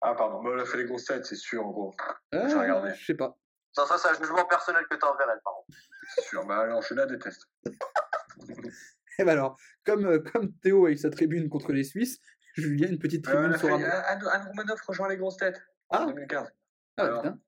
Ah, 0.00 0.14
pardon, 0.16 0.42
mais 0.42 0.50
elle 0.52 0.60
a 0.60 0.64
fait 0.64 0.78
les 0.78 0.84
grosses 0.86 1.04
têtes, 1.04 1.24
c'est 1.24 1.36
sûr, 1.36 1.64
en 1.64 1.70
gros. 1.70 1.94
Euh, 2.34 2.48
J'ai 2.48 2.56
regardé. 2.56 2.90
je 2.96 3.04
sais 3.04 3.14
pas. 3.14 3.38
non, 3.78 3.86
ça, 3.86 3.98
c'est 3.98 4.08
un 4.08 4.14
jugement 4.14 4.44
personnel 4.46 4.82
que 4.90 4.96
t'as 4.96 5.06
envers 5.06 5.30
elle, 5.30 5.40
par 5.44 5.52
contre. 5.54 5.78
C'est 6.16 6.22
sûr. 6.24 6.44
Bah 6.44 6.58
alors, 6.58 6.82
je 6.82 6.92
la 6.94 7.06
déteste. 7.06 7.42
Et 9.18 9.24
ben 9.24 9.28
alors, 9.28 9.56
comme, 9.86 10.06
euh, 10.06 10.18
comme 10.18 10.52
Théo 10.58 10.86
a 10.86 10.90
eu 10.90 10.96
sa 10.96 11.10
tribune 11.10 11.48
contre 11.48 11.72
les 11.72 11.84
Suisses, 11.84 12.18
Julien, 12.56 12.88
une 12.88 12.98
petite 12.98 13.24
Euh, 13.28 13.30
tribune 13.30 13.50
elle 13.50 13.54
a 13.54 13.58
sur 13.58 13.68
fait, 13.68 13.84
un. 13.84 14.24
Anne, 14.26 14.46
Romanov 14.48 14.80
rejoint 14.88 15.08
les 15.08 15.16
grosses 15.18 15.36
têtes. 15.36 15.62
En 15.90 15.98
Ah, 15.98 16.06
2015. 16.06 16.48
ah 16.96 17.02
alors. 17.04 17.22
putain. 17.22 17.38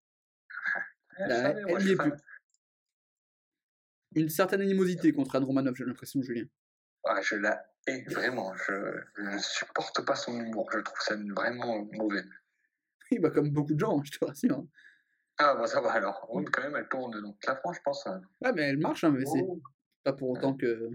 Eh, 1.18 1.22
je 1.24 1.28
Bah, 1.28 1.34
elle 1.68 1.80
je 1.80 1.88
y 1.88 1.92
est 1.92 1.96
plus. 1.96 2.12
Une 4.14 4.28
certaine 4.28 4.60
animosité 4.62 5.12
contre 5.12 5.38
Romanov, 5.38 5.74
j'ai 5.76 5.84
l'impression, 5.84 6.22
Julien. 6.22 6.44
Ah, 7.04 7.20
je 7.22 7.36
la 7.36 7.64
hais, 7.86 8.02
vraiment. 8.08 8.54
Je 8.54 8.72
ne 9.22 9.38
supporte 9.38 10.04
pas 10.04 10.16
son 10.16 10.38
humour. 10.40 10.70
Je 10.72 10.78
trouve 10.78 10.98
ça 11.00 11.14
vraiment 11.34 11.86
mauvais. 11.92 12.24
Oui, 13.10 13.18
bah, 13.18 13.30
comme 13.30 13.50
beaucoup 13.50 13.74
de 13.74 13.78
gens, 13.80 14.02
je 14.02 14.12
te 14.18 14.24
rassure. 14.24 14.58
hein. 14.58 14.66
Ah, 15.38 15.54
bah 15.54 15.66
ça 15.66 15.80
va 15.82 15.92
alors. 15.92 16.28
Mais 16.34 16.44
quand 16.46 16.62
même, 16.62 16.76
elle 16.76 16.88
tourne. 16.88 17.20
Donc 17.20 17.36
la 17.46 17.56
France, 17.56 17.76
je 17.76 17.82
pense. 17.84 18.06
Ouais, 18.40 18.52
mais 18.54 18.62
elle 18.62 18.78
marche, 18.78 19.04
hein, 19.04 19.10
mais 19.10 19.24
c'est 19.26 19.42
oh. 19.46 19.60
pas 20.02 20.14
pour 20.14 20.30
autant 20.30 20.54
que. 20.56 20.88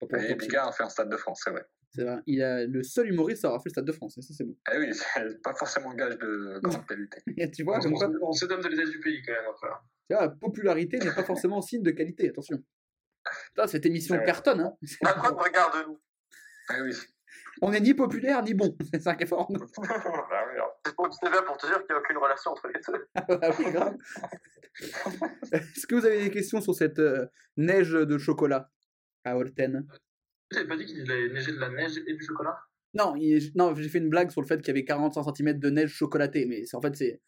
Pas 0.00 0.06
pour 0.06 0.18
Et 0.18 0.24
autant 0.26 0.34
que 0.36 0.38
les 0.40 0.46
c'est- 0.46 0.52
gars 0.52 0.68
ont 0.68 0.72
fait 0.72 0.84
un 0.84 0.88
stade 0.88 1.08
de 1.10 1.16
France, 1.16 1.40
c'est 1.44 1.50
vrai. 1.50 1.66
Vrai. 1.98 2.16
Il 2.26 2.42
a 2.42 2.64
le 2.64 2.82
seul 2.82 3.08
humoriste 3.08 3.44
à 3.44 3.48
avoir 3.48 3.62
fait 3.62 3.68
le 3.68 3.72
Stade 3.72 3.84
de 3.84 3.92
France, 3.92 4.16
et 4.18 4.22
ça 4.22 4.32
c'est 4.34 4.44
bon. 4.44 4.56
Eh 4.72 4.78
oui, 4.78 4.88
c'est 4.92 5.42
pas 5.42 5.54
forcément 5.54 5.92
gage 5.94 6.18
de 6.18 6.60
grande 6.62 6.86
qualité. 6.86 7.22
Tu 7.54 7.64
vois, 7.64 7.78
On, 7.84 7.92
comme 7.92 8.32
se 8.32 8.46
donne 8.46 8.60
de 8.60 8.68
l'état 8.68 8.88
du 8.88 9.00
pays 9.00 9.22
quand 9.22 9.32
même 9.32 9.50
après. 9.50 9.68
tu 10.08 10.14
vois, 10.14 10.22
la 10.22 10.28
popularité 10.30 10.98
n'est 10.98 11.14
pas 11.14 11.24
forcément 11.24 11.60
signe 11.60 11.82
de 11.82 11.90
qualité, 11.90 12.30
attention. 12.30 12.62
Putain, 13.48 13.66
cette 13.66 13.86
émission 13.86 14.18
cartonne, 14.24 14.60
hein. 14.60 14.72
Macron, 15.02 15.36
regarde-nous. 15.36 16.00
Eh 16.76 16.82
oui. 16.82 16.94
On 17.60 17.70
n'est 17.70 17.80
ni 17.80 17.94
populaire 17.94 18.42
ni 18.42 18.54
bon, 18.54 18.76
c'est 18.92 19.00
ça 19.00 19.14
qui 19.14 19.24
est 19.24 19.26
fort. 19.26 19.48
Ah. 19.50 19.98
C'est 21.20 21.30
bien 21.30 21.42
pour 21.42 21.56
te 21.56 21.66
dire 21.66 21.78
qu'il 21.78 21.86
n'y 21.90 21.96
a 21.96 21.98
aucune 21.98 22.16
relation 22.16 22.50
entre 22.52 22.68
les 22.68 22.80
deux. 22.86 23.06
Ah 23.14 23.50
oui, 23.58 23.70
grave. 23.70 23.96
Est-ce 25.52 25.86
que 25.86 25.94
vous 25.94 26.06
avez 26.06 26.24
des 26.24 26.30
questions 26.30 26.60
sur 26.60 26.74
cette 26.74 26.98
euh, 26.98 27.26
neige 27.56 27.92
de 27.92 28.18
chocolat 28.18 28.70
à 29.24 29.36
Holten? 29.36 29.86
T'avais 30.52 30.66
pas 30.68 30.76
dit 30.76 30.86
qu'il 30.86 31.10
allait 31.10 31.28
neiger 31.32 31.52
de 31.52 31.58
la 31.58 31.68
neige 31.68 31.98
et 32.06 32.14
du 32.14 32.24
chocolat? 32.24 32.56
Non, 32.94 33.14
il- 33.16 33.52
non 33.54 33.74
j'ai 33.74 33.88
fait 33.88 33.98
une 33.98 34.10
blague 34.10 34.30
sur 34.30 34.40
le 34.42 34.46
fait 34.46 34.58
qu'il 34.58 34.68
y 34.68 34.70
avait 34.70 34.84
45 34.84 35.22
cm 35.22 35.58
de 35.58 35.70
neige 35.70 35.90
chocolatée, 35.90 36.46
mais 36.46 36.64
c'est 36.66 36.76
en 36.76 36.80
fait 36.82 36.94
c'est 36.94 37.20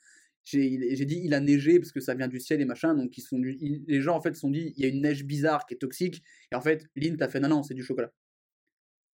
j'ai 0.45 0.95
j'ai 0.95 1.05
dit 1.07 1.23
il 1.25 1.33
a 1.33 1.41
neigé 1.41 1.79
parce 1.81 1.91
que 1.91 2.01
ça 2.01 2.15
vient 2.15 2.29
du 2.29 2.39
ciel 2.39 2.61
et 2.61 2.67
machin, 2.67 2.95
donc 2.95 3.17
ils 3.17 3.23
sont 3.23 3.39
du- 3.39 3.57
ils- 3.61 3.83
les 3.89 4.01
gens 4.03 4.15
en 4.15 4.21
fait 4.21 4.35
se 4.35 4.41
sont 4.41 4.51
dit 4.51 4.75
il 4.77 4.83
y 4.83 4.87
a 4.87 4.89
une 4.89 5.01
neige 5.03 5.25
bizarre 5.25 5.65
qui 5.67 5.75
est 5.75 5.79
toxique, 5.79 6.23
et 6.53 6.55
en 6.55 6.61
fait 6.61 6.85
Lynn 6.97 7.17
t'a 7.17 7.29
fait 7.29 7.41
non 7.41 7.49
non 7.49 7.63
c'est 7.63 7.75
du 7.75 7.83
chocolat. 7.83 8.13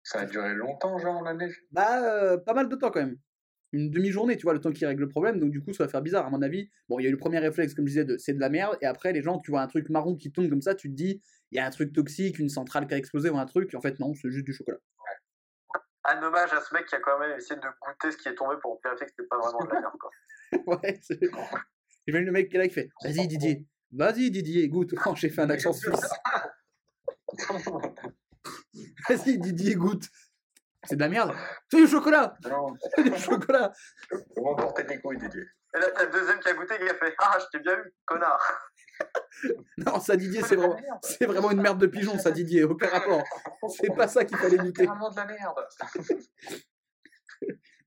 Ça 0.04 0.22
a 0.22 0.26
duré 0.26 0.56
longtemps, 0.56 0.98
genre, 0.98 1.22
la 1.22 1.34
neige? 1.36 1.62
Bah 1.72 2.04
euh, 2.04 2.38
pas 2.38 2.54
mal 2.54 2.68
de 2.68 2.76
temps 2.76 2.90
quand 2.90 3.02
même. 3.02 3.18
Une 3.72 3.92
demi-journée, 3.92 4.36
tu 4.38 4.44
vois, 4.44 4.54
le 4.54 4.60
temps 4.60 4.72
qui 4.72 4.84
règle 4.86 5.02
le 5.02 5.10
problème, 5.10 5.40
donc 5.40 5.52
du 5.52 5.62
coup 5.62 5.74
ça 5.74 5.84
va 5.84 5.90
faire 5.90 6.02
bizarre 6.02 6.26
à 6.26 6.32
mon 6.32 6.42
avis. 6.42 6.70
Bon, 6.88 6.98
il 7.00 7.04
y 7.04 7.06
a 7.06 7.10
eu 7.10 7.12
le 7.12 7.20
premier 7.20 7.38
réflexe 7.38 7.76
comme 7.76 7.86
je 7.86 7.92
disais 7.92 8.06
de 8.06 8.18
c'est 8.18 8.34
de 8.34 8.40
la 8.40 8.50
merde, 8.50 8.76
et 8.82 8.86
après 8.88 9.14
les 9.14 9.22
gens 9.22 9.38
tu 9.40 9.52
vois 9.52 9.62
un 9.62 9.68
truc 9.68 9.90
marron 9.90 10.16
qui 10.16 10.32
tombe 10.32 10.50
comme 10.50 10.64
ça, 10.64 10.74
tu 10.74 10.90
te 10.90 10.96
dis 10.96 11.22
il 11.52 11.58
y 11.58 11.60
a 11.60 11.66
un 11.66 11.70
truc 11.70 11.94
toxique, 11.94 12.40
une 12.40 12.50
centrale 12.50 12.88
qui 12.88 12.94
a 12.94 12.98
explosé 12.98 13.30
ou 13.30 13.38
un 13.38 13.46
truc, 13.46 13.74
et 13.74 13.78
en 13.78 13.82
fait 13.82 14.00
non, 14.00 14.14
c'est 14.14 14.32
juste 14.32 14.46
du 14.46 14.54
chocolat. 14.54 14.78
Un 16.06 16.24
hommage 16.24 16.54
à 16.54 16.62
ce 16.62 16.74
mec 16.74 16.86
qui 16.86 16.96
a 16.96 17.00
quand 17.00 17.20
même 17.20 17.38
essayé 17.38 17.60
de 17.60 17.68
goûter 17.82 18.12
ce 18.12 18.18
qui 18.18 18.30
est 18.30 18.36
tombé 18.36 18.56
pour 18.62 18.80
vérifier 18.84 19.06
que 19.06 19.12
c'était 19.16 19.28
pas 19.28 19.38
vraiment 19.38 19.66
de 19.66 19.70
la 19.74 19.82
merde, 19.82 19.98
quoi. 20.00 20.12
ouais, 20.84 21.00
c'est. 21.02 21.20
J'imagine 22.08 22.26
le 22.26 22.32
mec 22.32 22.50
qui 22.50 22.56
est 22.56 22.60
là 22.60 22.68
qui 22.68 22.74
fait 22.74 22.90
Vas-y 23.04 23.28
Didier, 23.28 23.66
vas-y 23.92 24.32
Didier, 24.32 24.68
goûte. 24.70 24.96
Oh, 25.06 25.14
j'ai 25.16 25.30
fait 25.30 25.42
un 25.42 25.50
accent 25.50 25.74
suisse. 25.74 26.10
Vas-y 29.10 29.38
Didier, 29.38 29.76
goûte. 29.76 30.08
C'est 30.84 30.96
de 30.96 31.02
la 31.02 31.10
merde. 31.10 31.36
C'est 31.70 31.78
du 31.78 31.88
chocolat 31.88 32.36
Non, 32.50 32.74
C'est 32.96 33.04
du 33.04 33.18
chocolat 33.18 33.72
comment 34.36 34.56
porter 34.56 34.86
tes 34.86 35.00
couilles, 35.00 35.18
Didier? 35.18 35.44
Et 35.76 35.80
là, 35.80 35.92
t'as 35.92 36.06
le 36.06 36.12
deuxième 36.12 36.40
qui 36.40 36.48
a 36.48 36.54
goûté, 36.54 36.78
qui 36.78 36.90
a 36.90 36.96
fait 36.96 37.14
Ah, 37.20 37.38
je 37.40 37.46
t'ai 37.52 37.60
bien 37.60 37.78
eu, 37.78 37.94
connard. 38.06 38.69
Non, 39.78 40.00
ça 40.00 40.18
Didier, 40.18 40.42
c'est 40.42 40.56
vraiment, 40.56 40.78
c'est 41.02 41.26
vraiment 41.26 41.52
une 41.52 41.62
merde 41.62 41.80
de 41.80 41.88
pigeon, 41.88 42.18
ça 42.18 42.32
Didier, 42.32 42.64
aucun 42.66 42.88
rapport. 42.88 43.24
C'est 43.70 43.96
pas 43.96 44.08
ça 44.08 44.26
qu'il 44.26 44.38
fallait 44.38 44.58
goûter. 44.58 44.86
Carrément 44.86 45.10
de 45.10 45.16
la 45.16 45.26
merde. 45.26 45.56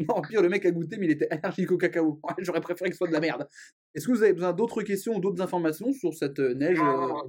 Non, 0.08 0.20
pire, 0.22 0.42
le 0.42 0.48
mec 0.48 0.64
a 0.66 0.70
goûté, 0.70 0.96
mais 0.98 1.06
il 1.06 1.12
était 1.12 1.28
allergique 1.30 1.70
au 1.70 1.78
cacao. 1.78 2.18
Ouais, 2.24 2.34
J'aurais 2.38 2.60
préféré 2.60 2.90
que 2.90 2.94
ce 2.94 2.98
soit 2.98 3.08
de 3.08 3.12
la 3.12 3.20
merde. 3.20 3.48
Est-ce 3.94 4.06
que 4.06 4.12
vous 4.12 4.22
avez 4.22 4.32
besoin 4.32 4.52
d'autres 4.52 4.82
questions 4.82 5.14
ou 5.14 5.20
d'autres 5.20 5.42
informations 5.42 5.92
sur 5.92 6.14
cette 6.14 6.38
euh, 6.38 6.54
neige 6.54 6.78
euh, 6.80 6.82
non, 6.82 7.22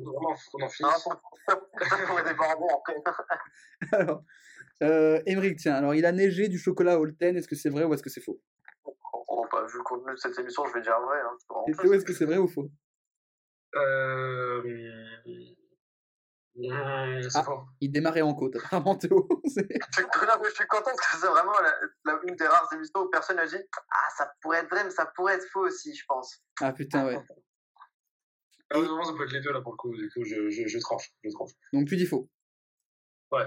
non, 0.60 0.68
Ah. 0.84 0.96
Alors, 3.92 4.24
euh, 4.82 5.22
Émeric, 5.26 5.60
tiens, 5.60 5.76
alors 5.76 5.94
il 5.94 6.06
a 6.06 6.12
neigé 6.12 6.48
du 6.48 6.58
chocolat 6.58 6.94
à 6.94 6.98
Holten, 6.98 7.36
est-ce 7.36 7.48
que 7.48 7.56
c'est 7.56 7.70
vrai 7.70 7.84
ou 7.84 7.94
est-ce 7.94 8.04
que 8.04 8.10
c'est 8.10 8.22
faux 8.22 8.40
Oh, 8.86 9.46
bah, 9.52 9.66
vu 9.68 9.78
le 9.78 9.84
contenu 9.84 10.12
de 10.12 10.18
cette 10.18 10.38
émission, 10.40 10.64
je 10.66 10.74
vais 10.74 10.82
dire 10.82 11.00
vrai. 11.02 11.20
Hein. 11.20 11.36
c'est 11.68 11.86
Et 11.86 11.96
est-ce 11.96 12.06
que 12.06 12.14
c'est 12.14 12.26
vrai 12.26 12.38
ou 12.38 12.48
faux 12.48 12.70
Euh... 13.76 14.62
C'est 16.56 17.40
Ah. 17.40 17.46
Il 17.82 17.92
démarrait 17.92 18.22
en 18.22 18.36
côte, 18.36 18.56
apparemment 18.64 18.96
Théo. 18.96 19.28
Je 19.44 19.50
suis, 19.50 19.64
je 19.68 20.68
content 20.68 20.84
parce 20.86 21.12
que 21.14 21.18
c'est 21.20 21.28
vraiment 21.28 21.52
la, 21.62 21.74
la- 22.06 22.20
une 22.28 22.36
des 22.36 22.46
rares 22.46 22.70
émissions 22.74 23.02
où 23.02 23.10
personne 23.10 23.38
n'a 23.38 23.48
dit 23.48 23.58
Ah, 23.90 24.08
ça 24.18 24.32
pourrait 24.42 24.60
être 24.60 24.70
vrai, 24.70 24.84
mais 24.84 24.92
ça 24.92 25.08
pourrait 25.16 25.34
être 25.36 25.48
faux 25.52 25.66
aussi, 25.66 25.96
je 25.96 26.04
pense. 26.08 26.42
ah 26.62 26.72
putain, 26.74 27.06
ouais. 27.08 27.18
Ah, 28.76 28.80
ça 28.80 29.14
peut 29.16 29.24
être 29.26 29.32
les 29.34 29.42
deux 29.42 29.52
là 29.52 29.62
pour 29.62 29.74
le 29.74 29.78
coup. 29.78 29.96
Du 29.96 30.10
coup, 30.10 30.24
je, 30.24 30.50
je, 30.50 30.68
je 30.68 30.80
tranche. 30.80 31.12
Je 31.24 31.30
tranche. 31.30 31.52
Donc 31.74 31.88
tu 31.88 31.96
dis 31.96 32.08
faux. 32.08 32.28
Ouais. 33.32 33.46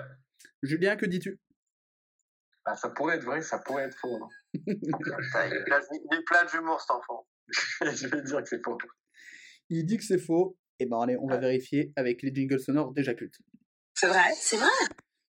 Julien, 0.62 0.96
que 0.96 1.04
dis-tu? 1.06 1.40
Ah, 2.64 2.76
ça 2.76 2.90
pourrait 2.90 3.16
être 3.16 3.24
vrai, 3.24 3.42
ça 3.42 3.58
pourrait 3.58 3.84
être 3.84 3.96
faux. 3.98 4.16
hein. 4.22 4.28
Putain, 4.54 5.46
il, 5.46 6.14
est 6.14 6.22
plein 6.24 6.44
d'humour, 6.44 6.80
cet 6.80 6.90
enfant. 6.92 7.26
je 7.80 8.06
vais 8.08 8.22
dire 8.22 8.40
que 8.42 8.48
c'est 8.48 8.62
faux. 8.64 8.78
Il 9.70 9.84
dit 9.86 9.96
que 9.98 10.04
c'est 10.04 10.18
faux. 10.18 10.56
Eh 10.78 10.86
ben 10.86 11.00
allez, 11.00 11.16
on 11.20 11.26
va 11.26 11.38
vérifier 11.38 11.92
avec 11.96 12.22
les 12.22 12.34
jingles 12.34 12.60
sonores 12.60 12.92
déjà 12.92 13.14
cultes. 13.14 13.38
C'est 13.94 14.06
vrai, 14.08 14.32
c'est 14.36 14.56
vrai. 14.58 14.68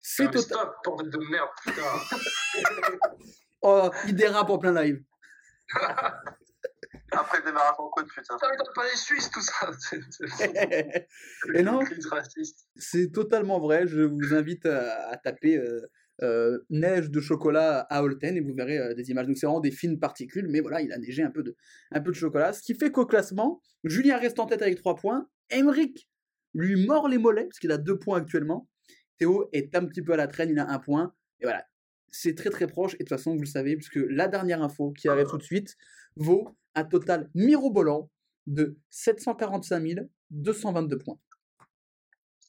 C'est 0.02 0.24
Ah, 0.24 0.28
total. 0.28 0.42
Stop, 0.44 0.76
bordel 0.86 1.10
de 1.12 1.18
merde, 1.32 1.50
putain. 1.64 1.82
Oh, 3.64 3.90
il 4.08 4.16
dérape 4.16 4.50
en 4.52 4.58
plein 4.60 4.72
live. 4.84 5.02
Après 7.12 7.40
le 7.40 7.46
démarrage 7.46 7.76
en 7.80 7.90
côte, 7.90 8.08
putain. 8.08 8.38
Ça 8.38 8.50
m'étonne 8.52 8.74
pas 8.76 8.84
les 8.86 8.96
Suisses, 8.96 9.32
tout 9.32 9.42
ça. 9.42 9.72
Et 11.56 11.64
non, 11.64 11.80
Crise 11.80 12.06
raciste. 12.08 12.68
c'est 12.76 13.12
totalement 13.12 13.60
vrai. 13.60 13.88
Je 13.88 14.02
vous 14.02 14.34
invite 14.34 14.66
à, 14.66 15.10
à 15.10 15.18
taper 15.18 15.58
euh, 15.58 15.82
euh, 16.24 16.60
neige 16.70 17.12
de 17.12 17.20
chocolat 17.20 17.82
à 17.90 18.02
Holten 18.02 18.36
et 18.38 18.42
vous 18.42 18.54
verrez 18.54 18.78
euh, 18.78 18.94
des 18.94 19.10
images. 19.12 19.28
Donc 19.28 19.38
c'est 19.38 19.46
vraiment 19.46 19.60
des 19.60 19.72
fines 19.72 20.00
particules, 20.00 20.48
mais 20.50 20.62
voilà, 20.62 20.82
il 20.82 20.92
a 20.92 20.98
neigé 20.98 21.24
un 21.24 21.32
peu 21.32 21.44
de, 21.44 21.56
un 21.92 22.02
peu 22.02 22.12
de 22.12 22.16
chocolat. 22.16 22.54
Ce 22.54 22.62
qui 22.62 22.74
fait 22.74 22.92
qu'au 22.92 23.06
classement, 23.06 23.62
Julien 23.84 24.18
reste 24.18 24.40
en 24.40 24.46
tête 24.46 24.62
avec 24.62 24.78
3 24.78 24.96
points. 24.96 25.30
Emric 25.50 26.10
lui 26.54 26.86
mord 26.86 27.08
les 27.08 27.18
mollets, 27.18 27.46
parce 27.46 27.60
qu'il 27.60 27.72
a 27.72 27.78
2 27.78 28.00
points 28.00 28.18
actuellement. 28.18 28.68
Théo 29.18 29.50
est 29.54 29.76
un 29.76 29.86
petit 29.86 30.02
peu 30.02 30.14
à 30.14 30.18
la 30.18 30.28
traîne, 30.28 30.50
il 30.50 30.60
a 30.60 30.70
1 30.70 30.80
point. 30.80 31.14
Et 31.40 31.46
voilà, 31.46 31.66
c'est 32.10 32.36
très 32.36 32.50
très 32.50 32.68
proche. 32.68 32.96
Et 32.96 32.98
de 32.98 33.04
toute 33.04 33.10
façon, 33.10 33.36
vous 33.36 33.42
le 33.42 33.46
savez, 33.46 33.76
puisque 33.76 34.00
la 34.10 34.28
dernière 34.28 34.62
info 34.64 34.92
qui 34.92 35.08
arrive 35.08 35.28
tout 35.28 35.38
de 35.38 35.44
suite 35.44 35.76
vaut 36.16 36.58
un 36.76 36.84
total 36.84 37.30
mirobolant 37.36 38.10
de 38.48 38.78
745 38.90 40.08
222 40.32 40.98
points. 40.98 41.20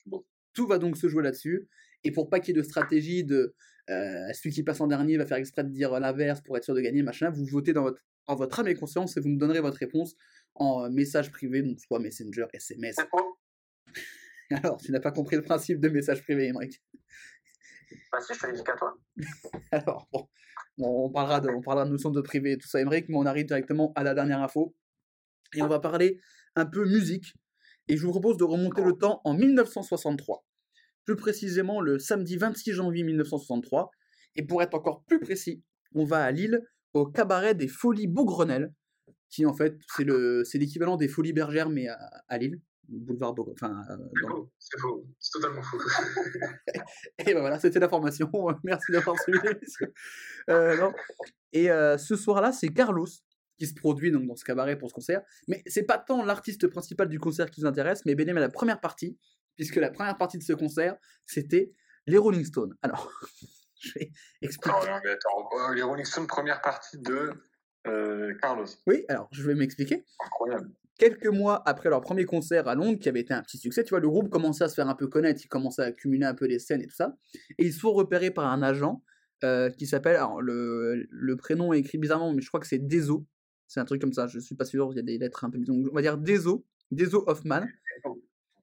Bon. 0.06 0.24
Tout 0.54 0.66
va 0.66 0.78
donc 0.78 0.96
se 0.96 1.08
jouer 1.08 1.22
là-dessus. 1.22 1.68
Et 2.04 2.12
pour 2.12 2.28
pas 2.30 2.40
qu'il 2.40 2.54
y 2.54 2.58
ait 2.58 2.62
de 2.62 2.66
stratégie 2.66 3.24
de 3.24 3.54
euh, 3.90 4.32
celui 4.32 4.50
qui 4.50 4.62
passe 4.62 4.80
en 4.80 4.86
dernier 4.86 5.16
va 5.16 5.26
faire 5.26 5.38
exprès 5.38 5.64
de 5.64 5.70
dire 5.70 5.98
l'inverse 5.98 6.40
pour 6.42 6.56
être 6.56 6.64
sûr 6.64 6.74
de 6.74 6.80
gagner, 6.80 7.02
machin, 7.02 7.30
vous 7.30 7.46
votez 7.46 7.72
dans 7.72 7.82
votre, 7.82 8.02
en 8.26 8.34
votre 8.34 8.60
âme 8.60 8.68
et 8.68 8.74
conscience 8.74 9.16
et 9.16 9.20
vous 9.20 9.28
me 9.28 9.38
donnerez 9.38 9.60
votre 9.60 9.78
réponse 9.78 10.14
en 10.54 10.84
euh, 10.84 10.90
message 10.90 11.30
privé, 11.32 11.62
donc 11.62 11.80
soit 11.80 11.98
Messenger, 11.98 12.46
SMS. 12.52 12.96
Alors, 14.50 14.78
tu 14.78 14.92
n'as 14.92 15.00
pas 15.00 15.12
compris 15.12 15.36
le 15.36 15.42
principe 15.42 15.80
de 15.80 15.88
message 15.88 16.22
privé, 16.22 16.46
Emmerich. 16.46 16.82
Bah 18.12 18.20
si, 18.20 18.34
je 18.34 18.40
te 18.40 18.46
l'ai 18.46 18.52
dit 18.52 18.64
qu'à 18.64 18.74
toi. 18.74 18.96
Alors, 19.72 20.08
bon, 20.12 20.28
on 20.78 21.06
on 21.06 21.10
parlera 21.10 21.40
de, 21.40 21.48
on 21.48 21.60
parlera 21.60 21.86
de 21.86 21.90
notion 21.90 22.10
de 22.10 22.20
privé 22.20 22.52
et 22.52 22.58
tout 22.58 22.68
ça, 22.68 22.80
Emmerich, 22.80 23.06
mais 23.08 23.16
on 23.16 23.26
arrive 23.26 23.46
directement 23.46 23.92
à 23.96 24.04
la 24.04 24.14
dernière 24.14 24.42
info. 24.42 24.74
Et 25.54 25.62
on 25.62 25.68
va 25.68 25.80
parler 25.80 26.20
un 26.56 26.66
peu 26.66 26.86
musique. 26.86 27.34
Et 27.88 27.96
je 27.96 28.04
vous 28.04 28.10
propose 28.10 28.36
de 28.36 28.44
remonter 28.44 28.82
le 28.82 28.92
temps 28.92 29.20
en 29.24 29.34
1963. 29.34 30.44
Plus 31.08 31.16
précisément 31.16 31.80
le 31.80 31.98
samedi 31.98 32.36
26 32.36 32.72
janvier 32.74 33.02
1963. 33.02 33.90
Et 34.36 34.42
pour 34.42 34.60
être 34.60 34.74
encore 34.74 35.04
plus 35.04 35.18
précis, 35.20 35.62
on 35.94 36.04
va 36.04 36.22
à 36.22 36.30
Lille, 36.30 36.60
au 36.92 37.06
cabaret 37.06 37.54
des 37.54 37.66
Folies 37.66 38.06
Beaugrenelle, 38.06 38.74
qui 39.30 39.46
en 39.46 39.54
fait, 39.54 39.78
c'est 39.96 40.04
le, 40.04 40.44
c'est 40.44 40.58
l'équivalent 40.58 40.98
des 40.98 41.08
Folies 41.08 41.32
Bergères, 41.32 41.70
mais 41.70 41.88
à, 41.88 41.98
à 42.28 42.36
Lille. 42.36 42.60
Boulevard 42.90 43.32
Beaugrenelle. 43.32 43.56
Enfin, 43.58 43.84
euh, 43.88 43.96
C'est 44.10 44.26
faux, 44.28 44.52
c'est 44.58 44.80
faux, 44.80 45.06
c'est 45.18 45.30
totalement 45.32 45.62
faux. 45.62 45.78
Et 47.26 47.32
ben 47.32 47.40
voilà, 47.40 47.58
c'était 47.58 47.80
la 47.80 47.88
formation. 47.88 48.30
Merci 48.62 48.92
d'avoir 48.92 49.18
suivi. 49.18 49.38
Euh. 50.50 50.90
Et 51.54 51.70
euh, 51.70 51.96
ce 51.96 52.16
soir-là, 52.16 52.52
c'est 52.52 52.68
Carlos 52.68 53.08
qui 53.56 53.66
se 53.66 53.72
produit 53.74 54.12
donc 54.12 54.26
dans 54.26 54.36
ce 54.36 54.44
cabaret 54.44 54.76
pour 54.76 54.90
ce 54.90 54.94
concert. 54.94 55.22
Mais 55.48 55.62
c'est 55.64 55.84
pas 55.84 55.96
tant 55.96 56.22
l'artiste 56.22 56.68
principal 56.68 57.08
du 57.08 57.18
concert 57.18 57.50
qui 57.50 57.62
nous 57.62 57.66
intéresse, 57.66 58.02
mais 58.04 58.14
bien 58.14 58.30
la 58.34 58.50
première 58.50 58.80
partie, 58.80 59.16
puisque 59.58 59.76
la 59.76 59.90
première 59.90 60.16
partie 60.16 60.38
de 60.38 60.42
ce 60.42 60.52
concert, 60.52 60.96
c'était 61.26 61.72
les 62.06 62.16
Rolling 62.16 62.44
Stones. 62.44 62.74
Alors, 62.80 63.12
je 63.80 63.92
vais 63.94 64.12
expliquer. 64.40 64.76
Oh, 64.80 64.86
non, 64.86 65.00
mais 65.04 65.10
attends, 65.10 65.72
les 65.74 65.82
Rolling 65.82 66.04
Stones, 66.04 66.26
première 66.26 66.62
partie 66.62 66.96
de 66.98 67.32
euh, 67.86 68.34
Carlos. 68.40 68.66
Oui, 68.86 69.04
alors 69.08 69.28
je 69.32 69.42
vais 69.42 69.54
m'expliquer. 69.54 70.04
Incroyable. 70.24 70.70
quelques 70.96 71.26
mois 71.26 71.62
après 71.66 71.90
leur 71.90 72.00
premier 72.00 72.24
concert 72.24 72.68
à 72.68 72.76
Londres, 72.76 72.98
qui 73.00 73.08
avait 73.08 73.20
été 73.20 73.34
un 73.34 73.42
petit 73.42 73.58
succès, 73.58 73.82
tu 73.82 73.90
vois, 73.90 74.00
le 74.00 74.08
groupe 74.08 74.30
commençait 74.30 74.64
à 74.64 74.68
se 74.68 74.74
faire 74.74 74.88
un 74.88 74.94
peu 74.94 75.08
connaître, 75.08 75.40
il 75.44 75.48
commençait 75.48 75.82
à 75.82 75.86
accumuler 75.86 76.24
un 76.24 76.34
peu 76.34 76.46
les 76.46 76.60
scènes 76.60 76.82
et 76.82 76.86
tout 76.86 76.94
ça, 76.94 77.16
et 77.58 77.66
ils 77.66 77.72
sont 77.72 77.92
repérés 77.92 78.30
par 78.30 78.46
un 78.46 78.62
agent 78.62 79.02
euh, 79.44 79.70
qui 79.70 79.86
s'appelle, 79.86 80.16
alors 80.16 80.40
le, 80.40 81.06
le 81.10 81.36
prénom 81.36 81.72
est 81.72 81.80
écrit 81.80 81.98
bizarrement, 81.98 82.32
mais 82.32 82.42
je 82.42 82.48
crois 82.48 82.60
que 82.60 82.66
c'est 82.66 82.78
Dezo, 82.78 83.26
c'est 83.66 83.80
un 83.80 83.84
truc 83.84 84.00
comme 84.00 84.12
ça, 84.12 84.28
je 84.28 84.38
suis 84.38 84.54
pas 84.54 84.64
sûr, 84.64 84.92
il 84.92 84.96
y 84.96 85.00
a 85.00 85.02
des 85.02 85.18
lettres 85.18 85.44
un 85.44 85.50
peu 85.50 85.58
bizarres, 85.58 85.76
on 85.76 85.94
va 85.94 86.02
dire 86.02 86.18
Dezo, 86.18 86.64
Dezo 86.90 87.24
Hoffman, 87.26 87.66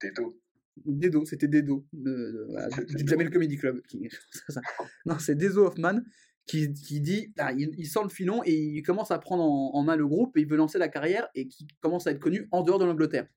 Des 0.02 0.12
dos. 0.12 0.38
Dedo, 0.78 1.26
c'était 1.26 1.48
Dedo, 1.48 1.86
de, 1.94 2.12
de- 2.12 2.46
voilà, 2.50 2.68
du 2.84 2.96
du 2.96 3.08
Jamel 3.08 3.30
Comedy 3.30 3.58
Club. 3.58 3.82
Qui, 3.88 4.10
ça, 4.32 4.54
ça. 4.54 4.62
Non, 5.06 5.18
c'est 5.20 5.36
Dezo 5.36 5.66
Hoffman 5.66 6.02
qui, 6.46 6.72
qui 6.74 7.00
dit, 7.02 7.34
ah, 7.38 7.54
il, 7.54 7.72
il 7.78 7.88
sort 7.88 8.04
le 8.04 8.10
filon 8.10 8.42
et 8.46 8.54
il 8.54 8.82
commence 8.84 9.10
à 9.12 9.18
prendre 9.20 9.44
en, 9.44 9.72
en 9.74 9.84
main 9.84 9.96
le 9.96 10.06
groupe 10.08 10.36
et 10.38 10.42
il 10.42 10.48
veut 10.48 10.58
lancer 10.58 10.78
la 10.78 10.90
carrière 10.90 11.28
et 11.34 11.48
qui 11.48 11.66
commence 11.82 12.08
à 12.08 12.12
être 12.12 12.20
connu 12.20 12.48
en 12.52 12.62
dehors 12.64 12.78
de 12.80 12.86
l'Angleterre. 12.86 13.28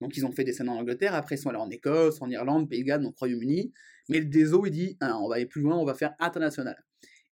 Donc 0.00 0.16
ils 0.16 0.24
ont 0.24 0.32
fait 0.32 0.44
des 0.44 0.52
scènes 0.54 0.70
en 0.70 0.76
Angleterre, 0.78 1.14
après 1.14 1.34
ils 1.34 1.38
sont 1.38 1.50
allés 1.50 1.58
en 1.58 1.68
Écosse, 1.68 2.22
en 2.22 2.30
Irlande, 2.30 2.70
Pays 2.70 2.80
de 2.80 2.86
Galles, 2.86 3.02
donc 3.02 3.18
Royaume-Uni. 3.18 3.72
Mais 4.08 4.20
le 4.20 4.26
Dezo, 4.26 4.64
il 4.64 4.70
dit, 4.70 4.96
ah, 5.00 5.18
on 5.20 5.28
va 5.28 5.34
aller 5.34 5.46
plus 5.46 5.60
loin, 5.60 5.76
on 5.76 5.84
va 5.84 5.94
faire 5.94 6.14
international. 6.20 6.82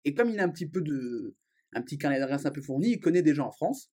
Et 0.05 0.12
comme 0.12 0.28
il 0.28 0.38
a 0.38 0.44
un 0.44 0.51
petit 0.51 0.66
peu 0.68 0.82
de, 0.82 1.34
un 1.72 1.80
petit 1.82 1.96
carnet 1.96 2.18
d'adresse 2.18 2.44
un 2.44 2.51
peu 2.51 2.61
fourni, 2.61 2.90
il 2.92 3.01
connaît 3.01 3.22
des 3.22 3.34
gens 3.34 3.46
en 3.46 3.53
France. 3.53 3.90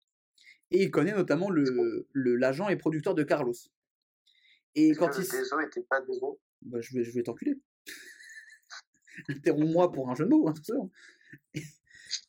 Et 0.71 0.83
il 0.83 0.91
connaît 0.91 1.13
notamment 1.13 1.49
le- 1.49 2.07
l'agent 2.13 2.67
et 2.69 2.75
producteur 2.75 3.15
de 3.15 3.23
Carlos. 3.23 3.53
Et 4.75 4.93
quand 4.93 5.07
que 5.07 5.21
il... 5.21 5.31
le 5.31 5.39
Deso 5.39 5.59
était 5.61 5.83
pas 5.83 6.01
Deso 6.01 6.39
Bah, 6.61 6.79
je 6.81 6.93
vais, 6.93 7.03
je 7.03 7.11
vais 7.11 7.23
t'enculer. 7.23 7.55
Interromps-moi 9.29 9.91
pour 9.91 10.09
un 10.09 10.15
jeu 10.15 10.25
de 10.25 10.29
mots, 10.29 10.47
hein. 10.49 10.53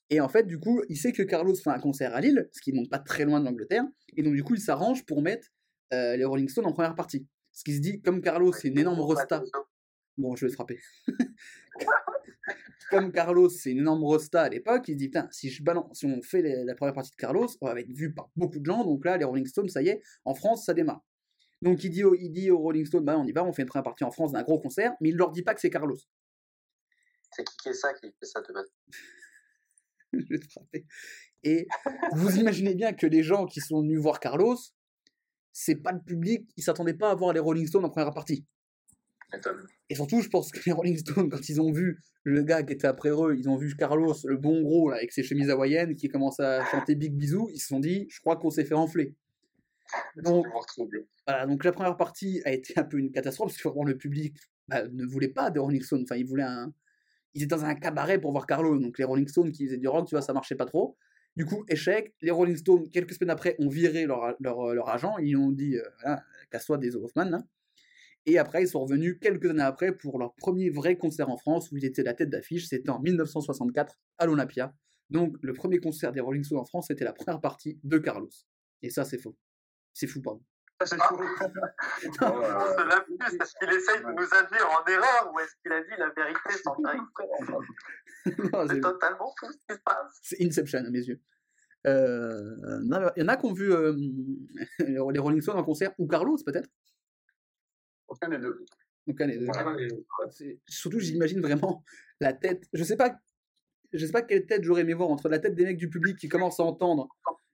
Et 0.08 0.20
en 0.20 0.28
fait, 0.28 0.44
du 0.44 0.58
coup, 0.58 0.82
il 0.88 0.96
sait 0.96 1.12
que 1.12 1.22
Carlos 1.22 1.54
fait 1.54 1.70
un 1.70 1.80
concert 1.80 2.14
à 2.14 2.20
Lille, 2.20 2.48
ce 2.52 2.60
qui 2.60 2.72
n'est 2.72 2.86
pas 2.88 2.98
très 3.00 3.24
loin 3.24 3.40
de 3.40 3.44
l'Angleterre, 3.44 3.84
et 4.16 4.22
donc 4.22 4.34
du 4.34 4.44
coup, 4.44 4.54
il 4.54 4.60
s'arrange 4.60 5.04
pour 5.04 5.20
mettre 5.20 5.48
euh, 5.92 6.16
les 6.16 6.24
Rolling 6.24 6.48
Stones 6.48 6.66
en 6.66 6.72
première 6.72 6.94
partie. 6.94 7.26
Ce 7.52 7.64
qui 7.64 7.74
se 7.74 7.80
dit, 7.80 8.00
comme 8.02 8.20
Carlos, 8.20 8.52
c'est 8.52 8.68
une 8.68 8.78
énorme 8.78 9.00
rosta. 9.00 9.42
Bon, 10.16 10.36
je 10.36 10.46
vais 10.46 10.50
te 10.50 10.54
frapper. 10.54 10.78
comme 12.90 13.10
Carlos, 13.12 13.48
c'est 13.48 13.72
une 13.72 13.78
énorme 13.78 14.04
rosta 14.04 14.42
à 14.42 14.48
l'époque, 14.48 14.86
il 14.88 14.92
se 14.92 14.98
dit, 14.98 15.06
putain, 15.08 15.28
si, 15.32 15.50
je 15.50 15.62
balance, 15.62 15.98
si 15.98 16.06
on 16.06 16.22
fait 16.22 16.42
les- 16.42 16.64
la 16.64 16.74
première 16.74 16.94
partie 16.94 17.10
de 17.10 17.16
Carlos, 17.16 17.48
on 17.60 17.66
va 17.66 17.80
être 17.80 17.90
vu 17.92 18.14
par 18.14 18.30
beaucoup 18.36 18.60
de 18.60 18.64
gens, 18.64 18.84
donc 18.84 19.04
là, 19.04 19.16
les 19.16 19.24
Rolling 19.24 19.46
Stones, 19.46 19.68
ça 19.68 19.82
y 19.82 19.88
est, 19.88 20.00
en 20.24 20.34
France, 20.34 20.64
ça 20.66 20.74
démarre. 20.74 21.04
Donc 21.62 21.82
il 21.84 21.90
dit, 21.90 22.04
au- 22.04 22.14
il 22.14 22.30
dit 22.30 22.50
aux 22.50 22.58
Rolling 22.58 22.84
Stones, 22.84 23.04
bah, 23.04 23.18
on 23.18 23.24
y 23.24 23.32
va, 23.32 23.44
on 23.44 23.52
fait 23.52 23.62
une 23.62 23.68
première 23.68 23.84
partie 23.84 24.04
en 24.04 24.10
France 24.10 24.32
d'un 24.32 24.42
gros 24.42 24.58
concert, 24.58 24.92
mais 25.00 25.08
il 25.10 25.16
leur 25.16 25.30
dit 25.32 25.42
pas 25.42 25.54
que 25.54 25.60
c'est 25.60 25.70
Carlos. 25.70 25.96
C'est 27.32 27.44
qui 27.44 27.56
qui 27.56 27.68
est 27.70 27.74
ça 27.74 27.92
qui 27.94 28.06
fait 28.18 28.26
ça 28.26 28.40
de 28.40 28.52
base 28.52 28.70
je 30.12 30.24
vais 30.28 30.38
te 30.38 30.46
frapper. 30.50 30.86
Et 31.42 31.66
vous 32.12 32.36
imaginez 32.38 32.74
bien 32.74 32.92
que 32.92 33.06
les 33.06 33.22
gens 33.22 33.46
qui 33.46 33.60
sont 33.60 33.80
venus 33.80 33.98
voir 34.00 34.20
Carlos, 34.20 34.56
c'est 35.52 35.76
pas 35.76 35.92
le 35.92 36.00
public, 36.00 36.48
ils 36.56 36.62
s'attendaient 36.62 36.94
pas 36.94 37.10
à 37.10 37.14
voir 37.14 37.32
les 37.32 37.40
Rolling 37.40 37.66
Stones 37.66 37.84
en 37.84 37.90
première 37.90 38.12
partie. 38.12 38.46
Et 39.90 39.94
surtout, 39.96 40.20
je 40.20 40.28
pense 40.28 40.52
que 40.52 40.60
les 40.66 40.72
Rolling 40.72 40.96
Stones, 40.98 41.28
quand 41.30 41.48
ils 41.48 41.60
ont 41.60 41.72
vu 41.72 42.00
le 42.22 42.42
gars 42.42 42.62
qui 42.62 42.72
était 42.74 42.86
après 42.86 43.10
eux, 43.10 43.36
ils 43.36 43.48
ont 43.48 43.56
vu 43.56 43.74
Carlos, 43.76 44.14
le 44.24 44.36
bon 44.36 44.62
gros, 44.62 44.90
là, 44.90 44.96
avec 44.96 45.12
ses 45.12 45.22
chemises 45.22 45.50
hawaïennes, 45.50 45.94
qui 45.94 46.08
commence 46.08 46.38
à 46.40 46.64
chanter 46.66 46.94
Big 46.94 47.14
Bisou, 47.14 47.48
ils 47.52 47.58
se 47.58 47.68
sont 47.68 47.80
dit, 47.80 48.06
je 48.08 48.20
crois 48.20 48.36
qu'on 48.36 48.50
s'est 48.50 48.64
fait 48.64 48.74
enfler. 48.74 49.14
Donc, 50.16 50.46
voilà, 51.26 51.46
donc 51.46 51.64
la 51.64 51.72
première 51.72 51.96
partie 51.96 52.42
a 52.44 52.52
été 52.52 52.74
un 52.78 52.84
peu 52.84 52.98
une 52.98 53.10
catastrophe, 53.10 53.50
parce 53.50 53.62
que 53.62 53.68
vraiment 53.68 53.84
le 53.84 53.96
public 53.96 54.36
bah, 54.68 54.86
ne 54.88 55.04
voulait 55.04 55.28
pas 55.28 55.50
de 55.50 55.60
Rolling 55.60 55.82
Stones, 55.82 56.02
enfin, 56.04 56.16
ils 56.16 56.26
voulaient 56.26 56.42
un... 56.42 56.72
Ils 57.34 57.42
étaient 57.42 57.54
dans 57.54 57.64
un 57.64 57.74
cabaret 57.74 58.18
pour 58.18 58.32
voir 58.32 58.46
Carlos, 58.46 58.78
donc 58.78 58.98
les 58.98 59.04
Rolling 59.04 59.28
Stones 59.28 59.52
qui 59.52 59.66
faisaient 59.66 59.76
du 59.76 59.88
rock, 59.88 60.08
tu 60.08 60.14
vois, 60.14 60.22
ça 60.22 60.32
marchait 60.32 60.54
pas 60.54 60.64
trop. 60.64 60.96
Du 61.36 61.44
coup, 61.44 61.64
échec, 61.68 62.14
les 62.22 62.30
Rolling 62.30 62.56
Stones, 62.56 62.88
quelques 62.90 63.12
semaines 63.12 63.30
après, 63.30 63.56
ont 63.58 63.68
viré 63.68 64.06
leur, 64.06 64.34
leur, 64.40 64.74
leur 64.74 64.88
agent, 64.88 65.18
ils 65.18 65.36
ont 65.36 65.50
dit, 65.50 65.76
euh, 65.76 65.82
voilà, 66.00 66.22
casse-toi 66.50 66.78
des 66.78 66.96
Hoffman, 66.96 67.26
là. 67.26 67.42
Et 68.24 68.38
après, 68.38 68.62
ils 68.62 68.68
sont 68.68 68.80
revenus 68.80 69.18
quelques 69.20 69.50
années 69.50 69.62
après 69.62 69.92
pour 69.92 70.18
leur 70.18 70.34
premier 70.34 70.68
vrai 70.70 70.96
concert 70.96 71.30
en 71.30 71.36
France, 71.36 71.70
où 71.70 71.76
ils 71.76 71.84
étaient 71.84 72.02
la 72.02 72.14
tête 72.14 72.30
d'affiche, 72.30 72.66
c'était 72.68 72.90
en 72.90 73.00
1964, 73.00 73.98
à 74.18 74.26
l'Olympia. 74.26 74.74
Donc, 75.10 75.36
le 75.42 75.52
premier 75.52 75.78
concert 75.78 76.10
des 76.10 76.20
Rolling 76.20 76.42
Stones 76.42 76.58
en 76.58 76.64
France, 76.64 76.86
c'était 76.88 77.04
la 77.04 77.12
première 77.12 77.40
partie 77.40 77.78
de 77.84 77.98
Carlos. 77.98 78.30
Et 78.82 78.90
ça, 78.90 79.04
c'est 79.04 79.18
faux. 79.18 79.36
C'est 79.98 80.06
fou, 80.06 80.20
pardon. 80.20 80.42
Ah. 80.78 80.84
Oh, 82.20 82.24
On 82.26 82.42
euh, 82.42 83.38
est-ce 83.40 83.54
qu'il 83.58 83.72
essaye 83.72 84.00
de 84.02 84.10
nous 84.12 84.28
induire 84.30 84.68
en 84.70 84.84
erreur 84.86 85.32
ou 85.32 85.40
est-ce 85.40 85.54
qu'il 85.62 85.72
a 85.72 85.80
dit 85.82 85.94
la 85.98 86.10
vérité 86.10 86.52
sans 86.62 86.74
faire 86.74 87.00
exprès 87.00 87.24
Non, 88.52 88.66
C'est 88.68 88.80
totalement 88.82 89.34
fou 89.40 89.46
ce 89.50 89.56
qui 89.56 89.74
se 89.74 89.82
passe. 89.82 90.18
C'est 90.20 90.44
Inception 90.44 90.80
à 90.80 90.90
mes 90.90 90.98
yeux. 91.02 91.18
Euh, 91.86 92.56
non, 92.84 93.08
Il 93.16 93.22
y 93.22 93.24
en 93.24 93.28
a 93.28 93.36
qui 93.38 93.46
ont 93.46 93.54
vu 93.54 93.72
euh, 93.72 93.96
les 94.80 95.18
Rolling 95.18 95.40
Stones 95.40 95.56
en 95.56 95.64
concert, 95.64 95.94
ou 95.96 96.06
Carlos 96.06 96.36
peut-être? 96.44 96.68
Aucun 98.08 98.28
des 98.28 99.38
deux. 99.38 99.46
Ah, 99.54 99.72
mais- 99.72 99.88
c'est- 100.30 100.60
surtout, 100.68 100.98
j'imagine 100.98 101.40
vraiment 101.40 101.84
la 102.20 102.34
tête. 102.34 102.64
Je 102.74 102.84
sais 102.84 102.96
pas, 102.96 103.16
je 103.94 104.04
sais 104.04 104.12
pas 104.12 104.20
quelle 104.22 104.44
tête 104.44 104.62
j'aurais 104.62 104.82
aimé 104.82 104.92
voir 104.92 105.08
entre 105.08 105.30
la 105.30 105.38
tête 105.38 105.54
des 105.54 105.64
mecs 105.64 105.78
du 105.78 105.88
public 105.88 106.18
qui 106.18 106.28
commencent 106.28 106.60
à 106.60 106.64
entendre 106.64 107.08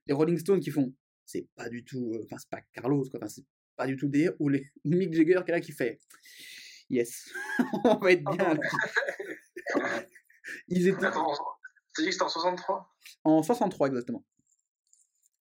les 0.07 0.13
Rolling 0.13 0.37
Stones 0.37 0.59
qui 0.59 0.71
font. 0.71 0.93
C'est 1.25 1.47
pas 1.55 1.69
du 1.69 1.83
tout. 1.83 2.13
euh, 2.15 2.23
Enfin, 2.25 2.37
c'est 2.37 2.49
pas 2.49 2.61
Carlos, 2.73 3.05
quoi. 3.09 3.27
C'est 3.27 3.45
pas 3.75 3.87
du 3.87 3.95
tout 3.97 4.07
des 4.07 4.29
ou 4.39 4.49
les 4.49 4.65
Mick 4.85 5.13
Jagger 5.13 5.41
qui 5.45 5.51
est 5.51 5.53
là 5.55 5.61
qui 5.61 5.71
fait. 5.71 5.99
Yes, 6.89 7.31
on 7.85 7.95
va 7.97 8.11
être 8.11 8.23
bien. 8.23 8.53
là. 8.53 8.59
Ils 10.67 10.87
étaient 10.87 10.99
t'as 10.99 11.11
dit 11.11 12.05
que 12.05 12.11
c'était 12.11 12.23
en 12.23 12.29
63 12.29 12.95
en 13.23 13.41
63 13.43 13.87
exactement. 13.87 14.25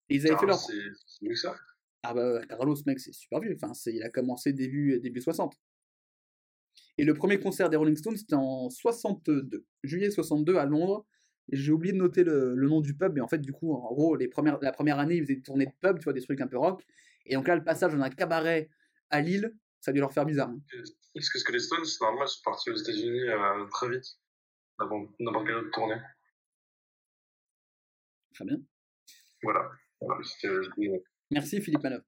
Et 0.09 0.17
ils 0.17 0.27
avaient 0.27 0.37
fait 0.37 0.45
Ah, 0.45 0.47
leur 0.47 0.59
C'est 0.61 0.75
c'est 1.07 1.23
mieux 1.25 1.31
que 1.35 1.41
ça. 1.41 1.57
Ah 2.05 2.15
bah 2.15 2.41
Carlos, 2.49 2.77
mec, 2.87 3.01
c'est 3.01 3.13
super 3.13 3.41
vieux. 3.41 3.57
Enfin, 3.61 3.75
c'est- 3.75 3.93
il 3.95 4.03
a 4.03 4.11
commencé 4.11 4.53
début, 4.53 4.99
début 5.01 5.21
60. 5.21 5.55
Et 6.99 7.05
le 7.05 7.15
premier 7.15 7.41
concert 7.41 7.71
des 7.71 7.77
Rolling 7.77 7.97
Stones, 7.97 8.17
c'était 8.17 8.35
en 8.35 8.69
62, 8.71 9.65
juillet 9.83 10.11
62 10.11 10.57
à 10.57 10.67
Londres. 10.67 11.07
J'ai 11.51 11.73
oublié 11.73 11.93
de 11.93 11.99
noter 11.99 12.25
le, 12.25 12.55
le 12.55 12.69
nom 12.69 12.81
du 12.81 12.95
pub, 12.97 13.13
mais 13.15 13.21
en 13.21 13.29
fait, 13.29 13.39
du 13.39 13.53
coup, 13.53 13.73
en 13.75 13.93
gros, 13.93 14.15
les 14.17 14.29
premières, 14.29 14.59
la 14.63 14.73
première 14.73 14.99
année, 14.99 15.17
ils 15.17 15.23
faisaient 15.23 15.35
des 15.37 15.43
tournées 15.43 15.67
de 15.67 15.73
pub, 15.81 15.99
tu 15.99 16.05
vois, 16.05 16.13
des 16.13 16.23
trucs 16.23 16.41
un 16.41 16.47
peu 16.47 16.57
rock. 16.59 16.85
Et 17.27 17.35
donc 17.35 17.47
là, 17.49 17.57
le 17.57 17.65
passage 17.65 17.93
dans 17.95 18.01
un 18.01 18.11
cabaret 18.11 18.69
à 19.11 19.21
Lille, 19.21 19.55
Ça 19.81 19.91
a 19.91 19.95
dû 19.95 19.99
leur 20.01 20.13
faire 20.13 20.25
bizarre. 20.25 20.49
hein. 20.51 20.61
Parce 21.15 21.29
que, 21.45 21.53
les 21.53 21.59
Stones, 21.59 21.85
normalement, 22.01 22.25
ils 22.25 22.29
sont 22.29 22.43
partis 22.45 22.71
aux 22.71 22.77
États-Unis 22.77 23.29
euh, 23.29 23.67
très 23.67 23.89
vite. 23.91 24.05
Avant 24.79 25.07
n'importe 25.19 25.47
quelle 25.47 25.57
autre 25.57 25.71
tournée. 25.73 26.01
Très 28.35 28.45
bien. 28.45 28.59
Voilà. 29.43 29.69
C'était- 30.23 31.03
Merci 31.31 31.61
Philippe 31.61 31.83
Manœuvre. 31.83 32.05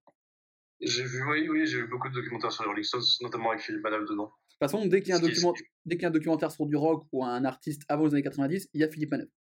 J'ai 0.81 1.05
vu, 1.05 1.25
oui, 1.31 1.49
oui, 1.49 1.67
j'ai 1.67 1.79
vu 1.79 1.89
beaucoup 1.89 2.09
de 2.09 2.15
documentaires 2.15 2.53
sur 2.53 2.65
les 2.65 2.69
Rolling 2.69 2.85
Stones, 2.85 3.03
notamment 3.23 3.51
avec 3.51 3.63
Philippe 3.63 3.83
Manœuvre 3.83 4.09
dedans. 4.09 4.25
De 4.27 4.67
toute 4.67 4.71
façon, 4.71 4.87
dès 4.87 5.01
qu'il 5.01 5.11
y 5.11 5.17
un, 5.17 5.21
document... 5.21 5.53
dès 5.85 5.97
qu'il 5.97 6.03
y 6.03 6.07
a 6.07 6.09
un 6.09 6.13
documentaire 6.13 6.51
sur 6.51 6.67
du 6.67 6.77
rock 6.77 7.07
ou 7.13 7.25
un 7.25 7.45
artiste 7.45 7.83
avant 7.89 8.07
les 8.07 8.15
années 8.15 8.23
90, 8.23 8.69
il 8.73 8.81
y 8.81 8.85
a 8.85 8.89
Philippe 8.89 9.11
Manœuvre. 9.11 9.31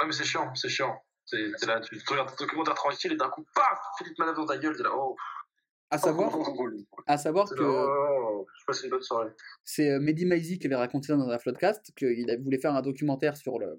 Ouais, 0.00 0.06
mais 0.06 0.12
c'est 0.12 0.24
chiant, 0.24 0.54
c'est 0.54 0.68
chiant. 0.68 0.96
T'es 1.30 1.66
là, 1.66 1.80
tu 1.80 1.96
regardes 2.08 2.34
ton 2.34 2.44
documentaire 2.44 2.74
tranquille 2.74 3.12
et 3.12 3.16
d'un 3.16 3.28
coup, 3.28 3.44
paf, 3.54 3.78
Philippe 3.98 4.18
Manœuvre 4.18 4.38
dans 4.38 4.46
ta 4.46 4.58
gueule, 4.58 4.76
t'es 4.76 4.82
là, 4.82 4.90
oh, 4.94 5.16
À 5.90 5.98
savoir, 5.98 6.32
à 7.06 7.18
savoir 7.18 7.48
c'est 7.48 7.54
que 7.56 7.62
là, 7.62 7.86
oh, 7.86 8.46
je 8.58 8.64
passe 8.66 8.82
une 8.82 8.90
bonne 8.90 9.02
soirée. 9.02 9.30
c'est 9.62 9.90
euh, 9.90 10.00
Mehdi 10.00 10.26
Maizi 10.26 10.58
qui 10.58 10.66
avait 10.66 10.76
raconté 10.76 11.08
ça 11.08 11.16
dans 11.16 11.28
un 11.28 11.38
Floodcast, 11.38 11.92
qu'il 11.96 12.26
voulait 12.42 12.58
faire 12.58 12.74
un 12.74 12.82
documentaire 12.82 13.36
sur, 13.36 13.58
le, 13.58 13.78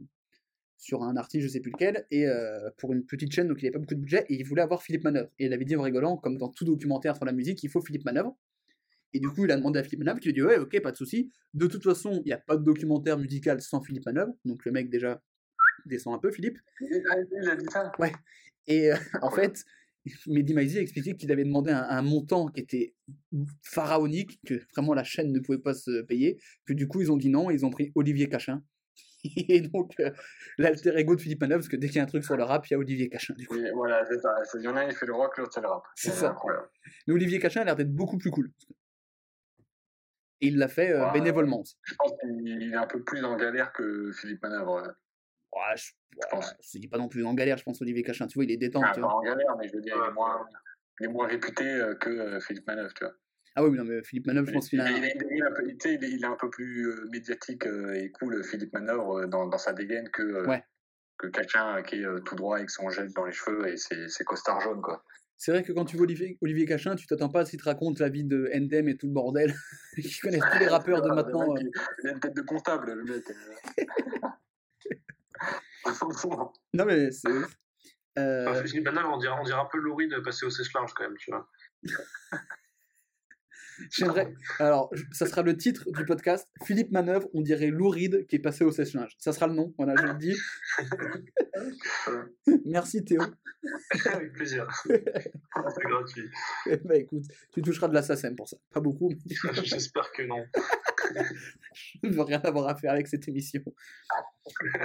sur 0.81 1.03
un 1.03 1.15
artiste, 1.15 1.43
je 1.43 1.47
sais 1.47 1.59
plus 1.59 1.71
lequel, 1.71 2.07
et 2.09 2.27
euh, 2.27 2.71
pour 2.77 2.91
une 2.91 3.05
petite 3.05 3.31
chaîne, 3.31 3.47
donc 3.47 3.61
il 3.61 3.65
n'avait 3.65 3.73
pas 3.73 3.79
beaucoup 3.79 3.93
de 3.93 3.99
budget, 3.99 4.25
et 4.29 4.39
il 4.39 4.43
voulait 4.43 4.63
avoir 4.63 4.81
Philippe 4.81 5.03
Manœuvre. 5.03 5.29
Et 5.37 5.45
il 5.45 5.53
avait 5.53 5.63
dit 5.63 5.75
en 5.75 5.83
rigolant, 5.83 6.17
comme 6.17 6.37
dans 6.37 6.49
tout 6.49 6.65
documentaire 6.65 7.15
sur 7.15 7.23
la 7.23 7.31
musique, 7.31 7.63
il 7.63 7.69
faut 7.69 7.81
Philippe 7.81 8.03
Manœuvre. 8.03 8.35
Et 9.13 9.19
du 9.19 9.29
coup, 9.29 9.45
il 9.45 9.51
a 9.51 9.57
demandé 9.57 9.77
à 9.77 9.83
Philippe 9.83 9.99
Manœuvre, 9.99 10.19
qui 10.19 10.31
lui 10.31 10.31
a 10.31 10.33
dit 10.33 10.41
Ouais, 10.41 10.57
ok, 10.57 10.81
pas 10.81 10.91
de 10.91 10.97
souci. 10.97 11.31
De 11.53 11.67
toute 11.67 11.83
façon, 11.83 12.21
il 12.25 12.29
n'y 12.29 12.33
a 12.33 12.39
pas 12.39 12.57
de 12.57 12.63
documentaire 12.63 13.19
musical 13.19 13.61
sans 13.61 13.81
Philippe 13.81 14.07
Manœuvre. 14.07 14.33
Donc 14.43 14.65
le 14.65 14.71
mec, 14.71 14.89
déjà, 14.89 15.21
descend 15.85 16.15
un 16.15 16.17
peu, 16.17 16.31
Philippe. 16.31 16.57
Il 16.79 17.47
a 17.47 17.55
dit 17.55 17.65
ça. 17.71 17.91
Et 18.65 18.91
euh, 18.91 18.95
en 19.21 19.29
fait, 19.29 19.63
Mehdi 20.25 20.55
Maizi 20.55 20.79
a 20.79 20.81
expliqué 20.81 21.15
qu'il 21.15 21.31
avait 21.31 21.43
demandé 21.43 21.71
un, 21.71 21.83
un 21.83 22.01
montant 22.01 22.47
qui 22.47 22.61
était 22.61 22.95
pharaonique, 23.61 24.39
que 24.47 24.59
vraiment 24.73 24.95
la 24.95 25.03
chaîne 25.03 25.31
ne 25.31 25.39
pouvait 25.39 25.59
pas 25.59 25.75
se 25.75 26.01
payer, 26.01 26.39
que 26.65 26.73
du 26.73 26.87
coup 26.87 27.01
ils 27.01 27.11
ont 27.11 27.17
dit 27.17 27.29
non, 27.29 27.51
et 27.51 27.53
ils 27.53 27.65
ont 27.65 27.69
pris 27.69 27.91
Olivier 27.93 28.27
Cachin. 28.27 28.63
Et 29.23 29.61
donc, 29.61 29.93
euh, 29.99 30.11
l'alter 30.57 30.98
ego 30.98 31.15
de 31.15 31.22
Philippe 31.22 31.41
Manœuvre, 31.41 31.60
parce 31.61 31.69
que 31.69 31.76
dès 31.76 31.88
qu'il 31.88 31.98
y 31.98 31.99
a 31.99 32.03
un 32.03 32.07
truc 32.07 32.23
sur 32.23 32.35
le 32.38 32.43
rap, 32.43 32.65
il 32.68 32.73
y 32.73 32.76
a 32.76 32.80
Olivier 32.80 33.10
Cachin. 33.10 33.34
Du 33.38 33.48
coup. 33.48 33.56
Voilà, 33.76 34.03
c'est 34.10 34.19
ça. 34.19 34.34
Il 34.56 34.61
y 34.64 34.68
en 34.68 34.76
a 34.76 34.85
il 34.85 34.93
fait 34.95 35.06
le 35.06 35.14
rock, 35.14 35.38
l'autre, 35.38 35.52
c'est 35.53 35.61
le 35.61 35.68
rap. 35.68 35.84
C'est 35.95 36.11
ça. 36.11 36.30
incroyable. 36.31 36.68
Mais 37.07 37.14
Olivier 37.14 37.39
Cachin 37.39 37.61
a 37.61 37.64
l'air 37.65 37.76
d'être 37.76 37.93
beaucoup 37.93 38.18
plus 38.18 38.31
cool. 38.31 38.52
Et 40.43 40.48
il 40.48 40.57
l'a 40.57 40.68
fait 40.68 40.91
euh, 40.91 41.06
Ouais. 41.06 41.11
bénévolement. 41.14 41.64
Je 41.84 41.93
pense 41.95 42.14
qu'il 42.19 42.72
est 42.73 42.76
un 42.76 42.88
peu 42.88 43.03
plus 43.03 43.23
en 43.23 43.35
galère 43.38 43.72
que 43.73 44.11
Philippe 44.14 44.41
Manœuvre. 44.41 44.81
Ouais, 45.53 45.76
je, 45.76 45.91
ouais, 46.18 46.27
pense. 46.31 46.56
je 46.73 46.80
dis 46.80 46.88
pas 46.88 46.98
non 46.98 47.07
plus 47.10 47.23
en 47.26 47.34
galère, 47.35 47.57
je 47.57 47.64
pense, 47.64 47.80
Olivier 47.81 48.02
Cachin. 48.03 48.26
Tu 48.26 48.35
vois, 48.35 48.45
il 48.45 48.52
est 48.52 48.57
détente. 48.57 48.85
Ah, 48.88 48.93
pas 48.99 49.07
en 49.07 49.22
galère, 49.22 49.56
mais 49.60 49.68
je 49.68 49.73
veux 49.76 49.81
dire, 49.81 49.95
il 50.03 50.10
est 50.10 50.14
moins, 50.14 50.48
il 50.99 51.06
est 51.06 51.10
moins 51.10 51.27
réputé 51.27 51.64
euh, 51.65 51.93
que 51.95 52.39
Philippe 52.39 52.65
Manœuvre, 52.65 52.93
tu 52.95 53.03
vois. 53.03 53.14
Ah 53.56 53.64
oui, 53.64 53.72
mais 53.72 53.78
non, 53.80 53.84
mais 53.86 54.02
Philippe 54.03 54.28
Manœuvre, 54.28 54.48
je 54.48 54.53
pense 54.53 54.69
qu'il 54.69 54.80
il, 54.80 54.82
a. 54.82 54.91
il, 54.91 55.03
est- 55.03 55.18
il 55.30 55.38
il, 55.86 56.03
est, 56.03 56.10
il 56.10 56.23
est 56.23 56.28
un 56.28 56.38
peu 56.40 56.49
plus 56.49 56.88
euh, 56.88 57.06
médiatique 57.11 57.65
euh, 57.68 57.94
et 57.94 58.10
cool, 58.11 58.44
Philippe 58.44 58.72
Manœuvre, 58.73 59.19
euh, 59.23 59.28
dans, 59.28 59.48
dans 59.48 59.57
sa 59.57 59.73
dégaine 59.73 60.10
que, 60.10 60.48
Ouais. 60.48 60.64
que 61.18 61.28
quelqu'un 61.28 61.82
qui 61.84 62.02
est 62.02 62.23
tout 62.26 62.36
droit 62.36 62.57
avec 62.57 62.69
son 62.69 62.90
gel 62.90 63.11
dans 63.14 63.26
les 63.26 63.34
cheveux 63.34 63.68
et 63.68 63.78
ses, 63.78 64.07
ses 64.07 64.23
costards 64.23 64.61
jaunes, 64.61 64.82
quoi. 64.82 65.03
C'est 65.38 65.52
vrai 65.52 65.64
que 65.64 65.72
quand 65.73 65.86
tu 65.86 65.98
vois 65.98 66.03
Olivier, 66.06 66.38
Olivier 66.41 66.65
Cachin, 66.68 66.95
tu 66.95 67.07
t'attends 67.07 67.30
pas 67.30 67.40
à 67.41 67.45
ce 67.45 67.49
qu'il 67.52 67.60
te 67.60 67.65
raconte 67.65 67.98
la 67.99 68.10
vie 68.10 68.23
de 68.23 68.49
Endem 68.56 68.88
et 68.88 68.95
tout 68.95 69.07
le 69.07 69.14
bordel. 69.14 69.52
Qui 69.95 70.19
connaissent 70.19 70.44
tous 70.52 70.60
les 70.60 70.68
rappeurs 70.68 71.02
de 71.02 71.10
Ah, 71.10 71.15
maintenant. 71.15 71.56
Le 71.56 71.64
mec, 71.64 71.73
il, 72.03 72.10
a 72.10 72.11
une 72.11 72.19
tête 72.19 72.36
de 72.36 72.41
comptable, 72.44 72.94
le 72.94 73.03
mec. 73.03 73.23
Non, 76.73 76.86
mais 76.86 77.11
c'est. 77.11 77.28
Euh, 78.19 78.45
Enfin, 78.48 78.64
Philippe 78.65 78.86
Manœuvre, 78.86 79.11
on 79.14 79.18
dirait, 79.18 79.34
on 79.40 79.44
dirait 79.44 79.60
un 79.60 79.68
peu 79.72 79.80
Laurie 79.80 80.07
de 80.07 80.19
passer 80.19 80.45
au 80.45 80.49
sèche-linge 80.49 80.94
quand 80.94 81.03
même, 81.03 81.18
tu 81.18 81.32
vois. 81.32 81.49
J'aimerais. 83.89 84.33
Alors, 84.59 84.91
ça 85.11 85.25
sera 85.25 85.41
le 85.41 85.55
titre 85.57 85.85
du 85.91 86.05
podcast. 86.05 86.47
Philippe 86.65 86.91
Manœuvre, 86.91 87.27
on 87.33 87.41
dirait 87.41 87.67
Louride 87.67 88.25
qui 88.27 88.35
est 88.35 88.39
passé 88.39 88.63
au 88.63 88.71
sèche-linge. 88.71 89.15
Ça 89.17 89.33
sera 89.33 89.47
le 89.47 89.53
nom, 89.53 89.73
voilà, 89.77 89.95
je 89.99 90.05
le 90.07 90.13
dis. 90.17 90.35
Merci 92.65 93.03
Théo. 93.03 93.21
Avec 94.13 94.33
plaisir. 94.33 94.67
C'est 94.85 95.83
gratuit. 95.83 96.29
bah 96.85 96.95
écoute, 96.95 97.23
tu 97.53 97.61
toucheras 97.61 97.87
de 97.87 97.93
la 97.93 98.01
SACEM 98.01 98.35
pour 98.35 98.47
ça. 98.49 98.57
Pas 98.73 98.79
beaucoup, 98.79 99.09
mais 99.09 99.17
J'espère 99.63 100.11
que 100.11 100.23
non. 100.23 100.43
je 101.73 102.07
ne 102.07 102.13
veux 102.13 102.21
rien 102.21 102.39
avoir 102.41 102.67
à 102.67 102.75
faire 102.75 102.91
avec 102.93 103.07
cette 103.07 103.27
émission. 103.27 103.61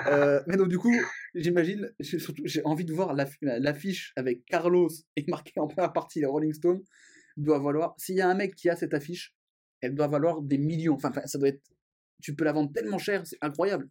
Euh, 0.06 0.43
mais 0.47 0.56
donc, 0.56 0.68
du 0.68 0.78
coup, 0.78 0.94
j'imagine, 1.35 1.90
j'ai 2.01 2.18
surtout- 2.18 2.43
j'ai 2.44 2.62
envie 2.64 2.85
de 2.85 2.93
voir 2.93 3.14
l'aff- 3.14 3.39
l'affiche 3.40 4.12
avec 4.16 4.44
Carlos 4.44 4.89
et 5.16 5.24
marqué 5.28 5.52
en 5.59 5.66
première 5.66 5.93
partie 5.93 6.20
les 6.20 6.27
Rolling 6.27 6.52
Stones. 6.52 6.82
Doit 7.37 7.59
valoir. 7.59 7.95
S'il 7.99 8.17
y 8.17 8.21
a 8.23 8.29
un 8.29 8.35
mec 8.35 8.55
qui 8.55 8.69
a 8.71 8.77
cette 8.77 8.95
affiche, 8.95 9.35
elle 9.81 9.95
doit 9.95 10.09
valoir 10.09 10.41
des 10.43 10.59
millions. 10.59 10.95
Enfin, 10.95 11.13
ça 11.27 11.39
doit 11.39 11.49
être. 11.49 11.63
Tu 12.23 12.35
peux 12.35 12.45
la 12.45 12.53
vendre 12.53 12.73
tellement 12.73 12.99
cher, 12.99 13.27
c'est 13.27 13.37
incroyable. 13.43 13.89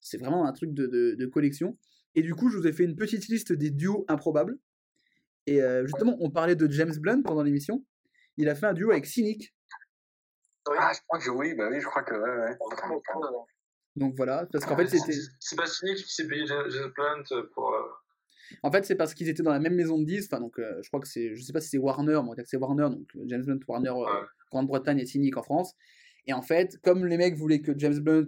C'est 0.00 0.16
vraiment 0.16 0.46
un 0.46 0.52
truc 0.52 0.72
de, 0.72 0.86
de- 0.86 1.14
de 1.14 1.26
collection. 1.26 1.76
Et 2.14 2.22
du 2.22 2.34
coup, 2.34 2.48
je 2.48 2.56
vous 2.56 2.66
ai 2.66 2.72
fait 2.72 2.84
une 2.84 2.96
petite 2.96 3.28
liste 3.28 3.52
des 3.52 3.70
duos 3.70 4.04
improbables. 4.08 4.58
Et 5.46 5.60
euh, 5.62 5.84
justement, 5.86 6.16
on 6.20 6.30
parlait 6.30 6.56
de 6.56 6.70
James 6.70 6.94
Blunt 6.98 7.22
pendant 7.22 7.42
l'émission. 7.42 7.84
Il 8.38 8.48
a 8.48 8.54
fait 8.54 8.66
un 8.66 8.72
duo 8.72 8.90
avec 8.92 9.04
Cynic. 9.06 9.54
Ah, 10.78 10.92
je 10.94 11.00
crois 11.06 11.18
que 11.18 11.30
oui, 11.30 11.54
bah 11.54 11.68
oui, 11.70 11.80
je 11.80 11.86
crois 11.86 12.02
que. 12.02 12.14
Ouais, 12.14 12.50
ouais. 12.50 12.56
Donc 13.96 14.14
voilà, 14.16 14.46
parce 14.52 14.64
qu'en 14.64 14.76
fait, 14.76 14.86
c'était. 14.86 15.12
C'est- 15.40 15.56
pas 15.56 15.66
cynique 15.66 15.96
qui 16.04 16.14
s'est 16.14 16.26
payé 16.28 16.46
James 16.46 16.92
Blunt 16.94 17.24
pour. 17.54 17.74
euh, 17.74 17.82
En 18.62 18.70
fait, 18.70 18.84
c'est 18.84 18.96
parce 18.96 19.14
qu'ils 19.14 19.28
étaient 19.28 19.42
dans 19.42 19.52
la 19.52 19.60
même 19.60 19.74
maison 19.74 19.98
de 19.98 20.04
disques. 20.04 20.32
Enfin, 20.32 20.40
donc, 20.40 20.58
euh, 20.58 20.80
je 20.82 20.88
crois 20.88 21.00
que 21.00 21.08
c'est, 21.08 21.34
je 21.34 21.42
sais 21.42 21.52
pas 21.52 21.60
si 21.60 21.68
c'est 21.68 21.78
Warner, 21.78 22.20
mais 22.24 22.42
c'est 22.46 22.56
Warner, 22.56 22.88
donc 22.90 23.08
euh, 23.16 23.24
James 23.26 23.42
Blunt, 23.42 23.60
Warner, 23.66 23.90
euh. 23.90 24.24
Grande-Bretagne 24.50 24.98
et 24.98 25.06
Cynic 25.06 25.36
en 25.36 25.42
France. 25.42 25.74
Et 26.26 26.32
en 26.32 26.42
fait, 26.42 26.78
comme 26.82 27.06
les 27.06 27.16
mecs 27.16 27.36
voulaient 27.36 27.60
que 27.60 27.72
James 27.78 27.98
Blunt 27.98 28.26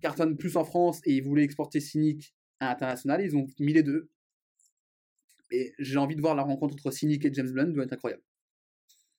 cartonne 0.00 0.36
plus 0.36 0.56
en 0.56 0.64
France 0.64 1.00
et 1.04 1.12
ils 1.12 1.22
voulaient 1.22 1.44
exporter 1.44 1.80
Cynic 1.80 2.34
à 2.60 2.68
l'international, 2.68 3.22
ils 3.22 3.36
ont 3.36 3.46
mis 3.58 3.72
les 3.72 3.82
deux. 3.82 4.08
Et 5.50 5.72
j'ai 5.78 5.98
envie 5.98 6.16
de 6.16 6.20
voir 6.20 6.34
la 6.34 6.42
rencontre 6.42 6.74
entre 6.74 6.90
Cynic 6.90 7.24
et 7.24 7.32
James 7.32 7.50
Blunt, 7.50 7.68
doit 7.68 7.84
être 7.84 7.92
incroyable. 7.92 8.22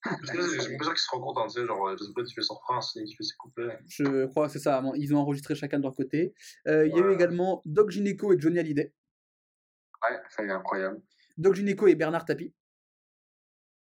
Parce 0.03 0.31
que 0.31 0.37
l'impression 0.37 0.91
qu'ils 0.91 0.97
se 0.97 1.09
rencontrent, 1.09 1.41
hein, 1.41 1.47
tu 1.47 1.59
sais, 1.59 1.65
genre, 1.65 1.97
James 1.97 2.13
Blunt, 2.13 2.25
il 2.27 2.33
fait 2.33 2.41
son 2.41 2.57
Cynic, 2.81 3.11
il 3.11 3.15
fait 3.15 3.23
ses 3.23 3.35
couplets. 3.37 3.79
Je 3.87 4.25
crois 4.27 4.47
que 4.47 4.53
c'est 4.53 4.59
ça. 4.59 4.83
Ils 4.95 5.13
ont 5.13 5.19
enregistré 5.19 5.55
chacun 5.55 5.77
de 5.77 5.83
leur 5.83 5.95
côté. 5.95 6.33
Euh, 6.67 6.87
Il 6.87 6.95
y 6.95 6.99
a 6.99 7.05
eu 7.05 7.13
également 7.13 7.61
Doc 7.65 7.91
Gineco 7.91 8.33
et 8.33 8.39
Johnny 8.39 8.59
Hallyday. 8.59 8.93
Ouais, 10.09 10.17
ça 10.29 10.43
il 10.43 10.49
est 10.49 10.53
incroyable. 10.53 11.01
Doc 11.37 11.55
Gineco 11.55 11.87
et 11.87 11.95
Bernard 11.95 12.25
Tapie. 12.25 12.53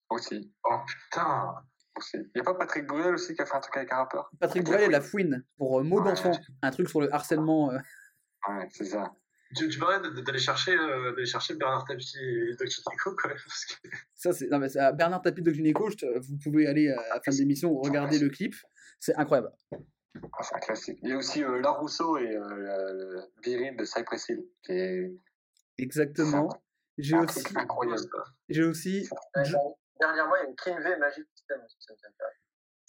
Aussi. 0.09 0.53
Oh 0.63 0.77
putain 0.85 1.55
aussi. 1.97 2.17
Il 2.17 2.31
n'y 2.35 2.41
a 2.41 2.43
pas 2.43 2.55
Patrick 2.55 2.85
Bruel 2.87 3.15
aussi 3.15 3.33
qui 3.35 3.41
a 3.41 3.45
fait 3.45 3.55
un 3.55 3.59
truc 3.59 3.77
avec 3.77 3.91
un 3.91 3.97
rappeur? 3.97 4.29
Patrick 4.39 4.63
Bruel 4.63 4.81
et 4.81 4.87
La 4.89 5.01
Fouine 5.01 5.43
pour 5.57 5.79
euh, 5.79 5.83
Mots 5.83 5.99
Ouais. 6.01 6.09
d'enfant. 6.09 6.31
Un 6.61 6.71
truc 6.71 6.89
sur 6.89 7.01
le 7.01 7.13
harcèlement. 7.13 7.71
euh, 7.71 7.77
Ouais, 8.49 8.67
c'est 8.71 8.85
ça. 8.85 9.13
Tu, 9.55 9.69
tu 9.69 9.77
parlais 9.79 9.99
d'aller 10.23 10.39
chercher, 10.39 10.75
euh, 10.75 11.11
d'aller 11.11 11.25
chercher 11.27 11.53
Bernard 11.55 11.85
Tapie 11.85 12.17
et 12.19 12.55
Doc 12.57 12.67
Chico, 12.67 13.15
quand 13.15 13.29
même, 13.29 13.37
parce 13.37 13.65
que 13.65 13.87
Ça, 14.15 14.33
c'est 14.33 14.47
non, 14.49 14.57
mais 14.59 14.69
c'est 14.69 14.79
à 14.79 14.91
Bernard 14.91 15.21
Tapie 15.21 15.41
de 15.43 15.51
Gynéco. 15.53 15.89
Vous 16.21 16.37
pouvez 16.43 16.67
aller 16.67 16.87
euh, 16.89 16.99
à 17.11 17.15
la 17.15 17.21
fin 17.21 17.31
de 17.31 17.37
l'émission 17.37 17.75
regarder 17.79 18.17
le 18.19 18.29
clip. 18.29 18.53
C'est 18.99 19.15
incroyable. 19.15 19.51
Ah, 19.71 20.43
c'est 20.43 20.55
un 20.55 20.59
classique. 20.59 20.99
Il 21.03 21.09
y 21.09 21.13
a 21.13 21.17
aussi 21.17 21.43
euh, 21.43 21.61
La 21.61 21.71
Rousseau 21.71 22.17
et 22.17 22.35
euh, 22.35 23.21
Virine 23.43 23.77
de 23.77 23.85
Cypress 23.85 24.29
Hill, 24.29 24.43
qui 24.63 24.71
est 24.71 25.11
Exactement. 25.77 26.49
J'ai 26.97 27.17
aussi, 27.17 27.43
incroyable. 27.55 28.01
j'ai 28.49 28.63
aussi. 28.63 29.09
Dernièrement, 29.99 30.35
il 30.35 30.43
y 30.43 30.45
a 30.45 30.49
une 30.49 30.55
Kinvey 30.55 30.97
Magic 30.97 31.25
System 31.35 31.61
aussi, 31.65 31.77
ça 31.79 31.93
me 31.93 31.97
fait 31.97 32.15
peur. 32.17 32.27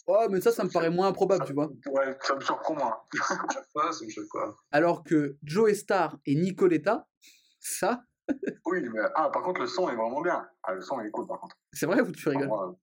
Oh, 0.06 0.27
mais 0.31 0.40
ça, 0.40 0.52
ça 0.52 0.65
me 0.65 0.69
paraît 0.69 0.90
moins 0.90 1.09
improbable, 1.09 1.47
tu 1.47 1.55
vois. 1.55 1.70
Ouais, 1.86 2.16
ça 2.20 2.35
me 2.35 2.40
surprend 2.40 2.74
moins. 2.74 3.01
ça 3.27 3.35
me 3.43 3.52
choque 3.52 3.73
pas, 3.73 3.93
ça 3.93 4.05
me 4.05 4.11
choque 4.11 4.28
pas. 4.32 4.55
Alors 4.70 5.02
que 5.02 5.39
Joe 5.43 5.73
Star 5.73 6.19
et 6.27 6.35
Nicoletta, 6.35 7.09
ça, 7.61 8.05
Oui, 8.66 8.89
mais 8.93 9.01
ah, 9.15 9.31
par 9.31 9.43
contre, 9.43 9.61
le 9.61 9.66
son 9.66 9.89
est 9.89 9.97
vraiment 9.97 10.20
bien. 10.20 10.47
Ah, 10.62 10.74
le 10.74 10.81
son 10.81 11.01
il 11.01 11.06
est 11.06 11.11
cool, 11.11 11.27
par 11.27 11.40
contre. 11.40 11.56
c'est 11.73 11.86
vrai 11.86 12.01
ou 12.01 12.11
tu 12.12 12.28
rigoles? 12.28 12.48
Moi, 12.48 12.77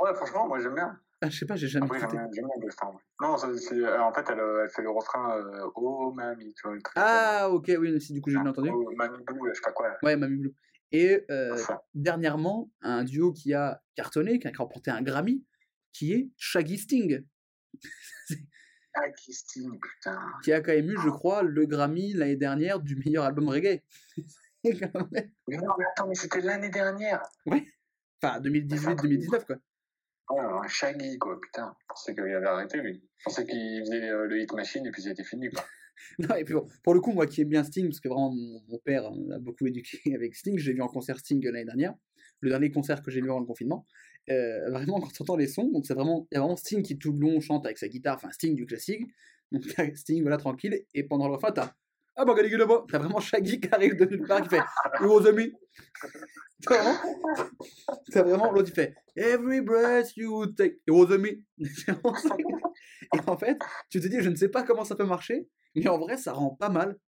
ouais, 0.00 0.14
franchement, 0.14 0.48
moi 0.48 0.60
j'aime 0.60 0.74
bien. 0.74 0.98
Ah, 1.20 1.28
Je 1.30 1.38
sais 1.38 1.46
pas, 1.46 1.56
j'ai 1.56 1.68
jamais 1.68 1.86
Après, 1.86 1.98
j'aime 2.00 2.10
écouté. 2.10 2.40
bien 2.40 2.48
Joe 2.62 2.72
Star. 2.72 2.94
ouais. 2.94 3.00
Non, 3.20 3.36
c'est- 3.36 3.56
c'est- 3.58 3.74
euh, 3.74 4.00
en 4.02 4.12
fait, 4.12 4.24
elle, 4.30 4.40
euh, 4.40 4.62
elle 4.64 4.70
fait 4.70 4.82
le 4.82 4.90
refrain 4.90 5.36
euh, 5.38 5.68
Oh 5.74 6.12
mamie, 6.12 6.54
tu 6.54 6.62
vois. 6.64 6.74
le 6.74 6.82
truc. 6.82 6.94
Ah, 6.96 7.48
ok, 7.50 7.70
oui, 7.78 8.00
si 8.00 8.12
du 8.12 8.20
coup 8.20 8.30
j'ai 8.30 8.38
bien 8.38 8.50
entendu. 8.50 8.70
Oh, 8.72 8.90
mamie 8.96 9.22
Blue, 9.24 9.38
je 9.48 9.54
sais 9.54 9.60
pas 9.62 9.72
quoi. 9.72 9.96
Ouais, 10.02 10.16
Mamie 10.16 10.36
Blue. 10.38 10.54
Et 10.92 11.24
euh, 11.30 11.56
Ça. 11.56 11.82
dernièrement, 11.94 12.70
un 12.80 13.04
duo 13.04 13.32
qui 13.32 13.52
a 13.52 13.82
cartonné, 13.94 14.38
qui 14.38 14.48
a 14.48 14.52
remporté 14.56 14.90
un 14.90 15.02
Grammy, 15.02 15.44
qui 15.92 16.12
est 16.14 16.30
Shaggy 16.36 16.78
Sting, 16.78 17.24
Ah, 18.94 19.10
Christine, 19.10 19.78
putain. 19.78 20.18
qui 20.42 20.52
a 20.52 20.60
quand 20.60 20.72
même 20.72 20.90
eu, 20.90 20.96
je 21.00 21.08
crois, 21.08 21.42
le 21.42 21.66
Grammy 21.66 22.14
l'année 22.14 22.36
dernière 22.36 22.80
du 22.80 22.96
meilleur 22.96 23.24
album 23.24 23.48
reggae. 23.48 23.82
C'est 24.64 24.90
quand 24.90 25.10
même- 25.12 25.30
Mais 25.46 25.56
non, 25.58 25.72
mais 25.78 25.84
attends, 25.92 26.08
mais 26.08 26.14
c'était 26.16 26.40
l'année 26.40 26.70
dernière. 26.70 27.22
enfin, 28.22 28.40
2018-2019, 28.40 29.44
quoi. 29.46 29.56
Ouais, 30.30 30.44
un 30.44 30.68
Shaggy, 30.68 31.18
quoi, 31.18 31.40
putain. 31.40 31.74
Je 31.80 31.86
pensais 31.88 32.14
qu'il 32.14 32.22
avait 32.22 32.46
arrêté, 32.46 32.78
lui. 32.80 33.02
Je 33.18 33.24
pensais 33.24 33.46
qu'il 33.46 33.80
faisait 33.80 34.08
euh, 34.10 34.26
le 34.26 34.42
Hit 34.42 34.52
Machine 34.52 34.86
et 34.86 34.90
puis 34.90 35.02
c'était 35.02 35.24
fini, 35.24 35.48
quoi. 35.50 35.64
Non, 36.20 36.36
et 36.36 36.44
puis 36.44 36.54
pour 36.84 36.94
le 36.94 37.00
coup, 37.00 37.12
moi 37.12 37.26
qui 37.26 37.40
aime 37.40 37.48
bien 37.48 37.64
Sting, 37.64 37.88
parce 37.88 37.98
que 37.98 38.08
vraiment 38.08 38.32
mon, 38.32 38.78
père 38.84 39.04
euh, 39.06 39.34
a 39.34 39.38
beaucoup 39.40 39.66
éduqué 39.66 39.98
avec 40.14 40.36
Sting, 40.36 40.56
j'ai 40.56 40.72
vu 40.72 40.80
en 40.80 40.86
concert 40.86 41.18
Sting 41.18 41.44
l'année 41.44 41.64
dernière, 41.64 41.94
le 42.40 42.50
dernier 42.50 42.70
concert 42.70 43.02
que 43.02 43.10
j'ai 43.10 43.20
vu 43.20 43.28
avant 43.30 43.40
le 43.40 43.46
confinement. 43.46 43.84
euh, 44.30 44.70
vraiment, 44.70 45.00
quand 45.00 45.10
tu 45.10 45.22
entends 45.22 45.36
les 45.36 45.48
sons, 45.48 45.70
donc 45.72 45.86
c'est 45.86 45.94
vraiment, 45.94 46.28
il 46.30 46.36
y 46.36 46.38
a 46.38 46.40
vraiment 46.40 46.56
Sting 46.56 46.82
qui 46.82 46.98
tout 46.98 47.12
le 47.12 47.18
long 47.18 47.40
chante 47.40 47.66
avec 47.66 47.78
sa 47.78 47.88
guitare, 47.88 48.16
enfin 48.16 48.30
Sting 48.30 48.54
du 48.54 48.66
classique. 48.66 49.02
Donc 49.50 49.62
Sting, 49.96 50.22
voilà, 50.22 50.36
tranquille. 50.36 50.84
Et 50.94 51.02
pendant 51.02 51.26
le 51.26 51.34
refrain, 51.34 51.52
t'as 51.52 51.74
Ah 52.20 52.24
bah, 52.24 52.34
là-bas. 52.34 52.84
T'as 52.90 52.98
vraiment 52.98 53.20
Shaggy 53.20 53.60
qui 53.60 53.68
arrive 53.70 53.94
de 53.94 54.04
nulle 54.04 54.26
part 54.26 54.42
qui 54.42 54.48
fait 54.48 54.62
was 55.00 55.30
me. 55.32 55.52
T'as 56.60 56.82
vraiment, 56.82 56.98
t'as 58.12 58.22
vraiment 58.24 58.50
l'autre 58.50 58.70
qui 58.70 58.74
fait 58.74 58.96
Every 59.14 59.60
breath 59.60 60.16
you 60.16 60.46
take, 60.46 60.80
was 60.88 61.16
me. 61.16 61.28
Et 63.14 63.20
en 63.24 63.36
fait, 63.36 63.56
tu 63.88 64.00
te 64.00 64.08
dis, 64.08 64.20
je 64.20 64.30
ne 64.30 64.34
sais 64.34 64.48
pas 64.48 64.64
comment 64.64 64.84
ça 64.84 64.96
peut 64.96 65.06
marcher, 65.06 65.48
mais 65.76 65.86
en 65.86 65.98
vrai, 65.98 66.16
ça 66.16 66.32
rend 66.32 66.56
pas 66.56 66.70
mal. 66.70 66.98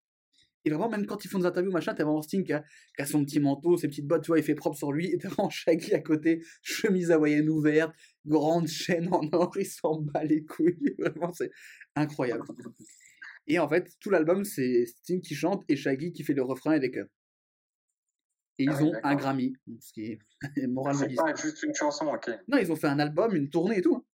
Et 0.65 0.71
vraiment, 0.71 0.89
même 0.89 1.07
quand 1.07 1.25
ils 1.25 1.29
font 1.29 1.41
des 1.41 1.47
interviews, 1.47 1.73
machin, 1.73 1.93
t'as 1.93 2.05
vraiment 2.05 2.23
Sting 2.23 2.45
qui 2.45 2.53
a, 2.53 2.63
qui 2.95 3.03
a 3.03 3.07
son 3.07 3.25
petit 3.25 3.41
manteau, 3.41 3.77
ses 3.77 3.89
petites 3.89 4.07
bottes, 4.07 4.23
tu 4.23 4.29
vois, 4.29 4.39
il 4.39 4.45
fait 4.45 4.55
propre 4.55 4.77
sur 4.77 4.93
lui, 4.93 5.11
et 5.11 5.19
t'as 5.19 5.29
vraiment 5.29 5.51
Shaggy 5.51 5.93
à 5.95 6.01
côté, 6.01 6.45
chemise 6.63 7.11
hawaïenne 7.11 7.49
ouverte, 7.49 7.93
grande 8.27 8.69
chaîne 8.69 9.09
en 9.13 9.23
or, 9.33 9.51
il 9.57 9.67
s'en 9.67 10.01
bat 10.01 10.23
les 10.23 10.45
couilles, 10.45 10.95
vraiment, 10.99 11.33
c'est 11.33 11.51
incroyable. 11.97 12.45
Et 13.47 13.59
en 13.59 13.69
fait, 13.69 13.91
tout 14.01 14.11
l'album, 14.11 14.45
c'est 14.45 14.87
Sting 14.87 15.21
qui 15.23 15.35
chante 15.35 15.65
et 15.69 15.77
Shaggy 15.77 16.13
qui 16.13 16.23
fait 16.23 16.35
le 16.35 16.43
refrain 16.43 16.73
et 16.73 16.81
les 16.81 16.91
chœurs. 16.91 17.09
Et 18.59 18.65
ils 18.65 18.71
Ah 18.71 18.79
oui, 18.83 18.89
ont 18.91 18.95
un. 19.03 19.15
Grammy, 19.17 19.53
ce 19.81 19.93
qui 19.93 20.03
est 20.05 20.19
moralement 20.69 21.01
C'est 21.09 21.15
pas 21.15 21.35
juste 21.35 21.63
une 21.63 21.75
chanson, 21.75 22.07
ok. 22.07 22.31
Non, 22.49 22.59
ils 22.59 22.71
ont 22.71 22.77
fait 22.77 22.89
un 22.89 22.99
album, 22.99 23.35
une 23.35 23.49
tournée 23.49 23.79
et 23.79 23.83
tout. 23.83 24.07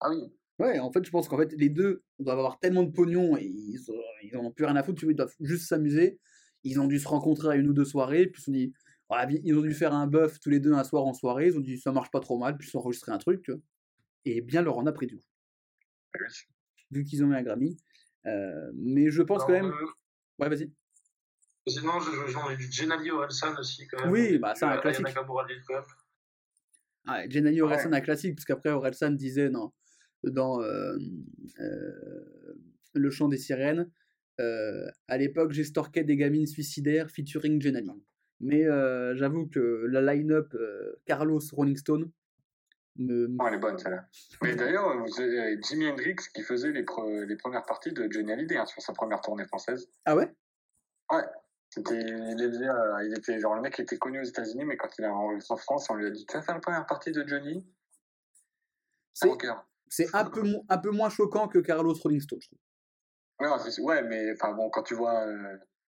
Ah 0.00 0.10
oui. 0.10 0.18
Ouais, 0.58 0.78
en 0.78 0.90
fait, 0.92 1.04
je 1.04 1.10
pense 1.10 1.28
qu'en 1.28 1.36
fait, 1.38 1.52
les 1.52 1.68
deux 1.68 2.02
doivent 2.18 2.38
avoir 2.38 2.58
tellement 2.58 2.82
de 2.82 2.90
pognon 2.90 3.36
et 3.36 3.44
ils, 3.44 3.90
ont- 3.90 4.02
ils 4.22 4.36
en 4.36 4.44
ont 4.44 4.52
plus 4.52 4.64
rien 4.64 4.76
à 4.76 4.82
foutre, 4.82 4.98
tu 4.98 5.04
vois, 5.06 5.12
ils 5.12 5.16
doivent 5.16 5.34
juste 5.40 5.68
s'amuser. 5.68 6.18
Ils 6.64 6.80
ont 6.80 6.86
dû 6.86 6.98
se 6.98 7.08
rencontrer 7.08 7.48
à 7.48 7.56
une 7.56 7.68
ou 7.68 7.72
deux 7.74 7.84
soirées, 7.84 8.26
puis 8.26 8.40
ils 8.40 8.44
se 8.44 8.44
sont 8.46 8.52
dit, 8.52 8.72
voilà, 9.08 9.30
ils 9.44 9.54
ont 9.56 9.60
dû 9.62 9.74
faire 9.74 9.92
un 9.94 10.06
bœuf 10.06 10.40
tous 10.40 10.50
les 10.50 10.58
deux 10.60 10.72
un 10.72 10.84
soir 10.84 11.04
en 11.04 11.12
soirée, 11.14 11.48
ils 11.48 11.56
ont 11.58 11.60
dit, 11.60 11.78
ça 11.78 11.92
marche 11.92 12.10
pas 12.10 12.20
trop 12.20 12.38
mal, 12.38 12.56
puis 12.56 12.68
ils 12.72 12.76
ont 12.76 12.80
enregistré 12.80 13.12
un 13.12 13.18
truc, 13.18 13.42
tu 13.42 13.52
vois. 13.52 13.60
Et 14.24 14.40
bien 14.40 14.62
leur 14.62 14.78
en 14.78 14.86
a 14.86 14.92
pris 14.92 15.06
du 15.06 15.16
coup, 15.18 15.24
Oui. 16.18 16.26
vu 16.90 17.04
qu'ils 17.04 17.22
ont 17.24 17.30
eu 17.30 17.34
un 17.34 17.42
Grammy. 17.42 17.76
Euh, 18.26 18.70
mais 18.74 19.10
je 19.10 19.22
pense 19.22 19.44
quand 19.44 19.52
même. 19.52 19.72
Ouais, 20.38 20.48
vas-y. 20.48 20.70
Sinon, 21.68 21.98
je- 22.00 22.10
je- 22.12 22.32
j'en 22.32 22.48
ai 22.50 22.56
du 22.56 22.70
Gennady 22.70 23.10
Orelsan 23.10 23.56
aussi, 23.58 23.86
quand 23.88 24.00
même. 24.02 24.10
Oui, 24.10 24.38
bah, 24.38 24.54
c'est 24.54 24.64
un 24.64 24.76
Euh, 24.76 24.80
classique. 24.80 25.06
Ah, 27.08 27.22
Orelsan, 27.60 27.90
Ouais. 27.90 27.96
un 27.96 28.00
classique, 28.00 28.34
parce 28.34 28.44
qu'après 28.44 28.70
Orelsan 28.70 29.12
disait 29.12 29.50
dans, 29.50 29.72
dans 30.24 30.60
euh, 30.62 30.96
euh, 31.60 31.92
Le 32.94 33.10
chant 33.10 33.28
des 33.28 33.36
sirènes, 33.36 33.90
euh, 34.40 34.88
à 35.06 35.18
l'époque 35.18 35.52
j'ai 35.52 35.64
stalké 35.64 36.02
des 36.02 36.16
gamines 36.16 36.46
suicidaires 36.46 37.10
featuring 37.10 37.60
Jenny. 37.60 37.86
Mais 38.40 38.64
euh, 38.66 39.14
j'avoue 39.16 39.46
que 39.48 39.86
la 39.90 40.00
line-up 40.14 40.54
euh, 40.54 40.94
Carlos 41.04 41.40
Rolling 41.52 41.76
Stone 41.76 42.10
me. 42.98 43.28
Oh, 43.38 43.44
elle 43.46 43.54
est 43.54 43.58
bonne, 43.58 43.78
celle-là. 43.78 44.04
Mais 44.42 44.54
d'ailleurs, 44.56 44.96
vous 44.98 45.20
avez 45.20 45.60
Jimi 45.62 45.88
Hendrix 45.88 46.16
qui 46.34 46.42
faisait 46.42 46.72
les, 46.72 46.82
pre- 46.84 47.24
les 47.24 47.36
premières 47.36 47.64
parties 47.64 47.92
de 47.92 48.06
Johnny 48.10 48.32
Hallyday 48.32 48.56
hein, 48.56 48.66
sur 48.66 48.80
sa 48.82 48.92
première 48.92 49.20
tournée 49.20 49.44
française. 49.46 49.88
Ah 50.04 50.16
ouais? 50.16 50.32
C'était, 51.68 51.98
il, 52.00 52.42
était, 52.42 52.68
euh, 52.68 53.04
il 53.04 53.14
était, 53.18 53.38
genre, 53.40 53.54
le 53.54 53.60
mec 53.60 53.78
était 53.78 53.98
connu 53.98 54.20
aux 54.20 54.24
États-Unis, 54.24 54.64
mais 54.64 54.76
quand 54.76 54.88
il 54.98 55.04
est 55.04 55.08
enregistré 55.08 55.54
en 55.54 55.56
France, 55.58 55.90
on 55.90 55.94
lui 55.94 56.06
a 56.06 56.10
dit 56.10 56.24
Tu 56.24 56.36
vas 56.36 56.42
faire 56.42 56.54
la 56.54 56.60
première 56.60 56.86
partie 56.86 57.12
de 57.12 57.26
Johnny? 57.26 57.66
C'est- 59.88 60.14
un 60.14 60.24
peu, 60.24 60.42
mo- 60.42 60.64
un 60.68 60.78
peu 60.78 60.90
moins 60.90 61.08
choquant 61.08 61.48
que 61.48 61.58
Carlos 61.58 61.94
Rolling 61.94 62.20
Stone, 62.20 62.40
je 62.40 62.48
trouve. 62.48 62.58
Ouais, 63.40 63.48
non, 63.48 63.58
c'est- 63.58 63.80
ouais, 63.80 64.02
mais 64.02 64.32
enfin 64.32 64.52
bon, 64.52 64.70
quand 64.70 64.82
tu 64.82 64.94
vois 64.94 65.26
euh, 65.26 65.56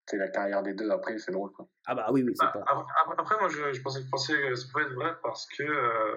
c'est 0.07 0.18
la 0.18 0.30
carrière 0.30 0.64
des 0.64 0.74
deux 0.74 0.90
après, 0.90 1.18
c'est 1.19 1.32
drôle 1.32 1.52
quoi. 1.52 1.68
Ah 1.86 1.95
bah 1.95 2.07
oui, 2.11 2.24
oui, 2.24 2.34
c'est 2.36 2.45
Ah, 2.45 2.52
pas. 2.52 2.64
Après, 3.18 3.40
moi, 3.40 3.49
je, 3.49 3.74
je 3.74 3.82
pensais, 3.82 4.02
je 4.02 4.10
pensais 4.10 4.34
que 4.34 4.56
ça 4.56 4.68
pouvait 4.72 4.86
être 4.86 4.94
vrai 4.94 5.11
parce 5.24 5.45
que 5.48 5.64
euh, 5.64 6.15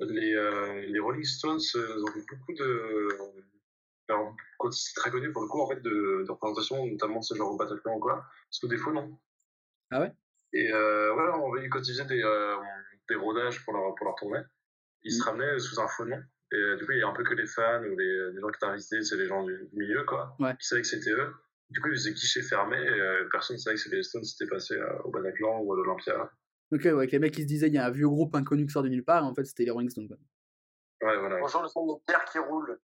les, 0.00 0.34
euh, 0.34 0.82
les 0.86 0.98
Rolling 0.98 1.24
Stones 1.24 1.60
euh, 1.76 2.02
ont 2.02 2.24
beaucoup 2.30 2.52
de. 2.54 3.08
Alors, 4.08 4.36
quand 4.58 4.70
c'est 4.70 4.94
très 4.94 5.10
connu 5.10 5.32
pour 5.32 5.42
le 5.42 5.48
coup, 5.48 5.60
en 5.60 5.68
fait, 5.68 5.80
de, 5.80 6.24
de 6.26 6.30
représentation, 6.30 6.86
notamment 6.86 7.22
ce 7.22 7.34
genre 7.34 7.52
au 7.52 7.56
Bataclan 7.56 7.96
ou 7.96 8.00
quoi. 8.00 8.24
Parce 8.48 8.60
que 8.60 8.66
des 8.68 8.76
fois, 8.76 8.92
non. 8.92 9.18
Ah 9.90 10.00
ouais? 10.00 10.12
Et 10.52 10.72
euh, 10.72 11.14
ouais, 11.14 11.24
on 11.42 11.52
avait 11.54 11.68
quand 11.68 11.80
ils 11.80 11.92
faisaient 11.92 12.04
des, 12.06 12.22
euh, 12.22 12.56
des 13.08 13.16
rodages 13.16 13.64
pour 13.64 13.74
leur, 13.74 13.94
pour 13.96 14.06
leur 14.06 14.14
tournée, 14.14 14.40
ils 15.02 15.12
se 15.12 15.20
Mm. 15.22 15.24
ramenaient 15.24 15.58
sous 15.58 15.80
un 15.80 15.88
faux 15.88 16.04
nom. 16.04 16.22
Et 16.52 16.56
euh, 16.56 16.76
du 16.76 16.86
coup, 16.86 16.92
il 16.92 16.98
y 16.98 17.02
a 17.02 17.08
un 17.08 17.12
peu 17.12 17.24
que 17.24 17.34
les 17.34 17.46
fans 17.46 17.82
ou 17.82 17.96
les, 17.98 18.30
les 18.32 18.40
gens 18.40 18.48
qui 18.48 18.56
étaient 18.58 18.66
invités, 18.66 19.02
c'est 19.02 19.16
les 19.16 19.26
gens 19.26 19.42
du 19.42 19.68
milieu, 19.72 20.04
quoi, 20.04 20.36
Ouais. 20.38 20.54
qui 20.60 20.66
savaient 20.68 20.82
que 20.82 20.86
c'était 20.88 21.10
eux. 21.10 21.34
Du 21.70 21.80
coup, 21.80 21.88
ils 21.88 21.96
faisaient 21.96 22.12
guichet 22.12 22.42
fermé 22.42 22.76
et 22.76 22.88
euh, 22.88 23.28
personne 23.32 23.56
ne 23.56 23.60
savait 23.60 23.74
que 23.74 23.82
c'était 23.82 23.96
les 23.96 24.04
Stones 24.04 24.22
s'étaient 24.22 24.48
passés 24.48 24.76
euh, 24.76 24.98
au 25.02 25.10
Bataclan 25.10 25.58
ou 25.62 25.72
à 25.72 25.76
l'Olympia. 25.76 26.30
Ok, 26.72 26.80
ouais, 26.84 26.90
avec 26.90 27.12
les 27.12 27.18
mecs 27.18 27.34
qui 27.34 27.42
se 27.42 27.46
disaient 27.46 27.68
il 27.68 27.74
y 27.74 27.78
a 27.78 27.86
un 27.86 27.90
vieux 27.90 28.08
groupe 28.08 28.34
inconnu 28.34 28.66
qui 28.66 28.72
sort 28.72 28.82
de 28.82 28.88
nulle 28.88 29.04
part, 29.04 29.22
et 29.24 29.26
en 29.26 29.34
fait 29.34 29.44
c'était 29.44 29.64
les 29.64 29.70
Rolling 29.70 29.90
Stones. 29.90 30.08
quoi. 30.08 30.16
Ouais, 31.02 31.16
voilà. 31.18 31.38
Bonjour, 31.40 31.62
le 31.62 31.68
son 31.68 31.86
de 31.86 32.00
pierre 32.06 32.24
qui 32.24 32.38
roule. 32.38 32.80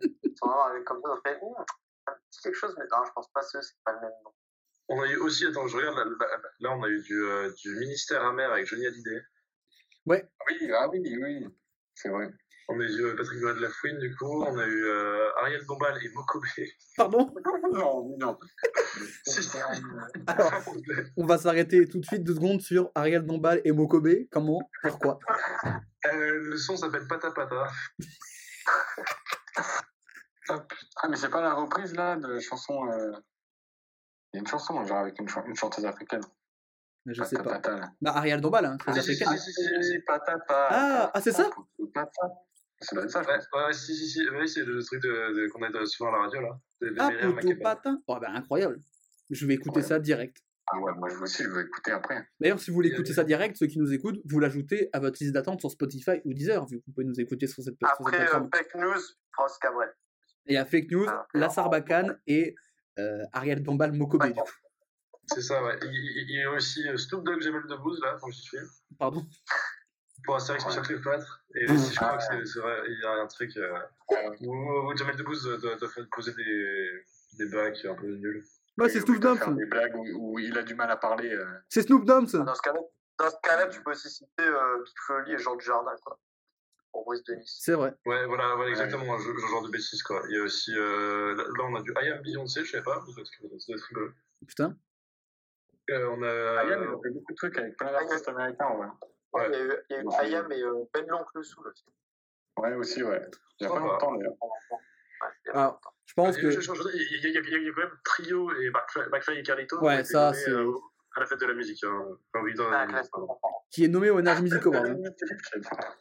Avec 0.42 0.84
comme 0.84 1.00
ça, 1.02 1.10
on 1.10 1.20
fait 1.22 1.40
Hum, 1.40 1.54
dit 2.30 2.38
quelque 2.42 2.54
chose, 2.54 2.74
mais 2.78 2.84
non, 2.90 3.04
je 3.06 3.12
pense 3.12 3.30
pas 3.32 3.40
que 3.42 3.60
c'est 3.62 3.76
pas 3.84 3.92
le 3.92 4.00
même 4.00 4.10
nom. 4.24 4.32
On 4.88 5.00
a 5.02 5.06
eu 5.08 5.16
aussi, 5.16 5.46
attends, 5.46 5.66
je 5.68 5.76
regarde, 5.76 5.96
là, 5.96 6.04
là, 6.04 6.40
là, 6.60 6.76
on 6.76 6.82
a 6.82 6.88
eu 6.88 7.00
du, 7.02 7.22
euh, 7.22 7.52
du 7.62 7.76
ministère 7.76 8.24
amer 8.24 8.50
avec 8.50 8.66
Johnny 8.66 8.86
Hallyday. 8.86 9.22
Oui, 10.06 10.16
ah 10.74 10.88
oui, 10.88 11.18
oui, 11.22 11.46
c'est 11.94 12.08
vrai. 12.08 12.32
On 12.68 12.80
a 12.80 12.84
eu 12.84 13.16
Patrick 13.16 13.40
Noël 13.40 13.56
de 13.56 13.60
la 13.62 13.68
Fouine, 13.70 13.98
du 13.98 14.14
coup. 14.16 14.44
On 14.44 14.56
a 14.58 14.66
eu 14.66 14.84
euh, 14.84 15.28
Ariel 15.40 15.64
Dombal 15.66 15.98
et 16.02 16.08
Mokobe. 16.10 16.44
Pardon? 16.96 17.34
Non, 17.72 18.16
non. 18.18 18.38
Alors, 20.26 20.52
on 21.16 21.26
va 21.26 21.38
s'arrêter 21.38 21.86
tout 21.88 21.98
de 22.00 22.04
suite 22.06 22.22
deux 22.24 22.34
secondes 22.34 22.60
sur 22.60 22.90
Ariel 22.94 23.24
Dombal 23.26 23.60
et 23.64 23.72
Mokobe. 23.72 24.08
Comment? 24.30 24.60
Pourquoi? 24.82 25.18
Euh, 26.06 26.38
le 26.50 26.56
son 26.56 26.76
s'appelle 26.76 27.06
Pata 27.08 27.30
Pata. 27.34 27.66
Ah, 30.48 31.08
mais 31.08 31.16
c'est 31.16 31.30
pas 31.30 31.40
la 31.40 31.54
reprise 31.54 31.94
là 31.94 32.16
de 32.16 32.26
la 32.26 32.40
chanson. 32.40 32.86
euh, 32.90 33.12
Il 34.32 34.36
y 34.36 34.38
a 34.38 34.40
une 34.40 34.46
chanson, 34.46 34.84
genre 34.84 34.98
avec 34.98 35.18
une, 35.20 35.28
chan- 35.28 35.44
une 35.46 35.54
chanteuse 35.56 35.84
africaine. 35.84 36.22
Je 37.06 37.22
sais 37.24 37.36
pas. 37.36 37.42
Patata. 37.58 37.90
Bah, 38.00 38.12
Ariel 38.16 38.40
Dombal, 38.40 38.64
hein, 38.66 38.76
très 38.76 38.92
Ah, 38.92 38.98
africaine. 38.98 39.36
si, 39.36 39.52
si, 39.52 39.52
si, 39.52 39.82
si. 39.92 39.98
patata. 40.06 40.68
Ah, 40.70 41.10
ah, 41.14 41.20
c'est 41.20 41.32
ça? 41.32 41.50
Patata. 41.94 42.34
Ça 42.82 42.94
doit 42.96 43.04
être 43.04 43.10
ça, 43.10 43.22
je 43.22 43.28
Ouais, 43.28 43.38
pense. 43.50 43.66
ouais, 43.66 43.72
si, 43.72 43.96
si, 43.96 44.08
si. 44.08 44.28
Ouais, 44.30 44.46
c'est 44.46 44.64
le 44.64 44.82
truc 44.82 45.02
de, 45.02 45.08
de- 45.08 45.48
qu'on 45.48 45.62
a 45.62 45.86
souvent 45.86 46.10
à 46.10 46.16
la 46.16 46.22
radio, 46.24 46.40
là. 46.40 46.60
De- 46.80 46.94
Ah, 46.98 47.10
Poto. 47.40 47.60
Patin 47.62 48.02
Oh, 48.06 48.18
bah 48.20 48.28
incroyable. 48.30 48.78
Je 49.30 49.46
vais 49.46 49.54
écouter 49.54 49.78
Ouais. 49.80 49.82
ça 49.86 49.98
direct. 49.98 50.36
Ah 50.66 50.78
ouais, 50.78 50.92
moi 50.96 51.08
je 51.08 51.16
veux 51.16 51.22
aussi, 51.22 51.42
je 51.42 51.48
veux 51.48 51.62
écouter 51.66 51.90
après. 51.90 52.26
D'ailleurs, 52.40 52.60
si 52.60 52.70
vous 52.70 52.74
voulez 52.74 52.88
écouter 52.90 53.10
euh, 53.10 53.14
ça 53.14 53.24
direct, 53.24 53.56
ceux 53.56 53.66
qui 53.66 53.78
nous 53.78 53.92
écoutent, 53.92 54.20
vous 54.24 54.38
l'ajoutez 54.38 54.88
à 54.92 55.00
votre 55.00 55.16
liste 55.20 55.32
d'attente 55.34 55.60
sur 55.60 55.70
Spotify 55.70 56.20
ou 56.24 56.32
Deezer, 56.34 56.64
vu 56.66 56.78
que 56.80 56.84
vous 56.86 56.92
pouvez 56.92 57.06
nous 57.06 57.18
écouter 57.20 57.46
sur 57.46 57.62
cette, 57.62 57.74
sur 57.78 57.88
cette 57.88 58.00
Après, 58.00 58.16
euh, 58.16 58.20
plateforme. 58.20 58.48
Fake 58.54 58.74
News, 58.76 59.00
France 59.32 59.58
Cabrel. 59.58 59.88
Et 60.46 60.56
à 60.56 60.64
Fake 60.64 60.90
News, 60.90 61.06
Ah, 61.08 61.26
La 61.34 61.48
Sarbacane 61.50 62.18
et 62.26 62.54
euh, 62.98 63.22
Ariel 63.32 63.62
Dombal. 63.62 63.90
Ouais. 63.92 64.06
coup. 64.06 64.18
C'est 65.32 65.42
ça, 65.42 65.62
ouais. 65.64 65.78
Il, 65.82 65.88
il- 65.88 66.26
il 66.30 66.36
y 66.36 66.42
a 66.42 66.50
aussi 66.52 66.88
euh, 66.88 66.96
Snoop 66.96 67.24
Dogg 67.24 67.40
Jamel 67.42 67.62
Debbouze, 67.68 68.00
là, 68.02 68.16
quand 68.20 68.30
j'y 68.30 68.40
suis. 68.42 68.58
Pardon 68.98 69.24
Pour 70.24 70.36
Astérix 70.36 70.64
Mission 70.66 70.82
Cléopâtre. 70.82 71.42
Et 71.54 71.66
Mmh. 71.66 71.74
aussi, 71.74 71.90
je 71.92 71.96
crois 71.96 72.10
Ah, 72.12 72.16
que 72.18 72.22
c'est- 72.46 72.52
c'est 72.52 72.60
vrai, 72.60 72.82
il 72.88 73.00
y 73.02 73.06
a 73.06 73.12
un 73.12 73.26
truc 73.26 73.56
euh, 73.56 73.78
où, 74.42 74.54
où 74.90 74.96
Jamel 74.96 75.16
Debbouze 75.16 75.60
doit, 75.60 75.76
doit 75.76 75.88
faire 75.88 76.06
poser 76.12 76.32
des, 76.34 77.04
des 77.38 77.46
bacs 77.46 77.84
un 77.84 77.94
peu 77.94 78.06
nuls. 78.06 78.44
Ouais, 78.78 78.88
c'est 78.88 79.00
Snoop 79.00 79.20
faire 79.20 79.50
Des 79.52 79.66
blagues 79.66 79.94
où, 79.96 80.34
où 80.34 80.38
il 80.38 80.56
a 80.56 80.62
du 80.62 80.74
mal 80.74 80.90
à 80.90 80.96
parler. 80.96 81.32
euh. 81.34 81.44
C'est 81.68 81.82
Snoop 81.82 82.04
Dogg. 82.04 82.26
Dans 82.32 82.54
ce 82.54 82.62
cas-là, 82.62 82.78
cas-là, 83.42 83.66
tu 83.66 83.82
peux 83.82 83.90
aussi 83.90 84.08
citer 84.08 84.26
euh, 84.40 84.82
Big 84.84 84.94
Foley 85.06 85.32
et 85.32 85.38
Jean 85.38 85.56
Dujardin, 85.56 85.94
quoi. 86.04 86.18
Pour 86.92 87.04
Brice 87.04 87.22
Denis. 87.24 87.44
C'est 87.60 87.72
vrai. 87.72 87.94
Ouais, 88.06 88.26
voilà, 88.26 88.54
voilà 88.54 88.70
exactement, 88.70 89.18
ce 89.18 89.24
ce 89.24 89.46
genre 89.46 89.62
de 89.62 89.70
bêtises, 89.70 90.02
quoi. 90.02 90.22
Il 90.28 90.36
y 90.36 90.38
a 90.40 90.42
aussi, 90.42 90.72
euh, 90.76 91.34
là, 91.34 91.64
on 91.64 91.74
a 91.76 91.82
du 91.82 91.92
I 92.00 92.08
Am 92.10 92.22
Beyoncé, 92.22 92.64
je 92.64 92.70
savais 92.70 92.82
pas, 92.82 93.02
que 93.30 93.84
rigolo. 93.88 94.10
Putain. 94.46 94.76
Euh, 95.90 96.08
on 96.10 96.22
a. 96.22 96.60
Ah, 96.60 96.64
Yann, 96.64 96.82
il 96.82 96.88
a 96.88 96.98
fait 97.02 97.10
beaucoup 97.10 97.32
de 97.32 97.36
trucs 97.36 97.58
avec 97.58 97.76
plein 97.76 97.92
d'artistes 97.92 98.28
américains, 98.28 98.70
ouais. 98.76 98.86
Ouais. 99.32 99.46
Il 99.48 99.52
y 99.52 99.56
a 99.56 99.64
eu, 99.64 99.72
il 99.90 99.96
y 99.96 99.98
a 99.98 100.02
eu. 100.02 100.06
Ayam 100.20 100.52
et 100.52 100.62
euh, 100.62 100.84
Ben 100.92 101.06
l'Oncle 101.08 101.42
Soul 101.44 101.68
aussi. 101.68 101.84
Ouais, 102.58 102.74
aussi, 102.74 103.02
ouais. 103.02 103.22
Il 103.60 103.64
y 103.64 103.66
a 103.66 103.70
pas 103.70 103.76
Sympa. 103.76 103.86
longtemps 103.92 104.14
d'ailleurs. 104.16 104.34
Alors, 105.54 105.80
je 106.06 106.14
pense 106.14 106.36
que. 106.36 106.46
Il 106.46 106.52
y, 106.52 107.26
a- 107.26 107.30
il 107.30 107.66
y 107.68 107.72
quand 107.72 107.80
même 107.82 107.98
Trio 108.04 108.50
et 108.56 108.70
McFly, 108.70 109.38
et 109.38 109.42
Carlito. 109.42 109.80
Ouais, 109.80 110.04
ça, 110.04 110.26
nommés, 110.30 110.36
c'est- 110.38 110.50
euh, 110.50 110.72
à 111.16 111.20
la 111.20 111.26
fête 111.26 111.40
de 111.40 111.46
la 111.46 111.54
musique. 111.54 111.82
Hein. 111.84 112.08
Enfin, 112.34 112.44
oui, 112.44 112.54
dans- 112.54 112.70
Ah. 112.72 112.86
Qui 113.70 113.84
est 113.84 113.88
nommé 113.88 114.10
au 114.10 114.18
Energy 114.18 114.42
Music 114.42 114.66
Awards. 114.66 114.84
hein. 114.84 114.96
Ah, 115.70 115.94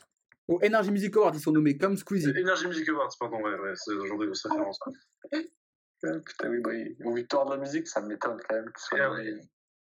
Au 0.48 0.60
Energy 0.64 0.92
Music 0.92 1.16
Awards, 1.16 1.32
ils 1.36 1.40
sont 1.40 1.52
nommés 1.52 1.78
comme 1.78 1.96
Squeezie. 1.96 2.32
Energy 2.38 2.68
Music 2.68 2.90
Awards, 2.90 3.16
pardon, 3.20 3.38
ouais, 3.42 3.58
ouais, 3.60 3.74
c'est 3.76 3.92
ce 3.92 4.06
genre 4.06 4.18
de 4.18 4.26
grosse 4.26 4.46
référence. 4.46 4.80
Putain, 6.02 6.50
oui, 6.50 6.60
bah, 6.62 6.72
aux 7.06 7.14
victoires 7.14 7.46
de 7.46 7.52
la 7.52 7.58
musique, 7.58 7.88
ça 7.88 8.02
m'étonne 8.02 8.42
quand 8.50 8.56
même 8.56 8.66
qu'il 8.66 8.80
soit 8.80 8.98
Et, 8.98 9.02
nommé. 9.02 9.30
euh, 9.30 9.40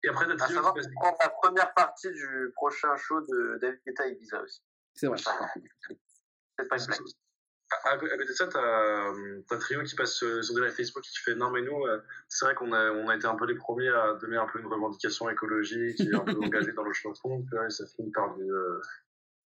Et 0.06 0.08
après, 0.08 0.24
t'as 0.26 0.34
À 0.34 0.36
Trio 0.36 0.54
savoir 0.56 0.74
passe- 0.74 0.86
prend 0.94 1.16
la 1.20 1.28
première 1.30 1.74
partie 1.74 2.10
du 2.12 2.52
prochain 2.54 2.96
show 2.96 3.20
de 3.22 3.58
David 3.60 3.80
Guetta 3.84 4.06
et 4.06 4.12
Ibiza 4.12 4.40
aussi. 4.40 4.62
C'est 4.94 5.08
vrai. 5.08 5.16
C'est 6.58 6.68
pas 6.68 6.78
une 6.78 6.86
blague. 6.86 7.00
À, 7.84 7.98
côté 7.98 8.16
de 8.16 8.32
ça, 8.32 8.46
t'as 8.46 9.10
euh, 9.10 9.42
t'as 9.48 9.58
Trio 9.58 9.82
qui 9.82 9.96
passe 9.96 10.22
euh, 10.22 10.40
sur 10.40 10.54
des 10.54 10.60
lives 10.60 10.70
Facebook 10.70 11.04
et 11.04 11.08
qui 11.10 11.18
fait 11.18 11.34
non 11.34 11.50
mais 11.50 11.62
nous, 11.62 11.84
euh, 11.86 12.00
c'est 12.28 12.44
vrai 12.44 12.54
qu'on 12.54 12.72
a, 12.72 12.92
on 12.92 13.08
a 13.08 13.16
été 13.16 13.26
un 13.26 13.34
peu 13.34 13.44
les 13.46 13.56
premiers 13.56 13.88
à 13.88 14.14
donner 14.14 14.36
un 14.36 14.46
peu 14.46 14.60
une 14.60 14.66
revendication 14.66 15.28
écologique 15.28 16.00
et 16.00 16.14
un 16.14 16.20
peu 16.20 16.36
engagé 16.44 16.72
dans 16.74 16.84
le 16.84 16.92
chanson, 16.92 17.44
et 17.66 17.70
ça 17.70 17.84
finit 17.88 18.12
par 18.12 18.36
du, 18.36 18.44
euh, 18.44 18.80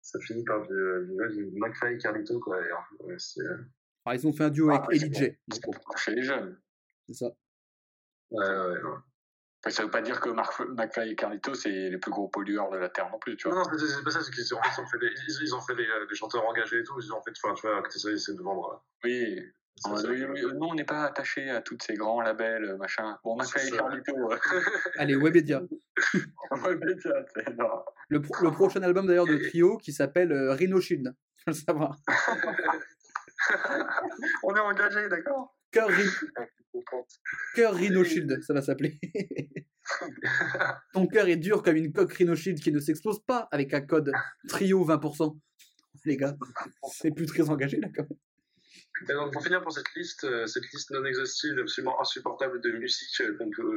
ça 0.01 0.19
finit 0.21 0.43
par 0.43 0.61
du, 0.63 0.73
du, 0.73 1.11
ouais, 1.13 1.29
du 1.29 1.51
McFly 1.53 1.93
et 1.93 1.97
Carlito 1.99 2.39
quoi. 2.39 2.59
Et, 2.59 2.71
euh, 2.71 2.75
ouais, 3.05 3.17
euh, 3.37 3.57
Alors, 4.05 4.19
ils 4.19 4.27
ont 4.27 4.33
fait 4.33 4.45
un 4.45 4.49
duo 4.49 4.71
avec 4.71 4.81
Ah, 4.81 4.87
c'est 4.89 5.05
Ellie 5.05 5.13
J. 5.13 5.37
du 5.47 5.61
coup. 5.61 5.71
Chez 5.95 6.15
les 6.15 6.23
jeunes. 6.23 6.59
C'est 7.07 7.13
ça. 7.13 7.27
ouais, 8.31 8.47
ouais, 8.47 8.81
non. 8.81 8.95
Enfin, 9.61 9.75
ça 9.75 9.83
veut 9.83 9.91
pas 9.91 10.01
dire 10.01 10.21
que 10.21 10.29
Mark, 10.29 10.57
McFly 10.69 11.11
et 11.11 11.15
Carlito, 11.15 11.53
c'est 11.53 11.69
les 11.89 11.97
plus 11.97 12.11
gros 12.11 12.29
pollueurs 12.29 12.69
de 12.71 12.77
la 12.77 12.87
Terre 12.87 13.09
non 13.11 13.19
plus, 13.19 13.35
tu 13.35 13.49
vois. 13.49 13.57
Non, 13.57 13.63
non, 13.69 13.77
c'est 13.77 14.03
pas 14.03 14.11
ça, 14.11 14.21
c'est 14.21 14.31
qu'ils 14.31 14.45
ils 14.45 14.53
ont 14.53 14.87
fait 14.87 14.99
des, 14.99 15.11
ils, 15.43 15.53
ont 15.55 15.59
fait 15.61 15.75
des, 15.75 15.85
euh, 15.85 16.05
des 16.07 16.15
chanteurs 16.15 16.45
engagés 16.47 16.79
et 16.79 16.83
tout, 16.83 16.97
ils 17.01 17.11
ont 17.11 17.21
fait, 17.21 17.31
enfin, 17.43 17.53
tu 17.55 17.67
vois, 17.67 17.81
que 17.81 17.91
ça, 17.91 18.09
de 18.09 18.41
vendre. 18.41 18.71
euh, 18.73 18.77
Oui. 19.03 19.41
ça, 19.75 19.97
ça, 19.97 20.07
oui, 20.09 20.23
oui, 20.23 20.41
nous, 20.53 20.65
on 20.65 20.75
n'est 20.75 20.85
pas 20.85 21.03
attaché 21.03 21.49
à 21.49 21.61
tous 21.61 21.77
ces 21.81 21.95
grands 21.95 22.21
labels, 22.21 22.63
euh, 22.63 22.77
machin. 22.77 23.19
Bon, 23.23 23.35
McFly 23.35 23.67
et. 23.67 23.71
Carlito. 23.71 24.13
Allez, 24.97 25.17
Webedia. 25.17 25.61
Tiens, 26.07 27.25
c'est- 27.35 27.57
non. 27.57 27.83
Le, 28.07 28.21
pro- 28.21 28.41
le 28.41 28.51
prochain 28.51 28.81
album 28.81 29.07
d'ailleurs 29.07 29.27
de 29.27 29.35
Trio 29.49 29.77
qui 29.77 29.91
s'appelle 29.91 30.31
euh, 30.31 30.53
Rhino 30.53 30.79
Shield. 30.79 31.13
Faut 31.43 31.51
le 31.51 31.53
savoir. 31.53 31.97
On 34.43 34.55
est 34.55 34.59
engagé, 34.59 35.07
d'accord 35.09 35.55
Cœur, 35.71 35.89
Cœur 37.55 37.73
Rhino 37.75 38.03
Shield, 38.03 38.41
ça 38.43 38.53
va 38.53 38.61
s'appeler. 38.61 38.99
Ton 40.93 41.07
cœur 41.07 41.27
est 41.27 41.35
dur 41.37 41.63
comme 41.63 41.75
une 41.75 41.91
coque 41.91 42.13
Rhino 42.13 42.35
Shield 42.35 42.59
qui 42.61 42.71
ne 42.71 42.79
s'explose 42.79 43.23
pas 43.25 43.47
avec 43.51 43.73
un 43.73 43.81
code 43.81 44.11
Trio 44.47 44.85
20%. 44.85 45.37
Les 46.05 46.17
gars, 46.17 46.35
c'est 46.91 47.11
plus 47.11 47.25
très 47.25 47.49
engagé 47.49 47.77
là 47.77 47.89
quand 47.95 48.03
même. 48.03 48.19
Et 49.09 49.13
donc, 49.13 49.33
pour 49.33 49.43
finir 49.43 49.61
pour 49.61 49.71
cette 49.71 49.93
liste, 49.95 50.23
euh, 50.25 50.45
cette 50.45 50.65
liste 50.73 50.91
non 50.91 51.03
exhaustive 51.05 51.57
absolument 51.59 51.99
insupportable 52.01 52.61
de 52.61 52.71
musique 52.73 53.21
euh, 53.21 53.37
qu'on 53.37 53.49
peut 53.49 53.75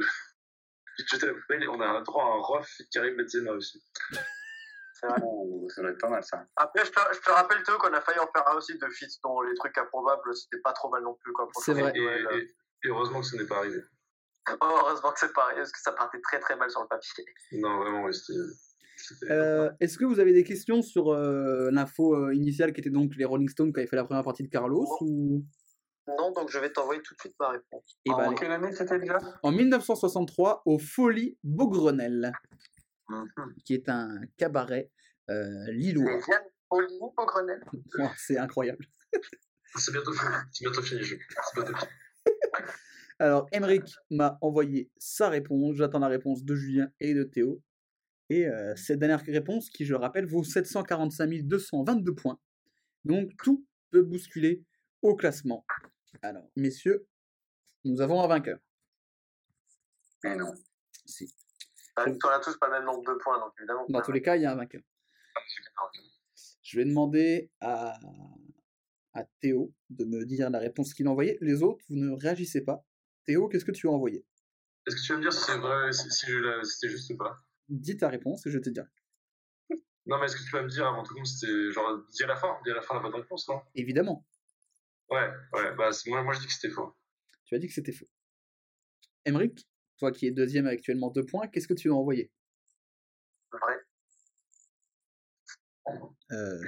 jeter 1.11 1.25
à 1.27 1.31
la 1.31 1.33
poubelle, 1.33 1.67
on 1.69 1.79
a 1.81 1.85
un 1.87 2.01
droit 2.03 2.23
à 2.23 2.27
un 2.27 2.41
rough 2.41 2.65
feat 2.65 2.87
Karim 2.91 3.15
Benzema 3.17 3.51
aussi. 3.53 3.81
C'est 4.93 5.07
vrai. 5.07 5.19
Oh, 5.23 5.67
Ça 5.73 5.81
doit 5.81 5.91
être 5.91 5.99
pas 5.99 6.09
mal, 6.09 6.23
ça. 6.23 6.45
Après, 6.55 6.85
je 6.85 6.91
te, 6.91 6.99
je 7.13 7.19
te 7.19 7.29
rappelle, 7.29 7.63
Théo, 7.63 7.77
qu'on 7.77 7.93
a 7.93 8.01
failli 8.01 8.19
en 8.19 8.27
faire 8.31 8.47
un 8.49 8.55
aussi 8.57 8.77
de 8.77 8.87
feats 8.89 9.17
dont 9.23 9.41
les 9.41 9.55
trucs 9.55 9.77
improbables, 9.77 10.35
c'était 10.35 10.61
pas 10.61 10.73
trop 10.73 10.89
mal 10.89 11.03
non 11.03 11.15
plus. 11.15 11.31
quoi, 11.33 11.49
pour 11.49 11.63
C'est 11.63 11.73
vrai. 11.73 11.93
Et- 11.95 12.53
et 12.83 12.89
heureusement 12.89 13.21
que 13.21 13.27
ce 13.27 13.35
n'est 13.37 13.45
pas 13.45 13.57
arrivé. 13.57 13.79
Oh, 14.49 14.55
heureusement 14.61 15.11
que 15.11 15.19
c'est 15.19 15.33
pareil, 15.33 15.55
parce 15.57 15.71
que 15.71 15.79
ça 15.79 15.93
partait 15.93 16.19
très 16.21 16.39
très 16.39 16.55
mal 16.57 16.69
sur 16.69 16.81
le 16.81 16.87
papier. 16.87 17.25
Non, 17.53 17.77
vraiment, 17.79 18.03
oui, 18.03 18.13
c'était. 18.13 18.39
Euh, 19.31 19.71
Est-ce 19.79 19.97
que 19.97 20.05
vous 20.05 20.19
avez 20.19 20.33
des 20.33 20.43
questions 20.43 20.81
sur 20.81 21.11
euh, 21.11 21.69
l'info 21.71 22.15
euh, 22.15 22.35
initiale 22.35 22.73
qui 22.73 22.81
était 22.81 22.89
donc 22.89 23.15
les 23.15 23.25
Rolling 23.25 23.49
Stones 23.49 23.73
qui 23.73 23.79
avaient 23.79 23.87
fait 23.87 23.95
la 23.95 24.05
première 24.05 24.23
partie 24.23 24.43
de 24.43 24.49
Carlos 24.49 24.87
ou... 25.01 25.43
Non, 26.07 26.31
donc 26.31 26.49
je 26.49 26.59
vais 26.59 26.71
t'envoyer 26.71 27.01
tout 27.01 27.15
de 27.15 27.19
suite 27.19 27.33
ma 27.39 27.49
réponse. 27.49 27.97
Eh 28.05 28.09
ben, 28.09 28.15
en 28.15 28.19
allez. 28.19 28.35
quelle 28.35 28.51
année 28.51 28.71
c'était 28.73 28.99
déjà? 28.99 29.19
En 29.41 29.51
1963, 29.51 30.63
au 30.65 30.77
Folie 30.77 31.37
Beaugrenelle, 31.43 32.33
qui 33.65 33.73
est 33.73 33.87
un 33.87 34.19
cabaret 34.37 34.91
euh, 35.29 35.71
lillois. 35.71 36.11
Et 36.11 36.19
Yann 36.29 36.43
Pauly 36.69 36.97
au 36.99 37.25
Grenelle. 37.25 37.63
Ouah, 37.97 38.11
C'est 38.17 38.37
incroyable. 38.37 38.85
C'est 39.75 39.91
bientôt 39.91 40.11
fini. 40.11 40.31
C'est 40.51 40.65
bientôt 40.65 40.81
fini, 40.81 41.03
je. 41.03 41.15
C'est 41.15 41.55
bientôt 41.61 41.77
fini. 41.77 41.91
Alors, 43.19 43.47
Emeric 43.51 43.95
m'a 44.09 44.37
envoyé 44.41 44.91
sa 44.97 45.29
réponse. 45.29 45.75
J'attends 45.75 45.99
la 45.99 46.07
réponse 46.07 46.43
de 46.43 46.55
Julien 46.55 46.91
et 46.99 47.13
de 47.13 47.23
Théo. 47.23 47.61
Et 48.29 48.47
euh, 48.47 48.75
cette 48.75 48.99
dernière 48.99 49.21
réponse, 49.21 49.69
qui 49.69 49.85
je 49.85 49.93
le 49.93 49.99
rappelle, 49.99 50.25
vaut 50.25 50.43
745 50.43 51.43
222 51.43 52.15
points. 52.15 52.39
Donc, 53.05 53.31
tout 53.43 53.65
peut 53.91 54.01
bousculer 54.01 54.63
au 55.01 55.15
classement. 55.15 55.65
Alors, 56.21 56.49
messieurs, 56.55 57.05
nous 57.83 58.01
avons 58.01 58.21
un 58.21 58.27
vainqueur. 58.27 58.59
Mais 60.23 60.35
non. 60.35 60.53
Si. 61.05 61.33
Bah, 61.95 62.05
on 62.07 62.27
a 62.29 62.39
tous 62.39 62.57
pas 62.57 62.67
le 62.67 62.73
même 62.73 62.85
nombre 62.85 63.03
de 63.03 63.17
points, 63.19 63.39
donc 63.39 63.51
évidemment. 63.59 63.85
Dans 63.89 64.01
tous 64.01 64.11
les 64.11 64.21
cas, 64.21 64.35
il 64.35 64.43
y 64.43 64.45
a 64.45 64.51
un 64.51 64.55
vainqueur. 64.55 64.81
Je 66.63 66.77
vais 66.77 66.85
demander 66.85 67.51
à, 67.59 67.99
à 69.13 69.25
Théo 69.41 69.71
de 69.89 70.05
me 70.05 70.25
dire 70.25 70.49
la 70.49 70.59
réponse 70.59 70.93
qu'il 70.93 71.07
a 71.07 71.11
envoyée. 71.11 71.37
Les 71.41 71.61
autres, 71.61 71.83
vous 71.89 71.97
ne 71.97 72.11
réagissez 72.15 72.61
pas. 72.61 72.83
Théo, 73.25 73.47
qu'est-ce 73.47 73.65
que 73.65 73.71
tu 73.71 73.87
as 73.87 73.91
envoyé? 73.91 74.25
Est-ce 74.85 74.95
que 74.97 75.01
tu 75.01 75.11
vas 75.13 75.17
me 75.17 75.23
dire 75.23 75.33
si 75.33 75.39
c'est 75.45 75.57
vrai, 75.57 75.91
si, 75.93 76.27
je 76.27 76.61
c'était 76.63 76.89
juste 76.91 77.09
ou 77.11 77.17
pas? 77.17 77.37
Dis 77.69 77.95
ta 77.97 78.09
réponse 78.09 78.45
et 78.45 78.51
je 78.51 78.59
te 78.59 78.69
dirai. 78.69 78.87
Non, 80.05 80.19
mais 80.19 80.25
est-ce 80.25 80.35
que 80.35 80.43
tu 80.43 80.51
vas 80.51 80.61
me 80.63 80.67
dire 80.67 80.85
avant 80.85 81.03
tout 81.03 81.13
le 81.13 81.19
monde, 81.19 81.25
c'était 81.27 81.71
genre, 81.71 82.03
dis 82.11 82.23
à 82.23 82.27
la 82.27 82.35
fin, 82.35 82.59
dis 82.65 82.71
à 82.71 82.73
la 82.75 82.81
fin 82.81 82.95
la 82.95 82.99
bonne 82.99 83.15
réponse, 83.15 83.47
non? 83.47 83.61
Évidemment, 83.75 84.25
Ouais, 85.09 85.29
ouais, 85.53 85.75
bah 85.75 85.89
moi, 86.07 86.23
moi 86.23 86.33
je 86.33 86.39
dis 86.39 86.47
que 86.47 86.53
c'était 86.53 86.73
faux. 86.73 86.95
tu 87.45 87.55
as 87.55 87.59
dit 87.59 87.67
que 87.67 87.73
c'était 87.73 87.91
faux. 87.91 88.09
Emric, 89.25 89.65
toi 89.97 90.11
qui 90.11 90.27
es 90.27 90.31
deuxième 90.31 90.65
avec 90.65 90.79
actuellement 90.79 91.11
deux 91.11 91.25
points, 91.25 91.47
qu'est-ce 91.47 91.67
que 91.67 91.73
tu 91.73 91.89
as 91.89 91.93
envoyé? 91.93 92.31
Vrai. 93.51 93.77
Euh, 96.31 96.59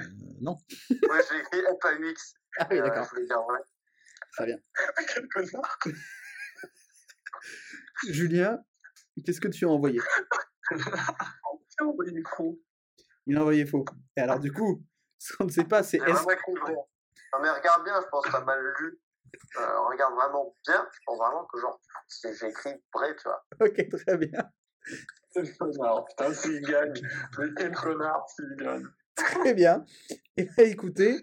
non. 0.42 0.58
Ouais, 1.10 1.22
j'ai 1.30 1.40
écrit 1.40 1.62
FAUX. 1.82 2.36
Ah 2.60 2.68
oui, 2.70 2.78
Euh, 2.78 2.82
d'accord. 2.84 3.06
je 3.06 3.10
voulais 3.10 3.26
dire 3.26 3.42
vrai. 3.42 3.60
Très 4.34 4.46
bien. 4.46 4.60
Quel 5.14 5.28
connard 5.30 5.80
Julien, 8.10 8.60
qu'est-ce 9.26 9.42
que 9.42 9.48
tu 9.48 9.66
as 9.66 9.70
envoyé? 9.70 10.00
Il 10.72 12.18
est 12.18 12.24
con. 12.24 12.58
Il 13.28 13.38
a 13.38 13.42
envoyé 13.42 13.66
faux. 13.66 13.86
Et 14.18 14.22
alors, 14.22 14.40
du 14.40 14.52
coup, 14.52 14.84
ce 15.18 15.36
qu'on 15.36 15.46
ne 15.46 15.52
sait 15.52 15.64
pas, 15.66 15.84
c'est 15.84 15.98
est-ce. 15.98 16.24
Non, 16.24 17.42
mais 17.42 17.50
regarde 17.50 17.84
bien, 17.84 18.00
je 18.02 18.08
pense 18.10 18.26
que 18.26 18.32
t'as 18.32 18.44
mal 18.44 18.62
lu. 18.80 19.00
Euh, 19.58 19.80
regarde 19.90 20.14
vraiment 20.14 20.56
bien, 20.66 20.88
je 20.94 21.00
pense 21.06 21.18
vraiment 21.18 21.46
que 21.46 21.60
genre, 21.60 21.82
c'est- 22.08 22.34
j'ai 22.40 22.48
écrit 22.48 22.74
vrai, 22.94 23.14
tu 23.18 23.24
vois. 23.24 23.46
Ok, 23.60 23.90
très 23.90 24.18
bien. 24.18 24.50
Quel 25.34 25.58
connard. 25.58 26.06
Putain, 26.06 26.34
s'il 26.34 26.62
gagne. 26.62 26.94
Mais 27.38 27.48
quel 27.58 27.72
connard 27.76 28.24
s'il 28.30 28.56
gagne. 28.58 28.86
Très 29.16 29.54
bien. 29.54 29.84
Et 30.38 30.44
bien, 30.46 30.66
écoutez, 30.66 31.22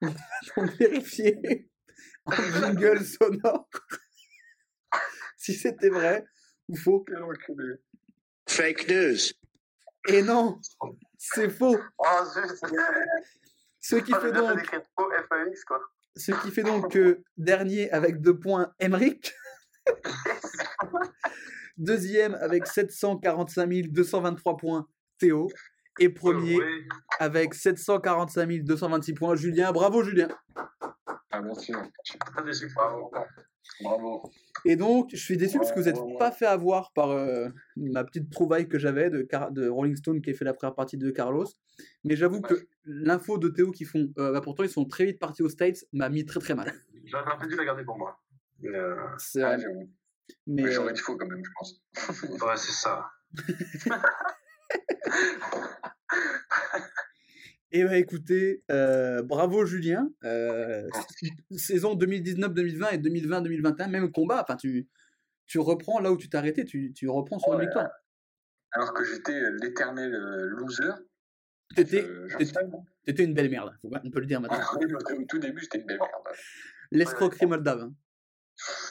on 0.56 0.64
va 0.64 0.72
vérifier 0.78 1.70
en 2.24 2.32
jingle 2.32 3.04
sonore 3.04 3.68
si 5.44 5.54
c'était 5.54 5.88
vrai 5.88 6.24
ou 6.68 6.76
faux. 6.76 7.02
Quel 7.06 7.22
enculé. 7.22 7.76
Fake 8.46 8.88
news. 8.88 9.16
Et 10.08 10.22
non, 10.22 10.60
c'est 11.16 11.48
faux. 11.48 11.78
Oh 11.98 12.24
zut 12.34 12.58
Ce 13.80 13.96
qui 13.96 14.12
Ah, 14.14 14.20
fait 14.20 14.32
donc, 14.32 14.66
faux 14.96 15.08
quoi. 15.66 15.80
ce 16.14 16.32
qui 16.42 16.50
fait 16.50 16.62
donc 16.62 16.92
que 16.92 17.22
dernier 17.38 17.90
avec 17.90 18.20
deux 18.20 18.38
points, 18.38 18.72
Emric. 18.78 19.34
Deuxième 21.78 22.34
avec 22.34 22.66
745 22.66 23.90
223 23.90 24.56
points, 24.58 24.86
Théo. 25.18 25.48
Et 25.98 26.10
premier 26.10 26.58
avec 27.18 27.54
745 27.54 28.62
226 28.62 29.14
points, 29.14 29.34
Julien. 29.36 29.72
Bravo, 29.72 30.02
Julien. 30.02 30.28
Ah, 31.30 31.40
merci. 31.40 31.72
je 32.04 32.10
suis 32.10 32.18
pas 32.18 32.42
déçu. 32.42 32.68
Bravo. 32.74 33.10
Bravo. 33.82 34.30
Et 34.64 34.76
donc, 34.76 35.10
je 35.10 35.16
suis 35.16 35.36
déçu 35.36 35.58
parce 35.58 35.72
que 35.72 35.80
vous 35.80 35.86
n'êtes 35.86 36.18
pas 36.18 36.30
fait 36.30 36.46
avoir 36.46 36.92
par 36.92 37.10
euh, 37.10 37.48
ma 37.76 38.04
petite 38.04 38.30
trouvaille 38.30 38.68
que 38.68 38.78
j'avais 38.78 39.10
de, 39.10 39.68
Rolling 39.68 39.96
Stone 39.96 40.20
qui 40.20 40.30
a 40.30 40.34
fait 40.34 40.44
la 40.44 40.54
première 40.54 40.74
partie 40.74 40.96
de 40.96 41.10
Carlos. 41.10 41.46
Mais 42.04 42.16
j'avoue 42.16 42.40
que 42.40 42.66
l'info 42.84 43.38
de 43.38 43.48
Théo 43.48 43.70
qui 43.70 43.84
font, 43.84 44.10
euh, 44.18 44.32
bah, 44.32 44.40
pourtant 44.42 44.64
ils 44.64 44.70
sont 44.70 44.84
très 44.84 45.06
vite 45.06 45.18
partis 45.18 45.42
aux 45.42 45.48
States, 45.48 45.86
m'a 45.92 46.08
mis 46.08 46.26
très 46.26 46.40
très 46.40 46.54
mal. 46.54 46.74
J'aurais 47.04 47.32
un 47.32 47.38
peu 47.38 47.46
dû 47.46 47.56
la 47.56 47.64
garder 47.64 47.84
pour 47.84 47.96
moi. 47.96 48.20
Mais, 48.60 48.74
euh, 48.74 48.96
C'est 49.18 49.42
Ah, 49.42 49.56
vrai. 49.56 49.66
Mais, 50.46 50.62
Mais 50.62 50.70
j'aurais 50.70 50.92
dit 50.92 51.00
faux 51.00 51.16
quand 51.16 51.26
même, 51.26 51.42
je 51.44 51.50
pense. 51.56 51.82
ouais, 52.42 52.56
c'est 52.56 52.72
ça. 52.72 53.10
Et 57.72 57.84
bah 57.84 57.96
écoutez, 57.96 58.64
euh, 58.70 59.22
bravo 59.22 59.64
Julien. 59.64 60.10
Euh, 60.24 60.88
saison 61.56 61.94
2019-2020 61.96 62.94
et 62.94 62.98
2020-2021, 62.98 63.88
même 63.88 64.10
combat. 64.10 64.42
Enfin, 64.42 64.56
tu, 64.56 64.88
tu 65.46 65.58
reprends 65.58 66.00
là 66.00 66.10
où 66.12 66.16
tu 66.16 66.28
t'es 66.28 66.36
arrêté, 66.36 66.64
tu, 66.64 66.92
tu 66.92 67.08
reprends 67.08 67.38
sur 67.38 67.50
Ouais. 67.52 67.60
victoire. 67.64 67.88
Alors 68.72 68.92
que 68.94 69.04
j'étais 69.04 69.32
euh, 69.40 69.56
l'éternel 69.62 70.10
loser. 70.12 70.90
T'étais, 71.76 72.04
t'étais 73.04 73.22
une 73.24 73.34
belle 73.34 73.48
merde, 73.50 73.72
on 73.84 74.10
peut 74.10 74.18
le 74.18 74.26
dire 74.26 74.40
maintenant. 74.40 74.58
Ah 74.60 74.76
oui, 74.80 74.86
mais 74.88 74.94
au 74.94 75.24
tout 75.24 75.38
début, 75.38 75.60
j'étais 75.60 75.78
une 75.78 75.86
belle 75.86 75.98
merde. 76.00 76.10
L'escroquerie 76.90 77.46
moldave. 77.46 77.82
hein. 77.82 77.94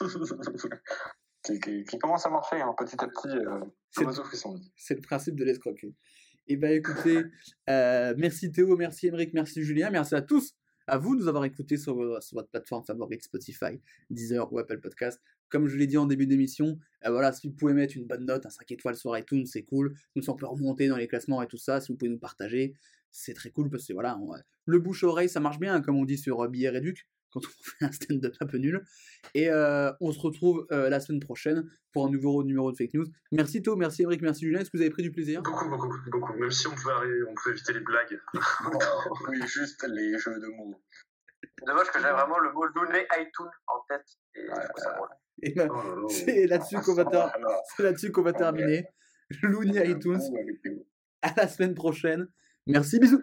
qui, 1.44 1.60
qui- 1.60 1.84
qui 1.84 1.98
commence 1.98 2.24
à 2.24 2.30
marcher 2.30 2.60
hein, 2.60 2.74
petit 2.78 2.96
à 2.98 3.06
petit. 3.06 3.28
Euh. 3.28 3.60
C'est 4.76 4.94
le 4.94 5.00
principe 5.02 5.36
de 5.36 5.44
l'escroquerie. 5.44 5.94
Et 6.46 6.56
ben 6.56 6.72
écoutez, 6.72 7.22
euh, 7.68 8.14
merci 8.18 8.50
Théo, 8.50 8.76
merci 8.76 9.06
Émeric, 9.06 9.32
merci 9.34 9.62
Julien, 9.62 9.90
merci 9.90 10.14
à 10.14 10.22
tous, 10.22 10.54
à 10.86 10.98
vous 10.98 11.14
de 11.14 11.20
nous 11.20 11.28
avoir 11.28 11.44
écoutés 11.44 11.76
sur, 11.76 11.94
sur 12.22 12.36
votre 12.36 12.48
plateforme 12.48 12.84
favorite 12.84 13.22
Spotify, 13.22 13.80
Deezer 14.10 14.52
ou 14.52 14.58
Apple 14.58 14.80
Podcast. 14.80 15.20
Comme 15.48 15.66
je 15.66 15.76
l'ai 15.76 15.86
dit 15.86 15.96
en 15.96 16.06
début 16.06 16.26
d'émission, 16.26 16.78
euh, 17.04 17.10
voilà, 17.10 17.32
si 17.32 17.48
vous 17.48 17.54
pouvez 17.54 17.72
mettre 17.72 17.96
une 17.96 18.06
bonne 18.06 18.24
note, 18.24 18.46
un 18.46 18.50
5 18.50 18.70
étoiles 18.70 18.96
sur 18.96 19.16
iTunes, 19.16 19.46
c'est 19.46 19.62
cool. 19.62 19.94
Nous, 20.16 20.28
on 20.28 20.34
peut 20.34 20.46
remonter 20.46 20.88
dans 20.88 20.96
les 20.96 21.08
classements 21.08 21.42
et 21.42 21.46
tout 21.46 21.58
ça, 21.58 21.80
si 21.80 21.92
vous 21.92 21.98
pouvez 21.98 22.10
nous 22.10 22.18
partager, 22.18 22.74
c'est 23.10 23.34
très 23.34 23.50
cool 23.50 23.68
parce 23.70 23.86
que 23.86 23.92
voilà, 23.92 24.18
Le 24.64 24.78
bouche-oreille, 24.78 25.28
ça 25.28 25.40
marche 25.40 25.58
bien, 25.58 25.74
hein, 25.74 25.82
comme 25.82 25.96
on 25.96 26.04
dit 26.04 26.18
sur 26.18 26.40
euh, 26.40 26.48
Billet 26.48 26.70
Réduc, 26.70 27.06
quand 27.32 27.40
on 27.44 27.48
fait 27.78 27.84
un 27.84 27.92
stand-up 27.92 28.34
un 28.40 28.46
peu 28.46 28.58
nul. 28.58 28.82
Et 29.34 29.50
euh, 29.50 29.92
on 30.00 30.12
se 30.12 30.20
retrouve 30.20 30.66
euh, 30.72 30.88
la 30.88 31.00
semaine 31.00 31.20
prochaine 31.20 31.70
pour 31.92 32.06
un 32.06 32.10
nouveau 32.10 32.42
numéro 32.44 32.70
de 32.70 32.76
Fake 32.76 32.94
News. 32.94 33.06
Merci 33.32 33.62
To, 33.62 33.76
merci 33.76 34.02
Émeric, 34.02 34.22
merci 34.22 34.44
Julien. 34.44 34.60
Est-ce 34.60 34.70
que 34.70 34.76
vous 34.76 34.82
avez 34.82 34.90
pris 34.90 35.02
du 35.02 35.10
plaisir? 35.12 35.42
Beaucoup, 35.42 35.68
beaucoup, 35.68 35.88
beaucoup. 36.10 36.34
Même 36.34 36.50
si 36.50 36.66
on 36.66 36.74
pouvait 36.74 37.50
éviter 37.50 37.72
les 37.72 37.80
blagues. 37.80 38.20
oui, 39.28 39.40
juste 39.46 39.84
les 39.88 40.18
jeux 40.18 40.38
de 40.40 40.46
mots. 40.56 40.80
Dommage 41.66 41.90
que 41.90 42.00
j'avais 42.00 42.14
vraiment 42.14 42.38
le 42.38 42.52
mot 42.52 42.64
Looney 42.66 43.06
iTunes 43.18 43.50
en 43.66 43.80
tête. 43.88 44.06
Et 44.34 44.40
je 44.46 44.50
trouve 44.50 44.82
ça 44.82 44.92
drôle. 44.94 45.08
Et 45.42 45.54
ben, 45.54 45.68
Oh 45.72 46.06
c'est 46.08 46.46
là-dessus 46.46 46.76
qu'on 46.80 46.94
va, 46.94 47.04
ter- 47.06 47.32
qu'on 48.12 48.22
va 48.22 48.32
terminer. 48.32 48.84
Looney 49.42 49.78
Un 49.78 49.84
iTunes, 49.84 50.20
à 51.22 51.32
la 51.34 51.48
semaine 51.48 51.74
prochaine. 51.74 52.28
Merci, 52.66 52.98
bisous 52.98 53.22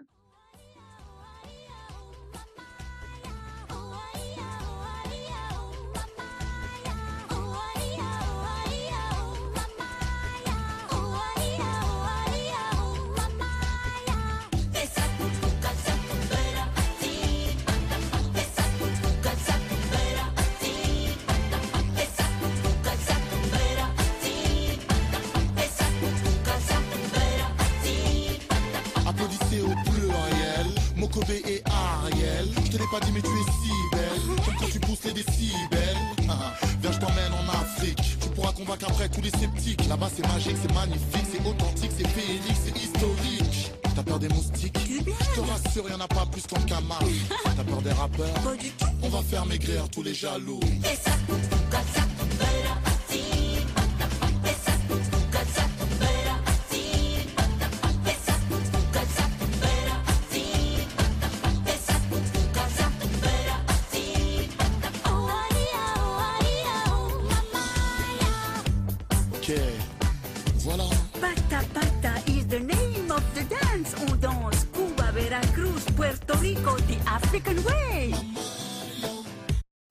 Et 31.30 31.62
Ariel. 31.66 32.48
Je 32.64 32.70
te 32.70 32.76
l'ai 32.78 32.86
pas 32.90 33.00
dit, 33.00 33.12
mais 33.12 33.20
tu 33.20 33.28
es 33.28 33.44
si 33.62 33.72
belle. 33.92 34.36
J'aime 34.44 34.54
quand 34.58 34.66
tu 34.72 34.80
pousses 34.80 35.04
les 35.04 35.12
décibels. 35.12 35.96
Ah, 36.28 36.54
Viens, 36.80 36.92
je 36.92 36.98
t'emmène 36.98 37.32
en 37.32 37.52
Afrique. 37.60 37.96
Tu 38.20 38.28
pourras 38.30 38.52
convaincre 38.52 38.86
après 38.88 39.08
tous 39.10 39.20
les 39.20 39.30
sceptiques. 39.30 39.86
Là-bas, 39.88 40.08
c'est 40.14 40.26
magique, 40.26 40.56
c'est 40.62 40.72
magnifique, 40.72 41.26
c'est 41.30 41.46
authentique, 41.46 41.90
c'est 41.98 42.08
féerique, 42.08 42.56
c'est 42.64 42.76
historique. 42.76 43.72
T'as 43.94 44.02
peur 44.02 44.18
des 44.18 44.28
moustiques? 44.28 44.78
Je 44.88 45.02
te 45.34 45.40
rassure, 45.40 45.90
y'en 45.90 46.00
a 46.00 46.08
pas 46.08 46.24
plus 46.30 46.46
qu'en 46.46 46.60
Camargue. 46.62 47.04
T'as 47.44 47.64
peur 47.64 47.82
des 47.82 47.92
rappeurs? 47.92 48.34
On 49.02 49.08
va 49.08 49.22
faire 49.22 49.44
maigrir 49.44 49.88
tous 49.90 50.02
les 50.02 50.14
jaloux. 50.14 50.60
Ok, 50.60 51.97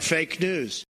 Fake 0.07 0.39
news. 0.39 0.86